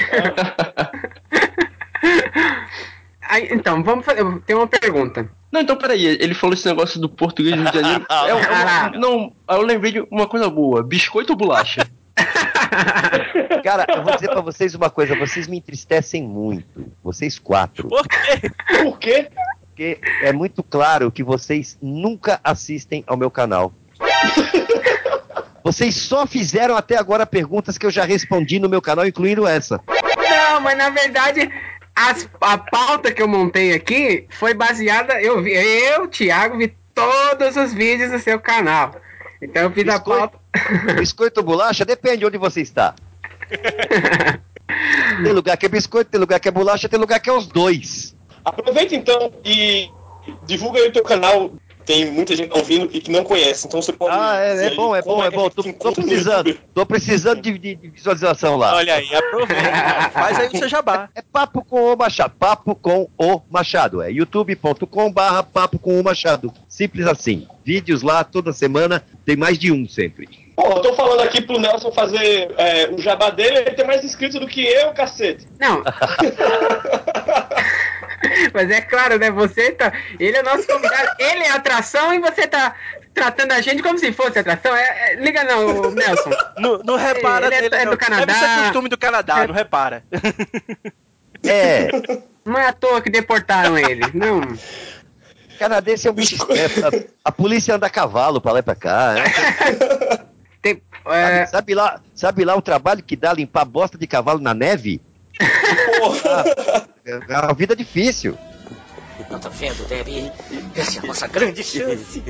Aí, 3.29 3.49
então, 3.53 3.83
vamos 3.83 4.05
fazer. 4.05 4.21
eu 4.21 4.41
tenho 4.45 4.59
uma 4.59 4.67
pergunta. 4.67 5.31
Não, 5.53 5.61
então 5.61 5.77
peraí, 5.77 6.05
ele 6.05 6.35
falou 6.35 6.55
esse 6.55 6.67
negócio 6.67 7.01
do 7.01 7.09
português 7.09 7.55
do 7.57 7.63
Rio 7.63 7.71
de 7.71 7.81
Janeiro. 7.81 8.05
É 8.11 8.35
uma- 8.35 8.45
Caraca. 8.45 8.99
não, 8.99 9.33
eu 9.49 9.63
lembrei 9.63 9.93
de 9.93 10.01
uma 10.11 10.27
coisa 10.27 10.51
boa: 10.51 10.83
biscoito 10.83 11.33
ou 11.33 11.37
bolacha? 11.39 11.87
Cara, 13.65 13.87
eu 13.89 14.03
vou 14.03 14.15
dizer 14.15 14.29
pra 14.29 14.41
vocês 14.41 14.75
uma 14.75 14.91
coisa, 14.91 15.17
vocês 15.17 15.47
me 15.47 15.59
entristecem 15.59 16.23
muito. 16.23 16.87
Vocês 17.03 17.39
quatro. 17.39 17.89
Por 17.89 18.07
quê? 18.07 18.51
Por 18.83 18.99
quê? 18.99 19.29
Porque 19.67 19.99
é 20.23 20.33
muito 20.33 20.63
claro 20.63 21.11
que 21.11 21.23
vocês 21.23 21.79
nunca 21.81 22.41
assistem 22.45 23.03
ao 23.07 23.17
meu 23.17 23.31
canal. 23.31 23.73
Vocês 25.63 25.95
só 25.95 26.27
fizeram 26.27 26.75
até 26.77 26.97
agora 26.97 27.27
perguntas 27.27 27.77
que 27.77 27.85
eu 27.85 27.91
já 27.91 28.05
respondi 28.05 28.59
no 28.59 28.69
meu 28.69 28.81
canal, 28.81 29.07
incluindo 29.07 29.47
essa. 29.47 29.81
Não, 29.87 30.61
mas 30.61 30.77
na 30.77 30.89
verdade, 30.91 31.51
as- 31.95 32.29
a 32.41 32.57
pauta 32.59 33.13
que 33.13 33.21
eu 33.23 33.29
montei 33.29 33.75
aqui 33.75 34.27
foi 34.31 34.55
baseada. 34.55 35.21
Eu, 35.21 35.43
vi, 35.43 35.53
eu, 35.53 36.09
Thiago, 36.09 36.57
vi 36.59 36.75
todos 36.95 37.57
os 37.57 37.75
vídeos 37.75 38.11
do 38.11 38.19
seu 38.19 38.41
canal. 38.41 38.95
Então 39.41 39.63
eu 39.63 39.71
fiz 39.71 39.89
a 39.89 40.01
pauta. 40.01 40.39
Biscoito 40.99 41.41
ou 41.41 41.47
bolacha? 41.47 41.85
Depende 41.85 42.19
de 42.19 42.27
onde 42.27 42.39
você 42.39 42.61
está. 42.61 42.95
Tem 45.23 45.33
lugar 45.33 45.57
que 45.57 45.67
é 45.67 45.69
biscoito, 45.69 46.11
tem 46.11 46.21
lugar 46.21 46.39
que 46.39 46.49
é 46.49 46.51
bolacha, 46.53 46.89
tem 46.89 46.99
lugar 46.99 47.19
que 47.19 47.29
é 47.29 47.33
os 47.33 47.47
dois. 47.47 48.17
Aproveita 48.45 48.95
então 48.95 49.33
e 49.45 49.91
divulga 50.47 50.79
aí 50.79 50.89
o 50.89 50.93
teu 50.93 51.03
canal 51.03 51.51
tem 51.91 52.11
muita 52.13 52.37
gente 52.37 52.53
ouvindo 52.57 52.89
e 52.93 53.01
que 53.01 53.11
não 53.11 53.25
conhece. 53.25 53.67
Então 53.67 53.83
você 53.83 53.93
pode. 53.93 54.15
Ah, 54.15 54.37
é, 54.39 54.67
é 54.67 54.75
bom, 54.75 54.95
é 54.95 55.03
bom, 55.03 55.25
é 55.25 55.29
que 55.31 55.37
bom. 55.37 55.51
Tô, 55.51 55.63
tô 55.65 55.93
precisando, 55.93 56.57
tô 56.73 56.87
precisando 56.87 57.41
de, 57.43 57.59
de- 57.59 57.75
de 57.75 57.89
visualização 57.89 58.57
lá. 58.57 58.77
Olha 58.77 58.95
aí, 58.95 59.13
aproveita. 59.15 59.63
Faz 60.15 60.39
aí 60.39 60.49
o 60.49 60.57
seu 60.59 60.69
jabá. 60.69 61.09
É 61.15 61.23
Papo 61.23 61.65
com 61.65 61.93
o 61.93 61.97
Machado. 61.97 62.33
Papo 62.39 62.75
com 62.77 63.09
o 63.19 63.41
Machado. 63.51 64.03
É 64.03 64.11
youtube.com 64.11 65.11
barra 65.13 65.43
Papo 65.43 65.79
com 65.79 65.99
o 65.99 66.05
Machado. 66.05 66.53
Simples 66.69 67.07
assim. 67.07 67.47
Vídeos 67.65 68.03
lá 68.03 68.23
toda 68.23 68.53
semana. 68.53 69.03
Tem 69.25 69.37
mais 69.37 69.59
de 69.59 69.73
um 69.73 69.89
sempre. 69.89 70.29
Pô, 70.61 70.73
eu 70.73 70.81
tô 70.83 70.93
falando 70.93 71.21
aqui 71.23 71.41
pro 71.41 71.59
Nelson 71.59 71.91
fazer 71.91 72.53
é, 72.59 72.91
o 72.91 72.99
jabá 73.01 73.31
dele, 73.31 73.57
ele 73.61 73.71
tem 73.71 73.87
mais 73.87 74.05
inscritos 74.05 74.39
do 74.39 74.47
que 74.47 74.63
eu, 74.67 74.93
cacete. 74.93 75.49
Não. 75.59 75.83
Mas 78.53 78.71
é 78.71 78.83
claro, 78.83 79.19
né? 79.19 79.31
Você 79.31 79.73
tá. 79.73 79.91
Ele 80.19 80.37
é 80.37 80.43
nosso 80.43 80.67
convidado. 80.67 81.13
Ele 81.19 81.45
é 81.45 81.51
atração 81.53 82.13
e 82.13 82.19
você 82.19 82.47
tá 82.47 82.75
tratando 83.15 83.53
a 83.53 83.63
gente 83.63 83.83
como 83.83 83.99
se 83.99 84.13
fosse 84.13 84.39
atração. 84.39 84.77
É, 84.77 85.13
é- 85.13 85.15
liga 85.17 85.45
não, 85.45 85.91
Nelson. 85.93 86.31
Não, 86.59 86.79
não 86.85 86.97
repara 86.97 87.47
Ele 87.47 87.55
é- 87.55 87.61
dele, 87.63 87.75
é 87.77 87.85
não. 87.87 87.93
do 87.93 87.99
Canadá. 87.99 88.27
Deve 88.27 88.39
ser 88.39 88.61
costume 88.65 88.89
do 88.91 88.99
Canadá, 88.99 89.43
É. 89.43 89.47
não 89.47 89.55
repara. 89.55 90.05
É. 91.43 91.89
Não 92.45 92.59
é 92.59 92.67
à 92.67 92.73
toa 92.75 93.01
que 93.01 93.09
deportaram 93.09 93.79
ele. 93.79 94.03
Não. 94.13 94.43
Canadense 95.59 96.07
é 96.07 96.11
um 96.11 96.15
bicho. 96.15 96.37
é, 96.53 96.67
a, 96.87 97.29
a 97.31 97.33
polícia 97.33 97.75
anda 97.75 97.87
a 97.87 97.91
cavalo 97.91 98.41
pra 98.43 98.53
lá 98.53 98.59
e 98.59 98.63
pra 98.63 98.75
cá. 98.75 99.15
né? 99.15 99.25
É, 101.13 101.47
Sabe, 101.47 101.51
sabe 101.51 101.75
lá, 101.75 102.01
sabe 102.15 102.45
lá 102.45 102.57
o 102.57 102.63
trabalho 102.63 103.03
que 103.03 103.17
dá 103.17 103.33
limpar 103.33 103.65
bosta 103.65 103.99
de 103.99 104.07
cavalo 104.07 104.41
na 104.41 104.55
neve? 104.55 105.01
Ah, 106.25 106.45
é 107.05 107.39
uma 107.39 107.55
vida 107.55 107.75
difícil. 107.75 108.37
Não 109.31 109.39
tá 109.39 109.49
vendo, 109.49 109.87
Debbie? 109.87 110.33
Essa 110.75 110.99
é 110.99 111.03
a 111.03 111.07
nossa 111.07 111.27
grande 111.27 111.63
chance. 111.63 112.23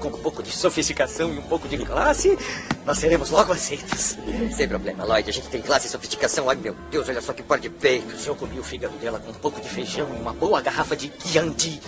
Com 0.00 0.08
um 0.08 0.18
pouco 0.18 0.42
de 0.42 0.50
sofisticação 0.50 1.32
e 1.32 1.38
um 1.38 1.42
pouco 1.42 1.68
de 1.68 1.78
classe, 1.78 2.36
nós 2.84 2.98
seremos 2.98 3.30
logo 3.30 3.52
aceitos. 3.52 4.16
Sem 4.52 4.68
problema, 4.68 5.04
Lloyd. 5.04 5.30
A 5.30 5.32
gente 5.32 5.48
tem 5.48 5.62
classe 5.62 5.86
e 5.86 5.90
sofisticação. 5.90 6.50
Ai, 6.50 6.56
meu 6.56 6.74
Deus, 6.90 7.08
olha 7.08 7.20
só 7.20 7.32
que 7.32 7.42
par 7.42 7.60
de 7.60 7.70
peito. 7.70 8.16
Se 8.16 8.28
eu 8.28 8.34
comi 8.34 8.58
o 8.58 8.64
fígado 8.64 8.96
dela 8.98 9.20
com 9.20 9.30
um 9.30 9.34
pouco 9.34 9.60
de 9.60 9.68
feijão 9.68 10.08
e 10.14 10.20
uma 10.20 10.32
boa 10.32 10.60
garrafa 10.60 10.96
de 10.96 11.12
Chianti. 11.24 11.80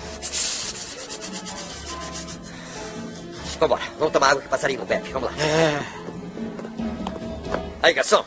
Vambora, 3.61 3.83
vamos 3.99 4.13
tomar 4.13 4.31
água 4.31 4.43
que 4.43 4.49
passarinho 4.49 4.81
não 4.81 4.87
bebe. 4.87 5.11
Vamos 5.11 5.31
lá. 5.31 5.37
É. 5.43 5.79
Aí, 7.83 7.93
garçom. 7.93 8.25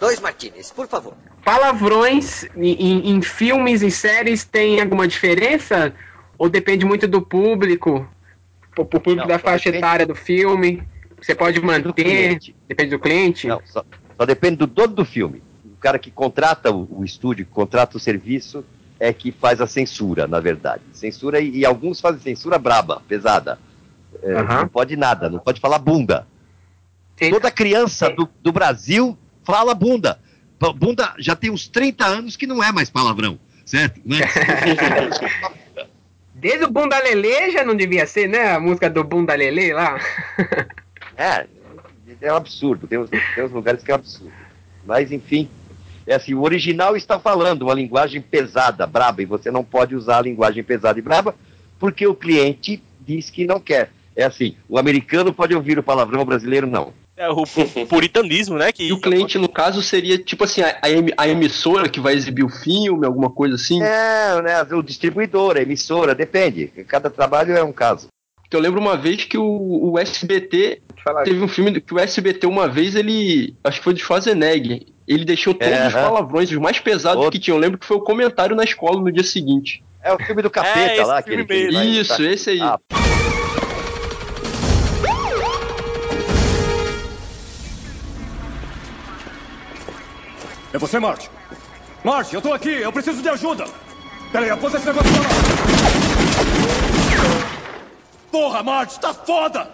Dois 0.00 0.20
martinis, 0.20 0.70
por 0.70 0.86
favor. 0.86 1.14
palavrões 1.44 2.44
em, 2.56 3.10
em- 3.16 3.22
filmes 3.22 3.82
e 3.82 3.90
séries 3.90 4.44
tem 4.44 4.80
alguma 4.80 5.08
diferença? 5.08 5.92
Ou 6.38 6.48
depende 6.48 6.84
muito 6.84 7.08
do 7.08 7.20
público? 7.20 8.08
O, 8.76 8.82
o 8.82 8.84
público 8.84 9.16
Não, 9.16 9.26
da 9.26 9.38
faixa 9.40 9.64
depende- 9.64 9.78
etária 9.84 10.06
do 10.06 10.14
filme? 10.14 10.82
Você 11.20 11.34
pode 11.34 11.60
manter? 11.60 11.92
cliente. 11.92 12.54
Depende 12.68 12.90
do 12.90 12.98
cliente? 13.00 13.48
Não, 13.48 13.60
só, 13.64 13.84
só 14.16 14.24
depende 14.24 14.56
do 14.58 14.66
dono 14.68 14.94
do 14.94 15.04
filme. 15.04 15.42
O 15.64 15.76
cara 15.80 15.98
que 15.98 16.12
contrata 16.12 16.70
o, 16.70 16.86
o 17.00 17.04
estúdio, 17.04 17.44
que 17.44 17.50
contrata 17.50 17.96
o 17.96 18.00
serviço, 18.00 18.64
é 19.00 19.12
que 19.12 19.32
faz 19.32 19.60
a 19.60 19.66
censura, 19.66 20.28
na 20.28 20.38
verdade. 20.38 20.82
Censura, 20.92 21.40
e, 21.40 21.58
e 21.58 21.66
alguns 21.66 22.00
fazem 22.00 22.20
censura 22.20 22.56
braba, 22.56 23.02
pesada. 23.08 23.58
É. 24.22 24.42
Não 24.42 24.68
pode 24.68 24.96
nada, 24.96 25.28
não 25.28 25.38
pode 25.38 25.60
falar 25.60 25.78
bunda. 25.78 26.26
Toda 27.30 27.50
criança 27.50 28.10
do, 28.10 28.28
do 28.42 28.52
Brasil 28.52 29.18
fala 29.44 29.74
bunda. 29.74 30.20
Bunda 30.76 31.14
já 31.18 31.34
tem 31.36 31.50
uns 31.50 31.68
30 31.68 32.04
anos 32.04 32.36
que 32.36 32.46
não 32.46 32.62
é 32.62 32.72
mais 32.72 32.90
palavrão, 32.90 33.38
certo? 33.64 34.00
Né? 34.04 34.18
Desde 36.34 36.64
o 36.64 36.70
Bunda 36.70 36.96
Lelê 37.00 37.50
já 37.50 37.64
não 37.64 37.74
devia 37.74 38.06
ser, 38.06 38.28
né? 38.28 38.52
A 38.52 38.60
música 38.60 38.88
do 38.88 39.02
Bunda 39.02 39.34
Lelê 39.34 39.72
lá. 39.72 39.98
É, 41.20 41.48
é 42.20 42.32
um 42.32 42.36
absurdo. 42.36 42.86
Tem 42.86 42.96
uns, 42.96 43.10
tem 43.10 43.44
uns 43.44 43.50
lugares 43.50 43.82
que 43.82 43.90
é 43.90 43.94
um 43.94 43.96
absurdo. 43.96 44.32
Mas, 44.86 45.10
enfim, 45.10 45.50
é 46.06 46.14
assim, 46.14 46.32
o 46.32 46.42
original 46.42 46.96
está 46.96 47.18
falando 47.18 47.62
uma 47.62 47.74
linguagem 47.74 48.20
pesada, 48.20 48.86
braba, 48.86 49.20
e 49.20 49.26
você 49.26 49.50
não 49.50 49.64
pode 49.64 49.96
usar 49.96 50.18
a 50.18 50.22
linguagem 50.22 50.62
pesada 50.62 50.96
e 50.96 51.02
braba 51.02 51.34
porque 51.78 52.06
o 52.06 52.14
cliente 52.14 52.82
diz 53.00 53.30
que 53.30 53.46
não 53.46 53.60
quer. 53.60 53.90
É 54.18 54.24
assim, 54.24 54.56
o 54.68 54.76
americano 54.76 55.32
pode 55.32 55.54
ouvir 55.54 55.78
o 55.78 55.82
palavrão, 55.82 56.22
o 56.22 56.24
brasileiro 56.24 56.66
não. 56.66 56.92
É 57.16 57.28
o 57.28 57.44
pu- 57.44 57.86
puritanismo, 57.86 58.58
né? 58.58 58.72
Que 58.72 58.88
E 58.88 58.92
o 58.92 59.00
cliente, 59.00 59.38
no 59.38 59.48
caso, 59.48 59.80
seria 59.80 60.18
tipo 60.18 60.42
assim, 60.42 60.60
a, 60.60 60.76
a 60.82 60.90
emi- 60.90 61.14
a 61.16 61.28
emissora 61.28 61.88
que 61.88 62.00
vai 62.00 62.14
exibir 62.14 62.42
o 62.44 62.48
filme, 62.48 63.06
alguma 63.06 63.30
coisa 63.30 63.54
assim? 63.54 63.80
É, 63.80 64.42
né, 64.42 64.60
o 64.72 64.82
distribuidor, 64.82 65.56
a 65.56 65.62
emissora, 65.62 66.16
depende. 66.16 66.66
Cada 66.88 67.08
trabalho 67.08 67.56
é 67.56 67.62
um 67.62 67.72
caso. 67.72 68.08
Porque 68.42 68.56
eu 68.56 68.60
lembro 68.60 68.80
uma 68.80 68.96
vez 68.96 69.24
que 69.24 69.38
o, 69.38 69.92
o 69.92 69.98
SBT 69.98 70.80
teve 71.22 71.40
um 71.40 71.48
filme 71.48 71.80
que 71.80 71.94
o 71.94 71.98
SBT 71.98 72.46
uma 72.46 72.66
vez 72.66 72.96
ele, 72.96 73.54
acho 73.62 73.78
que 73.78 73.84
foi 73.84 73.94
de 73.94 74.00
Schwarzenegger, 74.00 74.82
ele 75.06 75.24
deixou 75.24 75.54
todos 75.54 75.72
É, 75.72 75.86
os 75.86 75.92
palavrões, 75.92 76.50
os 76.50 76.56
mais 76.58 76.80
pesados 76.80 77.28
que 77.30 77.38
tinha. 77.38 77.54
Eu 77.54 77.60
lembro 77.60 77.78
que 77.78 77.86
foi 77.86 77.96
o 77.96 78.00
comentário 78.00 78.56
na 78.56 78.64
escola 78.64 79.00
no 79.00 79.12
dia 79.12 79.22
seguinte. 79.24 79.82
É 80.02 80.12
o 80.12 80.18
filme 80.18 80.40
do 80.42 80.50
capeta 80.50 80.78
É, 81.02 81.04
lá, 81.04 81.20
filme 81.22 81.42
aquele 81.42 81.46
que 81.46 81.52
ele 81.66 81.72
vai- 81.76 81.86
Isso, 81.88 82.16
tá- 82.16 82.22
esse 82.24 82.50
aí. 82.50 82.60
Ah, 82.62 82.78
É 90.72 90.78
você, 90.78 90.98
Marty? 90.98 91.30
Marty, 92.04 92.34
eu 92.34 92.42
tô 92.42 92.52
aqui, 92.52 92.68
eu 92.68 92.92
preciso 92.92 93.22
de 93.22 93.28
ajuda. 93.28 93.64
Peraí, 94.30 94.50
aponta 94.50 94.76
esse 94.76 94.86
negócio 94.86 95.10
pra 95.10 95.22
lá. 95.22 95.28
Porra, 98.30 98.62
Marty, 98.62 99.00
tá 99.00 99.14
foda! 99.14 99.70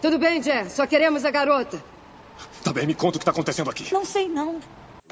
Tudo 0.00 0.18
bem, 0.18 0.40
Jess. 0.42 0.72
Só 0.72 0.86
queremos 0.86 1.24
a 1.24 1.30
garota. 1.30 1.82
Tá 2.62 2.72
bem, 2.72 2.86
me 2.86 2.94
conta 2.94 3.16
o 3.16 3.18
que 3.18 3.24
tá 3.24 3.32
acontecendo 3.32 3.68
aqui. 3.68 3.92
Não 3.92 4.04
sei, 4.04 4.28
não. 4.28 4.60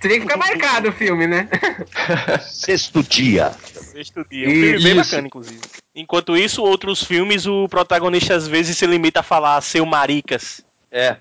Você 0.00 0.08
tem 0.08 0.20
que 0.20 0.20
ficar 0.20 0.36
marcado 0.36 0.88
o 0.88 0.92
filme, 0.92 1.26
né? 1.26 1.48
Sexto 2.40 3.02
dia. 3.02 3.50
Sexto 3.50 4.24
dia. 4.30 4.48
Um 4.48 4.52
filme 4.52 4.82
bem 4.82 4.94
bacana, 4.94 5.26
inclusive. 5.26 5.60
Enquanto 5.94 6.36
isso, 6.36 6.62
outros 6.62 7.02
filmes, 7.02 7.46
o 7.46 7.68
protagonista 7.68 8.34
às 8.34 8.46
vezes 8.46 8.78
se 8.78 8.86
limita 8.86 9.20
a 9.20 9.22
falar 9.22 9.60
seu 9.60 9.84
maricas. 9.84 10.64
É. 10.90 11.18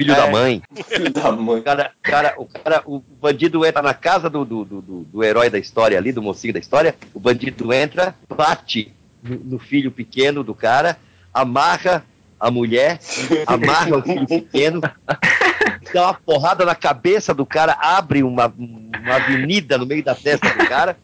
Filho 0.00 0.12
É. 0.14 0.16
da 0.16 0.30
mãe. 0.30 0.62
Filho 0.88 1.10
da 1.12 1.30
mãe. 1.32 1.60
Cara, 1.62 1.90
cara, 2.02 2.34
o, 2.38 2.46
cara, 2.46 2.82
o 2.86 3.00
bandido 3.00 3.64
entra 3.66 3.82
na 3.82 3.92
casa 3.92 4.30
do, 4.30 4.44
do, 4.44 4.64
do, 4.64 4.80
do- 4.80 5.04
do 5.04 5.22
herói 5.24 5.50
da 5.50 5.58
história 5.58 5.98
ali, 5.98 6.10
do 6.12 6.22
mocinho 6.22 6.54
da 6.54 6.58
história. 6.58 6.94
O 7.12 7.20
bandido 7.20 7.70
entra, 7.72 8.14
bate 8.28 8.92
no, 9.22 9.36
no 9.36 9.58
filho 9.58 9.90
pequeno 9.90 10.42
do 10.42 10.54
cara, 10.54 10.96
amarra 11.34 12.02
a 12.38 12.50
mulher, 12.50 12.98
amarra 13.46 13.98
o 13.98 14.02
filho 14.02 14.26
pequeno, 14.26 14.80
dá 15.92 16.02
uma 16.06 16.14
porrada 16.14 16.64
na 16.64 16.74
cabeça 16.74 17.34
do 17.34 17.44
cara, 17.44 17.76
abre 17.78 18.22
uma, 18.22 18.46
uma 18.56 19.14
avenida 19.16 19.76
no 19.76 19.84
meio 19.84 20.02
da 20.02 20.14
testa 20.14 20.48
do 20.48 20.66
cara, 20.66 20.96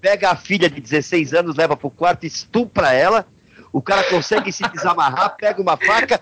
pega 0.00 0.30
a 0.30 0.36
filha 0.36 0.68
de 0.68 0.78
16 0.80 1.32
anos, 1.32 1.56
leva 1.56 1.74
pro 1.76 1.88
quarto, 1.88 2.26
estupra 2.26 2.92
ela. 2.92 3.26
O 3.72 3.80
cara 3.80 4.02
consegue 4.04 4.52
se 4.52 4.62
desamarrar, 4.68 5.34
pega 5.38 5.62
uma 5.62 5.78
faca, 5.78 6.20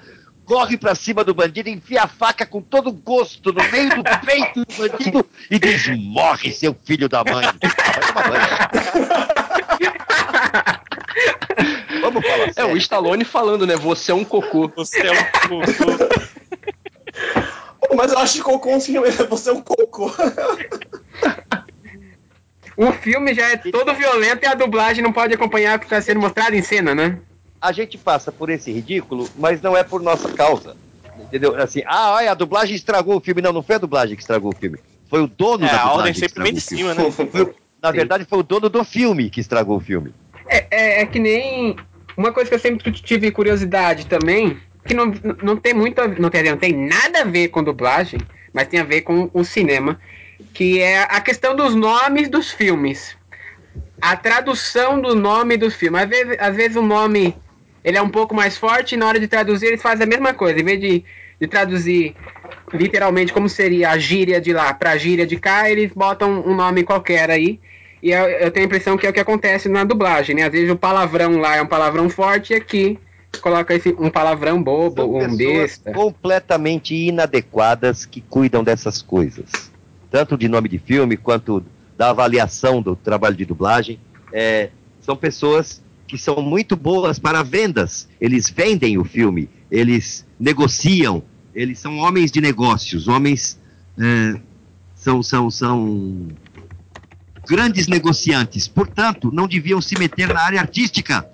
corre 0.50 0.76
pra 0.76 0.96
cima 0.96 1.22
do 1.22 1.32
bandido, 1.32 1.68
enfia 1.68 2.02
a 2.02 2.08
faca 2.08 2.44
com 2.44 2.60
todo 2.60 2.90
gosto 2.90 3.52
no 3.52 3.62
meio 3.70 3.90
do 3.90 4.02
peito 4.26 4.64
do 4.64 4.74
bandido 4.76 5.24
e 5.48 5.60
diz: 5.60 5.86
Morre, 5.96 6.50
seu 6.50 6.76
filho 6.84 7.08
da 7.08 7.22
mãe. 7.22 7.44
Vai 7.44 7.52
tomar 8.08 8.28
banho. 8.28 8.42
Vamos 12.00 12.26
falar 12.26 12.52
É, 12.56 12.64
o 12.64 12.76
Stallone 12.76 13.24
falando, 13.24 13.64
né? 13.64 13.76
Você 13.76 14.10
é 14.10 14.14
um 14.14 14.24
cocô. 14.24 14.68
Você 14.74 15.06
é 15.06 15.12
um 15.12 15.62
cocô. 15.62 15.62
Mas 17.94 18.10
eu 18.10 18.18
acho 18.18 18.34
que 18.34 18.42
cocô 18.42 18.74
um 18.74 18.80
filme, 18.80 19.08
você 19.08 19.50
é 19.50 19.52
um 19.52 19.62
cocô. 19.62 20.10
O 22.76 22.90
filme 23.00 23.34
já 23.34 23.50
é 23.50 23.56
todo 23.56 23.94
violento 23.94 24.42
e 24.42 24.46
a 24.48 24.54
dublagem 24.54 25.04
não 25.04 25.12
pode 25.12 25.32
acompanhar 25.32 25.76
o 25.76 25.78
que 25.78 25.86
está 25.86 26.02
sendo 26.02 26.18
mostrado 26.18 26.56
em 26.56 26.62
cena, 26.62 26.92
né? 26.92 27.20
A 27.60 27.72
gente 27.72 27.98
passa 27.98 28.32
por 28.32 28.48
esse 28.48 28.70
ridículo, 28.72 29.28
mas 29.36 29.60
não 29.60 29.76
é 29.76 29.82
por 29.84 30.00
nossa 30.02 30.30
causa. 30.32 30.76
Entendeu? 31.18 31.54
Assim, 31.60 31.82
ah, 31.86 32.12
olha, 32.12 32.30
a 32.30 32.34
dublagem 32.34 32.74
estragou 32.74 33.16
o 33.16 33.20
filme. 33.20 33.42
Não, 33.42 33.52
não 33.52 33.62
foi 33.62 33.74
a 33.76 33.78
dublagem 33.78 34.16
que 34.16 34.22
estragou 34.22 34.50
o 34.54 34.56
filme. 34.56 34.78
Foi 35.08 35.20
o 35.20 35.26
dono 35.26 35.66
É, 35.66 35.68
da 35.68 35.74
a 35.74 35.78
dublagem. 35.78 35.98
ordem 35.98 36.12
que 36.14 36.20
sempre 36.20 36.42
vem 36.42 36.54
de 36.54 36.60
cima, 36.60 36.94
né? 36.94 37.10
Foi 37.10 37.42
o- 37.42 37.54
na 37.82 37.90
verdade, 37.90 38.24
foi 38.24 38.38
o 38.38 38.42
dono 38.42 38.68
do 38.68 38.82
filme 38.84 39.28
que 39.28 39.40
estragou 39.40 39.76
o 39.76 39.80
filme. 39.80 40.14
É, 40.48 40.66
é, 40.70 41.00
é 41.02 41.06
que 41.06 41.18
nem. 41.18 41.76
Uma 42.16 42.32
coisa 42.32 42.48
que 42.48 42.54
eu 42.54 42.58
sempre 42.60 42.90
tive 42.92 43.30
curiosidade 43.30 44.06
também, 44.06 44.58
que 44.86 44.94
não, 44.94 45.12
não 45.42 45.56
tem 45.56 45.72
muito 45.74 46.00
a, 46.00 46.08
não, 46.08 46.28
tem, 46.30 46.42
não 46.44 46.56
tem 46.58 46.72
nada 46.72 47.20
a 47.20 47.24
ver 47.24 47.48
com 47.48 47.62
dublagem, 47.62 48.20
mas 48.52 48.68
tem 48.68 48.80
a 48.80 48.84
ver 48.84 49.02
com 49.02 49.30
o 49.32 49.44
cinema, 49.44 49.98
que 50.52 50.80
é 50.80 51.02
a 51.02 51.20
questão 51.20 51.54
dos 51.54 51.74
nomes 51.74 52.28
dos 52.28 52.50
filmes. 52.50 53.16
A 54.00 54.16
tradução 54.16 55.00
do 55.00 55.14
nome 55.14 55.56
dos 55.56 55.74
filmes. 55.74 56.02
Às 56.02 56.08
vezes, 56.08 56.36
às 56.40 56.56
vezes 56.56 56.76
o 56.76 56.82
nome 56.82 57.36
ele 57.84 57.96
é 57.96 58.02
um 58.02 58.08
pouco 58.08 58.34
mais 58.34 58.56
forte 58.56 58.94
e 58.94 58.98
na 58.98 59.06
hora 59.06 59.18
de 59.18 59.26
traduzir 59.26 59.66
eles 59.66 59.82
fazem 59.82 60.04
a 60.04 60.08
mesma 60.08 60.34
coisa. 60.34 60.60
Em 60.60 60.64
vez 60.64 60.80
de, 60.80 61.04
de 61.40 61.46
traduzir 61.46 62.14
literalmente 62.72 63.32
como 63.32 63.48
seria 63.48 63.90
a 63.90 63.98
gíria 63.98 64.40
de 64.40 64.52
lá 64.52 64.72
para 64.74 64.90
a 64.90 64.96
gíria 64.96 65.26
de 65.26 65.36
cá, 65.36 65.70
eles 65.70 65.92
botam 65.92 66.42
um 66.46 66.54
nome 66.54 66.84
qualquer 66.84 67.30
aí. 67.30 67.58
E 68.02 68.10
eu, 68.10 68.28
eu 68.28 68.50
tenho 68.50 68.64
a 68.64 68.66
impressão 68.66 68.96
que 68.96 69.06
é 69.06 69.10
o 69.10 69.12
que 69.12 69.20
acontece 69.20 69.68
na 69.68 69.84
dublagem, 69.84 70.34
né? 70.36 70.44
Às 70.44 70.52
vezes 70.52 70.70
o 70.70 70.76
palavrão 70.76 71.38
lá 71.38 71.56
é 71.56 71.62
um 71.62 71.66
palavrão 71.66 72.08
forte 72.08 72.52
e 72.52 72.56
aqui 72.56 72.98
coloca 73.38 73.74
esse, 73.74 73.94
um 73.98 74.10
palavrão 74.10 74.62
bobo, 74.62 75.04
um 75.04 75.20
pessoas 75.20 75.38
besta. 75.38 75.92
completamente 75.92 76.94
inadequadas 76.94 78.04
que 78.04 78.20
cuidam 78.20 78.64
dessas 78.64 79.00
coisas. 79.00 79.70
Tanto 80.10 80.36
de 80.36 80.48
nome 80.48 80.68
de 80.68 80.78
filme 80.78 81.16
quanto 81.16 81.64
da 81.96 82.10
avaliação 82.10 82.82
do 82.82 82.96
trabalho 82.96 83.36
de 83.36 83.44
dublagem. 83.44 84.00
É, 84.32 84.70
são 85.00 85.16
pessoas 85.16 85.82
que 86.10 86.18
são 86.18 86.42
muito 86.42 86.74
boas 86.74 87.20
para 87.20 87.40
vendas. 87.44 88.08
Eles 88.20 88.50
vendem 88.50 88.98
o 88.98 89.04
filme, 89.04 89.48
eles 89.70 90.26
negociam, 90.40 91.22
eles 91.54 91.78
são 91.78 91.98
homens 91.98 92.32
de 92.32 92.40
negócios, 92.40 93.06
homens 93.06 93.60
é, 93.96 94.40
são, 94.92 95.22
são, 95.22 95.48
são 95.48 96.28
grandes 97.48 97.86
negociantes. 97.86 98.66
Portanto, 98.66 99.30
não 99.32 99.46
deviam 99.46 99.80
se 99.80 99.96
meter 99.96 100.34
na 100.34 100.40
área 100.40 100.60
artística. 100.60 101.24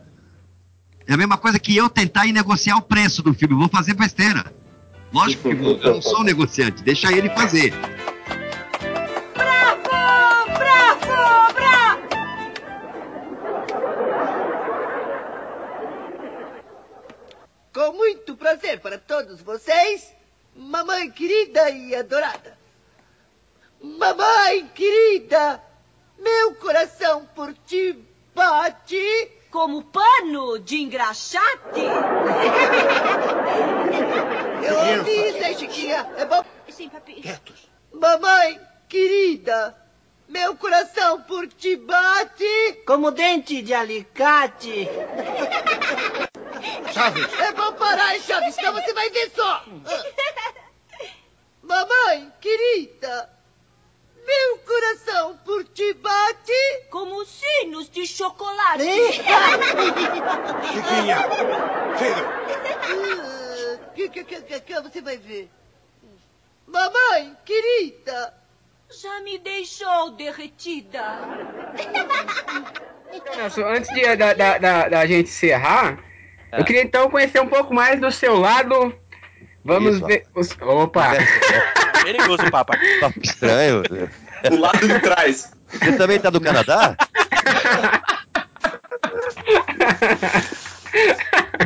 É 1.07 1.15
a 1.15 1.17
mesma 1.17 1.39
coisa 1.39 1.59
que 1.59 1.75
eu 1.75 1.89
tentar 1.89 2.27
ir 2.27 2.33
negociar 2.33 2.77
o 2.77 2.83
preço 2.83 3.23
do 3.23 3.33
filme. 3.33 3.55
Vou 3.55 3.69
fazer 3.69 3.95
besteira. 3.95 4.53
Lógico 5.11 5.49
que 5.49 5.65
eu 5.65 5.95
não 5.95 6.03
sou 6.03 6.21
um 6.21 6.25
negociante, 6.25 6.83
deixa 6.83 7.11
ele 7.11 7.31
fazer. 7.31 7.73
Com 17.87 17.93
muito 17.93 18.37
prazer 18.37 18.81
para 18.81 18.99
todos 18.99 19.41
vocês, 19.41 20.13
mamãe 20.57 21.09
querida 21.09 21.71
e 21.71 21.95
adorada. 21.95 22.59
Mamãe 23.81 24.67
querida, 24.75 25.63
meu 26.19 26.57
coração 26.57 27.25
por 27.33 27.55
ti 27.65 27.97
bate. 28.35 29.31
Como 29.53 29.85
pano 29.85 30.59
de 30.59 30.83
engraxate. 30.83 31.79
Eu 34.67 34.99
ouvi 34.99 35.29
isso 35.29 35.45
aí, 35.45 35.57
Chiquinha. 35.57 36.11
É 36.17 36.25
bom. 36.25 36.45
Sim, 36.69 36.89
papi. 36.89 37.23
Mamãe 37.93 38.61
querida, 38.89 39.77
meu 40.29 40.57
coração 40.57 41.23
por 41.23 41.47
ti 41.47 41.77
bate. 41.77 42.83
Como 42.85 43.13
dente 43.13 43.63
de 43.63 43.73
alicate. 43.73 44.89
Chaves. 46.93 47.41
É 47.41 47.53
bom 47.53 47.73
parar, 47.73 48.19
Chaves, 48.21 48.55
senão 48.55 48.73
você 48.73 48.93
vai 48.93 49.11
ver 49.11 49.31
só. 49.35 49.65
Mamãe 51.63 52.33
querida, 52.41 53.29
meu 54.27 54.59
coração 54.59 55.37
por 55.45 55.65
ti 55.65 55.95
bate. 55.95 56.87
Como 56.91 57.25
sinos 57.25 57.91
de 57.91 58.07
chocolate. 58.07 58.85
Chiquinha, 60.73 61.19
chega. 61.99 62.37
Que, 63.95 64.09
que, 64.09 64.25
que, 64.25 64.43
que, 64.43 64.61
que 64.61 64.81
você 64.81 65.01
vai 65.01 65.17
ver. 65.17 65.51
Mamãe 66.67 67.37
querida. 67.45 68.35
Já 68.89 69.21
me 69.21 69.39
deixou 69.39 70.13
derretida. 70.13 71.03
Antes 73.67 73.93
de, 73.93 74.17
da, 74.17 74.33
da, 74.33 74.59
da, 74.59 74.89
da 74.89 75.07
gente 75.07 75.29
encerrar, 75.29 75.99
eu 76.53 76.65
queria 76.65 76.83
então 76.83 77.11
conhecer 77.11 77.41
um 77.41 77.49
pouco 77.49 77.75
mais 77.75 78.01
do 78.01 78.11
seu 78.11 78.37
lado. 78.39 78.95
Vamos 79.65 79.97
Isso. 79.97 80.07
ver. 80.07 80.25
Os... 80.35 80.57
Opa! 80.61 81.13
Perigoso, 82.05 82.49
papai. 82.51 82.79
Papo 83.01 83.21
estranho. 83.23 83.83
O 84.51 84.57
lado 84.57 84.87
de 84.87 85.01
trás. 85.01 85.53
Você 85.69 85.93
também 85.97 86.21
tá 86.21 86.31
do 86.31 86.41
Canadá? 86.41 86.97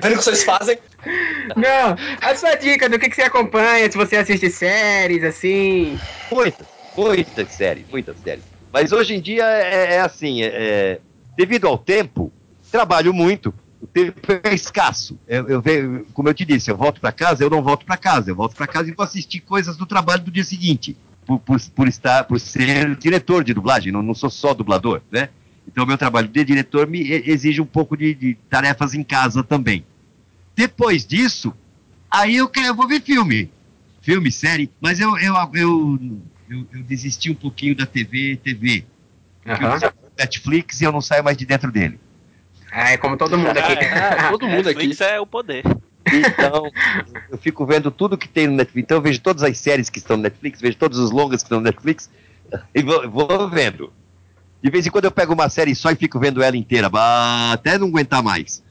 Vendo 0.02 0.14
o 0.14 0.18
que 0.18 0.24
vocês 0.24 0.44
fazem? 0.44 0.78
Não, 1.56 1.96
a 2.20 2.34
sua 2.34 2.54
dica 2.54 2.88
do 2.88 2.98
que, 2.98 3.08
que 3.08 3.16
você 3.16 3.22
acompanha, 3.22 3.90
se 3.90 3.96
você 3.96 4.16
assiste 4.16 4.50
séries, 4.50 5.22
assim. 5.22 5.98
Muitas, 6.30 6.66
muitas 6.96 7.52
séries, 7.52 7.86
muitas 7.90 8.18
séries. 8.20 8.44
Mas 8.72 8.92
hoje 8.92 9.14
em 9.14 9.20
dia 9.20 9.44
é, 9.44 9.94
é 9.94 10.00
assim, 10.00 10.42
é, 10.42 10.46
é, 10.46 11.00
devido 11.36 11.66
ao 11.66 11.76
tempo, 11.76 12.32
trabalho 12.70 13.12
muito. 13.12 13.52
O 13.80 13.86
tempo 13.86 14.20
é 14.44 14.54
escasso. 14.54 15.18
Eu, 15.26 15.48
eu 15.48 15.60
venho- 15.62 16.04
como 16.12 16.28
eu 16.28 16.34
te 16.34 16.44
disse, 16.44 16.70
eu 16.70 16.76
volto 16.76 17.00
para 17.00 17.10
casa, 17.12 17.42
eu 17.42 17.48
não 17.50 17.62
volto 17.62 17.86
para 17.86 17.96
casa. 17.96 18.30
Eu 18.30 18.36
volto 18.36 18.54
para 18.54 18.66
casa 18.66 18.88
e 18.90 18.92
vou 18.92 19.04
assistir 19.04 19.40
coisas 19.40 19.76
do 19.76 19.86
trabalho 19.86 20.22
do 20.22 20.30
dia 20.30 20.44
seguinte. 20.44 20.96
Por, 21.24 21.38
por, 21.38 21.60
por 21.74 21.88
estar, 21.88 22.24
por 22.24 22.38
ser 22.40 22.96
diretor 22.96 23.44
de 23.44 23.54
dublagem, 23.54 23.92
não, 23.92 24.02
não 24.02 24.14
sou 24.14 24.28
só 24.30 24.52
dublador, 24.52 25.00
né? 25.10 25.28
Então, 25.66 25.86
meu 25.86 25.96
trabalho 25.96 26.26
de 26.28 26.44
diretor 26.44 26.86
me 26.88 27.00
exige 27.26 27.60
um 27.60 27.66
pouco 27.66 27.96
de, 27.96 28.14
de 28.14 28.34
tarefas 28.48 28.92
em 28.94 29.02
casa 29.04 29.42
também. 29.44 29.84
Depois 30.56 31.06
disso, 31.06 31.54
aí 32.10 32.36
eu, 32.36 32.48
quero, 32.48 32.68
eu 32.68 32.74
vou 32.74 32.88
ver 32.88 33.00
filme. 33.00 33.50
Filme, 34.02 34.32
série, 34.32 34.70
mas 34.80 34.98
eu, 34.98 35.16
eu, 35.18 35.34
eu, 35.54 36.00
eu, 36.48 36.66
eu 36.72 36.82
desisti 36.82 37.30
um 37.30 37.34
pouquinho 37.34 37.76
da 37.76 37.86
TV, 37.86 38.36
TV. 38.42 38.84
Porque 39.44 39.64
eu 39.64 39.68
Netflix 40.18 40.80
e 40.80 40.84
eu 40.84 40.92
não 40.92 41.00
saio 41.00 41.22
mais 41.22 41.36
de 41.36 41.46
dentro 41.46 41.70
dele. 41.70 41.98
Ah, 42.72 42.92
é 42.92 42.96
como 42.96 43.16
todo 43.16 43.36
mundo 43.36 43.56
aqui. 43.56 43.76
todo 44.30 44.46
mundo 44.46 44.66
Netflix 44.66 45.00
é 45.00 45.20
o 45.20 45.26
poder. 45.26 45.64
Então, 46.06 46.70
eu 47.30 47.38
fico 47.38 47.66
vendo 47.66 47.90
tudo 47.90 48.16
que 48.16 48.28
tem 48.28 48.46
no 48.46 48.54
Netflix. 48.56 48.84
Então, 48.84 48.98
eu 48.98 49.02
vejo 49.02 49.20
todas 49.20 49.42
as 49.42 49.58
séries 49.58 49.90
que 49.90 49.98
estão 49.98 50.16
no 50.16 50.22
Netflix, 50.22 50.60
vejo 50.60 50.76
todos 50.76 50.98
os 50.98 51.10
longas 51.10 51.42
que 51.42 51.46
estão 51.46 51.58
no 51.58 51.64
Netflix 51.64 52.10
e 52.74 52.82
vou, 52.82 53.08
vou 53.10 53.48
vendo. 53.48 53.92
De 54.62 54.70
vez 54.70 54.86
em 54.86 54.90
quando 54.90 55.06
eu 55.06 55.10
pego 55.10 55.32
uma 55.32 55.48
série 55.48 55.74
só 55.74 55.90
e 55.90 55.96
fico 55.96 56.18
vendo 56.18 56.42
ela 56.42 56.56
inteira, 56.56 56.90
até 57.52 57.78
não 57.78 57.88
aguentar 57.88 58.22
mais. 58.22 58.62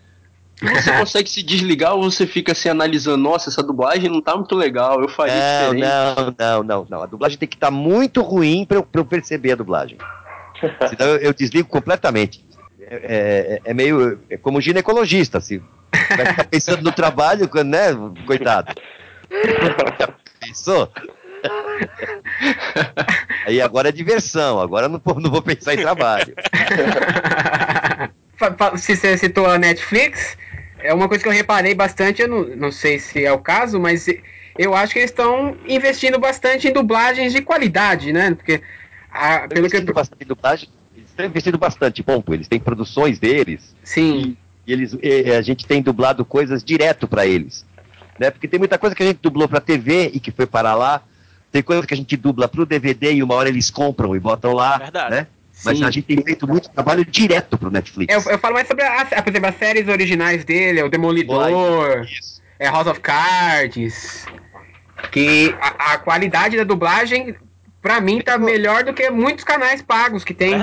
Você 0.61 0.91
consegue 0.91 1.29
se 1.29 1.41
desligar 1.41 1.95
ou 1.95 2.11
você 2.11 2.27
fica 2.27 2.51
assim 2.51 2.67
analisando, 2.67 3.17
nossa, 3.17 3.49
essa 3.49 3.63
dublagem 3.63 4.09
não 4.09 4.21
tá 4.21 4.35
muito 4.35 4.53
legal, 4.55 5.01
eu 5.01 5.07
faria 5.07 5.33
Não, 5.35 5.73
diferente. 5.73 5.87
não, 5.89 6.35
não, 6.37 6.63
não, 6.63 6.87
não. 6.89 7.03
A 7.03 7.05
dublagem 7.05 7.37
tem 7.37 7.47
que 7.47 7.55
estar 7.55 7.71
muito 7.71 8.21
ruim 8.21 8.65
para 8.65 8.77
eu, 8.77 8.83
pra 8.83 8.99
eu 8.99 9.05
perceber 9.05 9.53
a 9.53 9.55
dublagem. 9.55 9.97
Senão 10.89 11.11
eu, 11.11 11.17
eu 11.17 11.33
desligo 11.33 11.69
completamente. 11.69 12.45
É, 12.91 13.59
é- 13.65 13.69
é 13.71 13.73
meio 13.73 14.19
é 14.29 14.37
como 14.37 14.59
ginecologista, 14.59 15.39
se 15.39 15.61
vai 16.17 16.25
ficar 16.25 16.43
pensando 16.45 16.81
no 16.83 16.91
trabalho, 16.91 17.49
né? 17.63 17.89
Coitado. 18.25 18.73
Pensou? 20.39 20.91
Aí 23.45 23.61
agora 23.61 23.89
é 23.89 23.91
diversão, 23.91 24.59
agora 24.59 24.87
não, 24.89 24.99
vou- 25.03 25.19
não 25.19 25.29
vou 25.29 25.41
pensar 25.41 25.75
em 25.75 25.77
trabalho. 25.77 26.33
Se 28.77 28.95
você 28.95 29.17
citou 29.17 29.45
a 29.45 29.57
Netflix, 29.57 30.37
é 30.79 30.93
uma 30.93 31.07
coisa 31.07 31.21
que 31.23 31.29
eu 31.29 31.33
reparei 31.33 31.75
bastante, 31.75 32.21
eu 32.21 32.27
não, 32.27 32.43
não 32.55 32.71
sei 32.71 32.97
se 32.99 33.23
é 33.23 33.31
o 33.31 33.39
caso, 33.39 33.79
mas 33.79 34.07
eu 34.57 34.73
acho 34.75 34.93
que 34.93 34.99
eles 34.99 35.11
estão 35.11 35.57
investindo 35.67 36.17
bastante 36.19 36.67
em 36.67 36.73
dublagens 36.73 37.33
de 37.33 37.41
qualidade, 37.41 38.11
né? 38.13 38.33
Porque 38.33 38.61
a- 39.11 39.47
pelo 39.47 39.69
que 39.69 39.77
eu, 39.77 39.93
bastante 39.93 40.25
dublagem, 40.25 40.67
eles 40.69 40.78
estão 41.19 41.25
investindo 41.25 41.57
bastante, 41.57 42.01
ponto. 42.01 42.33
Eles 42.33 42.47
têm 42.47 42.59
produções 42.59 43.19
deles. 43.19 43.75
Sim. 43.83 44.37
E, 44.65 44.71
eles, 44.73 44.97
e 45.01 45.31
a 45.31 45.41
gente 45.41 45.65
tem 45.65 45.81
dublado 45.81 46.23
coisas 46.23 46.63
direto 46.63 47.07
para 47.07 47.25
eles. 47.25 47.65
Né? 48.17 48.29
Porque 48.31 48.47
tem 48.47 48.59
muita 48.59 48.77
coisa 48.77 48.95
que 48.95 49.03
a 49.03 49.05
gente 49.05 49.19
dublou 49.21 49.47
para 49.47 49.59
TV 49.59 50.11
e 50.13 50.19
que 50.19 50.31
foi 50.31 50.45
parar 50.45 50.75
lá. 50.75 51.01
Tem 51.51 51.63
coisa 51.63 51.85
que 51.85 51.93
a 51.93 51.97
gente 51.97 52.15
dubla 52.15 52.47
pro 52.47 52.65
DVD 52.65 53.13
e 53.13 53.23
uma 53.23 53.33
hora 53.35 53.49
eles 53.49 53.69
compram 53.69 54.15
e 54.15 54.19
botam 54.19 54.53
lá. 54.53 54.77
Verdade. 54.77 55.11
Né? 55.11 55.27
Mas 55.65 55.77
Sim. 55.77 55.83
a 55.83 55.91
gente 55.91 56.05
tem 56.05 56.23
feito 56.23 56.47
muito 56.47 56.69
trabalho 56.69 57.03
direto 57.03 57.57
pro 57.57 57.69
Netflix. 57.69 58.13
eu, 58.13 58.31
eu 58.31 58.39
falo 58.39 58.53
mais 58.53 58.67
sobre, 58.67 58.83
a, 58.83 59.01
a- 59.01 59.21
por 59.21 59.29
exemplo, 59.29 59.49
as 59.49 59.57
séries 59.57 59.87
originais 59.89 60.45
dele, 60.45 60.81
o 60.83 60.89
Demolidor, 60.89 62.07
é 62.57 62.69
House 62.69 62.87
of 62.87 63.01
Cards, 63.01 64.25
que 65.11 65.53
a, 65.59 65.93
a 65.93 65.97
qualidade 65.97 66.55
da 66.55 66.63
dublagem, 66.63 67.35
pra 67.81 68.01
mim, 68.01 68.21
tá 68.21 68.37
melhor 68.37 68.83
do 68.83 68.93
que 68.93 69.09
muitos 69.09 69.43
canais 69.43 69.81
pagos 69.81 70.23
que 70.23 70.33
tem. 70.33 70.55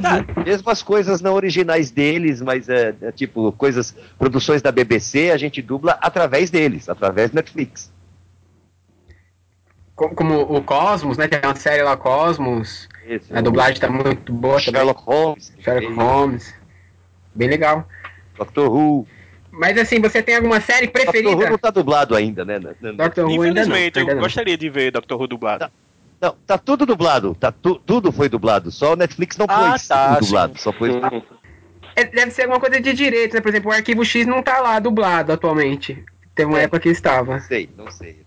Mesmo 0.45 0.71
as 0.71 0.83
coisas 0.83 1.21
não 1.21 1.35
originais 1.35 1.91
deles, 1.91 2.41
mas 2.41 2.69
é, 2.69 2.95
é 3.01 3.13
tipo 3.13 3.53
coisas, 3.53 3.95
produções 4.19 4.63
da 4.63 4.71
BBC, 4.71 5.31
a 5.31 5.37
gente 5.37 5.63
dubla 5.63 5.99
através 6.01 6.51
deles, 6.51 6.89
através 6.89 7.31
do 7.31 7.37
Netflix. 7.37 7.93
Como, 9.95 10.15
como 10.15 10.41
o 10.43 10.63
Cosmos, 10.63 11.17
né? 11.17 11.27
Tem 11.27 11.41
uma 11.43 11.55
série 11.55 11.83
lá, 11.83 11.97
Cosmos. 11.97 12.87
Isso. 13.09 13.35
A 13.35 13.41
dublagem 13.41 13.81
tá 13.81 13.89
muito 13.89 14.31
boa 14.33 14.59
Sherlock 14.59 15.03
Holmes. 15.03 15.53
Sherlock 15.59 15.95
Holmes. 15.95 16.55
Bem 17.35 17.49
legal. 17.49 17.89
Doctor 18.37 18.71
Who. 18.71 19.07
Mas 19.51 19.79
assim, 19.79 19.99
você 19.99 20.23
tem 20.23 20.37
alguma 20.37 20.61
série 20.61 20.87
Doctor 20.87 21.07
Who 21.07 21.13
preferida? 21.13 21.51
não 21.51 21.57
tá 21.57 21.71
dublado 21.71 22.15
ainda, 22.15 22.45
né? 22.45 22.59
Doctor 22.59 23.25
Who 23.25 23.31
ainda 23.43 23.67
não. 23.67 23.75
Infelizmente, 23.77 23.99
ainda 23.99 24.13
eu 24.13 24.17
não. 24.17 24.23
gostaria 24.23 24.59
de 24.59 24.69
ver 24.69 24.91
Dr. 24.91 25.15
Who 25.15 25.27
dublado. 25.27 25.71
Não, 26.21 26.35
tá 26.47 26.57
tudo 26.59 26.87
dublado. 26.87 27.35
Tá 27.35 27.53
tu- 27.53 27.81
tudo 27.85 28.11
foi 28.11 28.29
dublado. 28.29 28.71
Só 28.71 28.95
o 28.95 28.97
Netflix 28.97 29.37
não 29.37 29.47
Ah, 29.49 29.71
pôs 29.73 29.87
tá, 29.89 30.09
tudo 30.15 30.27
dublado. 30.27 30.59
Só 30.59 30.73
foi. 30.73 30.91
É, 31.95 32.05
Deve 32.05 32.31
ser 32.31 32.43
alguma 32.43 32.61
coisa 32.61 32.81
de 32.81 32.93
direito, 32.93 33.35
né? 33.35 33.41
Por 33.41 33.49
exemplo, 33.49 33.71
o 33.71 33.75
Arquivo 33.75 34.05
X 34.05 34.27
não 34.27 34.43
tá 34.43 34.61
lá 34.61 34.79
dublado 34.79 35.33
atualmente. 35.33 36.03
Teve 36.35 36.49
uma 36.51 36.61
época 36.61 36.81
que 36.81 36.89
estava. 36.91 37.35
Não 37.35 37.41
sei, 37.41 37.69
não 37.77 37.91
sei. 37.91 38.25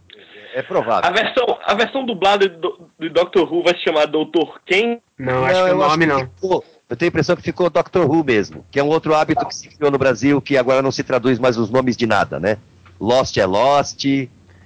É 0.56 0.64
provável. 0.64 1.08
A 1.08 1.14
versão, 1.14 1.58
a 1.64 1.74
versão 1.76 2.04
dublada 2.06 2.50
do, 2.50 2.90
do 2.98 3.10
Doctor 3.12 3.52
Who 3.54 3.64
vai 3.64 3.76
se 3.76 3.84
chamar 3.84 4.06
Doutor 4.08 4.60
Quem? 4.66 5.00
Não, 5.18 5.46
acho 5.46 5.56
que 5.56 5.62
o 5.62 5.68
eu 5.68 5.78
nome 5.78 6.06
não. 6.08 6.20
ficou- 6.22 6.66
Eu 6.90 6.96
tenho 6.98 7.08
a 7.08 7.12
impressão 7.12 7.36
que 7.36 7.44
ficou 7.44 7.70
Doctor 7.70 8.10
Who 8.10 8.24
mesmo, 8.24 8.66
que 8.72 8.80
é 8.80 8.84
um 8.84 8.88
outro 8.88 9.14
hábito 9.14 9.46
que 9.46 9.54
se 9.56 9.68
criou 9.68 9.92
no 9.92 9.98
Brasil, 10.00 10.42
que 10.42 10.58
agora 10.58 10.82
não 10.82 10.92
se 10.92 11.04
traduz 11.04 11.38
mais 11.38 11.56
os 11.56 11.70
nomes 11.70 11.96
de 11.96 12.08
nada, 12.08 12.40
né? 12.40 12.58
Lost 13.00 13.38
é 13.38 13.46
Lost. 13.46 14.04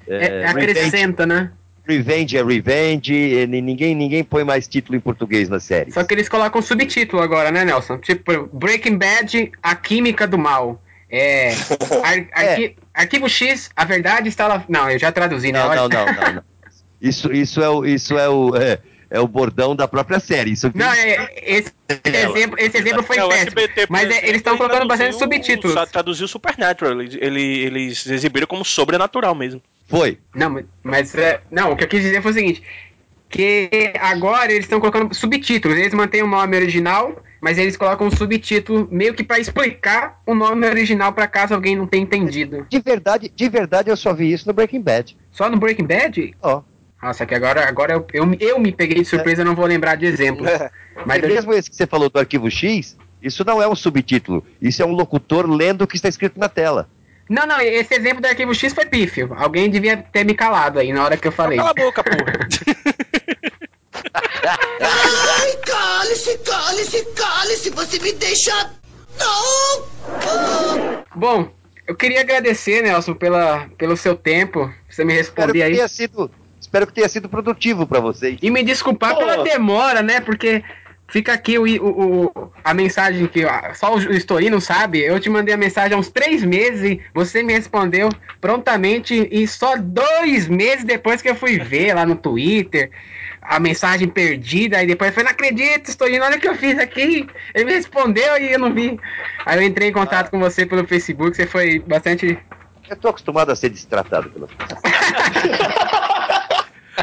É, 0.07 0.45
acrescenta, 0.45 1.25
né? 1.25 1.51
Revenge 1.85 2.37
é 2.37 2.43
Revenge, 2.43 3.13
e 3.13 3.45
ni- 3.47 3.61
ninguém, 3.61 3.93
ninguém 3.93 4.23
põe 4.23 4.43
mais 4.43 4.67
título 4.67 4.95
em 4.97 5.01
português 5.01 5.49
na 5.49 5.59
série. 5.59 5.91
Só 5.91 6.03
que 6.03 6.13
eles 6.13 6.29
colocam 6.29 6.61
subtítulo 6.61 7.21
agora, 7.21 7.51
né, 7.51 7.65
Nelson? 7.65 7.97
Tipo, 7.97 8.47
Breaking 8.53 8.97
Bad, 8.97 9.51
A 9.61 9.75
Química 9.75 10.25
do 10.25 10.37
Mal. 10.37 10.81
É. 11.09 11.49
ar- 12.03 12.27
arqui- 12.33 12.75
Arquivo 12.93 13.27
X, 13.29 13.69
a 13.75 13.83
verdade 13.85 14.29
está 14.29 14.47
lá. 14.47 14.63
Não, 14.69 14.89
eu 14.89 14.97
já 14.97 15.11
traduzi, 15.11 15.51
né? 15.51 15.59
Não, 15.59 15.75
não, 15.75 15.89
não, 15.89 16.05
não, 16.05 16.33
não. 16.35 16.43
Isso, 17.01 17.31
isso 17.33 17.61
é 17.61 17.69
o, 17.69 17.85
isso 17.85 18.17
é 18.17 18.29
o, 18.29 18.55
é, 18.55 18.79
é 19.09 19.19
o 19.19 19.27
bordão 19.27 19.75
da 19.75 19.87
própria 19.87 20.19
série. 20.19 20.51
Isso 20.51 20.71
Não, 20.73 20.91
é, 20.93 21.27
esse, 21.43 21.71
exemplo, 22.03 22.55
esse 22.59 22.77
exemplo 22.77 23.03
foi 23.03 23.17
É, 23.17 23.23
o 23.25 23.29
péssimo. 23.29 23.47
SBT, 23.59 23.87
Mas 23.89 24.03
é, 24.03 24.07
exemplo, 24.09 24.27
eles 24.29 24.37
estão 24.37 24.57
colocando 24.57 24.87
bastante 24.87 25.17
traduziu- 25.17 25.19
subtítulos. 25.43 25.73
só 25.73 25.85
Traduziu 25.85 26.27
Supernatural. 26.27 27.01
Eles, 27.01 27.17
ele- 27.19 27.59
eles 27.65 28.07
exibiram 28.07 28.47
como 28.47 28.63
sobrenatural 28.63 29.35
mesmo. 29.35 29.61
Foi. 29.87 30.17
Não, 30.35 30.63
mas- 30.83 31.13
é, 31.15 31.41
não, 31.51 31.71
o 31.71 31.75
que 31.75 31.83
eu 31.83 31.87
quis 31.87 32.01
dizer 32.01 32.21
foi 32.21 32.31
o 32.31 32.33
seguinte: 32.33 32.63
que 33.29 33.69
agora 33.99 34.51
eles 34.51 34.65
estão 34.65 34.79
colocando 34.79 35.13
subtítulos. 35.13 35.77
Eles 35.77 35.93
mantêm 35.93 36.21
o 36.23 36.27
nome 36.27 36.55
original, 36.55 37.21
mas 37.41 37.57
eles 37.57 37.75
colocam 37.75 38.07
um 38.07 38.11
subtítulo 38.11 38.87
meio 38.91 39.13
que 39.13 39.23
pra 39.23 39.39
explicar 39.39 40.21
o 40.25 40.33
nome 40.35 40.65
original 40.67 41.11
pra 41.13 41.27
caso 41.27 41.53
alguém 41.53 41.75
não 41.75 41.87
tenha 41.87 42.03
entendido. 42.03 42.65
De 42.69 42.79
verdade, 42.79 43.31
de 43.35 43.49
verdade 43.49 43.89
eu 43.89 43.97
só 43.97 44.13
vi 44.13 44.31
isso 44.31 44.47
no 44.47 44.53
Breaking 44.53 44.81
Bad. 44.81 45.17
Só 45.31 45.49
no 45.49 45.57
Breaking 45.57 45.85
Bad? 45.85 46.35
Ó. 46.41 46.61
Nossa, 47.01 47.25
que 47.25 47.35
agora, 47.35 47.67
agora 47.67 47.93
eu, 47.93 48.05
eu, 48.13 48.33
eu 48.39 48.59
me 48.59 48.71
peguei 48.71 48.99
de 49.01 49.05
surpresa, 49.05 49.43
não 49.43 49.55
vou 49.55 49.65
lembrar 49.65 49.95
de 49.95 50.05
exemplos. 50.05 50.47
Mas 51.05 51.21
E 51.21 51.25
eu- 51.25 51.29
mesmo 51.29 51.53
esse 51.53 51.69
que 51.69 51.75
você 51.75 51.85
falou 51.85 52.09
do 52.09 52.17
arquivo 52.17 52.49
X, 52.49 52.95
isso 53.21 53.43
não 53.43 53.61
é 53.61 53.67
um 53.67 53.75
subtítulo. 53.75 54.45
Isso 54.61 54.81
é 54.81 54.85
um 54.85 54.91
locutor 54.93 55.49
lendo 55.49 55.81
o 55.81 55.87
que 55.87 55.97
está 55.97 56.07
escrito 56.07 56.39
na 56.39 56.47
tela. 56.47 56.87
Não, 57.33 57.47
não, 57.47 57.59
esse 57.59 57.95
exemplo 57.95 58.21
do 58.21 58.27
arquivo 58.27 58.53
X 58.53 58.73
foi 58.73 58.85
pífio. 58.85 59.33
Alguém 59.35 59.67
devia 59.67 59.97
ter 59.97 60.23
me 60.23 60.35
calado 60.35 60.77
aí 60.77 60.93
na 60.93 61.03
hora 61.03 61.17
que 61.17 61.27
eu 61.27 61.31
falei. 61.31 61.57
Cala 61.57 61.71
a 61.71 61.73
boca, 61.73 62.03
porra. 62.03 62.47
Ai, 64.79 65.57
cale-se, 65.65 66.37
cale-se, 66.37 67.03
cale-se, 67.15 67.69
você 67.71 67.97
me 67.97 68.13
deixa. 68.13 68.69
Não! 69.17 71.03
Bom, 71.15 71.51
eu 71.87 71.95
queria 71.95 72.21
agradecer, 72.21 72.83
Nelson, 72.83 73.15
pela, 73.15 73.67
pelo 73.79 73.97
seu 73.97 74.15
tempo. 74.15 74.71
Você 74.87 75.03
me 75.03 75.13
Espero 75.15 75.47
responder 75.47 75.53
que 75.53 75.63
aí. 75.63 75.73
tenha 75.73 75.87
sido, 75.87 76.29
espero 76.61 76.85
que 76.85 76.93
tenha 76.93 77.09
sido 77.09 77.27
produtivo 77.27 77.87
para 77.87 77.99
vocês. 77.99 78.37
E 78.43 78.51
me 78.51 78.61
desculpar 78.61 79.17
pela 79.17 79.43
demora, 79.43 80.03
né? 80.03 80.21
Porque 80.21 80.63
fica 81.13 81.31
aqui 81.31 81.59
o, 81.59 81.63
o- 81.63 82.25
o- 82.25 82.51
a 82.63 82.73
mensagem 82.73 83.27
que 83.27 83.45
ó, 83.45 83.73
só 83.75 83.93
o 83.95 83.99
Storino 84.15 84.59
sabe. 84.59 84.99
Eu 84.99 85.19
te 85.19 85.29
mandei 85.29 85.53
a 85.53 85.57
mensagem 85.57 85.93
há 85.95 85.97
uns 85.99 86.09
três 86.09 86.43
meses 86.43 86.81
e 86.83 87.01
você 87.13 87.43
me 87.43 87.53
respondeu 87.53 88.09
prontamente. 88.41 89.27
E 89.31 89.47
só 89.47 89.75
dois 89.77 90.47
meses 90.49 90.83
depois 90.83 91.21
que 91.21 91.29
eu 91.29 91.35
fui 91.35 91.59
ver 91.59 91.93
lá 91.93 92.03
no 92.05 92.15
Twitter 92.15 92.89
a 93.43 93.59
mensagem 93.59 94.07
perdida. 94.07 94.77
Aí 94.77 94.87
depois 94.87 95.09
eu 95.11 95.13
falei: 95.13 95.25
Não 95.25 95.31
acredito, 95.33 95.87
Storino, 95.89 96.25
olha 96.25 96.37
o 96.37 96.39
que 96.39 96.47
eu 96.47 96.55
fiz 96.55 96.79
aqui. 96.79 97.27
Ele 97.53 97.65
me 97.65 97.73
respondeu 97.73 98.37
e 98.39 98.51
eu 98.53 98.59
não 98.59 98.73
vi. 98.73 98.99
Aí 99.45 99.59
eu 99.59 99.61
entrei 99.63 99.89
em 99.89 99.93
contato 99.93 100.31
com 100.31 100.39
você 100.39 100.65
pelo 100.65 100.87
Facebook. 100.87 101.35
Você 101.35 101.45
foi 101.45 101.77
bastante. 101.79 102.39
Eu 102.89 102.97
tô 102.97 103.07
acostumado 103.09 103.51
a 103.51 103.55
ser 103.55 103.69
destratado 103.69 104.29
pelas 104.31 104.49
pessoas. 104.57 104.81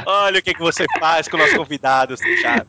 Olha 0.07 0.39
o 0.39 0.43
que, 0.43 0.55
que 0.55 0.61
você 0.61 0.85
faz 0.99 1.27
com 1.29 1.37
o 1.37 1.41
nosso 1.41 1.57
convidado, 1.57 2.17
seu 2.17 2.37
chato. 2.39 2.67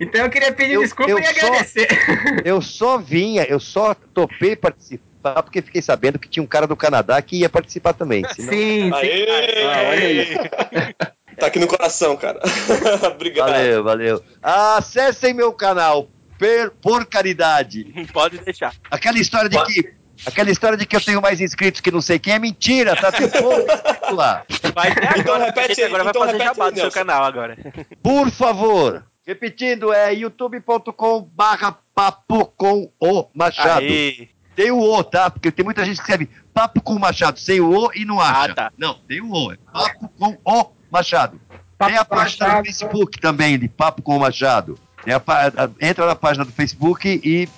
Então 0.00 0.22
eu 0.22 0.30
queria 0.30 0.52
pedir 0.52 0.78
desculpa 0.78 1.10
eu 1.10 1.18
e 1.18 1.24
só- 1.24 1.30
agradecer. 1.30 1.88
Eu 2.44 2.60
só 2.60 2.98
vinha, 2.98 3.44
eu 3.44 3.58
só 3.58 3.94
topei 3.94 4.54
participar 4.54 5.42
porque 5.42 5.62
fiquei 5.62 5.80
sabendo 5.80 6.18
que 6.18 6.28
tinha 6.28 6.42
um 6.42 6.46
cara 6.46 6.66
do 6.66 6.76
Canadá 6.76 7.20
que 7.22 7.36
ia 7.40 7.48
participar 7.48 7.94
também. 7.94 8.22
senão- 8.34 8.52
Sim, 8.52 8.92
Aê! 8.92 9.64
Ah, 9.64 9.82
olha 9.88 10.06
aí. 10.06 10.94
Tá 11.38 11.46
aqui 11.46 11.58
no 11.58 11.66
coração, 11.66 12.16
cara. 12.16 12.38
Obrigado. 13.14 13.50
Valeu, 13.50 13.82
valeu. 13.82 14.24
Acessem 14.42 15.32
meu 15.34 15.52
canal, 15.52 16.08
per- 16.38 16.70
por 16.70 17.06
caridade. 17.06 17.84
Pode 18.12 18.38
deixar. 18.38 18.74
Aquela 18.90 19.18
história 19.18 19.48
de 19.48 19.62
que. 19.64 19.94
Aquela 20.26 20.50
história 20.50 20.76
de 20.78 20.86
que 20.86 20.94
eu 20.96 21.00
tenho 21.00 21.20
mais 21.20 21.40
inscritos 21.40 21.80
que 21.80 21.90
não 21.90 22.00
sei 22.00 22.18
quem 22.18 22.34
é 22.34 22.38
mentira, 22.38 22.94
tá? 22.96 23.10
Tem 23.12 23.28
pouco 23.28 24.14
lá. 24.14 24.44
Vai 24.74 24.94
ter 24.94 25.18
Então 25.20 25.34
agora, 25.34 25.44
repete 25.46 25.68
gente 25.68 25.82
aí, 25.82 25.86
agora 25.94 26.10
então 26.10 26.20
vai 26.22 26.30
fazer 26.32 26.42
repete 26.42 26.56
jabá 26.56 26.64
aí, 26.66 26.72
do 26.72 26.80
seu 26.80 26.90
canal 26.90 27.24
agora. 27.24 27.56
Por 28.02 28.30
favor, 28.30 29.04
repetindo, 29.26 29.92
é 29.92 30.12
youtube.com 30.14 31.28
barra 31.34 31.76
papo 31.94 32.46
com 32.56 32.90
o 33.00 33.26
Machado. 33.34 33.84
Aê. 33.86 34.28
Tem 34.56 34.70
o 34.70 34.78
O, 34.80 35.02
tá? 35.02 35.28
Porque 35.30 35.50
tem 35.50 35.64
muita 35.64 35.84
gente 35.84 35.96
que 35.96 36.02
escreve 36.02 36.28
papo 36.52 36.80
com 36.80 36.94
o 36.94 37.00
Machado 37.00 37.40
sem 37.40 37.60
o 37.60 37.68
O 37.76 37.90
e 37.94 38.04
não 38.04 38.20
acha. 38.20 38.52
Ah, 38.52 38.54
tá. 38.54 38.72
Não, 38.78 38.94
tem 39.08 39.20
o 39.20 39.30
O, 39.32 39.52
é 39.52 39.56
papo 39.72 40.08
com 40.16 40.38
o 40.44 40.70
Machado. 40.90 41.40
tem 41.78 41.96
a 41.96 42.04
página 42.04 42.46
Machado. 42.46 42.62
do 42.62 42.66
Facebook 42.66 43.20
também, 43.20 43.58
de 43.58 43.68
papo 43.68 44.00
com 44.00 44.16
o 44.16 44.20
Machado. 44.20 44.78
Tem 45.04 45.12
a 45.12 45.18
a- 45.18 45.70
entra 45.86 46.06
na 46.06 46.14
página 46.14 46.44
do 46.44 46.52
Facebook 46.52 47.20
e 47.22 47.48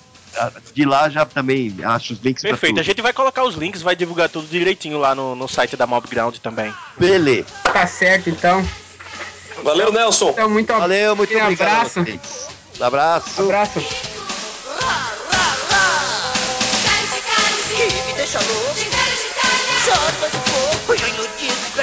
de 0.73 0.85
lá 0.85 1.09
já 1.09 1.25
também 1.25 1.75
acha 1.83 2.13
os 2.13 2.19
links 2.19 2.41
Perfeito, 2.43 2.73
tudo. 2.75 2.79
a 2.81 2.83
gente 2.83 3.01
vai 3.01 3.13
colocar 3.13 3.43
os 3.43 3.55
links, 3.55 3.81
vai 3.81 3.95
divulgar 3.95 4.29
tudo 4.29 4.47
direitinho 4.47 4.97
lá 4.97 5.13
no, 5.15 5.35
no 5.35 5.47
site 5.47 5.75
da 5.75 5.87
Mobground 5.87 6.37
também. 6.37 6.73
Beleza. 6.97 7.47
Tá 7.63 7.85
certo, 7.87 8.29
então. 8.29 8.65
Valeu, 9.63 9.91
Nelson. 9.91 10.29
Então, 10.29 10.49
muito 10.49 10.71
Valeu, 10.73 11.15
muito 11.15 11.35
obrigado. 11.35 11.61
abraço. 11.69 12.03
vocês. 12.03 12.47
Abraço. 12.79 13.41
Abraço. 13.41 14.16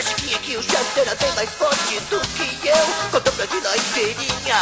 Chiquinha 0.05 0.39
que 0.39 0.57
o 0.57 0.63
chefe 0.63 1.01
era 1.01 1.15
bem 1.15 1.33
mais 1.33 1.51
forte 1.51 2.01
do 2.11 2.21
que 2.21 2.69
eu. 2.69 3.11
Contou 3.11 3.33
pra 3.33 3.47
mim 3.47 3.61
na 3.63 3.77
inteirinha 3.77 4.59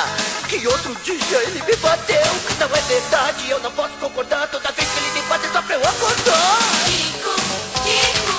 que 0.48 0.66
outro 0.66 0.94
dia 1.04 1.38
ele 1.42 1.62
me 1.62 1.76
bateu. 1.76 2.32
Não 2.60 2.76
é 2.76 2.80
verdade, 2.82 3.50
eu 3.50 3.60
não 3.60 3.72
posso 3.72 3.94
concordar. 3.94 4.48
Toda 4.48 4.70
vez 4.72 4.88
que 4.88 4.98
ele 4.98 5.10
me 5.12 5.22
bate 5.22 5.48
só 5.52 5.62
pra 5.62 5.74
eu 5.74 5.80
acordar. 5.80 6.58
Kiko, 6.86 7.34
Kiko. 7.82 8.36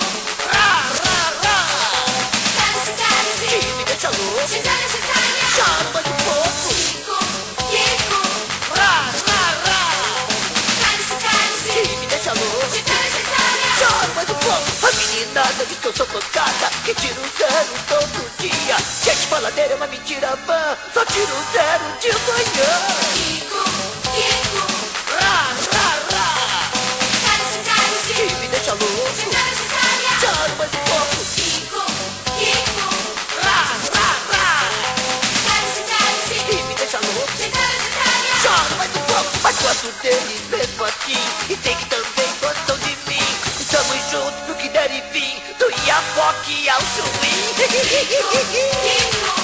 Rá, 0.51 0.83
rá, 1.03 1.33
rá. 1.43 1.57
Que 3.49 3.73
me 3.73 3.85
deixa 3.85 4.09
louco. 4.09 4.47
Chama 5.55 6.01
do 6.01 6.13
fogo. 6.23 6.69
Kiko, 6.69 6.75
Kiko. 6.75 6.82
Chama 13.83 14.23
do 14.23 14.33
fogo. 14.35 14.87
A 14.87 14.91
meninada 14.95 15.65
diz 15.65 15.77
que 15.77 15.87
eu 15.87 15.93
sou 15.93 16.05
pancada, 16.05 16.69
que 16.85 16.93
tiro 16.95 17.21
zero 17.37 17.73
todo 17.89 18.31
dia. 18.39 18.77
Gente 19.03 19.27
faladeira 19.27 19.73
é 19.73 19.75
uma 19.75 19.87
mentira 19.87 20.37
vã, 20.47 20.77
só 20.93 21.03
tiro 21.03 21.35
zero 21.51 21.83
de 21.99 22.11
manhã. 22.23 22.71
Kiko, 23.13 23.63
Kiko. 24.15 24.63
Rá, 25.19 25.51
rá, 25.73 25.87
rá. 26.15 26.31
Que 28.07 28.23
me 28.35 28.47
deixa 28.47 28.71
louco. 28.71 29.31
Chama 30.21 30.65
do 30.65 30.77
fogo. 30.87 31.19
Kiko, 31.35 31.83
Kiko. 32.39 32.89
Rá, 33.43 33.59
rá, 33.95 34.09
rá. 34.31 34.47
Que 36.47 36.55
me 36.63 36.73
deixa 36.75 36.99
louco. 36.99 37.37
Chama 38.41 38.87
do 38.87 38.99
fogo. 39.11 39.31
Mas 39.43 39.55
gosto 39.61 39.91
dele 40.01 40.35
mesmo 40.51 40.85
assim. 40.85 41.21
E 41.49 41.57
sei 41.61 41.75
que 41.75 41.85
também 41.87 42.12
Iapoque 46.33 46.69
ao 46.69 46.81
Chuí. 46.81 47.43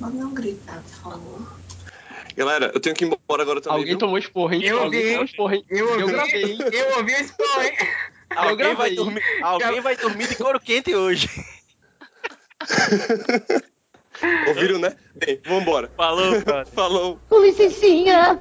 Mas 0.00 0.14
não 0.14 0.32
gritar, 0.32 0.82
por 0.82 1.12
favor. 1.12 1.58
Galera, 2.36 2.70
eu 2.72 2.80
tenho 2.80 2.94
que 2.94 3.04
ir 3.04 3.08
embora 3.08 3.42
agora 3.42 3.60
também. 3.60 3.78
Alguém 3.78 3.92
viu? 3.92 3.98
tomou 3.98 4.18
esporro, 4.18 4.54
hein? 4.54 4.62
Eu 4.64 4.84
ouvi. 4.84 5.12
Eu, 5.12 5.20
ouvi, 5.40 5.64
eu 6.00 6.06
gravei, 6.06 6.44
hein? 6.44 6.58
Eu 6.72 6.96
ouvi 6.98 7.12
o 7.14 7.20
esporro, 7.20 7.62
hein? 7.62 7.72
Alguém, 8.30 8.50
alguém, 8.50 8.74
vai, 8.74 8.90
dormir, 8.94 9.22
alguém 9.42 9.80
vai 9.80 9.96
dormir 9.96 10.28
de 10.28 10.36
couro 10.36 10.60
quente 10.60 10.94
hoje. 10.94 11.28
Ouviram, 14.48 14.78
né? 14.78 14.96
Bem, 15.14 15.40
vambora. 15.44 15.90
Falou, 15.96 16.42
cara. 16.42 16.66
Falou. 16.74 17.20
Com 17.28 17.40
licencinha. 17.40 18.40